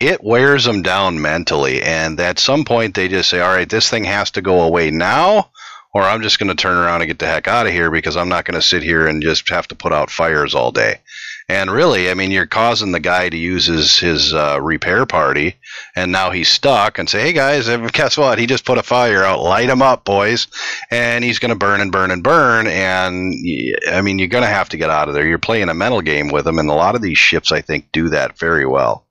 it 0.00 0.22
wears 0.22 0.64
them 0.64 0.82
down 0.82 1.20
mentally. 1.20 1.82
And 1.82 2.18
at 2.20 2.38
some 2.38 2.64
point, 2.64 2.94
they 2.94 3.08
just 3.08 3.30
say, 3.30 3.40
all 3.40 3.54
right, 3.54 3.68
this 3.68 3.88
thing 3.88 4.04
has 4.04 4.30
to 4.32 4.42
go 4.42 4.62
away 4.62 4.90
now, 4.90 5.50
or 5.94 6.02
I'm 6.02 6.22
just 6.22 6.38
going 6.38 6.48
to 6.48 6.54
turn 6.54 6.76
around 6.76 7.00
and 7.00 7.08
get 7.08 7.18
the 7.18 7.26
heck 7.26 7.48
out 7.48 7.66
of 7.66 7.72
here 7.72 7.90
because 7.90 8.16
I'm 8.16 8.28
not 8.28 8.44
going 8.44 8.60
to 8.60 8.66
sit 8.66 8.82
here 8.82 9.06
and 9.06 9.22
just 9.22 9.48
have 9.48 9.68
to 9.68 9.74
put 9.74 9.92
out 9.92 10.10
fires 10.10 10.54
all 10.54 10.70
day. 10.70 11.00
And 11.48 11.70
really, 11.70 12.10
I 12.10 12.14
mean, 12.14 12.32
you're 12.32 12.46
causing 12.46 12.90
the 12.90 12.98
guy 12.98 13.28
to 13.28 13.36
use 13.36 13.66
his 13.66 13.96
his 13.96 14.34
uh, 14.34 14.58
repair 14.60 15.06
party, 15.06 15.54
and 15.94 16.10
now 16.10 16.32
he's 16.32 16.48
stuck. 16.48 16.98
And 16.98 17.08
say, 17.08 17.20
hey 17.20 17.32
guys, 17.32 17.68
guess 17.92 18.18
what? 18.18 18.40
He 18.40 18.46
just 18.46 18.64
put 18.64 18.78
a 18.78 18.82
fire 18.82 19.22
out. 19.22 19.44
Light 19.44 19.68
him 19.68 19.80
up, 19.80 20.04
boys. 20.04 20.48
And 20.90 21.22
he's 21.22 21.38
going 21.38 21.50
to 21.52 21.58
burn 21.58 21.80
and 21.80 21.92
burn 21.92 22.10
and 22.10 22.24
burn. 22.24 22.66
And 22.66 23.32
I 23.88 24.02
mean, 24.02 24.18
you're 24.18 24.26
going 24.26 24.42
to 24.42 24.48
have 24.48 24.70
to 24.70 24.76
get 24.76 24.90
out 24.90 25.08
of 25.08 25.14
there. 25.14 25.24
You're 25.24 25.38
playing 25.38 25.68
a 25.68 25.74
mental 25.74 26.00
game 26.00 26.30
with 26.30 26.48
him, 26.48 26.58
and 26.58 26.68
a 26.68 26.74
lot 26.74 26.96
of 26.96 27.02
these 27.02 27.18
ships, 27.18 27.52
I 27.52 27.60
think, 27.60 27.92
do 27.92 28.08
that 28.08 28.36
very 28.36 28.66
well. 28.66 29.05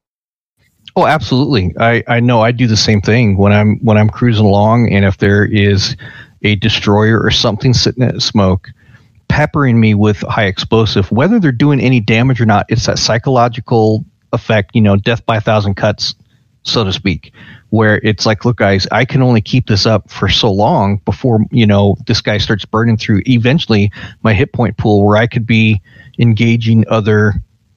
Oh, 0.96 1.06
absolutely. 1.06 1.74
I, 1.80 2.04
I 2.08 2.20
know 2.22 2.42
I 2.42 2.52
do 2.52 2.68
the 2.68 2.78
same 2.78 3.02
thing 3.02 3.38
when 3.38 3.52
I'm 3.52 3.78
when 3.80 3.98
I'm 3.98 4.10
cruising 4.10 4.46
along, 4.46 4.94
and 4.94 5.04
if 5.04 5.18
there 5.18 5.44
is 5.46 5.98
a 6.44 6.56
destroyer 6.56 7.20
or 7.22 7.32
something 7.32 7.74
sitting 7.74 8.04
at 8.04 8.22
smoke, 8.22 8.70
peppering 9.28 9.80
me 9.80 9.94
with 9.94 10.22
high 10.22 10.46
explosive, 10.46 11.12
whether 11.12 11.40
they're 11.40 11.52
doing 11.52 11.82
any 11.82 12.00
damage 12.00 12.40
or 12.40 12.46
not, 12.46 12.66
it's 12.70 12.86
that 12.86 12.98
psychological 12.98 14.06
effect, 14.32 14.72
you 14.74 14.82
know, 14.82 14.96
death 14.96 15.26
by 15.26 15.38
a 15.38 15.42
thousand 15.42 15.76
cuts, 15.76 16.16
so 16.64 16.86
to 16.86 16.94
speak, 16.94 17.34
where 17.72 18.00
it's 18.04 18.26
like, 18.26 18.46
look, 18.46 18.58
guys, 18.58 18.88
I 18.92 19.04
can 19.04 19.22
only 19.22 19.42
keep 19.42 19.68
this 19.68 19.86
up 19.86 20.10
for 20.10 20.30
so 20.30 20.50
long 20.50 21.02
before, 21.04 21.40
you 21.52 21.66
know, 21.66 21.98
this 22.08 22.22
guy 22.22 22.38
starts 22.38 22.64
burning 22.64 22.96
through 22.96 23.22
eventually 23.26 23.92
my 24.24 24.34
hit 24.34 24.54
point 24.54 24.78
pool 24.78 25.06
where 25.06 25.18
I 25.18 25.28
could 25.28 25.46
be 25.46 25.82
engaging 26.20 26.86
other, 26.88 27.34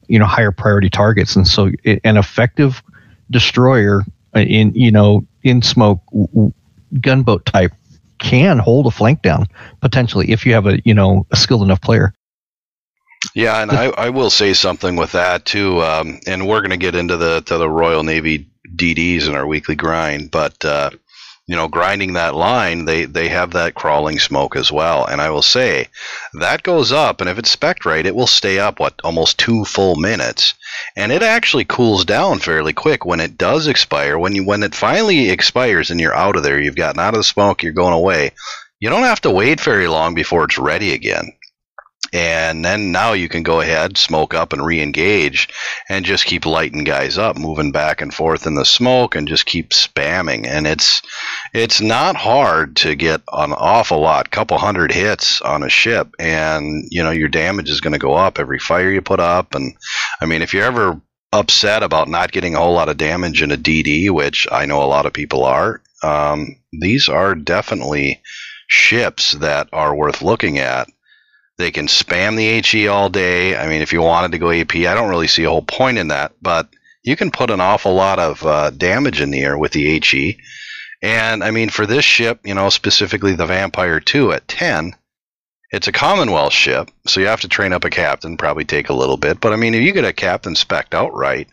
you 0.07 0.21
know, 0.21 0.27
higher 0.27 0.53
priority 0.53 0.89
targets. 0.89 1.35
And 1.35 1.49
so 1.49 1.73
it, 1.83 2.01
an 2.05 2.16
effective 2.16 2.83
destroyer 3.31 4.03
in, 4.35 4.72
you 4.74 4.91
know, 4.91 5.26
in 5.43 5.62
smoke 5.62 6.01
gunboat 7.01 7.45
type 7.47 7.72
can 8.18 8.59
hold 8.59 8.87
a 8.87 8.91
flank 8.91 9.22
down 9.22 9.47
potentially 9.81 10.31
if 10.31 10.45
you 10.45 10.53
have 10.55 10.66
a 10.66 10.81
you 10.85 10.95
know 10.95 11.26
a 11.31 11.37
skilled 11.37 11.62
enough 11.62 11.81
player. 11.81 12.12
Yeah, 13.35 13.62
and 13.62 13.70
I, 13.72 13.87
I 13.87 14.11
will 14.11 14.31
say 14.31 14.55
something 14.55 14.95
with 14.95 15.12
that 15.12 15.45
too. 15.45 15.83
Um, 15.83 16.20
and 16.26 16.47
we're 16.47 16.61
going 16.61 16.70
to 16.70 16.76
get 16.76 16.95
into 16.95 17.16
the 17.16 17.41
to 17.43 17.59
the 17.59 17.68
Royal 17.68 18.03
Navy 18.03 18.49
DDs 18.76 19.26
in 19.26 19.35
our 19.35 19.47
weekly 19.47 19.74
grind, 19.74 20.31
but 20.31 20.64
uh, 20.64 20.91
you 21.49 21.57
know, 21.57 21.66
grinding 21.66 22.12
that 22.12 22.35
line, 22.35 22.85
they 22.85 23.07
they 23.07 23.29
have 23.29 23.53
that 23.53 23.74
crawling 23.74 24.18
smoke 24.18 24.55
as 24.55 24.70
well. 24.70 25.05
And 25.07 25.20
I 25.20 25.31
will 25.31 25.43
say 25.43 25.89
that 26.35 26.62
goes 26.62 26.93
up, 26.93 27.20
and 27.20 27.29
if 27.29 27.39
it's 27.39 27.51
spec 27.51 27.85
right, 27.85 28.07
it 28.07 28.14
will 28.14 28.26
stay 28.26 28.59
up 28.59 28.79
what 28.79 29.01
almost 29.03 29.39
two 29.39 29.64
full 29.64 29.97
minutes, 29.97 30.55
and 30.97 31.12
it 31.12 31.22
actually 31.22 31.64
cools 31.64 32.05
down 32.05 32.39
fairly 32.39 32.72
quick 32.72 33.05
when 33.05 33.20
it 33.20 33.39
does 33.39 33.66
expire. 33.66 34.18
When 34.18 34.35
you 34.35 34.45
when 34.45 34.62
it 34.62 34.74
finally 34.74 35.31
expires 35.31 35.91
and 35.91 36.01
you're 36.01 36.14
out 36.14 36.37
of 36.37 36.43
there, 36.43 36.61
you've 36.61 36.76
gotten 36.76 37.01
out 37.01 37.14
of 37.14 37.20
the 37.20 37.24
smoke, 37.24 37.62
you're 37.62 37.72
going 37.72 37.95
away. 37.95 38.33
You 38.81 38.91
don't 38.91 39.03
have 39.03 39.20
to 39.22 39.31
wait 39.31 39.61
very 39.61 39.89
long 39.89 40.14
before 40.14 40.45
it's 40.45 40.59
ready 40.59 40.93
again 40.93 41.33
and 42.12 42.64
then 42.64 42.93
now 42.93 43.12
you 43.12 43.29
can 43.29 43.43
go 43.43 43.61
ahead, 43.61 43.99
smoke 43.99 44.35
up, 44.35 44.53
and 44.53 44.64
re-engage, 44.64 45.49
and 45.89 46.05
just 46.05 46.24
keep 46.24 46.47
lighting 46.47 46.85
guys 46.85 47.18
up, 47.18 47.37
moving 47.37 47.70
back 47.72 48.01
and 48.01 48.14
forth 48.14 48.47
in 48.47 48.55
the 48.55 48.64
smoke, 48.64 49.14
and 49.14 49.29
just 49.29 49.45
keep 49.45 49.70
spamming. 49.70 50.47
And 50.47 50.66
it's 50.66 51.03
it's 51.53 51.81
not 51.81 52.17
hard 52.17 52.77
to 52.77 52.95
get 52.95 53.23
an 53.33 53.53
awful 53.53 54.01
lot, 54.01 54.31
couple 54.31 54.59
hundred 54.59 54.93
hits 54.93 55.41
on 55.41 55.63
a 55.63 55.69
ship, 55.69 56.15
and 56.19 56.85
you 56.91 57.03
know 57.03 57.11
your 57.11 57.29
damage 57.29 57.71
is 57.71 57.81
going 57.81 57.93
to 57.93 57.99
go 57.99 58.15
up 58.15 58.39
every 58.39 58.59
fire 58.59 58.91
you 58.91 59.03
put 59.03 59.21
up. 59.21 59.55
And 59.55 59.75
I 60.21 60.27
mean, 60.27 60.43
if 60.43 60.55
you're 60.55 60.65
ever 60.65 61.01
upset 61.33 61.83
about 61.83 62.09
not 62.09 62.33
getting 62.33 62.55
a 62.55 62.59
whole 62.59 62.75
lot 62.75 62.89
of 62.89 62.97
damage 62.97 63.43
in 63.43 63.51
a 63.51 63.57
DD, 63.57 64.11
which 64.11 64.47
I 64.51 64.67
know 64.67 64.83
a 64.83 64.87
lot 64.87 65.07
of 65.07 65.13
people 65.13 65.45
are, 65.45 65.83
um, 66.03 66.57
these 66.73 67.09
are 67.09 67.35
definitely 67.35 68.23
ships 68.67 69.33
that 69.33 69.69
are 69.73 69.95
worth 69.95 70.23
looking 70.23 70.59
at 70.59 70.89
they 71.59 71.73
can 71.73 71.89
spam 71.89 72.37
the 72.37 72.63
HE 72.63 72.87
all 72.87 73.11
day. 73.11 73.57
I 73.57 73.67
mean, 73.67 73.83
if 73.83 73.93
you 73.93 74.01
wanted 74.01 74.33
to 74.33 74.39
go 74.39 74.53
AP, 74.53 74.77
I 74.77 74.95
don't 74.95 75.11
really 75.11 75.27
see 75.27 75.43
a 75.45 75.51
whole 75.51 75.63
point 75.63 75.99
in 75.99 76.09
that, 76.09 76.33
but 76.41 76.69
you 77.03 77.17
can 77.17 77.33
put 77.33 77.51
an 77.51 77.61
awful 77.61 77.95
lot 77.95 78.21
of 78.21 78.47
uh, 78.47 78.71
damage 78.71 79.21
in 79.21 79.31
the 79.31 79.41
air 79.41 79.59
with 79.59 79.73
the 79.73 79.99
HE. 79.99 80.39
And 81.01 81.45
I 81.45 81.51
mean, 81.51 81.69
for 81.69 81.87
this 81.87 82.05
ship, 82.05 82.41
you 82.45 82.55
know, 82.55 82.71
specifically 82.71 83.35
the 83.35 83.47
Vampire 83.47 84.01
2 84.01 84.33
at 84.33 84.49
10, 84.49 84.95
it's 85.71 85.87
a 85.87 85.93
Commonwealth 85.93 86.53
ship, 86.53 86.91
so 87.07 87.21
you 87.21 87.27
have 87.27 87.43
to 87.43 87.49
train 87.49 87.73
up 87.73 87.85
a 87.85 87.91
captain, 87.91 88.37
probably 88.37 88.65
take 88.65 88.89
a 88.89 88.95
little 88.95 89.19
bit. 89.19 89.41
But 89.41 89.53
I 89.53 89.57
mean, 89.57 89.75
if 89.75 89.83
you 89.83 89.93
get 89.93 90.05
a 90.05 90.13
captain 90.13 90.55
specced 90.55 90.95
outright, 90.95 91.49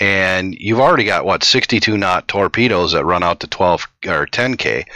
and 0.00 0.54
you've 0.54 0.80
already 0.80 1.04
got 1.04 1.26
what 1.26 1.44
62 1.44 1.98
knot 1.98 2.26
torpedoes 2.26 2.92
that 2.92 3.04
run 3.04 3.22
out 3.22 3.40
to 3.40 3.46
12 3.46 3.86
or 4.06 4.26
10k 4.26 4.86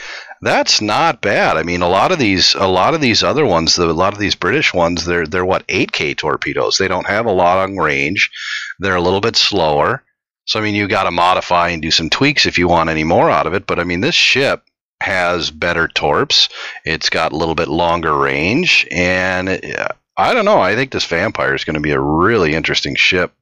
that's 0.43 0.81
not 0.81 1.22
bad. 1.22 1.57
I 1.57 1.62
mean, 1.62 1.83
a 1.83 1.89
lot 1.89 2.12
of 2.12 2.18
these, 2.18 2.55
a 2.55 2.66
lot 2.66 2.95
of 2.95 3.01
these 3.01 3.22
other 3.22 3.47
ones, 3.47 3.77
the, 3.77 3.91
a 3.91 3.93
lot 3.93 4.12
of 4.12 4.18
these 4.18 4.35
British 4.35 4.74
ones, 4.74 5.05
they're 5.05 5.27
they're 5.27 5.45
what 5.45 5.66
8K 5.66 6.16
torpedoes. 6.16 6.79
They 6.79 6.89
don't 6.89 7.07
have 7.07 7.27
a 7.27 7.33
long 7.33 7.77
range. 7.77 8.31
They're 8.79 8.97
a 8.97 9.03
little 9.03 9.20
bit 9.20 9.37
slower. 9.37 10.05
So 10.47 10.59
I 10.59 10.62
mean, 10.62 10.74
you 10.74 10.88
got 10.88 11.05
to 11.05 11.11
modify 11.11 11.68
and 11.70 11.82
do 11.82 11.90
some 11.90 12.11
tweaks 12.11 12.47
if 12.47 12.59
you 12.59 12.68
want 12.68 12.90
any 12.90 13.05
more 13.05 13.30
out 13.30 13.47
of 13.47 13.55
it. 13.55 13.66
But 13.66 13.78
I 13.78 13.84
mean, 13.84 14.01
this 14.01 14.14
ship 14.14 14.62
has 15.01 15.51
better 15.51 15.88
torps. 15.88 16.49
It's 16.84 17.11
got 17.11 17.32
a 17.32 17.36
little 17.36 17.55
bit 17.55 17.68
longer 17.68 18.16
range, 18.16 18.86
and 18.90 19.49
it, 19.49 19.76
I 20.16 20.32
don't 20.32 20.44
know. 20.44 20.61
I 20.61 20.74
think 20.74 20.92
this 20.92 21.05
Vampire 21.05 21.55
is 21.55 21.64
going 21.64 21.74
to 21.74 21.80
be 21.80 21.90
a 21.90 22.01
really 22.01 22.55
interesting 22.55 22.94
ship 22.94 23.34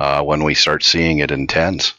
uh, 0.00 0.22
when 0.22 0.42
we 0.42 0.54
start 0.54 0.82
seeing 0.82 1.18
it 1.18 1.30
in 1.30 1.46
tens 1.46 1.94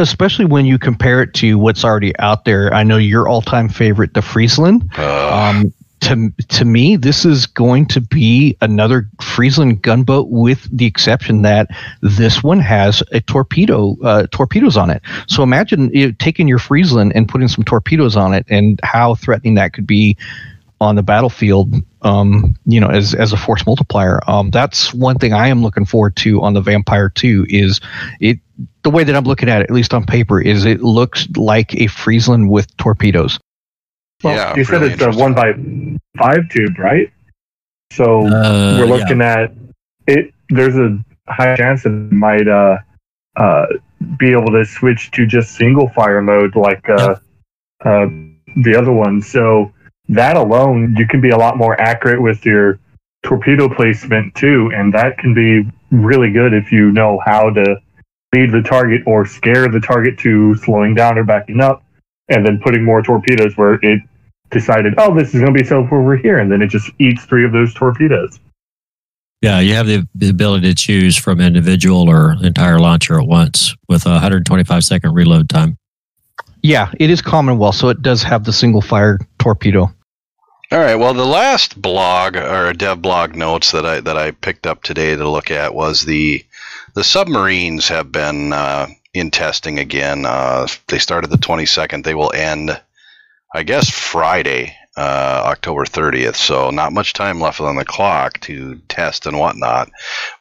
especially 0.00 0.44
when 0.46 0.64
you 0.64 0.78
compare 0.78 1.22
it 1.22 1.34
to 1.34 1.58
what's 1.58 1.84
already 1.84 2.18
out 2.18 2.44
there. 2.44 2.72
I 2.72 2.82
know 2.82 2.96
your 2.96 3.28
all-time 3.28 3.68
favorite, 3.68 4.14
the 4.14 4.22
Friesland. 4.22 4.90
Uh, 4.96 5.50
Um, 5.50 5.74
to 6.00 6.30
to 6.48 6.64
me, 6.64 6.96
this 6.96 7.24
is 7.24 7.46
going 7.46 7.86
to 7.86 8.00
be 8.00 8.56
another 8.60 9.08
Friesland 9.22 9.82
gunboat, 9.82 10.28
with 10.28 10.68
the 10.76 10.86
exception 10.86 11.42
that 11.42 11.68
this 12.02 12.42
one 12.42 12.60
has 12.60 13.02
a 13.12 13.20
torpedo 13.20 13.96
uh, 14.02 14.26
torpedoes 14.30 14.76
on 14.76 14.90
it. 14.90 15.02
So 15.28 15.42
imagine 15.42 15.90
you 15.94 16.12
taking 16.12 16.48
your 16.48 16.58
Friesland 16.58 17.12
and 17.14 17.28
putting 17.28 17.48
some 17.48 17.64
torpedoes 17.64 18.16
on 18.16 18.34
it, 18.34 18.46
and 18.48 18.80
how 18.82 19.14
threatening 19.14 19.54
that 19.54 19.72
could 19.72 19.86
be 19.86 20.16
on 20.80 20.96
the 20.96 21.02
battlefield. 21.02 21.74
Um, 22.02 22.56
you 22.64 22.80
know, 22.80 22.88
as 22.88 23.14
as 23.14 23.34
a 23.34 23.36
force 23.36 23.66
multiplier. 23.66 24.20
Um, 24.26 24.50
that's 24.50 24.94
one 24.94 25.18
thing 25.18 25.34
I 25.34 25.48
am 25.48 25.62
looking 25.62 25.84
forward 25.84 26.16
to 26.16 26.40
on 26.40 26.54
the 26.54 26.62
Vampire 26.62 27.10
Two. 27.10 27.44
Is 27.50 27.80
it 28.20 28.38
the 28.82 28.90
way 28.90 29.04
that 29.04 29.14
I'm 29.14 29.24
looking 29.24 29.50
at 29.50 29.60
it, 29.60 29.64
at 29.64 29.74
least 29.74 29.92
on 29.92 30.06
paper, 30.06 30.40
is 30.40 30.64
it 30.64 30.80
looks 30.80 31.28
like 31.36 31.74
a 31.74 31.86
Friesland 31.88 32.50
with 32.50 32.74
torpedoes. 32.78 33.38
Well, 34.22 34.34
Yeah, 34.34 34.56
you 34.56 34.64
said 34.64 34.82
really 34.82 34.94
it's 34.94 35.02
a 35.02 35.10
one 35.10 35.34
by 35.34 35.52
five 36.18 36.48
tube, 36.50 36.78
right? 36.78 37.10
So 37.92 38.26
Uh, 38.26 38.78
we're 38.78 38.86
looking 38.86 39.20
at 39.20 39.52
it. 40.06 40.32
There's 40.48 40.76
a 40.76 40.98
high 41.28 41.56
chance 41.56 41.86
it 41.86 41.90
might 41.90 42.48
uh, 42.48 42.78
uh, 43.36 43.66
be 44.18 44.32
able 44.32 44.50
to 44.52 44.64
switch 44.64 45.10
to 45.12 45.26
just 45.26 45.54
single 45.54 45.88
fire 45.88 46.22
mode 46.22 46.56
like 46.56 46.88
uh, 46.88 47.16
uh, 47.84 48.06
the 48.56 48.74
other 48.76 48.92
one. 48.92 49.22
So 49.22 49.72
that 50.08 50.36
alone, 50.36 50.96
you 50.98 51.06
can 51.06 51.20
be 51.20 51.30
a 51.30 51.36
lot 51.36 51.56
more 51.56 51.80
accurate 51.80 52.20
with 52.20 52.44
your 52.44 52.78
torpedo 53.22 53.68
placement 53.68 54.34
too, 54.34 54.70
and 54.74 54.92
that 54.92 55.18
can 55.18 55.34
be 55.34 55.70
really 55.90 56.30
good 56.30 56.52
if 56.52 56.72
you 56.72 56.90
know 56.92 57.20
how 57.24 57.50
to 57.50 57.76
lead 58.34 58.52
the 58.52 58.62
target 58.62 59.02
or 59.06 59.26
scare 59.26 59.68
the 59.68 59.80
target 59.80 60.18
to 60.18 60.54
slowing 60.56 60.94
down 60.94 61.18
or 61.18 61.24
backing 61.24 61.60
up, 61.60 61.82
and 62.28 62.46
then 62.46 62.60
putting 62.60 62.84
more 62.84 63.02
torpedoes 63.02 63.56
where 63.56 63.74
it 63.74 64.00
decided, 64.50 64.94
oh, 64.98 65.14
this 65.14 65.34
is 65.34 65.40
going 65.40 65.54
to 65.54 65.58
be 65.58 65.64
safe 65.64 65.92
over 65.92 66.16
here, 66.16 66.38
and 66.38 66.50
then 66.50 66.62
it 66.62 66.68
just 66.68 66.90
eats 66.98 67.24
three 67.24 67.44
of 67.44 67.52
those 67.52 67.72
torpedoes. 67.74 68.38
Yeah, 69.42 69.60
you 69.60 69.74
have 69.74 69.86
the, 69.86 70.06
the 70.14 70.28
ability 70.28 70.68
to 70.68 70.74
choose 70.74 71.16
from 71.16 71.40
individual 71.40 72.10
or 72.10 72.36
entire 72.42 72.78
launcher 72.78 73.18
at 73.18 73.26
once 73.26 73.74
with 73.88 74.04
a 74.04 74.10
125 74.10 74.84
second 74.84 75.14
reload 75.14 75.48
time. 75.48 75.78
Yeah, 76.62 76.92
it 76.98 77.08
is 77.08 77.22
Commonwealth, 77.22 77.76
so 77.76 77.88
it 77.88 78.02
does 78.02 78.22
have 78.22 78.44
the 78.44 78.52
single 78.52 78.82
fire 78.82 79.18
torpedo. 79.38 79.90
All 80.72 80.78
right. 80.78 80.94
Well, 80.94 81.14
the 81.14 81.26
last 81.26 81.80
blog 81.80 82.36
or 82.36 82.72
dev 82.74 83.02
blog 83.02 83.34
notes 83.34 83.72
that 83.72 83.84
I 83.84 84.00
that 84.02 84.16
I 84.16 84.30
picked 84.30 84.68
up 84.68 84.84
today 84.84 85.16
to 85.16 85.28
look 85.28 85.50
at 85.50 85.74
was 85.74 86.02
the 86.02 86.44
the 86.94 87.02
submarines 87.02 87.88
have 87.88 88.12
been 88.12 88.52
uh, 88.52 88.86
in 89.12 89.32
testing 89.32 89.80
again. 89.80 90.24
Uh, 90.24 90.68
they 90.86 90.98
started 90.98 91.30
the 91.30 91.38
22nd. 91.38 92.04
They 92.04 92.14
will 92.14 92.32
end, 92.32 92.80
I 93.52 93.64
guess, 93.64 93.90
Friday 93.90 94.76
uh, 94.96 95.42
October 95.46 95.84
30th. 95.84 96.34
So 96.34 96.70
not 96.70 96.92
much 96.92 97.12
time 97.12 97.40
left 97.40 97.60
on 97.60 97.76
the 97.76 97.84
clock 97.84 98.40
to 98.40 98.76
test 98.88 99.26
and 99.26 99.38
whatnot. 99.38 99.90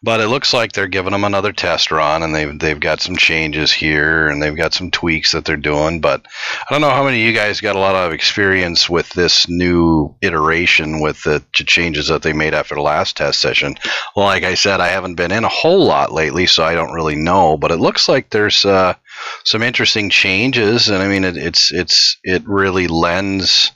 But 0.02 0.22
it 0.22 0.28
looks 0.28 0.54
like 0.54 0.72
they're 0.72 0.88
giving 0.88 1.12
them 1.12 1.24
another 1.24 1.54
test 1.54 1.92
run, 1.92 2.24
and 2.24 2.34
they've 2.34 2.58
they've 2.58 2.80
got 2.80 3.00
some 3.00 3.16
changes 3.16 3.72
here, 3.72 4.28
and 4.28 4.42
they've 4.42 4.56
got 4.56 4.74
some 4.74 4.90
tweaks 4.90 5.32
that 5.32 5.46
they're 5.46 5.58
doing. 5.58 6.02
But 6.02 6.26
I 6.26 6.66
don't 6.74 6.82
know 6.82 6.90
how 6.90 7.04
many 7.04 7.22
of 7.22 7.28
you 7.28 7.34
guys 7.34 7.62
got 7.62 7.76
a 7.76 7.80
lot 7.80 7.96
of 7.96 8.12
experience 8.12 8.90
with 8.90 9.10
this 9.10 9.48
new 9.48 10.16
iteration 10.22 11.00
with 11.00 11.24
the 11.24 11.44
changes 11.54 12.08
that 12.08 12.24
they 12.24 12.34
made 12.34 12.54
after 12.54 12.76
the 12.76 12.82
last 12.82 13.18
test 13.18 13.40
session. 13.40 13.76
Like 14.16 14.44
I 14.44 14.56
said, 14.56 14.82
I 14.82 14.88
haven't 14.88 15.16
been 15.16 15.32
in 15.32 15.44
a 15.44 15.50
whole 15.50 15.86
lot 15.86 16.12
lately, 16.12 16.48
so 16.48 16.64
I 16.64 16.74
don't 16.74 16.94
really 16.94 17.16
know. 17.16 17.56
But 17.56 17.72
it 17.72 17.78
looks 17.78 18.10
like 18.10 18.30
there's 18.30 18.66
uh, 18.66 18.96
some 19.44 19.62
interesting 19.62 20.10
changes, 20.10 20.90
and 20.90 21.04
I 21.04 21.08
mean, 21.08 21.24
it, 21.24 21.38
it's 21.38 21.72
it's 21.72 22.18
it 22.24 22.48
really 22.48 22.88
lends 22.88 23.72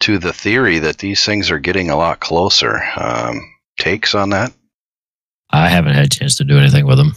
to 0.00 0.18
the 0.18 0.32
theory 0.32 0.78
that 0.80 0.98
these 0.98 1.24
things 1.24 1.50
are 1.50 1.58
getting 1.58 1.90
a 1.90 1.96
lot 1.96 2.20
closer. 2.20 2.82
Um, 2.96 3.40
takes 3.78 4.14
on 4.14 4.30
that? 4.30 4.52
I 5.50 5.68
haven't 5.68 5.94
had 5.94 6.06
a 6.06 6.08
chance 6.08 6.36
to 6.36 6.44
do 6.44 6.58
anything 6.58 6.86
with 6.86 6.98
them. 6.98 7.14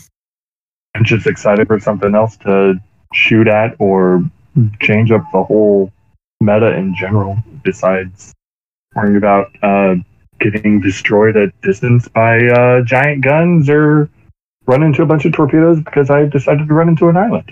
I'm 0.96 1.04
just 1.04 1.28
excited 1.28 1.68
for 1.68 1.80
something 1.80 2.16
else 2.16 2.38
to 2.38 2.76
shoot 3.14 3.48
at 3.48 3.76
or 3.80 4.24
change 4.82 5.12
up 5.12 5.24
the 5.32 5.44
whole 5.44 5.92
meta 6.42 6.76
in 6.76 6.96
general, 6.96 7.38
besides 7.64 8.34
worrying 8.96 9.18
about 9.18 9.52
uh, 9.62 9.96
getting 10.40 10.82
destroyed 10.82 11.38
at 11.38 11.60
distance 11.62 12.08
by 12.08 12.40
uh, 12.48 12.82
giant 12.82 13.24
guns 13.24 13.70
or 13.70 14.10
run 14.66 14.84
into 14.84 15.02
a 15.02 15.06
bunch 15.06 15.26
of 15.26 15.34
torpedoes 15.34 15.80
because 15.80 16.10
I 16.10 16.26
decided 16.26 16.68
to 16.68 16.74
run 16.74 16.90
into 16.90 17.10
an 17.10 17.18
island. 17.18 17.52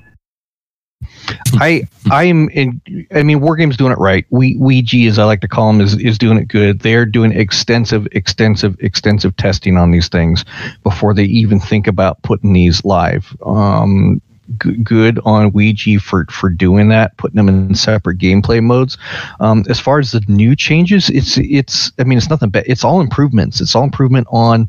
I 1.53 1.87
I'm 2.11 2.49
in. 2.49 2.81
I 3.13 3.23
mean, 3.23 3.39
Wargame's 3.39 3.77
doing 3.77 3.91
it 3.91 3.97
right. 3.97 4.25
We 4.29 4.55
Ouija, 4.57 5.07
as 5.07 5.19
I 5.19 5.25
like 5.25 5.41
to 5.41 5.47
call 5.47 5.71
them, 5.71 5.81
is 5.81 5.97
is 5.97 6.17
doing 6.17 6.37
it 6.37 6.47
good. 6.47 6.79
They're 6.79 7.05
doing 7.05 7.31
extensive, 7.31 8.07
extensive, 8.11 8.75
extensive 8.79 9.35
testing 9.37 9.77
on 9.77 9.91
these 9.91 10.07
things 10.07 10.45
before 10.83 11.13
they 11.13 11.25
even 11.25 11.59
think 11.59 11.87
about 11.87 12.21
putting 12.21 12.53
these 12.53 12.83
live. 12.85 13.35
Um, 13.45 14.21
g- 14.63 14.77
good 14.77 15.19
on 15.25 15.51
Ouija 15.51 15.99
for 15.99 16.25
for 16.25 16.49
doing 16.49 16.89
that, 16.89 17.15
putting 17.17 17.35
them 17.35 17.49
in 17.49 17.75
separate 17.75 18.17
gameplay 18.17 18.61
modes. 18.61 18.97
Um, 19.39 19.63
as 19.69 19.79
far 19.79 19.99
as 19.99 20.11
the 20.11 20.21
new 20.27 20.55
changes, 20.55 21.09
it's 21.09 21.37
it's. 21.37 21.91
I 21.99 22.03
mean, 22.03 22.17
it's 22.17 22.29
nothing 22.29 22.49
bad. 22.49 22.65
It's 22.67 22.83
all 22.83 23.01
improvements. 23.01 23.61
It's 23.61 23.75
all 23.75 23.83
improvement 23.83 24.27
on. 24.31 24.67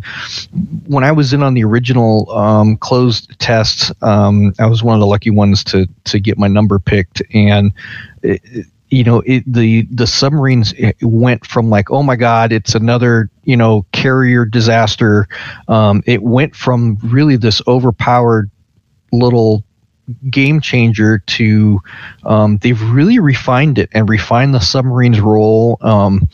When 0.87 1.05
I 1.05 1.13
was 1.13 1.33
in 1.33 1.43
on 1.43 1.55
the 1.55 1.65
original 1.65 2.31
um, 2.33 2.77
closed 2.77 3.39
tests, 3.39 3.93
um, 4.03 4.55
I 4.59 4.67
was 4.67 4.83
one 4.83 4.95
of 4.95 5.01
the 5.01 5.07
lucky 5.07 5.31
ones 5.31 5.65
to 5.65 5.87
to 6.05 6.21
get 6.21 6.39
my 6.39 6.49
number 6.49 6.79
picked, 6.79 7.23
and. 7.33 7.73
It, 8.23 8.67
you 8.89 9.03
know 9.03 9.21
it, 9.27 9.43
the 9.53 9.83
the 9.91 10.07
submarines 10.07 10.73
went 11.03 11.45
from 11.45 11.69
like 11.69 11.91
oh 11.91 12.05
my 12.05 12.15
god 12.15 12.53
it's 12.53 12.75
another 12.75 13.29
you 13.43 13.57
know 13.57 13.85
carrier 13.93 14.45
disaster 14.45 15.27
um, 15.67 16.05
it 16.07 16.23
went 16.23 16.55
from 16.55 16.97
really 17.03 17.37
this 17.37 17.61
overpowered 17.67 18.49
little 19.13 19.65
game 20.31 20.61
changer 20.61 21.19
to 21.19 21.81
um, 22.25 22.59
they've 22.59 22.81
really 22.91 23.19
refined 23.19 23.79
it 23.79 23.89
and 23.93 24.09
refined 24.09 24.55
the 24.55 24.61
submarine's 24.61 25.21
role 25.21 25.79
um, 25.81 26.29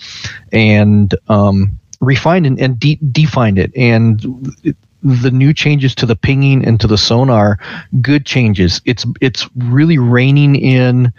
and 0.53 1.14
um, 1.29 1.79
refined 2.01 2.47
and, 2.47 2.61
and 2.61 2.79
de- 2.79 3.01
defined 3.12 3.59
it. 3.59 3.73
And 3.77 4.55
it, 4.62 4.77
the 5.03 5.31
new 5.31 5.53
changes 5.53 5.95
to 5.97 6.07
the 6.07 6.14
pinging 6.14 6.64
and 6.64 6.81
to 6.81 6.87
the 6.87 6.99
sonar 6.99 7.59
good 8.01 8.25
changes. 8.25 8.81
It's 8.85 9.05
it's 9.20 9.49
really 9.57 9.99
reining 9.99 10.57
in 10.57 11.12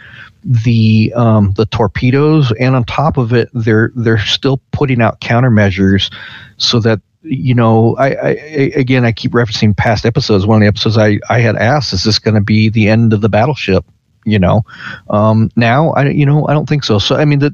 the 0.44 1.14
um, 1.16 1.52
the 1.54 1.66
torpedoes 1.66 2.52
and 2.60 2.76
on 2.76 2.84
top 2.86 3.18
of 3.18 3.34
it 3.34 3.50
they're 3.54 3.92
they're 3.96 4.20
still 4.20 4.62
putting 4.72 5.02
out 5.02 5.22
countermeasures 5.22 6.14
so 6.58 6.80
that 6.82 7.02
you 7.24 7.56
know, 7.56 7.96
I, 7.98 8.08
I, 8.08 8.30
again, 8.76 9.06
I 9.06 9.12
keep 9.12 9.32
referencing 9.32 9.76
past 9.76 10.06
episodes. 10.06 10.46
One 10.46 10.58
of 10.58 10.62
the 10.62 10.68
episodes 10.68 10.98
I, 10.98 11.20
I 11.30 11.40
had 11.40 11.56
asked, 11.56 11.94
is 11.94 12.04
this 12.04 12.20
going 12.20 12.36
to 12.36 12.42
be 12.42 12.70
the 12.70 12.90
end 12.90 13.14
of 13.14 13.22
the 13.22 13.30
battleship? 13.30 13.86
You 14.26 14.40
know, 14.40 14.64
um, 15.10 15.52
now 15.58 15.90
I, 15.92 16.08
you 16.10 16.26
know, 16.26 16.48
I 16.48 16.54
don't 16.54 16.68
think 16.68 16.86
so. 16.86 16.98
So, 16.98 17.18
I 17.18 17.26
mean, 17.26 17.40
the 17.40 17.54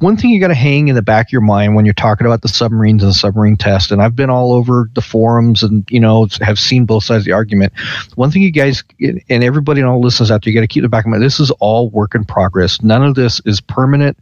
one 0.00 0.16
thing 0.16 0.30
you 0.30 0.40
got 0.40 0.48
to 0.48 0.54
hang 0.54 0.88
in 0.88 0.94
the 0.94 1.02
back 1.02 1.28
of 1.28 1.32
your 1.32 1.40
mind 1.40 1.74
when 1.74 1.84
you're 1.84 1.94
talking 1.94 2.26
about 2.26 2.42
the 2.42 2.48
submarines 2.48 3.02
and 3.02 3.10
the 3.10 3.14
submarine 3.14 3.56
test, 3.56 3.90
and 3.90 4.02
I've 4.02 4.16
been 4.16 4.30
all 4.30 4.52
over 4.52 4.88
the 4.94 5.00
forums 5.00 5.62
and 5.62 5.84
you 5.90 6.00
know 6.00 6.28
have 6.40 6.58
seen 6.58 6.86
both 6.86 7.04
sides 7.04 7.22
of 7.22 7.24
the 7.24 7.32
argument. 7.32 7.72
One 8.14 8.30
thing 8.30 8.42
you 8.42 8.50
guys 8.50 8.84
and 9.00 9.44
everybody 9.44 9.80
and 9.80 9.88
all 9.88 10.00
listeners 10.00 10.30
out 10.30 10.44
there, 10.44 10.52
you 10.52 10.58
got 10.58 10.62
to 10.62 10.68
keep 10.68 10.80
in 10.80 10.84
the 10.84 10.88
back 10.88 11.04
of 11.04 11.10
mind. 11.10 11.22
This 11.22 11.40
is 11.40 11.50
all 11.52 11.90
work 11.90 12.14
in 12.14 12.24
progress. 12.24 12.82
None 12.82 13.02
of 13.02 13.14
this 13.14 13.40
is 13.44 13.60
permanent. 13.60 14.18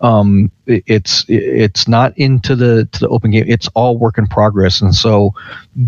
Um, 0.00 0.50
it's 0.68 1.24
it's 1.28 1.88
not 1.88 2.16
into 2.18 2.54
the 2.54 2.84
to 2.92 3.00
the 3.00 3.08
open 3.08 3.30
game. 3.30 3.44
It's 3.48 3.68
all 3.68 3.96
work 3.96 4.18
in 4.18 4.26
progress, 4.26 4.80
and 4.82 4.94
so 4.94 5.32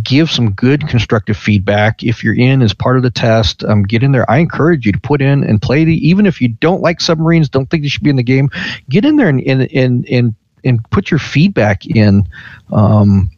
give 0.03 0.31
some 0.31 0.53
good 0.53 0.89
constructive 0.89 1.37
feedback. 1.37 2.03
If 2.03 2.25
you're 2.25 2.35
in 2.35 2.63
as 2.63 2.73
part 2.73 2.97
of 2.97 3.03
the 3.03 3.11
test, 3.11 3.63
um, 3.65 3.83
get 3.83 4.03
in 4.03 4.13
there. 4.13 4.29
I 4.31 4.39
encourage 4.39 4.87
you 4.87 4.93
to 4.93 5.01
put 5.01 5.21
in 5.21 5.45
and 5.45 5.61
play 5.61 5.85
the. 5.85 5.95
Even 6.09 6.25
if 6.25 6.41
you 6.41 6.49
don't 6.49 6.81
like 6.81 7.01
submarines, 7.01 7.49
don't 7.49 7.69
think 7.69 7.83
they 7.83 7.89
should 7.89 8.03
be 8.03 8.11
in 8.11 8.17
the 8.17 8.23
game, 8.23 8.49
get 8.89 9.05
in 9.05 9.10
there 9.17 9.29
and 9.29 9.41
and 9.43 9.63
and 9.73 10.09
and, 10.09 10.35
and 10.65 10.91
put 10.91 11.11
your 11.11 11.19
feedback 11.19 11.87
in. 11.87 12.25
Um, 12.73 13.31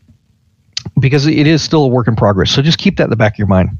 because 0.99 1.27
it 1.27 1.47
is 1.47 1.63
still 1.63 1.85
a 1.85 1.89
work 1.89 2.09
in 2.09 2.17
progress. 2.17 2.51
So 2.51 2.63
just 2.63 2.79
keep 2.79 2.97
that 2.97 3.05
in 3.05 3.11
the 3.11 3.17
back 3.17 3.35
of 3.35 3.39
your 3.39 3.49
mind. 3.49 3.79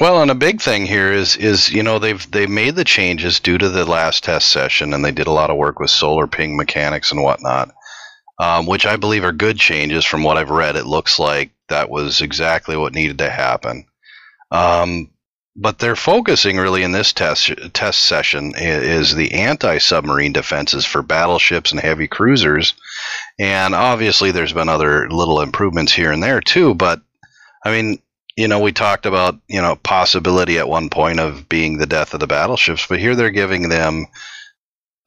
Well, 0.00 0.22
and 0.22 0.30
a 0.30 0.34
big 0.34 0.60
thing 0.60 0.86
here 0.86 1.12
is 1.12 1.36
is 1.36 1.70
you 1.70 1.82
know 1.82 1.98
they've 1.98 2.28
they 2.30 2.46
made 2.46 2.74
the 2.74 2.84
changes 2.84 3.38
due 3.38 3.58
to 3.58 3.68
the 3.68 3.84
last 3.84 4.24
test 4.24 4.48
session, 4.48 4.92
and 4.92 5.04
they 5.04 5.12
did 5.12 5.28
a 5.28 5.32
lot 5.32 5.50
of 5.50 5.56
work 5.56 5.78
with 5.78 5.90
sonar 5.90 6.26
ping 6.26 6.56
mechanics 6.56 7.12
and 7.12 7.22
whatnot, 7.22 7.72
um, 8.40 8.66
which 8.66 8.86
I 8.86 8.96
believe 8.96 9.22
are 9.24 9.32
good 9.32 9.56
changes. 9.56 10.04
From 10.04 10.24
what 10.24 10.36
I've 10.36 10.50
read, 10.50 10.74
it 10.74 10.86
looks 10.86 11.18
like 11.20 11.52
that 11.68 11.90
was 11.90 12.22
exactly 12.22 12.76
what 12.76 12.92
needed 12.92 13.18
to 13.18 13.30
happen. 13.30 13.86
Um, 14.50 15.10
but 15.56 15.78
they're 15.78 15.96
focusing 15.96 16.56
really 16.56 16.82
in 16.82 16.92
this 16.92 17.12
test 17.12 17.52
test 17.72 18.00
session 18.00 18.54
is 18.56 19.14
the 19.14 19.34
anti 19.34 19.78
submarine 19.78 20.32
defenses 20.32 20.84
for 20.84 21.02
battleships 21.02 21.70
and 21.70 21.80
heavy 21.80 22.08
cruisers, 22.08 22.74
and 23.38 23.74
obviously 23.74 24.30
there's 24.30 24.52
been 24.52 24.68
other 24.68 25.08
little 25.10 25.40
improvements 25.40 25.92
here 25.92 26.10
and 26.10 26.22
there 26.22 26.40
too. 26.40 26.74
But 26.74 27.00
I 27.64 27.70
mean, 27.70 28.00
you 28.36 28.48
know, 28.48 28.60
we 28.60 28.72
talked 28.72 29.06
about, 29.06 29.38
you 29.48 29.62
know, 29.62 29.76
possibility 29.76 30.58
at 30.58 30.68
one 30.68 30.90
point 30.90 31.20
of 31.20 31.48
being 31.48 31.78
the 31.78 31.86
death 31.86 32.14
of 32.14 32.20
the 32.20 32.26
battleships, 32.26 32.86
but 32.86 32.98
here 32.98 33.14
they're 33.14 33.30
giving 33.30 33.68
them 33.68 34.06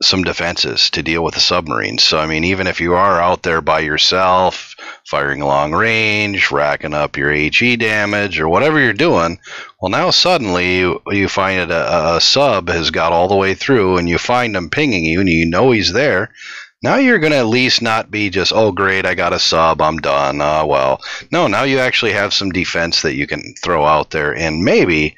some 0.02 0.24
defenses 0.24 0.90
to 0.92 1.04
deal 1.04 1.24
with 1.24 1.34
the 1.34 1.40
submarines. 1.40 2.04
So, 2.04 2.20
I 2.20 2.28
mean, 2.28 2.46
even 2.46 2.68
if 2.68 2.80
you 2.80 2.94
are 2.94 3.20
out 3.20 3.44
there 3.44 3.62
by 3.62 3.80
yourself, 3.80 4.76
firing 5.10 5.40
long 5.40 5.74
range, 5.74 6.52
racking 6.52 6.94
up 6.94 7.18
your 7.18 7.32
HE 7.32 7.78
damage, 7.78 8.40
or 8.40 8.50
whatever 8.50 8.80
you're 8.80 8.94
doing, 8.94 9.40
well, 9.82 9.90
now 9.90 10.12
suddenly 10.12 10.78
you, 10.78 11.02
you 11.08 11.28
find 11.28 11.60
that 11.60 11.72
a, 11.72 12.18
a 12.18 12.22
sub 12.22 12.70
has 12.70 12.92
got 12.92 13.14
all 13.14 13.28
the 13.28 13.36
way 13.36 13.54
through 13.54 13.98
and 13.98 14.10
you 14.10 14.18
find 14.18 14.56
him 14.56 14.70
pinging 14.70 15.06
you 15.06 15.20
and 15.20 15.30
you 15.30 15.46
know 15.46 15.72
he's 15.72 15.94
there 15.94 16.32
now 16.84 16.98
you're 16.98 17.20
going 17.20 17.32
to 17.32 17.40
at 17.40 17.48
least 17.48 17.82
not 17.82 18.12
be 18.12 18.30
just, 18.30 18.54
oh, 18.54 18.72
great, 18.72 19.06
I 19.06 19.16
got 19.16 19.34
a 19.34 19.40
sub, 19.40 19.82
I'm 19.82 19.98
done. 19.98 20.42
Uh, 20.42 20.64
well, 20.66 21.02
no, 21.32 21.48
now 21.48 21.64
you 21.64 21.80
actually 21.80 22.12
have 22.12 22.34
some 22.34 22.52
defense 22.52 23.02
that 23.02 23.16
you 23.16 23.26
can 23.26 23.56
throw 23.64 23.84
out 23.86 24.12
there 24.12 24.36
and 24.36 24.64
maybe 24.64 25.16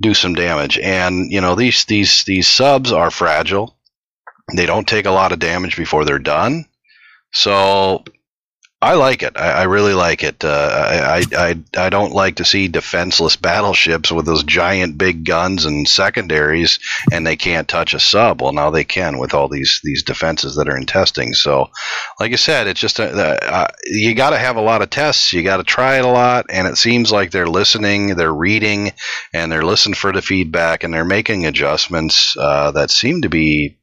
do 0.00 0.14
some 0.14 0.34
damage. 0.34 0.78
And 0.78 1.30
you 1.30 1.40
know 1.40 1.54
these 1.54 1.84
these 1.84 2.24
these 2.24 2.48
subs 2.48 2.90
are 2.90 3.10
fragile. 3.10 3.76
They 4.54 4.66
don't 4.66 4.88
take 4.88 5.06
a 5.06 5.10
lot 5.10 5.32
of 5.32 5.38
damage 5.38 5.76
before 5.76 6.04
they're 6.04 6.18
done. 6.18 6.64
So 7.32 8.04
I 8.84 8.96
like 8.96 9.22
it. 9.22 9.34
I, 9.34 9.50
I 9.50 9.62
really 9.62 9.94
like 9.94 10.22
it. 10.22 10.44
Uh, 10.44 10.98
I, 11.02 11.24
I 11.34 11.84
I 11.86 11.88
don't 11.88 12.12
like 12.12 12.36
to 12.36 12.44
see 12.44 12.68
defenseless 12.68 13.34
battleships 13.34 14.12
with 14.12 14.26
those 14.26 14.44
giant 14.44 14.98
big 14.98 15.24
guns 15.24 15.64
and 15.64 15.88
secondaries, 15.88 16.78
and 17.10 17.26
they 17.26 17.36
can't 17.36 17.66
touch 17.66 17.94
a 17.94 17.98
sub. 17.98 18.42
Well, 18.42 18.52
now 18.52 18.68
they 18.68 18.84
can 18.84 19.16
with 19.16 19.32
all 19.32 19.48
these 19.48 19.80
these 19.82 20.02
defenses 20.02 20.56
that 20.56 20.68
are 20.68 20.76
in 20.76 20.84
testing. 20.84 21.32
So, 21.32 21.70
like 22.20 22.32
I 22.32 22.36
said, 22.36 22.66
it's 22.66 22.78
just 22.78 22.98
a, 22.98 23.06
uh, 23.08 23.68
you 23.86 24.14
got 24.14 24.30
to 24.30 24.38
have 24.38 24.56
a 24.56 24.60
lot 24.60 24.82
of 24.82 24.90
tests. 24.90 25.32
You 25.32 25.42
got 25.42 25.56
to 25.56 25.64
try 25.64 25.96
it 25.96 26.04
a 26.04 26.08
lot, 26.08 26.44
and 26.50 26.68
it 26.68 26.76
seems 26.76 27.10
like 27.10 27.30
they're 27.30 27.46
listening, 27.46 28.16
they're 28.16 28.34
reading, 28.34 28.92
and 29.32 29.50
they're 29.50 29.64
listening 29.64 29.94
for 29.94 30.12
the 30.12 30.20
feedback, 30.20 30.84
and 30.84 30.92
they're 30.92 31.06
making 31.06 31.46
adjustments 31.46 32.36
uh, 32.36 32.70
that 32.72 32.90
seem 32.90 33.22
to 33.22 33.30
be 33.30 33.78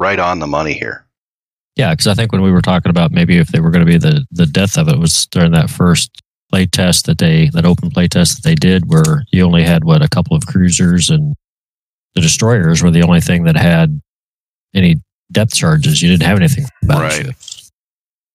right 0.00 0.18
on 0.18 0.38
the 0.38 0.46
money 0.46 0.72
here. 0.72 1.05
Yeah, 1.76 1.92
because 1.92 2.06
I 2.06 2.14
think 2.14 2.32
when 2.32 2.42
we 2.42 2.50
were 2.50 2.62
talking 2.62 2.90
about 2.90 3.12
maybe 3.12 3.36
if 3.36 3.48
they 3.48 3.60
were 3.60 3.70
going 3.70 3.84
to 3.84 3.90
be 3.90 3.98
the 3.98 4.26
the 4.30 4.46
death 4.46 4.78
of 4.78 4.88
it 4.88 4.98
was 4.98 5.26
during 5.26 5.52
that 5.52 5.70
first 5.70 6.22
play 6.50 6.66
test 6.66 7.06
that 7.06 7.18
they 7.18 7.48
that 7.50 7.66
open 7.66 7.90
play 7.90 8.08
test 8.08 8.36
that 8.36 8.48
they 8.48 8.54
did, 8.54 8.88
where 8.88 9.24
you 9.30 9.44
only 9.44 9.62
had 9.62 9.84
what 9.84 10.02
a 10.02 10.08
couple 10.08 10.36
of 10.36 10.46
cruisers 10.46 11.10
and 11.10 11.34
the 12.14 12.20
destroyers 12.22 12.82
were 12.82 12.90
the 12.90 13.02
only 13.02 13.20
thing 13.20 13.44
that 13.44 13.56
had 13.56 14.00
any 14.74 14.96
depth 15.30 15.54
charges. 15.54 16.00
You 16.00 16.08
didn't 16.08 16.26
have 16.26 16.38
anything. 16.38 16.64
battleship. 16.82 17.36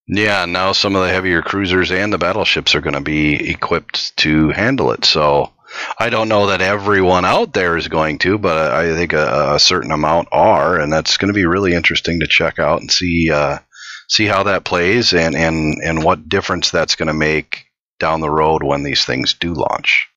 Yeah, 0.07 0.45
now 0.45 0.71
some 0.73 0.95
of 0.95 1.03
the 1.03 1.13
heavier 1.13 1.41
cruisers 1.41 1.91
and 1.91 2.11
the 2.11 2.17
battleships 2.17 2.75
are 2.75 2.81
going 2.81 2.95
to 2.95 3.01
be 3.01 3.49
equipped 3.49 4.15
to 4.17 4.49
handle 4.49 4.91
it. 4.91 5.05
So 5.05 5.51
I 5.97 6.09
don't 6.09 6.29
know 6.29 6.47
that 6.47 6.61
everyone 6.61 7.25
out 7.25 7.53
there 7.53 7.77
is 7.77 7.87
going 7.87 8.17
to, 8.19 8.37
but 8.37 8.71
I 8.71 8.93
think 8.95 9.13
a, 9.13 9.55
a 9.55 9.59
certain 9.59 9.91
amount 9.91 10.29
are, 10.31 10.79
and 10.79 10.91
that's 10.91 11.17
going 11.17 11.29
to 11.29 11.33
be 11.33 11.45
really 11.45 11.73
interesting 11.73 12.19
to 12.19 12.27
check 12.27 12.59
out 12.59 12.81
and 12.81 12.91
see 12.91 13.29
uh, 13.31 13.59
see 14.07 14.25
how 14.25 14.43
that 14.43 14.65
plays 14.65 15.13
and 15.13 15.35
and 15.35 15.75
and 15.83 16.03
what 16.03 16.27
difference 16.27 16.71
that's 16.71 16.95
going 16.95 17.07
to 17.07 17.13
make 17.13 17.65
down 17.99 18.19
the 18.19 18.29
road 18.29 18.63
when 18.63 18.83
these 18.83 19.05
things 19.05 19.33
do 19.35 19.53
launch. 19.53 20.07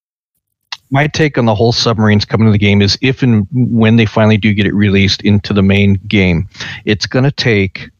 my 0.90 1.06
take 1.06 1.38
on 1.38 1.44
the 1.44 1.54
whole 1.54 1.72
submarines 1.72 2.24
coming 2.24 2.46
to 2.46 2.52
the 2.52 2.58
game 2.58 2.82
is 2.82 2.98
if 3.02 3.22
and 3.22 3.46
when 3.52 3.96
they 3.96 4.06
finally 4.06 4.36
do 4.36 4.54
get 4.54 4.66
it 4.66 4.74
released 4.74 5.22
into 5.22 5.52
the 5.52 5.62
main 5.62 5.94
game, 5.94 6.48
it's 6.84 7.06
going 7.06 7.24
to 7.24 7.30
take 7.32 7.90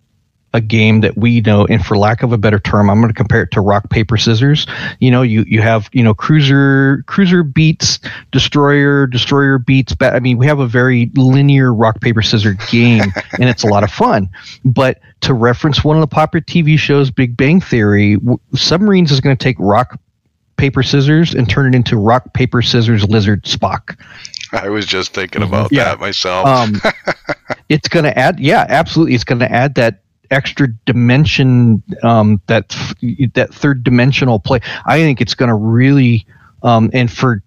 a 0.54 0.60
game 0.60 1.00
that 1.02 1.18
we 1.18 1.40
know, 1.42 1.66
and 1.66 1.84
for 1.84 1.98
lack 1.98 2.22
of 2.22 2.32
a 2.32 2.38
better 2.38 2.58
term, 2.58 2.88
I'm 2.88 3.00
going 3.00 3.08
to 3.12 3.14
compare 3.14 3.42
it 3.42 3.50
to 3.50 3.60
rock 3.60 3.90
paper 3.90 4.16
scissors. 4.16 4.66
You 5.00 5.10
know, 5.10 5.20
you 5.20 5.44
you 5.46 5.60
have 5.60 5.90
you 5.92 6.02
know 6.02 6.14
cruiser 6.14 7.02
cruiser 7.06 7.42
beats 7.42 7.98
destroyer, 8.30 9.06
destroyer 9.06 9.58
beats. 9.58 9.94
I 10.00 10.20
mean, 10.20 10.38
we 10.38 10.46
have 10.46 10.60
a 10.60 10.66
very 10.66 11.10
linear 11.14 11.74
rock 11.74 12.00
paper 12.00 12.22
scissors 12.22 12.56
game, 12.70 13.02
and 13.38 13.48
it's 13.50 13.64
a 13.64 13.66
lot 13.66 13.82
of 13.84 13.90
fun. 13.90 14.30
But 14.64 15.00
to 15.22 15.34
reference 15.34 15.84
one 15.84 15.96
of 15.96 16.00
the 16.00 16.06
popular 16.06 16.42
TV 16.42 16.78
shows, 16.78 17.10
Big 17.10 17.36
Bang 17.36 17.60
Theory, 17.60 18.14
w- 18.16 18.38
submarines 18.54 19.10
is 19.12 19.20
going 19.20 19.36
to 19.36 19.42
take 19.42 19.56
rock 19.58 19.98
paper 20.56 20.84
scissors 20.84 21.34
and 21.34 21.50
turn 21.50 21.66
it 21.66 21.76
into 21.76 21.96
rock 21.96 22.32
paper 22.32 22.62
scissors 22.62 23.04
lizard 23.08 23.42
Spock. 23.42 23.98
I 24.52 24.68
was 24.68 24.86
just 24.86 25.12
thinking 25.12 25.42
about 25.42 25.72
Yeah. 25.72 25.84
that 25.84 25.98
myself. 25.98 26.46
Um, 26.46 26.80
it's 27.68 27.88
going 27.88 28.04
to 28.04 28.16
add, 28.16 28.38
yeah, 28.38 28.64
absolutely. 28.68 29.14
It's 29.16 29.24
going 29.24 29.40
to 29.40 29.50
add 29.50 29.74
that 29.74 30.03
extra 30.30 30.68
dimension, 30.86 31.82
um, 32.02 32.40
that 32.46 32.68
that 33.34 33.52
third 33.52 33.84
dimensional 33.84 34.38
play. 34.38 34.60
I 34.86 34.98
think 34.98 35.20
it's 35.20 35.34
going 35.34 35.48
to 35.48 35.54
really, 35.54 36.26
um, 36.62 36.90
and 36.92 37.10
for 37.10 37.42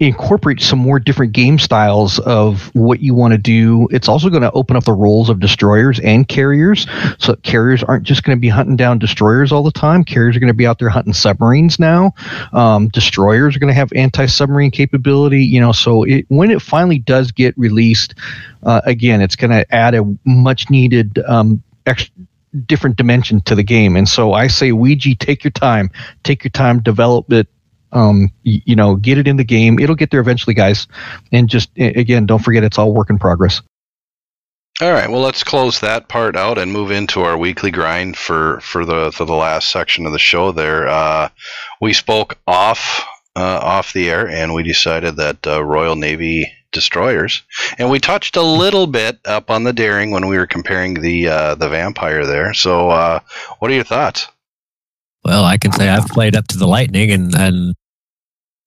incorporate 0.00 0.62
some 0.62 0.78
more 0.78 0.98
different 0.98 1.32
game 1.32 1.58
styles 1.58 2.18
of 2.20 2.74
what 2.74 3.00
you 3.00 3.14
want 3.14 3.32
to 3.32 3.38
do. 3.38 3.86
It's 3.90 4.08
also 4.08 4.30
going 4.30 4.42
to 4.42 4.50
open 4.52 4.74
up 4.74 4.84
the 4.84 4.94
roles 4.94 5.28
of 5.28 5.40
destroyers 5.40 6.00
and 6.00 6.26
carriers. 6.26 6.86
So 7.18 7.36
carriers 7.36 7.84
aren't 7.84 8.04
just 8.04 8.24
going 8.24 8.36
to 8.36 8.40
be 8.40 8.48
hunting 8.48 8.76
down 8.76 8.98
destroyers 8.98 9.52
all 9.52 9.62
the 9.62 9.70
time. 9.70 10.02
Carriers 10.02 10.36
are 10.36 10.40
going 10.40 10.48
to 10.48 10.54
be 10.54 10.66
out 10.66 10.78
there 10.78 10.88
hunting 10.88 11.12
submarines 11.12 11.78
now. 11.78 12.14
Um, 12.54 12.88
destroyers 12.88 13.54
are 13.54 13.58
going 13.58 13.68
to 13.68 13.74
have 13.74 13.92
anti-submarine 13.94 14.70
capability. 14.70 15.44
You 15.44 15.60
know, 15.60 15.72
so 15.72 16.04
it, 16.04 16.24
when 16.28 16.50
it 16.50 16.62
finally 16.62 16.98
does 16.98 17.30
get 17.30 17.56
released, 17.58 18.14
uh, 18.62 18.80
again, 18.86 19.20
it's 19.20 19.36
going 19.36 19.50
to 19.50 19.74
add 19.74 19.94
a 19.94 20.02
much-needed 20.24 21.18
um, 21.28 21.62
extra 21.84 22.14
different 22.66 22.96
dimension 22.96 23.40
to 23.42 23.54
the 23.54 23.62
game. 23.62 23.96
And 23.96 24.08
so 24.08 24.32
I 24.32 24.48
say, 24.48 24.72
Ouija, 24.72 25.14
take 25.14 25.44
your 25.44 25.52
time, 25.52 25.90
take 26.24 26.42
your 26.42 26.50
time, 26.50 26.80
develop 26.80 27.32
it. 27.32 27.46
Um, 27.92 28.30
y- 28.44 28.62
you 28.64 28.76
know, 28.76 28.96
get 28.96 29.18
it 29.18 29.26
in 29.26 29.36
the 29.36 29.44
game. 29.44 29.78
It'll 29.78 29.96
get 29.96 30.10
there 30.10 30.20
eventually, 30.20 30.54
guys. 30.54 30.86
And 31.32 31.48
just 31.48 31.70
again, 31.76 32.26
don't 32.26 32.42
forget, 32.42 32.64
it's 32.64 32.78
all 32.78 32.92
work 32.92 33.10
in 33.10 33.18
progress. 33.18 33.62
All 34.80 34.90
right, 34.92 35.10
well, 35.10 35.20
let's 35.20 35.44
close 35.44 35.80
that 35.80 36.08
part 36.08 36.36
out 36.36 36.56
and 36.56 36.72
move 36.72 36.90
into 36.90 37.20
our 37.20 37.36
weekly 37.36 37.70
grind 37.70 38.16
for 38.16 38.60
for 38.60 38.86
the 38.86 39.12
for 39.12 39.26
the 39.26 39.34
last 39.34 39.70
section 39.70 40.06
of 40.06 40.12
the 40.12 40.18
show. 40.18 40.52
There, 40.52 40.88
uh, 40.88 41.28
we 41.82 41.92
spoke 41.92 42.38
off 42.46 43.06
uh, 43.36 43.60
off 43.62 43.92
the 43.92 44.08
air, 44.08 44.26
and 44.26 44.54
we 44.54 44.62
decided 44.62 45.16
that 45.16 45.46
uh, 45.46 45.62
Royal 45.62 45.96
Navy 45.96 46.50
destroyers, 46.72 47.42
and 47.76 47.90
we 47.90 47.98
touched 47.98 48.36
a 48.36 48.42
little 48.42 48.86
bit 48.86 49.18
up 49.26 49.50
on 49.50 49.64
the 49.64 49.74
daring 49.74 50.12
when 50.12 50.28
we 50.28 50.38
were 50.38 50.46
comparing 50.46 50.94
the 50.94 51.28
uh, 51.28 51.54
the 51.56 51.68
vampire 51.68 52.24
there. 52.24 52.54
So, 52.54 52.88
uh, 52.88 53.20
what 53.58 53.70
are 53.70 53.74
your 53.74 53.84
thoughts? 53.84 54.28
Well, 55.24 55.44
I 55.44 55.58
can 55.58 55.72
say 55.72 55.90
I've 55.90 56.06
played 56.06 56.34
up 56.34 56.46
to 56.48 56.58
the 56.58 56.66
lightning, 56.66 57.10
and 57.10 57.34
and 57.34 57.74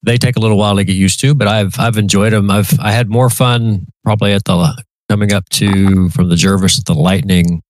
they 0.03 0.17
take 0.17 0.35
a 0.35 0.39
little 0.39 0.57
while 0.57 0.75
to 0.75 0.83
get 0.83 0.95
used 0.95 1.19
to, 1.21 1.33
but 1.33 1.47
I've 1.47 1.79
I've 1.79 1.97
enjoyed 1.97 2.33
them. 2.33 2.51
I've 2.51 2.79
I 2.79 2.91
had 2.91 3.09
more 3.09 3.29
fun 3.29 3.87
probably 4.03 4.33
at 4.33 4.43
the 4.45 4.83
coming 5.09 5.33
up 5.33 5.47
to 5.49 6.09
from 6.09 6.29
the 6.29 6.35
Jervis 6.35 6.77
at 6.77 6.85
the 6.85 6.93
lightning. 6.93 7.61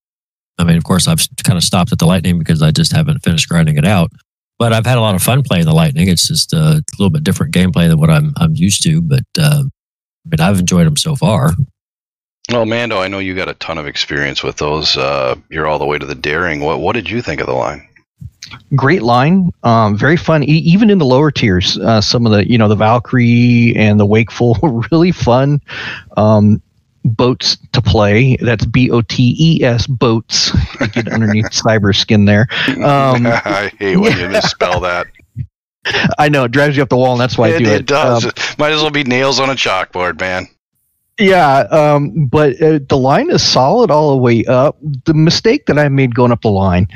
I 0.58 0.64
mean, 0.64 0.78
of 0.78 0.84
course, 0.84 1.08
I've 1.08 1.26
kind 1.44 1.58
of 1.58 1.64
stopped 1.64 1.92
at 1.92 2.00
the 2.00 2.06
lightning 2.06 2.38
because 2.38 2.62
I 2.62 2.72
just 2.72 2.92
haven't 2.92 3.24
finished 3.24 3.50
grinding 3.50 3.78
it 3.78 3.86
out. 3.86 4.12
But 4.60 4.72
I've 4.72 4.86
had 4.86 4.98
a 4.98 5.02
lot 5.02 5.16
of 5.16 5.24
fun 5.24 5.42
playing 5.42 5.66
the 5.66 5.74
lightning. 5.74 6.08
It's 6.08 6.28
just 6.28 6.54
a 6.54 6.84
little 7.00 7.10
bit 7.10 7.24
different 7.24 7.54
gameplay 7.54 7.88
than 7.88 8.00
what 8.00 8.10
I'm 8.10 8.34
I'm 8.38 8.56
used 8.56 8.84
to. 8.84 9.02
But 9.02 9.26
uh, 9.38 9.64
I 9.64 10.30
mean, 10.30 10.40
I've 10.40 10.60
enjoyed 10.60 10.88
them 10.88 10.98
so 10.98 11.16
far. 11.16 11.54
Well, 12.52 12.66
Mando, 12.66 13.00
I 13.00 13.08
know 13.08 13.20
you 13.20 13.36
got 13.36 13.48
a 13.48 13.54
ton 13.56 13.78
of 13.78 13.88
experience 13.88 14.44
with 14.44 14.58
those. 14.58 14.98
Uh, 14.98 15.36
you're 15.50 15.66
all 15.66 15.80
the 15.80 15.86
way 15.86 15.98
to 15.98 16.06
the 16.06 16.16
daring. 16.16 16.60
What 16.60 16.80
what 16.80 16.94
did 16.94 17.10
you 17.10 17.22
think 17.22 17.42
of 17.42 17.48
the 17.48 17.54
line? 17.54 17.88
Great 18.76 19.02
line, 19.04 19.52
um, 19.64 19.98
very 19.98 20.18
fun. 20.18 20.44
E- 20.44 20.48
even 20.48 20.90
in 20.90 20.98
the 20.98 21.06
lower 21.06 21.32
tiers, 21.32 21.78
uh, 21.78 22.02
some 22.02 22.26
of 22.26 22.32
the 22.32 22.50
you 22.50 22.58
know 22.58 22.68
the 22.68 22.76
Valkyrie 22.76 23.74
and 23.76 24.00
the 24.00 24.06
Wakeful 24.06 24.58
were 24.62 24.82
really 24.92 25.12
fun 25.12 25.62
um, 26.18 26.62
boats 27.04 27.58
to 27.74 27.82
play. 27.82 28.36
That's 28.38 28.66
B 28.66 28.90
O 28.92 29.02
T 29.02 29.36
E 29.40 29.64
S 29.64 29.88
boats. 29.88 30.52
Get 30.94 31.08
underneath 31.08 31.46
cyber 31.52 31.96
skin 31.96 32.26
there. 32.26 32.48
Um, 32.70 33.26
I 33.28 33.72
hate 33.80 33.98
when 33.98 34.18
you 34.18 34.30
misspell 34.30 34.80
that. 34.82 35.08
I 36.18 36.30
know 36.30 36.46
it 36.46 36.52
drives 36.52 36.78
you 36.78 36.84
up 36.84 36.90
the 36.90 36.96
wall, 36.98 37.12
and 37.12 37.20
that's 37.22 37.38
why 37.38 37.48
I 37.54 37.58
do 37.58 37.66
it. 37.66 37.82
it 37.82 37.86
does. 37.86 38.26
Um, 38.26 38.32
Might 38.58 38.72
as 38.72 38.82
well 38.82 38.90
be 38.92 39.04
nails 39.04 39.40
on 39.40 39.50
a 39.50 39.54
chalkboard, 39.54 40.20
man. 40.20 40.48
Yeah, 41.20 41.60
um, 41.70 42.26
but 42.26 42.60
uh, 42.60 42.80
the 42.90 42.98
line 42.98 43.30
is 43.30 43.44
solid 43.44 43.92
all 43.92 44.12
the 44.12 44.18
way 44.18 44.44
up. 44.46 44.78
The 45.06 45.14
mistake 45.14 45.68
that 45.68 45.78
I 45.78 45.88
made 45.88 46.16
going 46.16 46.32
up 46.32 46.42
the 46.42 46.50
line 46.50 46.88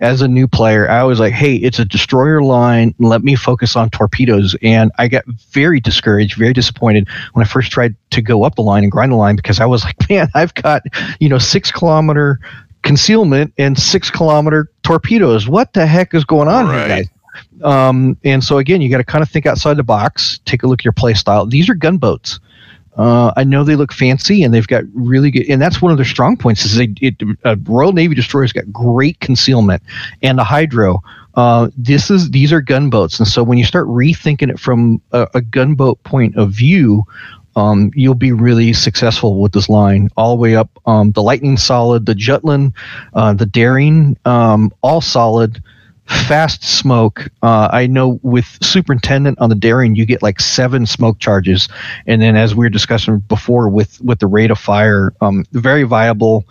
as 0.00 0.22
a 0.22 0.28
new 0.28 0.48
player, 0.48 0.88
I 0.88 1.02
was 1.02 1.20
like, 1.20 1.34
hey, 1.34 1.56
it's 1.56 1.78
a 1.78 1.84
destroyer 1.84 2.40
line. 2.42 2.94
Let 2.98 3.22
me 3.22 3.34
focus 3.36 3.76
on 3.76 3.90
torpedoes. 3.90 4.56
And 4.62 4.90
I 4.96 5.08
got 5.08 5.24
very 5.50 5.78
discouraged, 5.78 6.38
very 6.38 6.54
disappointed 6.54 7.06
when 7.34 7.44
I 7.44 7.48
first 7.48 7.70
tried 7.70 7.94
to 8.12 8.22
go 8.22 8.44
up 8.44 8.54
the 8.54 8.62
line 8.62 8.82
and 8.82 8.90
grind 8.90 9.12
the 9.12 9.16
line 9.16 9.36
because 9.36 9.60
I 9.60 9.66
was 9.66 9.84
like, 9.84 9.96
man, 10.08 10.28
I've 10.34 10.54
got, 10.54 10.80
you 11.20 11.28
know, 11.28 11.38
six 11.38 11.70
kilometer 11.70 12.40
concealment 12.82 13.52
and 13.58 13.78
six 13.78 14.10
kilometer 14.10 14.70
torpedoes. 14.84 15.48
What 15.48 15.74
the 15.74 15.86
heck 15.86 16.14
is 16.14 16.24
going 16.24 16.48
on 16.48 16.66
here, 16.66 16.76
Right. 16.76 16.88
guys? 16.88 17.08
Um, 17.62 18.16
and 18.24 18.42
so 18.42 18.56
again, 18.56 18.80
you 18.80 18.88
got 18.88 18.98
to 18.98 19.04
kind 19.04 19.20
of 19.22 19.28
think 19.28 19.44
outside 19.44 19.76
the 19.76 19.82
box, 19.84 20.40
take 20.46 20.62
a 20.62 20.66
look 20.66 20.80
at 20.80 20.84
your 20.86 20.92
play 20.92 21.12
style. 21.12 21.44
These 21.44 21.68
are 21.68 21.74
gunboats. 21.74 22.40
Uh, 22.96 23.32
I 23.36 23.44
know 23.44 23.62
they 23.62 23.76
look 23.76 23.92
fancy 23.92 24.42
and 24.42 24.52
they've 24.52 24.66
got 24.66 24.84
really 24.94 25.30
good, 25.30 25.48
and 25.48 25.60
that's 25.60 25.82
one 25.82 25.92
of 25.92 25.98
their 25.98 26.06
strong 26.06 26.36
points. 26.36 26.64
Is 26.64 26.76
they 26.76 26.94
it, 27.00 27.14
uh, 27.44 27.56
Royal 27.64 27.92
Navy 27.92 28.14
destroyers 28.14 28.52
got 28.52 28.72
great 28.72 29.20
concealment 29.20 29.82
and 30.22 30.38
the 30.38 30.44
hydro. 30.44 31.02
Uh, 31.34 31.68
this 31.76 32.10
is 32.10 32.30
these 32.30 32.52
are 32.52 32.62
gunboats, 32.62 33.18
and 33.18 33.28
so 33.28 33.42
when 33.42 33.58
you 33.58 33.64
start 33.64 33.86
rethinking 33.88 34.50
it 34.50 34.58
from 34.58 35.00
a, 35.12 35.28
a 35.34 35.42
gunboat 35.42 36.02
point 36.04 36.34
of 36.36 36.50
view, 36.50 37.04
um, 37.56 37.90
you'll 37.94 38.14
be 38.14 38.32
really 38.32 38.72
successful 38.72 39.40
with 39.40 39.52
this 39.52 39.68
line 39.68 40.08
all 40.16 40.36
the 40.36 40.40
way 40.40 40.56
up. 40.56 40.70
Um, 40.86 41.12
the 41.12 41.22
Lightning 41.22 41.56
solid, 41.56 42.06
the 42.06 42.14
Jutland, 42.14 42.72
uh, 43.14 43.34
the 43.34 43.46
Daring, 43.46 44.16
um, 44.24 44.72
all 44.82 45.00
solid. 45.00 45.62
Fast 46.06 46.62
smoke. 46.64 47.28
Uh, 47.42 47.68
I 47.72 47.86
know 47.86 48.20
with 48.22 48.58
Superintendent 48.62 49.38
on 49.40 49.48
the 49.48 49.56
Daring, 49.56 49.96
you 49.96 50.06
get 50.06 50.22
like 50.22 50.40
seven 50.40 50.86
smoke 50.86 51.18
charges, 51.18 51.68
and 52.06 52.22
then 52.22 52.36
as 52.36 52.54
we 52.54 52.64
were 52.64 52.70
discussing 52.70 53.18
before 53.20 53.68
with 53.68 54.00
with 54.00 54.20
the 54.20 54.26
rate 54.26 54.50
of 54.50 54.58
fire, 54.58 55.12
um, 55.20 55.44
very 55.52 55.82
viable. 55.82 56.44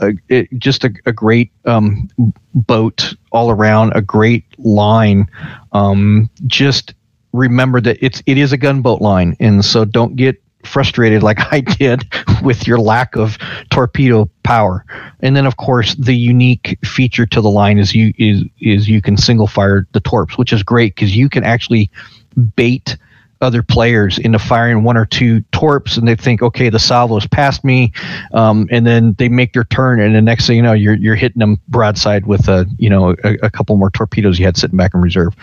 Uh, 0.00 0.10
it, 0.28 0.48
just 0.58 0.82
a, 0.84 0.92
a 1.06 1.12
great 1.12 1.52
um, 1.66 2.08
boat 2.54 3.14
all 3.30 3.50
around, 3.50 3.92
a 3.94 4.02
great 4.02 4.44
line. 4.58 5.28
Um, 5.72 6.28
just 6.46 6.94
remember 7.32 7.80
that 7.80 7.98
it's 8.00 8.22
it 8.26 8.38
is 8.38 8.52
a 8.52 8.56
gunboat 8.56 9.00
line, 9.00 9.36
and 9.38 9.64
so 9.64 9.84
don't 9.84 10.16
get 10.16 10.42
frustrated 10.66 11.22
like 11.22 11.38
I 11.52 11.60
did 11.60 12.04
with 12.42 12.66
your 12.66 12.78
lack 12.78 13.16
of 13.16 13.38
torpedo 13.70 14.28
power. 14.42 14.84
And 15.20 15.36
then 15.36 15.46
of 15.46 15.56
course 15.56 15.94
the 15.94 16.14
unique 16.14 16.78
feature 16.84 17.26
to 17.26 17.40
the 17.40 17.50
line 17.50 17.78
is 17.78 17.94
you 17.94 18.12
is 18.18 18.44
is 18.60 18.88
you 18.88 19.02
can 19.02 19.16
single 19.16 19.46
fire 19.46 19.86
the 19.92 20.00
torps, 20.00 20.38
which 20.38 20.52
is 20.52 20.62
great 20.62 20.94
because 20.94 21.16
you 21.16 21.28
can 21.28 21.44
actually 21.44 21.90
bait 22.56 22.96
other 23.44 23.62
players 23.62 24.18
into 24.18 24.38
firing 24.38 24.82
one 24.82 24.96
or 24.96 25.06
two 25.06 25.40
torps 25.52 25.96
and 25.96 26.08
they 26.08 26.16
think 26.16 26.42
okay 26.42 26.68
the 26.68 26.78
salvo's 26.78 27.26
past 27.26 27.62
me 27.62 27.92
um, 28.32 28.66
and 28.70 28.86
then 28.86 29.14
they 29.18 29.28
make 29.28 29.52
their 29.52 29.64
turn 29.64 30.00
and 30.00 30.14
the 30.14 30.22
next 30.22 30.46
thing 30.46 30.56
you 30.56 30.62
know 30.62 30.72
you're, 30.72 30.94
you're 30.94 31.14
hitting 31.14 31.38
them 31.38 31.60
broadside 31.68 32.26
with 32.26 32.48
a 32.48 32.66
you 32.78 32.90
know 32.90 33.14
a, 33.22 33.34
a 33.42 33.50
couple 33.50 33.76
more 33.76 33.90
torpedoes 33.90 34.38
you 34.38 34.44
had 34.44 34.56
sitting 34.56 34.76
back 34.76 34.92
in 34.94 35.00
reserve 35.00 35.34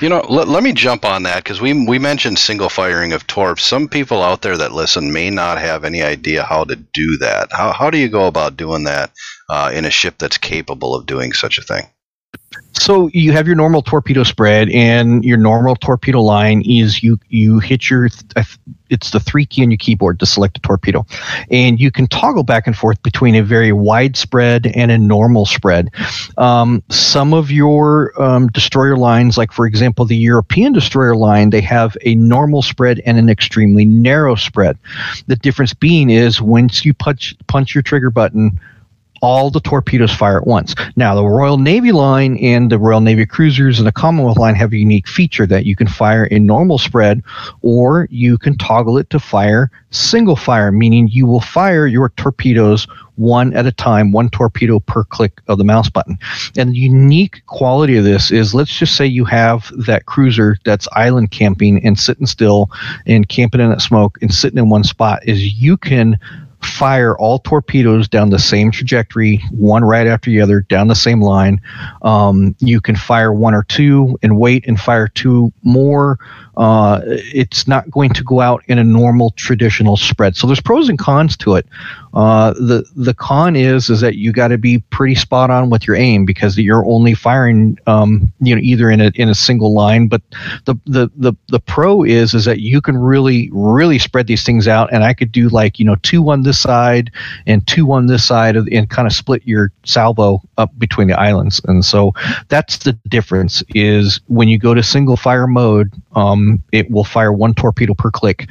You 0.00 0.08
know, 0.08 0.24
let, 0.30 0.48
let 0.48 0.62
me 0.62 0.72
jump 0.72 1.04
on 1.04 1.24
that 1.24 1.44
because 1.44 1.60
we 1.60 1.86
we 1.86 1.98
mentioned 1.98 2.38
single 2.38 2.70
firing 2.70 3.12
of 3.12 3.26
torps. 3.26 3.64
Some 3.64 3.86
people 3.86 4.22
out 4.22 4.40
there 4.40 4.56
that 4.56 4.72
listen 4.72 5.12
may 5.12 5.28
not 5.28 5.58
have 5.58 5.84
any 5.84 6.02
idea 6.02 6.42
how 6.42 6.64
to 6.64 6.76
do 6.76 7.18
that. 7.18 7.52
How 7.52 7.72
how 7.72 7.90
do 7.90 7.98
you 7.98 8.08
go 8.08 8.26
about 8.26 8.56
doing 8.56 8.84
that 8.84 9.10
uh, 9.50 9.70
in 9.74 9.84
a 9.84 9.90
ship 9.90 10.14
that's 10.18 10.38
capable 10.38 10.94
of 10.94 11.04
doing 11.04 11.34
such 11.34 11.58
a 11.58 11.62
thing? 11.62 11.84
So 12.72 13.10
you 13.12 13.32
have 13.32 13.46
your 13.46 13.56
normal 13.56 13.82
torpedo 13.82 14.22
spread, 14.22 14.70
and 14.70 15.22
your 15.24 15.36
normal 15.36 15.76
torpedo 15.76 16.22
line 16.22 16.62
is 16.64 17.02
you 17.02 17.18
you 17.28 17.58
hit 17.58 17.90
your 17.90 18.08
it's 18.88 19.10
the 19.10 19.20
three 19.20 19.44
key 19.44 19.62
on 19.62 19.70
your 19.70 19.76
keyboard 19.76 20.18
to 20.20 20.26
select 20.26 20.56
a 20.56 20.60
torpedo, 20.60 21.04
and 21.50 21.78
you 21.78 21.90
can 21.90 22.06
toggle 22.06 22.42
back 22.42 22.66
and 22.66 22.74
forth 22.74 23.02
between 23.02 23.34
a 23.34 23.42
very 23.42 23.72
wide 23.72 24.16
spread 24.16 24.66
and 24.74 24.90
a 24.90 24.98
normal 24.98 25.44
spread. 25.46 25.90
Um, 26.38 26.82
some 26.88 27.34
of 27.34 27.50
your 27.50 28.20
um, 28.20 28.48
destroyer 28.48 28.96
lines, 28.96 29.36
like 29.36 29.52
for 29.52 29.66
example 29.66 30.04
the 30.04 30.16
European 30.16 30.72
destroyer 30.72 31.16
line, 31.16 31.50
they 31.50 31.60
have 31.60 31.96
a 32.02 32.14
normal 32.14 32.62
spread 32.62 33.02
and 33.04 33.18
an 33.18 33.28
extremely 33.28 33.84
narrow 33.84 34.36
spread. 34.36 34.78
The 35.26 35.36
difference 35.36 35.74
being 35.74 36.08
is 36.08 36.40
once 36.40 36.84
you 36.84 36.94
punch 36.94 37.34
punch 37.46 37.74
your 37.74 37.82
trigger 37.82 38.10
button 38.10 38.58
all 39.20 39.50
the 39.50 39.60
torpedoes 39.60 40.12
fire 40.12 40.38
at 40.38 40.46
once. 40.46 40.74
Now, 40.96 41.14
the 41.14 41.24
Royal 41.24 41.58
Navy 41.58 41.92
line 41.92 42.36
and 42.38 42.70
the 42.70 42.78
Royal 42.78 43.00
Navy 43.00 43.26
cruisers 43.26 43.78
and 43.78 43.86
the 43.86 43.92
Commonwealth 43.92 44.38
line 44.38 44.54
have 44.54 44.72
a 44.72 44.76
unique 44.76 45.08
feature 45.08 45.46
that 45.46 45.66
you 45.66 45.76
can 45.76 45.86
fire 45.86 46.24
in 46.24 46.46
normal 46.46 46.78
spread 46.78 47.22
or 47.62 48.08
you 48.10 48.38
can 48.38 48.56
toggle 48.56 48.98
it 48.98 49.10
to 49.10 49.20
fire 49.20 49.70
single 49.90 50.36
fire, 50.36 50.72
meaning 50.72 51.08
you 51.08 51.26
will 51.26 51.40
fire 51.40 51.86
your 51.86 52.10
torpedoes 52.10 52.86
one 53.16 53.52
at 53.54 53.66
a 53.66 53.72
time, 53.72 54.12
one 54.12 54.30
torpedo 54.30 54.80
per 54.80 55.04
click 55.04 55.40
of 55.48 55.58
the 55.58 55.64
mouse 55.64 55.90
button. 55.90 56.18
And 56.56 56.72
the 56.72 56.78
unique 56.78 57.42
quality 57.46 57.96
of 57.96 58.04
this 58.04 58.30
is 58.30 58.54
let's 58.54 58.76
just 58.76 58.96
say 58.96 59.06
you 59.06 59.24
have 59.26 59.70
that 59.76 60.06
cruiser 60.06 60.56
that's 60.64 60.88
island 60.92 61.30
camping 61.30 61.84
and 61.84 61.98
sitting 61.98 62.26
still 62.26 62.70
and 63.06 63.28
camping 63.28 63.60
in 63.60 63.70
that 63.70 63.82
smoke 63.82 64.18
and 64.22 64.32
sitting 64.32 64.58
in 64.58 64.70
one 64.70 64.84
spot 64.84 65.20
is 65.26 65.60
you 65.60 65.76
can 65.76 66.18
fire 66.62 67.16
all 67.18 67.38
torpedoes 67.38 68.08
down 68.08 68.30
the 68.30 68.38
same 68.38 68.70
trajectory, 68.70 69.42
one 69.50 69.84
right 69.84 70.06
after 70.06 70.30
the 70.30 70.40
other, 70.40 70.60
down 70.60 70.88
the 70.88 70.94
same 70.94 71.20
line. 71.20 71.60
Um, 72.02 72.54
you 72.58 72.80
can 72.80 72.96
fire 72.96 73.32
one 73.32 73.54
or 73.54 73.62
two 73.62 74.18
and 74.22 74.38
wait 74.38 74.66
and 74.66 74.78
fire 74.78 75.08
two 75.08 75.52
more 75.62 76.18
uh, 76.60 77.00
it's 77.06 77.66
not 77.66 77.90
going 77.90 78.10
to 78.10 78.22
go 78.22 78.42
out 78.42 78.62
in 78.68 78.78
a 78.78 78.84
normal 78.84 79.30
traditional 79.30 79.96
spread. 79.96 80.36
So 80.36 80.46
there's 80.46 80.60
pros 80.60 80.90
and 80.90 80.98
cons 80.98 81.34
to 81.38 81.54
it. 81.54 81.66
Uh, 82.12 82.52
the 82.52 82.84
the 82.96 83.14
con 83.14 83.56
is 83.56 83.88
is 83.88 84.02
that 84.02 84.16
you 84.16 84.30
got 84.30 84.48
to 84.48 84.58
be 84.58 84.78
pretty 84.90 85.14
spot 85.14 85.48
on 85.48 85.70
with 85.70 85.86
your 85.86 85.96
aim 85.96 86.26
because 86.26 86.58
you're 86.58 86.84
only 86.84 87.14
firing 87.14 87.78
um, 87.86 88.30
you 88.40 88.54
know 88.54 88.60
either 88.60 88.90
in 88.90 89.00
a 89.00 89.10
in 89.14 89.30
a 89.30 89.34
single 89.34 89.72
line. 89.72 90.06
But 90.06 90.20
the, 90.66 90.74
the 90.84 91.10
the 91.16 91.32
the 91.48 91.60
pro 91.60 92.02
is 92.02 92.34
is 92.34 92.44
that 92.44 92.60
you 92.60 92.82
can 92.82 92.98
really 92.98 93.48
really 93.52 93.98
spread 93.98 94.26
these 94.26 94.42
things 94.42 94.68
out, 94.68 94.92
and 94.92 95.02
I 95.02 95.14
could 95.14 95.32
do 95.32 95.48
like 95.48 95.78
you 95.78 95.86
know 95.86 95.96
two 96.02 96.28
on 96.30 96.42
this 96.42 96.58
side 96.58 97.10
and 97.46 97.66
two 97.66 97.90
on 97.92 98.04
this 98.04 98.24
side, 98.24 98.56
of, 98.56 98.68
and 98.70 98.90
kind 98.90 99.06
of 99.06 99.14
split 99.14 99.46
your 99.46 99.72
salvo 99.84 100.42
up 100.58 100.78
between 100.78 101.08
the 101.08 101.18
islands. 101.18 101.58
And 101.64 101.82
so 101.84 102.12
that's 102.48 102.78
the 102.78 102.92
difference 103.08 103.62
is 103.70 104.20
when 104.26 104.48
you 104.48 104.58
go 104.58 104.74
to 104.74 104.82
single 104.82 105.16
fire 105.16 105.46
mode. 105.46 105.90
Um, 106.16 106.49
it 106.72 106.90
will 106.90 107.04
fire 107.04 107.32
one 107.32 107.54
torpedo 107.54 107.94
per 107.94 108.10
click. 108.10 108.48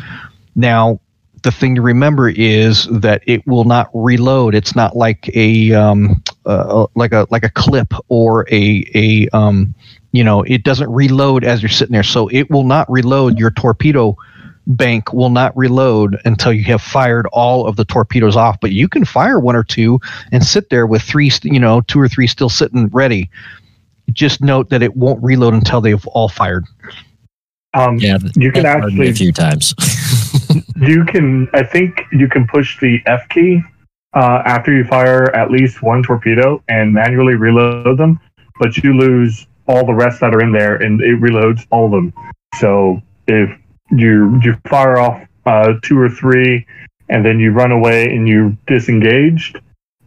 Now, 0.56 1.00
the 1.44 1.52
thing 1.52 1.76
to 1.76 1.82
remember 1.82 2.30
is 2.30 2.86
that 2.88 3.22
it 3.26 3.46
will 3.48 3.64
not 3.64 3.90
reload. 3.94 4.56
It's 4.56 4.76
not 4.76 4.96
like 4.96 5.30
a 5.36 5.74
um, 5.74 6.22
uh, 6.46 6.88
like 6.96 7.14
a 7.14 7.28
like 7.30 7.44
a 7.44 7.50
clip 7.50 7.94
or 8.10 8.48
a 8.52 8.86
a 8.94 9.30
um, 9.30 9.74
you 10.12 10.24
know 10.24 10.44
it 10.44 10.64
doesn't 10.64 10.92
reload 10.92 11.44
as 11.44 11.62
you're 11.62 11.70
sitting 11.70 11.94
there. 11.94 12.04
So 12.04 12.28
it 12.30 12.50
will 12.50 12.66
not 12.66 12.90
reload. 12.92 13.40
Your 13.40 13.52
torpedo 13.52 14.18
bank 14.68 15.14
will 15.14 15.30
not 15.30 15.56
reload 15.58 16.20
until 16.26 16.54
you 16.54 16.64
have 16.66 16.82
fired 16.82 17.26
all 17.28 17.68
of 17.68 17.76
the 17.76 17.86
torpedoes 17.86 18.36
off. 18.36 18.60
But 18.62 18.72
you 18.72 18.88
can 18.88 19.04
fire 19.04 19.40
one 19.40 19.56
or 19.56 19.64
two 19.64 20.00
and 20.32 20.44
sit 20.44 20.70
there 20.70 20.86
with 20.86 21.02
three, 21.02 21.32
you 21.44 21.60
know, 21.60 21.82
two 21.82 22.00
or 22.00 22.08
three 22.08 22.28
still 22.28 22.50
sitting 22.50 22.88
ready. 22.88 23.30
Just 24.12 24.42
note 24.42 24.70
that 24.70 24.82
it 24.82 24.96
won't 24.96 25.22
reload 25.24 25.54
until 25.54 25.82
they've 25.82 26.06
all 26.08 26.30
fired. 26.30 26.66
Um, 27.74 27.98
yeah, 27.98 28.18
you 28.36 28.52
can 28.52 28.66
actually 28.66 29.10
a 29.10 29.14
few 29.14 29.32
times. 29.32 29.76
you 30.76 31.06
can, 31.06 31.48
I 31.54 31.64
think, 31.64 32.02
you 32.12 32.28
can 32.28 32.48
push 32.48 32.80
the 32.80 33.00
F 33.06 33.28
key 33.30 33.62
uh, 34.14 34.42
after 34.46 34.76
you 34.76 34.84
fire 34.86 35.34
at 35.36 35.52
least 35.52 35.82
one 35.82 36.02
torpedo 36.02 36.64
and 36.68 36.94
manually 36.94 37.36
reload 37.36 37.98
them, 37.98 38.20
but 38.60 38.78
you 38.78 38.94
lose 38.94 39.46
all 39.68 39.86
the 39.86 39.94
rest 39.94 40.20
that 40.22 40.34
are 40.34 40.42
in 40.42 40.52
there, 40.52 40.78
and 40.78 41.00
it 41.02 41.22
reloads 41.22 41.66
all 41.70 41.86
of 41.86 41.92
them. 41.92 42.14
So 42.60 43.02
if 43.28 43.50
you 43.92 44.40
you 44.44 44.58
fire 44.68 44.98
off 44.98 45.22
uh, 45.46 45.74
two 45.84 45.98
or 46.00 46.10
three, 46.10 46.66
and 47.10 47.24
then 47.24 47.40
you 47.40 47.52
run 47.52 47.72
away 47.72 48.06
and 48.06 48.28
you 48.28 48.58
disengaged, 48.66 49.60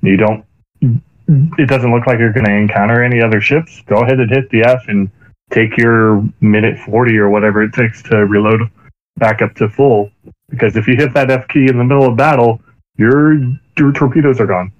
you 0.02 0.16
don't. 0.16 0.44
It 0.80 1.68
doesn't 1.68 1.92
look 1.92 2.06
like 2.06 2.18
you're 2.18 2.32
going 2.32 2.46
to 2.46 2.52
encounter 2.52 3.02
any 3.02 3.22
other 3.22 3.40
ships. 3.40 3.80
Go 3.86 4.02
ahead 4.02 4.18
and 4.18 4.28
hit 4.28 4.50
the 4.50 4.64
F 4.64 4.88
and 4.88 5.08
take 5.52 5.76
your 5.76 6.22
minute 6.40 6.78
40 6.80 7.16
or 7.18 7.30
whatever 7.30 7.62
it 7.62 7.72
takes 7.72 8.02
to 8.04 8.26
reload 8.26 8.62
back 9.16 9.42
up 9.42 9.54
to 9.56 9.68
full. 9.68 10.10
Because 10.48 10.76
if 10.76 10.86
you 10.88 10.96
hit 10.96 11.14
that 11.14 11.30
F 11.30 11.48
key 11.48 11.68
in 11.68 11.78
the 11.78 11.84
middle 11.84 12.06
of 12.06 12.16
battle, 12.16 12.60
your 12.96 13.34
your 13.78 13.92
torpedoes 13.92 14.40
are 14.40 14.46
gone. 14.46 14.72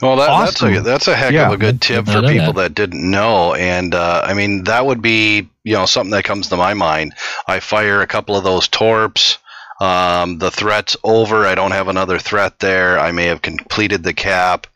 Well, 0.00 0.16
that, 0.16 0.30
awesome. 0.30 0.72
that's 0.72 0.80
a 0.80 0.82
that's 0.82 1.08
a 1.08 1.16
heck 1.16 1.32
yeah. 1.32 1.46
of 1.46 1.52
a 1.52 1.56
good 1.56 1.80
tip 1.80 2.06
for 2.06 2.22
people 2.22 2.54
that. 2.54 2.54
that. 2.54 2.74
didn't 2.74 3.08
know, 3.08 3.54
and 3.54 3.94
uh, 3.94 4.22
I 4.24 4.34
mean 4.34 4.64
that 4.64 4.84
would 4.84 5.00
be 5.00 5.48
you 5.64 5.74
know 5.74 5.86
something 5.86 6.10
that 6.10 6.24
comes 6.24 6.48
to 6.48 6.56
my 6.56 6.74
mind. 6.74 7.14
I 7.46 7.60
fire 7.60 8.02
a 8.02 8.06
couple 8.06 8.36
of 8.36 8.44
those 8.44 8.68
torps. 8.68 9.38
Um, 9.80 10.38
the 10.38 10.50
threat's 10.50 10.96
over. 11.02 11.46
I 11.46 11.54
don't 11.54 11.72
have 11.72 11.88
another 11.88 12.18
threat 12.18 12.58
there. 12.58 12.98
I 12.98 13.12
may 13.12 13.24
have 13.26 13.42
completed 13.42 14.02
the 14.02 14.12
cap 14.12 14.66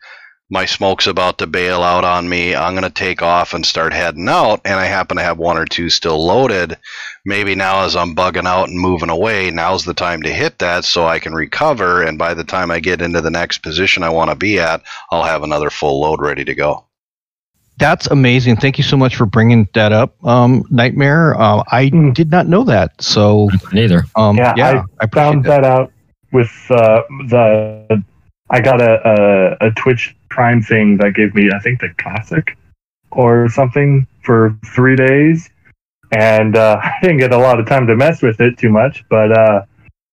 my 0.49 0.65
smoke's 0.65 1.07
about 1.07 1.39
to 1.39 1.47
bail 1.47 1.83
out 1.83 2.05
on 2.05 2.29
me. 2.29 2.55
I'm 2.55 2.73
going 2.73 2.83
to 2.83 2.89
take 2.89 3.21
off 3.21 3.53
and 3.53 3.65
start 3.65 3.93
heading 3.93 4.29
out. 4.29 4.61
And 4.63 4.75
I 4.75 4.85
happen 4.85 5.17
to 5.17 5.23
have 5.23 5.37
one 5.37 5.57
or 5.57 5.65
two 5.65 5.89
still 5.89 6.25
loaded. 6.25 6.77
Maybe 7.25 7.53
now, 7.53 7.83
as 7.83 7.95
I'm 7.95 8.15
bugging 8.15 8.47
out 8.47 8.69
and 8.69 8.79
moving 8.79 9.09
away, 9.09 9.51
now's 9.51 9.83
the 9.83 9.93
time 9.93 10.21
to 10.21 10.33
hit 10.33 10.59
that 10.59 10.85
so 10.85 11.05
I 11.05 11.19
can 11.19 11.33
recover. 11.33 12.01
And 12.01 12.17
by 12.17 12.33
the 12.33 12.45
time 12.45 12.71
I 12.71 12.79
get 12.79 13.01
into 13.01 13.19
the 13.19 13.29
next 13.29 13.57
position 13.57 14.03
I 14.03 14.09
want 14.09 14.29
to 14.29 14.35
be 14.35 14.59
at, 14.59 14.81
I'll 15.11 15.23
have 15.23 15.43
another 15.43 15.69
full 15.69 15.99
load 15.99 16.21
ready 16.21 16.45
to 16.45 16.55
go. 16.55 16.85
That's 17.79 18.07
amazing. 18.07 18.55
Thank 18.55 18.77
you 18.79 18.83
so 18.83 18.97
much 18.97 19.15
for 19.15 19.27
bringing 19.27 19.67
that 19.75 19.91
up, 19.91 20.15
um, 20.25 20.63
Nightmare. 20.71 21.39
Uh, 21.39 21.63
I 21.71 21.89
mm. 21.89 22.13
did 22.13 22.31
not 22.31 22.47
know 22.47 22.63
that. 22.63 22.99
So 23.01 23.49
neither. 23.71 24.03
Um, 24.15 24.35
yeah, 24.35 24.53
yeah, 24.57 24.83
I, 24.99 25.03
I 25.03 25.07
found 25.07 25.43
that. 25.43 25.61
that. 25.61 25.63
out 25.63 25.93
with 26.31 26.51
uh, 26.71 27.03
the. 27.27 28.03
I 28.49 28.61
got 28.61 28.81
a, 28.81 29.57
a, 29.61 29.67
a 29.67 29.71
Twitch 29.71 30.15
Prime 30.29 30.61
thing 30.61 30.97
that 30.97 31.13
gave 31.13 31.33
me, 31.35 31.49
I 31.53 31.59
think, 31.59 31.81
the 31.81 31.89
classic 31.97 32.57
or 33.11 33.49
something 33.49 34.07
for 34.23 34.57
three 34.75 34.95
days, 34.95 35.49
and 36.11 36.55
uh, 36.55 36.79
I 36.83 36.93
didn't 37.01 37.17
get 37.17 37.33
a 37.33 37.37
lot 37.37 37.59
of 37.59 37.67
time 37.67 37.87
to 37.87 37.95
mess 37.95 38.21
with 38.21 38.39
it 38.39 38.57
too 38.57 38.69
much. 38.69 39.03
But 39.09 39.31
uh, 39.31 39.65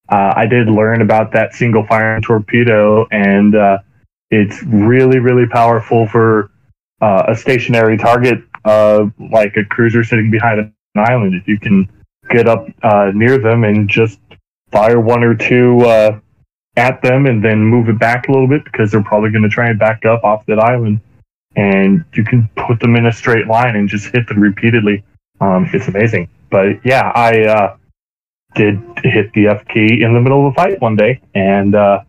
uh, 0.08 0.32
I 0.36 0.46
did 0.46 0.68
learn 0.68 1.02
about 1.02 1.32
that 1.32 1.54
single 1.54 1.86
firing 1.86 2.22
torpedo, 2.22 3.06
and 3.10 3.54
uh, 3.54 3.78
it's 4.30 4.62
really, 4.64 5.18
really 5.18 5.46
powerful 5.46 6.06
for 6.06 6.50
uh, 7.00 7.24
a 7.28 7.36
stationary 7.36 7.98
target, 7.98 8.42
uh, 8.64 9.06
like 9.30 9.56
a 9.56 9.64
cruiser 9.64 10.02
sitting 10.02 10.30
behind 10.30 10.60
an 10.60 10.72
island. 10.96 11.34
If 11.34 11.46
you 11.46 11.58
can 11.58 11.88
get 12.30 12.48
up 12.48 12.66
near 13.14 13.38
them 13.38 13.64
and 13.64 13.88
just 13.88 14.18
fire 14.72 15.00
one 15.00 15.22
or 15.22 15.34
two 15.34 16.22
at 16.76 17.00
them 17.02 17.26
and 17.26 17.44
then 17.44 17.60
move 17.62 17.88
it 17.88 17.98
back 17.98 18.28
a 18.28 18.32
little 18.32 18.48
bit 18.48 18.64
because 18.64 18.90
they're 18.90 19.02
probably 19.02 19.30
going 19.30 19.42
to 19.42 19.48
try 19.48 19.68
and 19.68 19.78
back 19.78 20.04
up 20.04 20.24
off 20.24 20.44
that 20.46 20.58
island. 20.58 21.00
And 21.56 22.04
you 22.14 22.24
can 22.24 22.48
put 22.56 22.80
them 22.80 22.96
in 22.96 23.06
a 23.06 23.12
straight 23.12 23.46
line 23.46 23.76
and 23.76 23.88
just 23.88 24.06
hit 24.06 24.26
them 24.26 24.40
repeatedly. 24.40 25.04
Um, 25.40 25.68
it's 25.72 25.86
amazing. 25.86 26.28
But 26.50 26.84
yeah, 26.84 27.12
I 27.14 27.44
uh, 27.44 27.76
did 28.54 28.80
hit 29.02 29.32
the 29.34 29.48
F 29.48 29.66
key 29.68 30.02
in 30.02 30.14
the 30.14 30.20
middle 30.20 30.46
of 30.46 30.52
a 30.52 30.54
fight 30.54 30.80
one 30.80 30.96
day, 30.96 31.20
and 31.34 31.74
uh, 31.74 32.00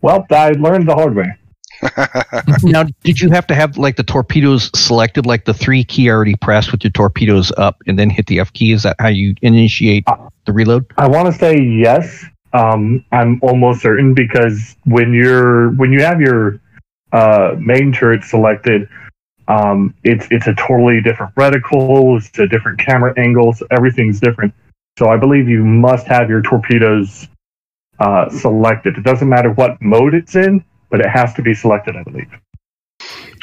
well, 0.00 0.26
I 0.30 0.50
learned 0.50 0.88
the 0.88 0.94
hard 0.94 1.14
way. 1.14 1.36
now, 2.62 2.84
did 3.02 3.20
you 3.20 3.30
have 3.30 3.46
to 3.48 3.54
have 3.54 3.76
like 3.76 3.96
the 3.96 4.02
torpedoes 4.04 4.70
selected, 4.74 5.26
like 5.26 5.44
the 5.44 5.54
three 5.54 5.82
key 5.82 6.08
already 6.10 6.36
pressed 6.36 6.70
with 6.70 6.84
your 6.84 6.90
torpedoes 6.90 7.52
up, 7.56 7.76
and 7.86 7.98
then 7.98 8.10
hit 8.10 8.26
the 8.26 8.40
F 8.40 8.52
key? 8.52 8.72
Is 8.72 8.82
that 8.84 8.96
how 8.98 9.08
you 9.08 9.34
initiate 9.42 10.04
the 10.46 10.52
reload? 10.52 10.86
I 10.96 11.08
want 11.08 11.32
to 11.32 11.38
say 11.38 11.60
yes, 11.60 12.24
um, 12.52 13.04
I'm 13.12 13.40
almost 13.42 13.80
certain 13.80 14.14
because 14.14 14.76
when 14.84 15.12
you're 15.12 15.70
when 15.70 15.92
you 15.92 16.02
have 16.02 16.20
your 16.20 16.60
uh, 17.12 17.54
main 17.58 17.92
turret 17.92 18.24
selected, 18.24 18.88
um, 19.48 19.94
it's 20.04 20.26
it's 20.30 20.46
a 20.46 20.54
totally 20.54 21.00
different 21.00 21.34
reticle, 21.34 22.18
it's 22.18 22.38
a 22.38 22.46
different 22.46 22.78
camera 22.78 23.12
angles, 23.16 23.62
everything's 23.70 24.20
different. 24.20 24.54
So 24.98 25.08
I 25.08 25.16
believe 25.16 25.48
you 25.48 25.64
must 25.64 26.06
have 26.06 26.28
your 26.28 26.42
torpedoes 26.42 27.28
uh, 27.98 28.28
selected. 28.28 28.98
It 28.98 29.04
doesn't 29.04 29.28
matter 29.28 29.50
what 29.50 29.80
mode 29.80 30.14
it's 30.14 30.36
in, 30.36 30.64
but 30.90 31.00
it 31.00 31.08
has 31.08 31.32
to 31.34 31.42
be 31.42 31.54
selected, 31.54 31.96
I 31.96 32.02
believe. 32.02 32.30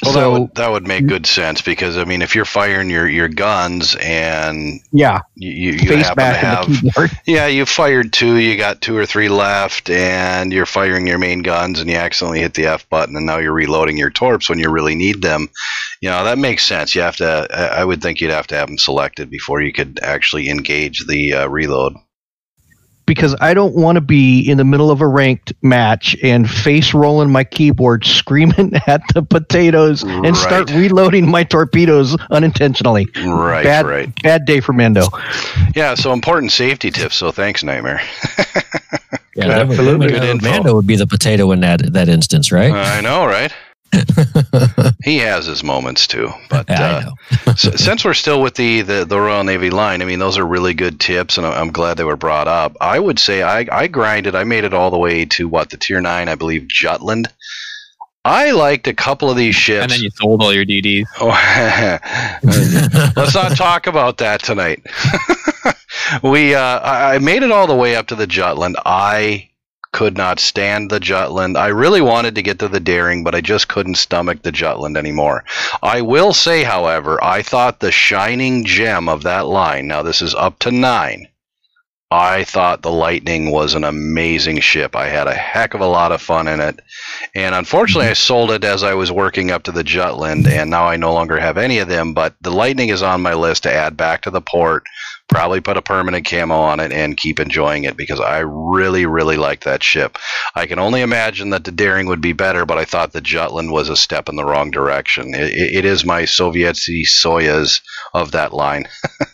Well, 0.03 0.13
so, 0.13 0.19
that 0.19 0.39
would 0.39 0.55
that 0.55 0.71
would 0.71 0.87
make 0.87 1.07
good 1.07 1.25
sense 1.25 1.61
because 1.61 1.97
I 1.97 2.05
mean, 2.05 2.21
if 2.21 2.33
you're 2.33 2.45
firing 2.45 2.89
your, 2.89 3.07
your 3.07 3.27
guns 3.27 3.95
and 3.99 4.79
yeah, 4.93 5.19
you, 5.35 5.71
you, 5.71 5.97
happen 5.97 6.23
to 6.23 6.33
have 6.33 7.19
yeah, 7.27 7.47
you 7.47 7.65
fired 7.65 8.13
two, 8.13 8.37
you 8.37 8.55
got 8.55 8.81
two 8.81 8.95
or 8.95 9.05
three 9.05 9.27
left, 9.27 9.89
and 9.89 10.53
you're 10.53 10.65
firing 10.65 11.05
your 11.05 11.17
main 11.17 11.41
guns, 11.41 11.81
and 11.81 11.89
you 11.89 11.97
accidentally 11.97 12.39
hit 12.39 12.53
the 12.53 12.67
F 12.67 12.87
button, 12.89 13.17
and 13.17 13.25
now 13.25 13.39
you're 13.39 13.51
reloading 13.51 13.97
your 13.97 14.09
torps 14.09 14.49
when 14.49 14.59
you 14.59 14.69
really 14.69 14.95
need 14.95 15.21
them. 15.21 15.49
you 15.99 16.09
know 16.09 16.23
that 16.23 16.37
makes 16.37 16.65
sense. 16.65 16.95
You 16.95 17.01
have 17.01 17.17
to. 17.17 17.47
I 17.51 17.81
I 17.81 17.85
would 17.85 18.01
think 18.01 18.21
you'd 18.21 18.31
have 18.31 18.47
to 18.47 18.55
have 18.55 18.67
them 18.67 18.77
selected 18.77 19.29
before 19.29 19.61
you 19.61 19.73
could 19.73 19.99
actually 20.01 20.49
engage 20.49 21.05
the 21.07 21.33
uh, 21.33 21.47
reload. 21.47 21.93
Because 23.09 23.35
I 23.41 23.55
don't 23.55 23.73
want 23.73 23.95
to 23.95 24.01
be 24.01 24.47
in 24.47 24.57
the 24.57 24.63
middle 24.63 24.91
of 24.91 25.01
a 25.01 25.07
ranked 25.07 25.51
match 25.63 26.15
and 26.21 26.47
face 26.47 26.93
rolling 26.93 27.31
my 27.31 27.43
keyboard, 27.43 28.05
screaming 28.05 28.73
at 28.87 29.01
the 29.15 29.23
potatoes, 29.23 30.03
and 30.03 30.37
start 30.37 30.69
reloading 30.69 31.27
my 31.27 31.43
torpedoes 31.43 32.15
unintentionally. 32.29 33.07
Right, 33.25 33.63
Bad, 33.63 33.87
right. 33.87 34.21
bad 34.21 34.45
day 34.45 34.59
for 34.59 34.73
Mando. 34.73 35.07
Yeah, 35.75 35.95
so 35.95 36.13
important 36.13 36.51
safety 36.51 36.91
tips. 36.91 37.15
So 37.15 37.31
thanks, 37.31 37.63
Nightmare. 37.63 37.99
Yeah, 39.35 39.47
that 39.47 39.67
would- 39.67 39.79
Absolutely. 39.79 40.07
that 40.07 40.19
Good 40.19 40.29
info. 40.29 40.49
Mando 40.51 40.75
would 40.75 40.87
be 40.87 40.95
the 40.95 41.07
potato 41.07 41.51
in 41.51 41.61
that 41.61 41.93
that 41.93 42.09
instance, 42.09 42.51
right? 42.51 42.71
I 42.71 43.01
know, 43.01 43.25
right? 43.25 43.51
He 45.03 45.17
has 45.19 45.45
his 45.45 45.63
moments 45.63 46.07
too, 46.07 46.29
but 46.49 46.69
Yeah, 46.69 47.09
uh, 47.47 47.55
since 47.55 48.03
we're 48.03 48.13
still 48.13 48.41
with 48.41 48.55
the, 48.55 48.81
the, 48.81 49.05
the 49.05 49.19
Royal 49.19 49.43
Navy 49.43 49.69
line, 49.69 50.01
I 50.01 50.05
mean, 50.05 50.19
those 50.19 50.37
are 50.37 50.45
really 50.45 50.73
good 50.73 50.99
tips, 50.99 51.37
and 51.37 51.47
I'm 51.47 51.71
glad 51.71 51.97
they 51.97 52.03
were 52.03 52.17
brought 52.17 52.47
up. 52.47 52.75
I 52.81 52.99
would 52.99 53.17
say 53.17 53.41
I, 53.41 53.65
I 53.71 53.87
grinded, 53.87 54.35
I 54.35 54.43
made 54.43 54.65
it 54.65 54.73
all 54.73 54.91
the 54.91 54.97
way 54.97 55.25
to 55.25 55.47
what, 55.47 55.69
the 55.69 55.77
Tier 55.77 56.01
9, 56.01 56.27
I 56.27 56.35
believe, 56.35 56.67
Jutland. 56.67 57.29
I 58.25 58.51
liked 58.51 58.87
a 58.87 58.93
couple 58.93 59.31
of 59.31 59.37
these 59.37 59.55
ships. 59.55 59.83
And 59.83 59.91
then 59.91 60.01
you 60.01 60.09
sold 60.11 60.43
all 60.43 60.53
your 60.53 60.65
DDs. 60.65 61.05
Let's 63.15 63.33
not 63.33 63.55
talk 63.55 63.87
about 63.87 64.17
that 64.17 64.43
tonight. 64.43 64.85
we, 66.23 66.53
uh, 66.53 66.79
I 66.83 67.17
made 67.19 67.43
it 67.43 67.51
all 67.51 67.65
the 67.65 67.75
way 67.75 67.95
up 67.95 68.07
to 68.07 68.15
the 68.15 68.27
Jutland. 68.27 68.77
I 68.85 69.48
could 69.91 70.15
not 70.15 70.39
stand 70.39 70.89
the 70.89 70.99
Jutland. 70.99 71.57
I 71.57 71.67
really 71.67 72.01
wanted 72.01 72.35
to 72.35 72.41
get 72.41 72.59
to 72.59 72.67
the 72.67 72.79
Daring, 72.79 73.23
but 73.23 73.35
I 73.35 73.41
just 73.41 73.67
couldn't 73.67 73.95
stomach 73.95 74.41
the 74.41 74.51
Jutland 74.51 74.97
anymore. 74.97 75.43
I 75.81 76.01
will 76.01 76.33
say, 76.33 76.63
however, 76.63 77.23
I 77.23 77.41
thought 77.41 77.79
the 77.79 77.91
shining 77.91 78.65
gem 78.65 79.09
of 79.09 79.23
that 79.23 79.47
line, 79.47 79.87
now 79.87 80.03
this 80.03 80.21
is 80.21 80.35
up 80.35 80.59
to 80.59 80.71
nine, 80.71 81.27
I 82.11 82.43
thought 82.43 82.81
the 82.81 82.91
Lightning 82.91 83.51
was 83.51 83.75
an 83.75 83.83
amazing 83.83 84.61
ship. 84.61 84.95
I 84.95 85.09
had 85.09 85.27
a 85.27 85.33
heck 85.33 85.75
of 85.75 85.81
a 85.81 85.85
lot 85.85 86.11
of 86.11 86.19
fun 86.19 86.47
in 86.47 86.59
it. 86.59 86.79
And 87.35 87.53
unfortunately, 87.53 88.09
I 88.09 88.13
sold 88.13 88.49
it 88.49 88.63
as 88.63 88.81
I 88.81 88.95
was 88.95 89.11
working 89.11 89.51
up 89.51 89.61
to 89.63 89.71
the 89.71 89.83
Jutland, 89.83 90.47
and 90.47 90.71
now 90.71 90.85
I 90.85 90.95
no 90.95 91.13
longer 91.13 91.37
have 91.37 91.59
any 91.59 91.77
of 91.77 91.87
them. 91.87 92.15
But 92.15 92.33
the 92.41 92.49
Lightning 92.49 92.89
is 92.89 93.03
on 93.03 93.21
my 93.21 93.35
list 93.35 93.63
to 93.63 93.71
add 93.71 93.95
back 93.95 94.23
to 94.23 94.31
the 94.31 94.41
port. 94.41 94.85
Probably 95.29 95.61
put 95.61 95.77
a 95.77 95.81
permanent 95.81 96.27
camo 96.27 96.55
on 96.55 96.79
it 96.79 96.91
and 96.91 97.15
keep 97.15 97.39
enjoying 97.39 97.83
it 97.83 97.95
because 97.95 98.19
I 98.19 98.39
really, 98.39 99.05
really 99.05 99.37
like 99.37 99.63
that 99.63 99.83
ship. 99.83 100.17
I 100.55 100.65
can 100.65 100.79
only 100.79 101.01
imagine 101.01 101.51
that 101.51 101.63
the 101.63 101.71
Daring 101.71 102.07
would 102.07 102.21
be 102.21 102.33
better, 102.33 102.65
but 102.65 102.77
I 102.77 102.85
thought 102.85 103.13
the 103.13 103.21
Jutland 103.21 103.71
was 103.71 103.89
a 103.89 103.95
step 103.95 104.27
in 104.27 104.35
the 104.35 104.45
wrong 104.45 104.71
direction. 104.71 105.35
It, 105.35 105.53
it 105.53 105.85
is 105.85 106.03
my 106.03 106.23
Sovietsky 106.23 107.03
Soyuz 107.07 107.81
of 108.13 108.31
that 108.31 108.53
line. 108.53 108.87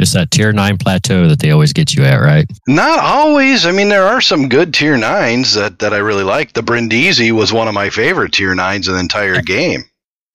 It's 0.00 0.12
that 0.12 0.30
tier 0.30 0.52
nine 0.52 0.76
plateau 0.76 1.28
that 1.28 1.38
they 1.38 1.50
always 1.50 1.72
get 1.72 1.94
you 1.94 2.04
at, 2.04 2.16
right? 2.16 2.46
Not 2.66 2.98
always. 2.98 3.64
I 3.64 3.72
mean, 3.72 3.88
there 3.88 4.04
are 4.04 4.20
some 4.20 4.48
good 4.48 4.74
tier 4.74 4.96
nines 4.96 5.54
that, 5.54 5.78
that 5.78 5.92
I 5.92 5.98
really 5.98 6.24
like. 6.24 6.52
The 6.52 6.62
Brindisi 6.62 7.32
was 7.32 7.52
one 7.52 7.68
of 7.68 7.74
my 7.74 7.90
favorite 7.90 8.32
tier 8.32 8.54
nines 8.54 8.88
in 8.88 8.94
the 8.94 9.00
entire 9.00 9.40
game. 9.40 9.84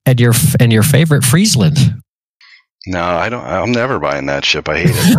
And 0.05 0.19
your 0.19 0.33
and 0.59 0.71
your 0.71 0.83
favorite 0.83 1.23
Friesland. 1.23 1.77
No, 2.87 3.03
I 3.03 3.29
don't. 3.29 3.43
I'm 3.43 3.71
never 3.71 3.99
buying 3.99 4.25
that 4.27 4.45
ship. 4.45 4.69
I 4.69 4.79
hate 4.79 4.91
it. 4.93 5.15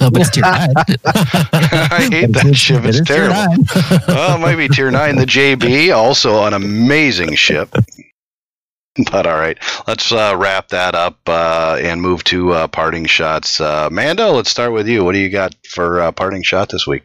but 0.12 0.20
it's 0.20 0.30
tier 0.30 0.42
nine. 0.42 0.74
I 1.04 2.08
hate 2.10 2.32
that 2.32 2.54
ship. 2.54 2.84
It 2.84 2.90
It's 2.90 3.00
is 3.00 3.06
tier 3.06 3.28
terrible. 3.28 3.34
nine. 3.34 3.64
well, 4.08 4.36
it 4.36 4.40
might 4.40 4.56
be 4.56 4.68
tier 4.68 4.90
nine. 4.90 5.16
The 5.16 5.24
JB, 5.24 5.94
also 5.96 6.44
an 6.44 6.52
amazing 6.54 7.34
ship. 7.34 7.74
But 9.10 9.26
all 9.26 9.38
right, 9.38 9.56
let's 9.88 10.12
uh, 10.12 10.34
wrap 10.38 10.68
that 10.68 10.94
up 10.94 11.18
uh, 11.26 11.78
and 11.80 12.02
move 12.02 12.24
to 12.24 12.52
uh, 12.52 12.66
parting 12.68 13.06
shots. 13.06 13.58
Uh, 13.58 13.88
Mando, 13.90 14.32
let's 14.32 14.50
start 14.50 14.72
with 14.74 14.86
you. 14.86 15.02
What 15.02 15.12
do 15.12 15.18
you 15.18 15.30
got 15.30 15.54
for 15.66 15.98
uh, 16.02 16.12
parting 16.12 16.42
shot 16.42 16.68
this 16.68 16.86
week? 16.86 17.04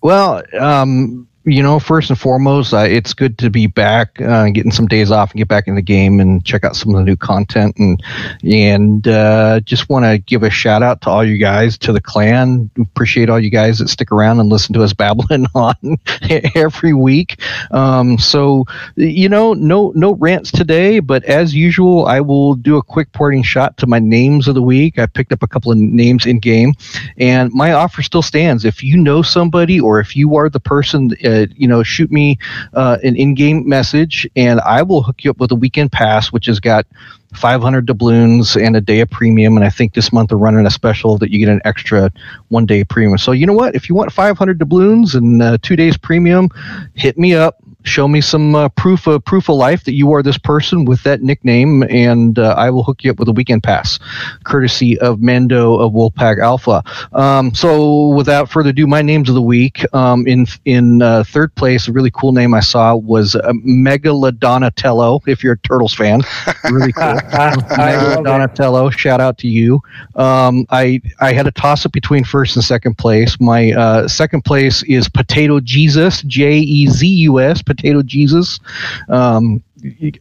Well, 0.00 0.42
um, 0.58 1.28
you 1.44 1.62
know, 1.62 1.80
first 1.80 2.08
and 2.10 2.18
foremost, 2.18 2.72
uh, 2.72 2.78
it's 2.78 3.14
good 3.14 3.36
to 3.38 3.50
be 3.50 3.66
back, 3.66 4.20
uh, 4.20 4.48
getting 4.50 4.70
some 4.70 4.86
days 4.86 5.10
off 5.10 5.32
and 5.32 5.38
get 5.38 5.48
back 5.48 5.66
in 5.66 5.74
the 5.74 5.82
game 5.82 6.20
and 6.20 6.44
check 6.44 6.62
out 6.62 6.76
some 6.76 6.94
of 6.94 6.98
the 6.98 7.04
new 7.04 7.16
content 7.16 7.76
and 7.78 8.02
and 8.44 9.08
uh, 9.08 9.58
just 9.60 9.88
want 9.88 10.04
to 10.04 10.18
give 10.18 10.44
a 10.44 10.50
shout 10.50 10.82
out 10.82 11.00
to 11.00 11.10
all 11.10 11.24
you 11.24 11.38
guys, 11.38 11.76
to 11.78 11.92
the 11.92 12.00
clan. 12.00 12.70
Appreciate 12.78 13.28
all 13.28 13.40
you 13.40 13.50
guys 13.50 13.78
that 13.78 13.88
stick 13.88 14.12
around 14.12 14.38
and 14.38 14.48
listen 14.50 14.72
to 14.74 14.82
us 14.82 14.92
babbling 15.02 15.46
on 15.54 15.74
every 16.54 16.94
week. 16.94 17.40
Um, 17.72 18.18
so 18.18 18.64
you 18.94 19.28
know, 19.28 19.52
no 19.54 19.92
no 19.96 20.14
rants 20.14 20.52
today, 20.52 21.00
but 21.00 21.24
as 21.24 21.54
usual, 21.54 22.06
I 22.06 22.20
will 22.20 22.54
do 22.54 22.76
a 22.76 22.82
quick 22.82 23.10
porting 23.12 23.42
shot 23.42 23.76
to 23.78 23.86
my 23.88 23.98
names 23.98 24.46
of 24.46 24.54
the 24.54 24.62
week. 24.62 24.98
I 24.98 25.06
picked 25.06 25.32
up 25.32 25.42
a 25.42 25.48
couple 25.48 25.72
of 25.72 25.78
names 25.78 26.24
in 26.24 26.38
game, 26.38 26.74
and 27.16 27.52
my 27.52 27.72
offer 27.72 28.02
still 28.02 28.22
stands. 28.22 28.64
If 28.64 28.84
you 28.84 28.96
know 28.96 29.22
somebody, 29.22 29.80
or 29.80 29.98
if 29.98 30.14
you 30.14 30.36
are 30.36 30.48
the 30.48 30.60
person, 30.60 31.10
you 31.56 31.68
know, 31.68 31.82
shoot 31.82 32.10
me 32.10 32.38
uh, 32.74 32.98
an 33.02 33.16
in-game 33.16 33.68
message, 33.68 34.28
and 34.36 34.60
I 34.60 34.82
will 34.82 35.02
hook 35.02 35.24
you 35.24 35.30
up 35.30 35.38
with 35.38 35.52
a 35.52 35.56
weekend 35.56 35.92
pass, 35.92 36.32
which 36.32 36.46
has 36.46 36.60
got 36.60 36.86
500 37.34 37.86
doubloons 37.86 38.56
and 38.56 38.76
a 38.76 38.80
day 38.80 39.00
of 39.00 39.10
premium. 39.10 39.56
And 39.56 39.64
I 39.64 39.70
think 39.70 39.94
this 39.94 40.12
month 40.12 40.28
they're 40.28 40.38
running 40.38 40.66
a 40.66 40.70
special 40.70 41.18
that 41.18 41.30
you 41.30 41.38
get 41.38 41.48
an 41.48 41.60
extra 41.64 42.10
one 42.48 42.66
day 42.66 42.84
premium. 42.84 43.18
So 43.18 43.32
you 43.32 43.46
know 43.46 43.54
what? 43.54 43.74
If 43.74 43.88
you 43.88 43.94
want 43.94 44.12
500 44.12 44.58
doubloons 44.58 45.14
and 45.14 45.42
uh, 45.42 45.58
two 45.62 45.76
days 45.76 45.96
premium, 45.96 46.48
hit 46.94 47.18
me 47.18 47.34
up. 47.34 47.56
Show 47.84 48.08
me 48.08 48.20
some 48.20 48.54
uh, 48.54 48.68
proof 48.70 49.06
of 49.06 49.24
proof 49.24 49.48
of 49.48 49.56
life 49.56 49.84
that 49.84 49.94
you 49.94 50.12
are 50.12 50.22
this 50.22 50.38
person 50.38 50.84
with 50.84 51.02
that 51.04 51.22
nickname, 51.22 51.82
and 51.84 52.38
uh, 52.38 52.54
I 52.56 52.70
will 52.70 52.84
hook 52.84 53.04
you 53.04 53.10
up 53.10 53.18
with 53.18 53.28
a 53.28 53.32
weekend 53.32 53.62
pass, 53.62 53.98
courtesy 54.44 54.98
of 55.00 55.20
Mando 55.20 55.78
of 55.78 55.92
Wolfpack 55.92 56.40
Alpha. 56.40 56.82
Um, 57.12 57.54
so, 57.54 58.08
without 58.08 58.50
further 58.50 58.70
ado, 58.70 58.86
my 58.86 59.02
names 59.02 59.28
of 59.28 59.34
the 59.34 59.42
week. 59.42 59.84
Um, 59.94 60.26
in 60.26 60.46
in 60.64 61.02
uh, 61.02 61.24
third 61.24 61.54
place, 61.54 61.88
a 61.88 61.92
really 61.92 62.10
cool 62.10 62.32
name 62.32 62.54
I 62.54 62.60
saw 62.60 62.94
was 62.94 63.34
uh, 63.34 63.52
Megalodonatello. 63.66 65.26
If 65.26 65.42
you're 65.42 65.54
a 65.54 65.58
Turtles 65.58 65.94
fan, 65.94 66.22
really 66.70 66.92
cool. 66.92 67.04
I 67.32 67.96
love 67.96 68.20
it. 68.20 68.24
Donatello, 68.24 68.90
shout 68.90 69.20
out 69.20 69.38
to 69.38 69.48
you. 69.48 69.80
Um, 70.14 70.66
I 70.70 71.00
I 71.20 71.32
had 71.32 71.46
a 71.46 71.52
toss 71.52 71.84
up 71.86 71.92
between 71.92 72.24
first 72.24 72.56
and 72.56 72.64
second 72.64 72.98
place. 72.98 73.38
My 73.40 73.72
uh, 73.72 74.08
second 74.08 74.42
place 74.44 74.82
is 74.84 75.08
Potato 75.08 75.60
Jesus, 75.60 76.22
J 76.22 76.58
E 76.58 76.86
Z 76.88 77.06
U 77.06 77.40
S, 77.40 77.62
Potato 77.74 78.02
Jesus. 78.02 78.60
Um, 79.08 79.62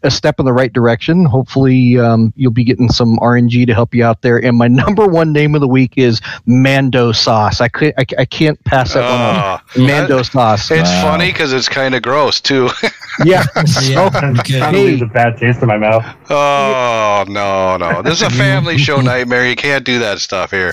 a 0.03 0.12
step 0.12 0.39
in 0.39 0.45
the 0.45 0.53
right 0.53 0.72
direction. 0.72 1.26
Hopefully, 1.26 1.97
um, 1.97 2.34
you'll 2.36 2.51
be 2.51 2.64
getting 2.64 2.89
some 2.89 3.18
RNG 3.18 3.66
to 3.68 3.74
help 3.74 3.93
you 3.93 4.03
out 4.03 4.22
there. 4.22 4.38
And 4.43 4.57
my 4.57 4.68
number 4.82 5.07
one 5.07 5.32
name 5.34 5.55
of 5.55 5.62
the 5.62 5.68
week 5.68 5.93
is 5.97 6.22
Mando 6.45 7.12
Sauce. 7.12 7.62
I 7.62 7.68
could 7.68 7.93
I, 7.97 8.05
I 8.20 8.26
can't 8.26 8.62
pass 8.64 8.93
that 8.93 9.01
one 9.01 9.36
up. 9.36 9.62
Oh, 9.78 9.82
Mando 9.88 10.22
Sauce. 10.24 10.70
It's 10.72 10.89
Wow. 10.89 11.01
funny 11.12 11.32
because 11.32 11.53
it's 11.53 11.70
kind 11.70 11.95
of 11.95 12.01
gross 12.01 12.39
too. 12.41 12.70
Yeah. 13.26 13.43
Yeah. 13.57 13.64
So, 13.66 14.03
I'm 14.20 14.39
Okay. 14.39 14.57
trying 14.57 14.72
to 14.74 14.80
Hey. 14.80 14.86
leave 14.86 15.01
a 15.01 15.05
bad 15.05 15.38
taste 15.38 15.62
in 15.62 15.68
my 15.68 15.78
mouth. 15.78 16.03
oh 16.30 17.26
no, 17.28 17.76
no! 17.76 18.01
This 18.01 18.22
is 18.22 18.22
a 18.22 18.30
family 18.30 18.78
show 18.78 19.01
nightmare. 19.01 19.45
You 19.47 19.55
can't 19.57 19.84
do 19.86 19.99
that 19.99 20.20
stuff 20.20 20.49
here. 20.51 20.72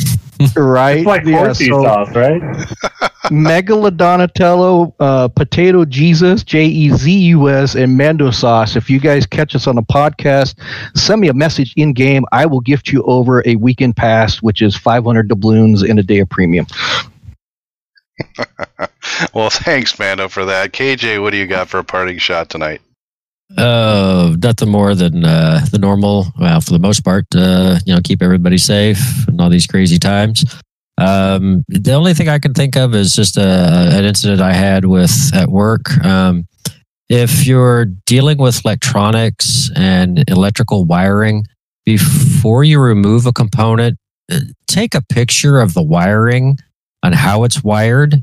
right. 0.57 0.99
It's 0.99 1.07
like 1.07 1.25
Yeah, 1.25 1.39
horsey 1.39 1.67
so- 1.67 1.83
sauce, 1.83 2.15
right? 2.15 2.41
Megalodonatello, 3.31 4.95
uh, 5.01 5.29
Potato 5.29 5.85
Jesus, 5.85 6.45
J 6.45 6.65
E 6.67 6.91
Z 6.91 7.11
U 7.11 7.49
S, 7.49 7.75
and 7.75 7.97
Mando 7.99 8.31
Sauce. 8.31 8.77
If 8.79 8.89
you 8.89 8.99
guys 8.99 9.27
catch 9.27 9.55
us 9.55 9.67
on 9.67 9.75
the 9.75 9.83
podcast, 9.83 10.55
send 10.97 11.21
me 11.21 11.29
a 11.29 11.35
message 11.35 11.75
in 11.77 11.93
game. 11.93 12.25
I 12.33 12.47
will 12.47 12.61
gift 12.61 12.89
you 12.89 13.03
over 13.03 13.47
a 13.47 13.57
weekend 13.57 13.97
pass, 13.97 14.41
which 14.41 14.63
is 14.63 14.77
500 14.77 15.29
doubloons 15.29 15.83
and 15.83 15.99
a 15.99 16.03
day 16.03 16.21
of 16.21 16.31
premium. 16.31 16.67
Well, 19.35 19.51
thanks, 19.51 19.99
Mando, 19.99 20.29
for 20.29 20.45
that. 20.45 20.73
KJ, 20.73 21.21
what 21.21 21.31
do 21.31 21.39
you 21.39 21.47
got 21.47 21.69
for 21.69 21.79
a 21.79 21.85
parting 21.85 22.19
shot 22.19 22.51
tonight? 22.51 22.81
Uh, 23.57 24.37
nothing 24.43 24.69
more 24.69 24.95
than 24.95 25.25
uh, 25.25 25.65
the 25.71 25.79
normal. 25.79 26.27
Well, 26.39 26.61
for 26.61 26.71
the 26.71 26.79
most 26.79 27.05
part, 27.05 27.25
uh, 27.35 27.79
you 27.87 27.95
know, 27.95 28.01
keep 28.03 28.23
everybody 28.23 28.59
safe 28.59 29.27
in 29.27 29.41
all 29.41 29.49
these 29.49 29.67
crazy 29.67 29.99
times. 29.99 30.45
Um, 30.99 31.65
the 31.69 31.95
only 31.95 32.15
thing 32.15 32.29
I 32.29 32.39
can 32.39 32.55
think 32.55 32.77
of 32.77 32.95
is 32.95 33.15
just 33.15 33.37
a, 33.37 33.91
an 33.93 34.05
incident 34.05 34.41
I 34.41 34.53
had 34.53 34.85
with 34.85 35.31
at 35.35 35.49
work. 35.49 35.97
Um, 36.05 36.47
if 37.09 37.47
you're 37.47 37.87
dealing 38.07 38.39
with 38.39 38.65
electronics 38.65 39.71
and 39.77 40.25
electrical 40.29 40.85
wiring, 40.85 41.45
before 41.87 42.65
you 42.65 42.81
remove 42.81 43.25
a 43.27 43.33
component, 43.33 43.99
uh, 44.31 44.41
take 44.67 44.95
a 44.95 45.03
picture 45.03 45.59
of 45.61 45.73
the 45.75 45.83
wiring 45.83 46.59
on 47.03 47.13
how 47.15 47.45
it's 47.45 47.65
wired 47.65 48.17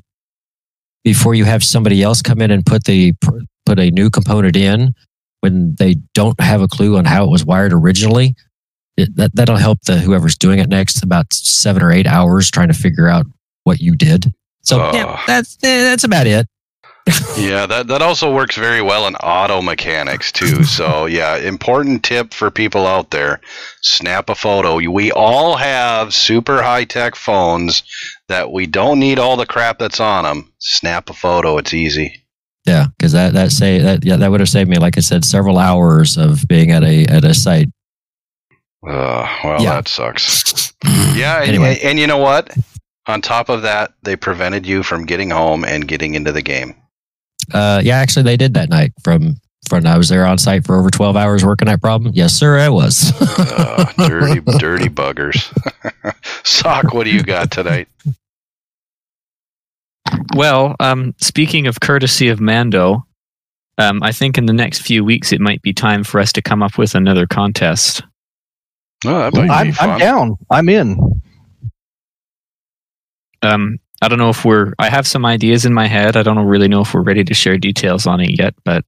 before 1.04 1.34
you 1.34 1.46
have 1.46 1.64
somebody 1.64 2.04
else 2.04 2.22
come 2.22 2.42
in 2.42 2.52
and 2.52 2.66
put 2.66 2.84
the 2.84 3.14
put 3.66 3.80
a 3.80 3.90
new 3.92 4.10
component 4.12 4.56
in 4.56 4.94
when 5.42 5.74
they 5.80 5.96
don't 6.14 6.40
have 6.40 6.62
a 6.62 6.68
clue 6.68 6.98
on 6.98 7.06
how 7.06 7.24
it 7.24 7.32
was 7.32 7.44
wired 7.46 7.74
originally. 7.74 8.36
It, 8.98 9.16
that 9.18 9.36
that'll 9.36 9.58
help 9.58 9.82
the 9.82 9.98
whoever's 9.98 10.38
doing 10.38 10.60
it 10.60 10.70
next 10.70 11.04
about 11.04 11.34
seven 11.34 11.82
or 11.84 11.92
eight 11.92 12.08
hours 12.08 12.50
trying 12.52 12.68
to 12.70 12.74
figure 12.74 13.08
out 13.08 13.26
what 13.64 13.80
you 13.80 13.96
did. 13.96 14.32
So 14.62 14.80
Oh. 14.82 14.92
yeah, 14.94 15.22
that's 15.28 15.58
eh, 15.64 15.84
that's 15.84 16.04
about 16.04 16.28
it. 16.28 16.48
Yeah, 17.38 17.66
that, 17.68 17.88
that 17.88 18.02
also 18.02 18.34
works 18.34 18.56
very 18.56 18.82
well 18.82 19.06
in 19.08 19.16
auto 19.18 19.62
mechanics 19.62 20.32
too. 20.32 20.64
So 20.64 21.06
yeah, 21.06 21.36
important 21.38 22.04
tip 22.04 22.34
for 22.34 22.50
people 22.50 22.88
out 22.88 23.12
there: 23.12 23.42
snap 23.82 24.30
a 24.30 24.36
photo. 24.36 24.76
We 24.90 25.12
all 25.12 25.56
have 25.56 26.14
super 26.14 26.62
high 26.64 26.86
tech 26.86 27.16
phones 27.16 27.84
that 28.28 28.52
we 28.52 28.66
don't 28.66 29.00
need 29.00 29.20
all 29.20 29.38
the 29.38 29.46
crap 29.46 29.78
that's 29.80 30.00
on 30.00 30.24
them. 30.24 30.52
Snap 30.60 31.10
a 31.10 31.14
photo; 31.14 31.58
it's 31.58 31.74
easy. 31.74 32.24
Yeah, 32.66 32.88
because 32.98 33.12
that 33.12 33.34
that 33.34 33.52
say 33.52 33.78
that 33.80 34.04
yeah 34.04 34.16
that 34.16 34.32
would 34.32 34.40
have 34.40 34.50
saved 34.50 34.70
me, 34.70 34.78
like 34.78 34.98
I 34.98 35.02
said, 35.02 35.24
several 35.26 35.60
hours 35.60 36.18
of 36.18 36.48
being 36.48 36.72
at 36.72 36.84
a 36.84 37.06
at 37.06 37.24
a 37.24 37.34
site. 37.36 37.70
Uh, 38.88 39.28
well, 39.44 39.62
Yeah. 39.62 39.76
that 39.76 39.88
sucks. 39.88 40.74
Yeah, 41.16 41.40
and, 41.40 41.50
Anyway. 41.50 41.80
and 41.84 41.98
you 41.98 42.08
know 42.08 42.18
what? 42.18 42.56
On 43.08 43.22
top 43.22 43.50
of 43.50 43.62
that, 43.62 43.94
they 44.04 44.16
prevented 44.16 44.66
you 44.66 44.84
from 44.84 45.06
getting 45.06 45.30
home 45.30 45.64
and 45.64 45.88
getting 45.88 46.14
into 46.16 46.32
the 46.32 46.42
game. 46.42 46.76
Uh, 47.54 47.82
yeah, 47.84 47.98
actually, 47.98 48.24
they 48.24 48.38
did 48.38 48.54
that 48.56 48.70
night. 48.70 48.94
From 49.04 49.36
from 49.68 49.86
I 49.86 49.98
was 49.98 50.10
there 50.10 50.26
on 50.26 50.38
site 50.38 50.66
for 50.66 50.78
over 50.78 50.90
twelve 50.90 51.16
hours 51.16 51.44
working 51.44 51.68
that 51.68 51.82
problem. 51.82 52.12
Yes, 52.16 52.34
sir, 52.34 52.60
I 52.60 52.70
was. 52.70 53.14
Uh, 53.58 54.08
dirty, 54.08 54.42
dirty 54.58 54.90
buggers. 54.90 55.52
Sock, 56.46 56.94
what 56.94 57.04
do 57.04 57.10
you 57.12 57.24
got 57.24 57.52
tonight? 57.52 57.88
Well, 60.36 60.76
um, 60.80 61.14
speaking 61.20 61.68
of 61.68 61.80
courtesy 61.80 62.30
of 62.30 62.40
Mando, 62.40 63.06
um, 63.78 64.02
I 64.02 64.12
think 64.12 64.38
in 64.38 64.46
the 64.46 64.54
next 64.54 64.82
few 64.82 65.04
weeks 65.04 65.32
it 65.32 65.42
might 65.42 65.62
be 65.62 65.74
time 65.74 66.04
for 66.04 66.20
us 66.20 66.32
to 66.34 66.42
come 66.42 66.64
up 66.64 66.78
with 66.78 66.96
another 66.96 67.28
contest. 67.28 68.04
Oh, 69.06 69.30
that 69.30 69.34
might 69.34 69.50
I'm, 69.50 69.72
fun. 69.74 69.90
I'm 69.90 70.00
down. 70.00 70.36
I'm 70.50 70.70
in. 70.70 71.22
Um, 73.42 73.78
I 74.02 74.08
don't 74.08 74.20
know 74.20 74.30
if 74.30 74.44
we're. 74.44 74.74
I 74.78 74.90
have 74.90 75.08
some 75.08 75.26
ideas 75.26 75.66
in 75.66 75.74
my 75.74 75.88
head. 75.88 76.18
I 76.18 76.24
don't 76.24 76.38
really 76.46 76.68
know 76.68 76.82
if 76.82 76.94
we're 76.94 77.02
ready 77.02 77.24
to 77.24 77.34
share 77.34 77.58
details 77.58 78.06
on 78.06 78.20
it 78.20 78.38
yet, 78.38 78.54
but 78.64 78.84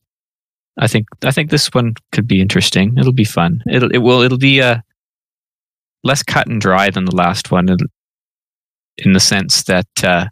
I 0.78 0.88
think 0.88 1.08
I 1.24 1.32
think 1.32 1.50
this 1.50 1.74
one 1.74 1.94
could 2.12 2.28
be 2.28 2.42
interesting. 2.42 2.98
It'll 2.98 3.14
be 3.14 3.24
fun. 3.24 3.64
It'll 3.70 3.92
it 3.92 4.00
will 4.00 4.22
it'll 4.22 4.38
be 4.38 4.62
uh, 4.62 4.80
less 6.04 6.24
cut 6.24 6.48
and 6.48 6.62
dry 6.62 6.90
than 6.90 7.06
the 7.06 7.16
last 7.16 7.52
one, 7.52 7.70
in, 7.70 7.78
in 8.98 9.14
the 9.14 9.20
sense 9.20 9.64
that 9.64 9.88
uh, 10.04 10.28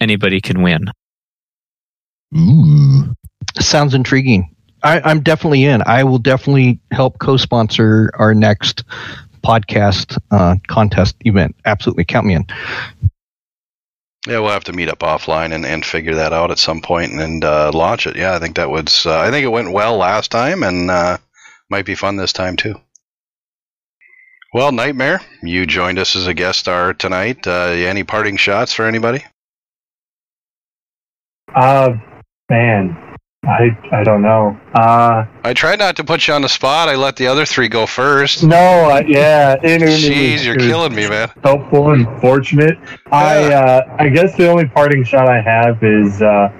anybody 0.00 0.40
can 0.40 0.62
win. 0.62 0.86
Ooh. 2.36 3.14
Sounds 3.58 3.94
intriguing. 3.94 4.54
I, 4.82 5.00
I'm 5.00 5.20
definitely 5.20 5.64
in. 5.64 5.82
I 5.86 6.04
will 6.04 6.18
definitely 6.18 6.80
help 6.92 7.18
co-sponsor 7.18 8.10
our 8.14 8.34
next 8.34 8.84
podcast 9.38 10.18
uh, 10.30 10.56
contest 10.66 11.16
event. 11.20 11.56
Absolutely, 11.64 12.04
count 12.04 12.26
me 12.26 12.34
in. 12.34 12.46
Yeah, 14.26 14.40
we'll 14.40 14.50
have 14.50 14.64
to 14.64 14.72
meet 14.72 14.88
up 14.88 14.98
offline 14.98 15.54
and, 15.54 15.64
and 15.64 15.84
figure 15.84 16.16
that 16.16 16.32
out 16.32 16.50
at 16.50 16.58
some 16.58 16.82
point 16.82 17.12
and, 17.12 17.20
and 17.20 17.44
uh, 17.44 17.70
launch 17.72 18.06
it. 18.06 18.16
Yeah, 18.16 18.34
I 18.34 18.38
think 18.38 18.56
that 18.56 18.68
was. 18.68 19.06
Uh, 19.06 19.18
I 19.18 19.30
think 19.30 19.44
it 19.44 19.48
went 19.48 19.72
well 19.72 19.96
last 19.96 20.30
time 20.30 20.62
and 20.62 20.90
uh, 20.90 21.18
might 21.70 21.86
be 21.86 21.94
fun 21.94 22.16
this 22.16 22.32
time 22.32 22.56
too. 22.56 22.74
Well, 24.52 24.72
Nightmare, 24.72 25.20
you 25.42 25.66
joined 25.66 25.98
us 25.98 26.16
as 26.16 26.26
a 26.26 26.34
guest 26.34 26.58
star 26.60 26.94
tonight. 26.94 27.46
Uh, 27.46 27.68
any 27.68 28.02
parting 28.02 28.36
shots 28.36 28.72
for 28.72 28.86
anybody? 28.86 29.24
Uh, 31.54 31.94
man, 32.50 33.07
I 33.48 33.78
I 33.92 34.04
don't 34.04 34.20
know. 34.20 34.60
Uh, 34.74 35.24
I 35.42 35.54
tried 35.54 35.78
not 35.78 35.96
to 35.96 36.04
put 36.04 36.28
you 36.28 36.34
on 36.34 36.42
the 36.42 36.50
spot. 36.50 36.90
I 36.90 36.96
let 36.96 37.16
the 37.16 37.28
other 37.28 37.46
three 37.46 37.68
go 37.68 37.86
first. 37.86 38.44
no, 38.44 38.56
uh, 38.56 39.02
yeah. 39.06 39.56
It, 39.62 39.80
Jeez, 39.80 40.44
you're 40.44 40.56
killing 40.56 40.94
me, 40.94 41.08
man. 41.08 41.30
Helpful 41.42 41.92
and 41.92 42.06
fortunate. 42.20 42.76
I 43.10 43.52
uh, 43.52 43.96
I 43.98 44.10
guess 44.10 44.36
the 44.36 44.48
only 44.48 44.66
parting 44.66 45.02
shot 45.02 45.28
I 45.28 45.40
have 45.40 45.82
is 45.82 46.20
uh, 46.20 46.52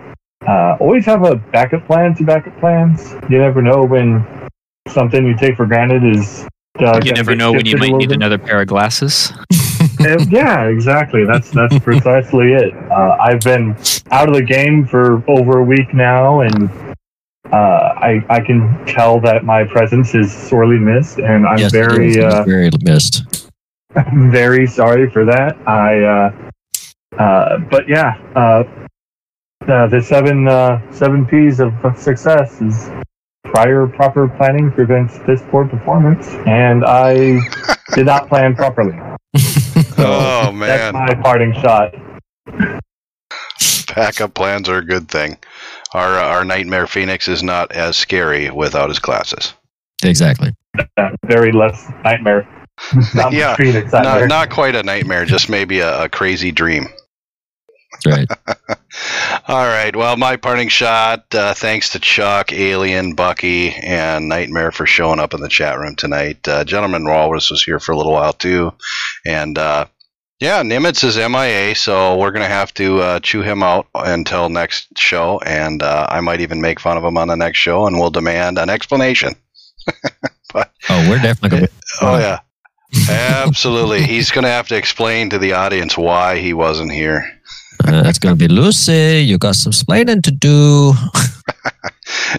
uh, 0.46 0.76
always 0.80 1.04
have 1.04 1.24
a 1.24 1.36
backup 1.36 1.86
plan 1.86 2.14
to 2.14 2.24
backup 2.24 2.58
plans. 2.58 3.12
You 3.28 3.38
never 3.38 3.60
know 3.60 3.84
when 3.84 4.26
something 4.88 5.26
you 5.26 5.36
take 5.36 5.56
for 5.56 5.66
granted 5.66 6.04
is. 6.04 6.46
Uh, 6.80 7.00
you 7.04 7.12
never 7.12 7.34
know 7.34 7.52
when 7.52 7.66
you 7.66 7.76
might 7.76 7.94
need 7.94 8.12
another 8.12 8.38
pair 8.38 8.60
of 8.60 8.68
glasses. 8.68 9.32
Uh, 10.00 10.16
yeah, 10.28 10.66
exactly. 10.66 11.24
That's 11.24 11.50
that's 11.50 11.76
precisely 11.84 12.52
it. 12.52 12.72
Uh, 12.88 13.16
I've 13.20 13.40
been 13.40 13.76
out 14.12 14.28
of 14.28 14.34
the 14.34 14.44
game 14.44 14.86
for 14.86 15.28
over 15.28 15.58
a 15.58 15.64
week 15.64 15.92
now, 15.92 16.40
and 16.40 16.70
uh, 17.52 17.94
I 17.96 18.24
I 18.28 18.40
can 18.40 18.84
tell 18.86 19.20
that 19.20 19.44
my 19.44 19.64
presence 19.64 20.14
is 20.14 20.32
sorely 20.32 20.78
missed, 20.78 21.18
and 21.18 21.46
I'm 21.46 21.58
yes, 21.58 21.74
it 21.74 21.76
very 21.76 22.12
it 22.14 22.24
was 22.24 22.34
uh, 22.34 22.44
very 22.44 22.70
missed. 22.84 23.50
very 24.14 24.66
sorry 24.68 25.10
for 25.10 25.24
that. 25.24 25.56
I 25.66 26.02
uh, 26.04 26.50
uh, 27.18 27.58
but 27.70 27.88
yeah, 27.88 28.16
uh, 28.36 28.62
uh, 29.66 29.86
the 29.88 30.00
seven 30.00 30.46
uh, 30.46 30.80
seven 30.92 31.26
P's 31.26 31.60
of 31.60 31.72
success 31.98 32.60
is 32.60 32.90
prior 33.50 33.86
proper 33.86 34.28
planning 34.28 34.70
prevents 34.70 35.18
this 35.20 35.42
poor 35.50 35.66
performance, 35.66 36.28
and 36.46 36.84
I 36.84 37.38
did 37.94 38.06
not 38.06 38.28
plan 38.28 38.54
properly. 38.54 38.98
Oh 40.00 40.52
man, 40.52 40.68
That's 40.68 40.94
my 40.94 41.22
parting 41.22 41.52
shot. 41.54 41.92
backup 43.96 44.32
plans 44.32 44.68
are 44.68 44.78
a 44.78 44.84
good 44.84 45.08
thing. 45.08 45.36
Our 45.92 46.18
uh, 46.18 46.22
our 46.22 46.44
Nightmare 46.44 46.86
Phoenix 46.86 47.26
is 47.26 47.42
not 47.42 47.72
as 47.72 47.96
scary 47.96 48.48
without 48.50 48.90
his 48.90 49.00
glasses. 49.00 49.54
Exactly. 50.04 50.52
Uh, 50.96 51.10
very 51.26 51.50
less 51.50 51.90
nightmare. 52.04 52.46
Not 53.14 53.32
Yeah, 53.32 53.56
Phoenix 53.56 53.92
Not, 53.92 54.28
not 54.28 54.50
quite 54.50 54.76
a 54.76 54.84
nightmare, 54.84 55.24
just 55.24 55.48
maybe 55.48 55.80
a, 55.80 56.04
a 56.04 56.08
crazy 56.08 56.52
dream. 56.52 56.86
Right. 58.06 58.28
All 59.48 59.64
right. 59.64 59.96
Well, 59.96 60.18
my 60.18 60.36
parting 60.36 60.68
shot. 60.68 61.34
Uh, 61.34 61.54
thanks 61.54 61.88
to 61.90 61.98
Chuck, 61.98 62.52
Alien, 62.52 63.14
Bucky, 63.14 63.70
and 63.70 64.28
Nightmare 64.28 64.72
for 64.72 64.84
showing 64.84 65.18
up 65.18 65.32
in 65.32 65.40
the 65.40 65.48
chat 65.48 65.78
room 65.78 65.96
tonight. 65.96 66.46
Uh, 66.46 66.64
Gentleman 66.64 67.06
Walrus 67.06 67.50
was 67.50 67.62
here 67.62 67.80
for 67.80 67.92
a 67.92 67.96
little 67.96 68.12
while 68.12 68.34
too, 68.34 68.74
and 69.26 69.56
uh, 69.56 69.86
yeah, 70.38 70.62
Nimitz 70.62 71.02
is 71.02 71.16
MIA, 71.16 71.74
so 71.74 72.18
we're 72.18 72.30
gonna 72.30 72.46
have 72.46 72.74
to 72.74 73.00
uh, 73.00 73.20
chew 73.20 73.40
him 73.40 73.62
out 73.62 73.86
until 73.94 74.50
next 74.50 74.98
show, 74.98 75.40
and 75.46 75.82
uh, 75.82 76.06
I 76.10 76.20
might 76.20 76.42
even 76.42 76.60
make 76.60 76.78
fun 76.78 76.98
of 76.98 77.04
him 77.04 77.16
on 77.16 77.28
the 77.28 77.34
next 77.34 77.58
show, 77.58 77.86
and 77.86 77.98
we'll 77.98 78.10
demand 78.10 78.58
an 78.58 78.68
explanation. 78.68 79.34
Oh, 80.54 81.10
we're 81.10 81.20
definitely 81.20 81.58
going 81.58 81.66
to 81.66 81.72
Oh 82.00 82.18
yeah, 82.18 82.40
absolutely. 83.10 84.02
He's 84.02 84.30
gonna 84.30 84.48
have 84.48 84.68
to 84.68 84.76
explain 84.76 85.30
to 85.30 85.38
the 85.38 85.52
audience 85.54 85.96
why 85.96 86.38
he 86.38 86.52
wasn't 86.54 86.92
here. 86.92 87.37
Uh, 87.84 88.02
That's 88.02 88.18
going 88.18 88.36
to 88.36 88.38
be 88.38 88.52
Lucy. 88.52 89.24
You 89.26 89.38
got 89.38 89.56
some 89.56 89.70
explaining 89.70 90.22
to 90.22 90.30
do. 90.30 90.92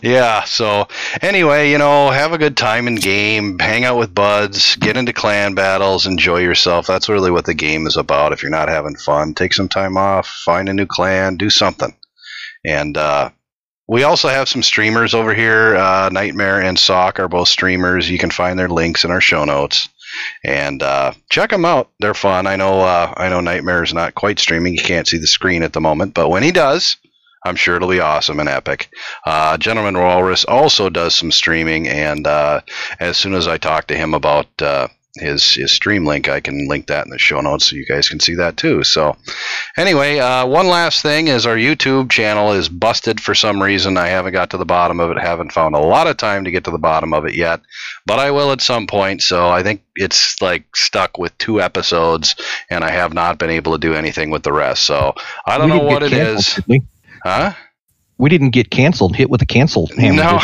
yeah 0.02 0.44
so 0.44 0.88
anyway 1.22 1.72
you 1.72 1.78
know 1.78 2.10
have 2.10 2.32
a 2.32 2.38
good 2.38 2.58
time 2.58 2.88
in 2.88 2.96
game 2.96 3.58
hang 3.60 3.84
out 3.84 3.98
with 3.98 4.14
buds 4.14 4.76
get 4.78 4.98
into 4.98 5.14
clan 5.14 5.54
battles 5.56 6.06
enjoy 6.06 6.38
yourself. 6.38 6.88
That's 6.88 7.10
really 7.10 7.32
what 7.32 7.46
the 7.46 7.54
game 7.54 7.88
is 7.88 7.98
about. 7.98 8.34
If 8.34 8.42
you're 8.42 8.52
not 8.52 8.70
having 8.70 8.96
fun 8.96 9.34
take 9.34 9.54
some 9.54 9.70
time 9.70 9.98
off 9.98 10.28
find 10.28 10.70
a 10.70 10.74
new 10.74 10.86
clan 10.86 11.38
do 11.38 11.50
something. 11.50 11.96
And 12.66 12.98
uh 12.98 13.30
we 13.88 14.04
also 14.04 14.28
have 14.30 14.48
some 14.48 14.62
streamers 14.62 15.16
over 15.16 15.34
here. 15.34 15.76
Uh, 15.76 16.10
nightmare 16.10 16.62
and 16.62 16.78
sock 16.78 17.20
are 17.20 17.28
both 17.28 17.48
streamers. 17.48 18.08
You 18.08 18.20
can 18.20 18.30
find 18.30 18.60
their 18.60 18.70
links 18.70 19.04
in 19.04 19.10
our 19.10 19.20
show 19.20 19.46
notes 19.46 19.90
and 20.44 20.82
uh, 20.84 21.14
check 21.30 21.50
them 21.50 21.66
out. 21.66 21.90
They're 22.00 22.14
fun. 22.14 22.48
I 22.48 22.56
know 22.56 22.82
uh, 22.82 23.14
i 23.18 23.30
know 23.30 23.40
nightmare 23.40 23.84
is 23.84 23.94
not 23.94 24.16
quite 24.16 24.40
streaming. 24.40 24.74
You 24.74 24.84
can't 24.84 25.08
see 25.08 25.18
the 25.18 25.28
screen 25.28 25.64
at 25.64 25.74
the 25.74 25.82
moment 25.82 26.14
but 26.14 26.30
when 26.30 26.44
he 26.44 26.52
does 26.52 26.98
i'm 27.44 27.56
sure 27.56 27.76
it'll 27.76 27.90
be 27.90 28.00
awesome 28.00 28.40
and 28.40 28.50
epic. 28.50 28.92
Uh, 29.26 29.58
Gentleman 29.58 29.98
Walrus 29.98 30.46
also 30.46 30.90
does 30.90 31.16
some 31.16 31.32
streaming, 31.32 31.88
and 31.88 32.28
uh, 32.28 32.62
as 33.00 33.18
soon 33.18 33.34
as 33.34 33.48
I 33.48 33.58
talk 33.58 33.88
to 33.88 33.98
him 33.98 34.14
about 34.14 34.48
uh, 34.62 34.88
his 35.20 35.54
his 35.54 35.72
stream 35.72 36.06
link, 36.06 36.28
I 36.30 36.40
can 36.40 36.68
link 36.68 36.88
that 36.88 37.06
in 37.06 37.12
the 37.12 37.20
show 37.20 37.42
notes 37.42 37.66
so 37.66 37.76
you 37.76 37.86
guys 37.86 38.10
can 38.10 38.20
see 38.20 38.36
that 38.36 38.58
too. 38.58 38.84
So, 38.84 39.18
anyway, 39.78 40.20
uh, 40.20 40.46
one 40.46 40.68
last 40.68 41.02
thing 41.02 41.28
is 41.28 41.46
our 41.46 41.56
YouTube 41.56 42.10
channel 42.10 42.54
is 42.54 42.70
busted 42.70 43.22
for 43.22 43.36
some 43.36 43.62
reason. 43.62 43.98
I 43.98 44.08
haven't 44.08 44.34
got 44.34 44.52
to 44.52 44.58
the 44.58 44.66
bottom 44.66 45.00
of 45.00 45.12
it. 45.12 45.20
Haven't 45.20 45.52
found 45.52 45.76
a 45.76 45.80
lot 45.80 46.08
of 46.08 46.18
time 46.18 46.46
to 46.46 46.52
get 46.52 46.64
to 46.66 46.72
the 46.72 46.78
bottom 46.78 47.14
of 47.14 47.26
it 47.26 47.36
yet, 47.36 47.62
but 48.06 48.20
I 48.20 48.32
will 48.32 48.52
at 48.52 48.62
some 48.62 48.88
point. 48.88 49.22
So 49.22 49.50
I 49.50 49.64
think 49.64 49.84
it's 49.96 50.42
like 50.42 50.76
stuck 50.76 51.18
with 51.18 51.38
two 51.38 51.62
episodes, 51.62 52.36
and 52.70 52.84
I 52.84 52.92
have 52.92 53.14
not 53.14 53.38
been 53.38 53.50
able 53.50 53.74
to 53.74 53.80
do 53.80 53.94
anything 53.94 54.30
with 54.30 54.44
the 54.44 54.54
rest. 54.54 54.86
So 54.86 55.14
I 55.46 55.58
don't 55.58 55.70
We 55.70 55.78
know 55.78 55.84
what 55.84 56.04
it 56.04 56.14
is, 56.14 56.60
huh? 57.24 57.54
We 58.20 58.30
didn't 58.30 58.52
get 58.52 58.70
canceled, 58.70 59.16
hit 59.16 59.30
with 59.30 59.42
a 59.42 59.46
canceled 59.46 59.92
hammer. 59.96 60.18
No. 60.18 60.40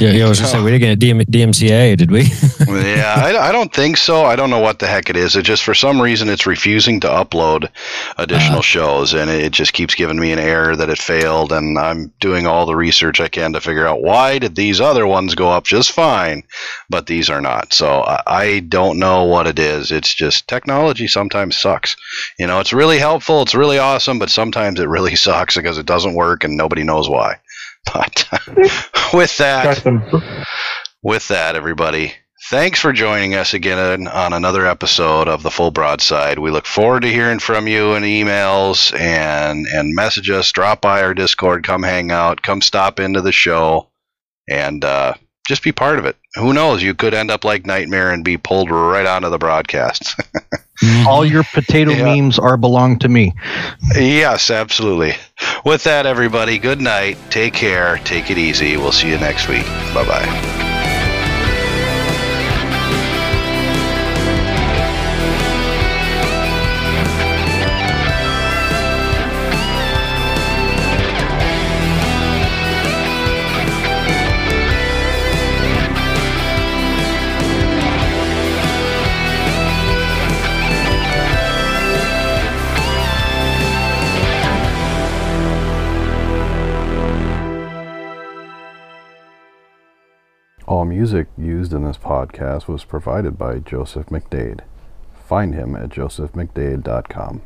Yeah, 0.00 0.10
yeah, 0.12 0.24
I 0.24 0.28
was 0.30 0.38
just 0.38 0.50
saying 0.50 0.64
we 0.64 0.70
didn't 0.70 0.98
get 0.98 1.16
DM, 1.16 1.22
DMCA, 1.26 1.96
did 1.96 2.10
we? 2.10 2.22
yeah, 2.66 3.14
I, 3.18 3.48
I 3.48 3.52
don't 3.52 3.72
think 3.72 3.96
so. 3.98 4.24
I 4.24 4.34
don't 4.34 4.48
know 4.50 4.58
what 4.60 4.78
the 4.78 4.86
heck 4.86 5.10
it 5.10 5.16
is. 5.16 5.36
It 5.36 5.42
just 5.42 5.62
for 5.62 5.74
some 5.74 6.00
reason 6.00 6.28
it's 6.28 6.46
refusing 6.46 7.00
to 7.00 7.08
upload 7.08 7.68
additional 8.16 8.58
Uh. 8.60 8.62
shows, 8.62 9.12
and 9.14 9.30
it 9.30 9.52
just 9.52 9.72
keeps 9.74 9.94
giving 9.94 10.18
me 10.18 10.32
an 10.32 10.38
error 10.38 10.74
that 10.74 10.88
it 10.88 10.98
failed. 10.98 11.52
And 11.52 11.78
I'm 11.78 12.12
doing 12.18 12.46
all 12.46 12.64
the 12.66 12.74
research 12.74 13.20
I 13.20 13.28
can 13.28 13.52
to 13.52 13.60
figure 13.60 13.86
out 13.86 14.02
why 14.02 14.38
did 14.38 14.54
these 14.54 14.80
other 14.80 15.06
ones 15.06 15.34
go 15.34 15.50
up 15.50 15.64
just 15.64 15.92
fine, 15.92 16.42
but 16.88 17.06
these 17.06 17.28
are 17.28 17.40
not. 17.42 17.74
So 17.74 18.00
I, 18.02 18.22
I 18.26 18.60
don't 18.60 18.98
know 18.98 19.24
what 19.24 19.46
it 19.46 19.58
is. 19.58 19.92
It's 19.92 20.14
just 20.14 20.48
technology 20.48 21.06
sometimes 21.06 21.56
sucks. 21.56 21.96
You 22.38 22.46
know, 22.46 22.60
it's 22.60 22.72
really 22.72 22.98
helpful, 22.98 23.42
it's 23.42 23.54
really 23.54 23.78
awesome, 23.78 24.18
but 24.18 24.30
sometimes 24.30 24.80
it 24.80 24.88
really 24.88 25.14
sucks 25.26 25.56
because 25.56 25.76
it 25.76 25.84
doesn't 25.86 26.14
work 26.14 26.44
and 26.44 26.56
nobody 26.56 26.82
knows 26.84 27.01
why. 27.08 27.38
But 27.92 28.28
with 29.12 29.36
that, 29.38 29.84
with 31.02 31.26
that, 31.28 31.56
everybody, 31.56 32.14
thanks 32.48 32.78
for 32.78 32.92
joining 32.92 33.34
us 33.34 33.54
again 33.54 34.06
on 34.06 34.32
another 34.32 34.66
episode 34.66 35.26
of 35.26 35.42
the 35.42 35.50
Full 35.50 35.72
Broadside. 35.72 36.38
We 36.38 36.52
look 36.52 36.66
forward 36.66 37.02
to 37.02 37.12
hearing 37.12 37.40
from 37.40 37.66
you 37.66 37.94
in 37.94 38.04
emails 38.04 38.96
and 38.98 39.66
and 39.66 39.96
message 39.96 40.30
us. 40.30 40.52
Drop 40.52 40.80
by 40.80 41.02
our 41.02 41.12
Discord, 41.12 41.64
come 41.64 41.82
hang 41.82 42.12
out, 42.12 42.42
come 42.42 42.62
stop 42.62 43.00
into 43.00 43.20
the 43.20 43.32
show, 43.32 43.90
and 44.48 44.84
uh, 44.84 45.14
just 45.48 45.62
be 45.64 45.72
part 45.72 45.98
of 45.98 46.04
it. 46.04 46.16
Who 46.36 46.52
knows? 46.52 46.82
You 46.82 46.94
could 46.94 47.14
end 47.14 47.30
up 47.30 47.44
like 47.44 47.66
Nightmare 47.66 48.10
and 48.12 48.24
be 48.24 48.36
pulled 48.38 48.70
right 48.70 49.06
onto 49.06 49.28
the 49.28 49.38
broadcasts. 49.38 50.14
Mm-hmm. 50.82 51.06
All 51.06 51.24
your 51.24 51.44
potato 51.44 51.92
Yeah. 51.92 52.04
memes 52.16 52.38
are 52.38 52.56
belong 52.56 52.98
to 53.00 53.08
me. 53.08 53.32
yes, 53.94 54.50
absolutely. 54.50 55.14
With 55.64 55.84
that, 55.84 56.06
everybody, 56.06 56.58
good 56.58 56.80
night. 56.80 57.16
Take 57.30 57.54
care. 57.54 57.98
Take 57.98 58.30
it 58.30 58.38
easy. 58.38 58.76
We'll 58.76 58.90
see 58.92 59.08
you 59.08 59.18
next 59.18 59.48
week. 59.48 59.64
Bye 59.94 60.04
bye. 60.06 60.68
All 90.72 90.86
music 90.86 91.26
used 91.36 91.74
in 91.74 91.84
this 91.84 91.98
podcast 91.98 92.66
was 92.66 92.82
provided 92.82 93.36
by 93.36 93.58
Joseph 93.58 94.06
McDade. 94.06 94.60
Find 95.12 95.54
him 95.54 95.76
at 95.76 95.90
josephmcdade.com. 95.90 97.40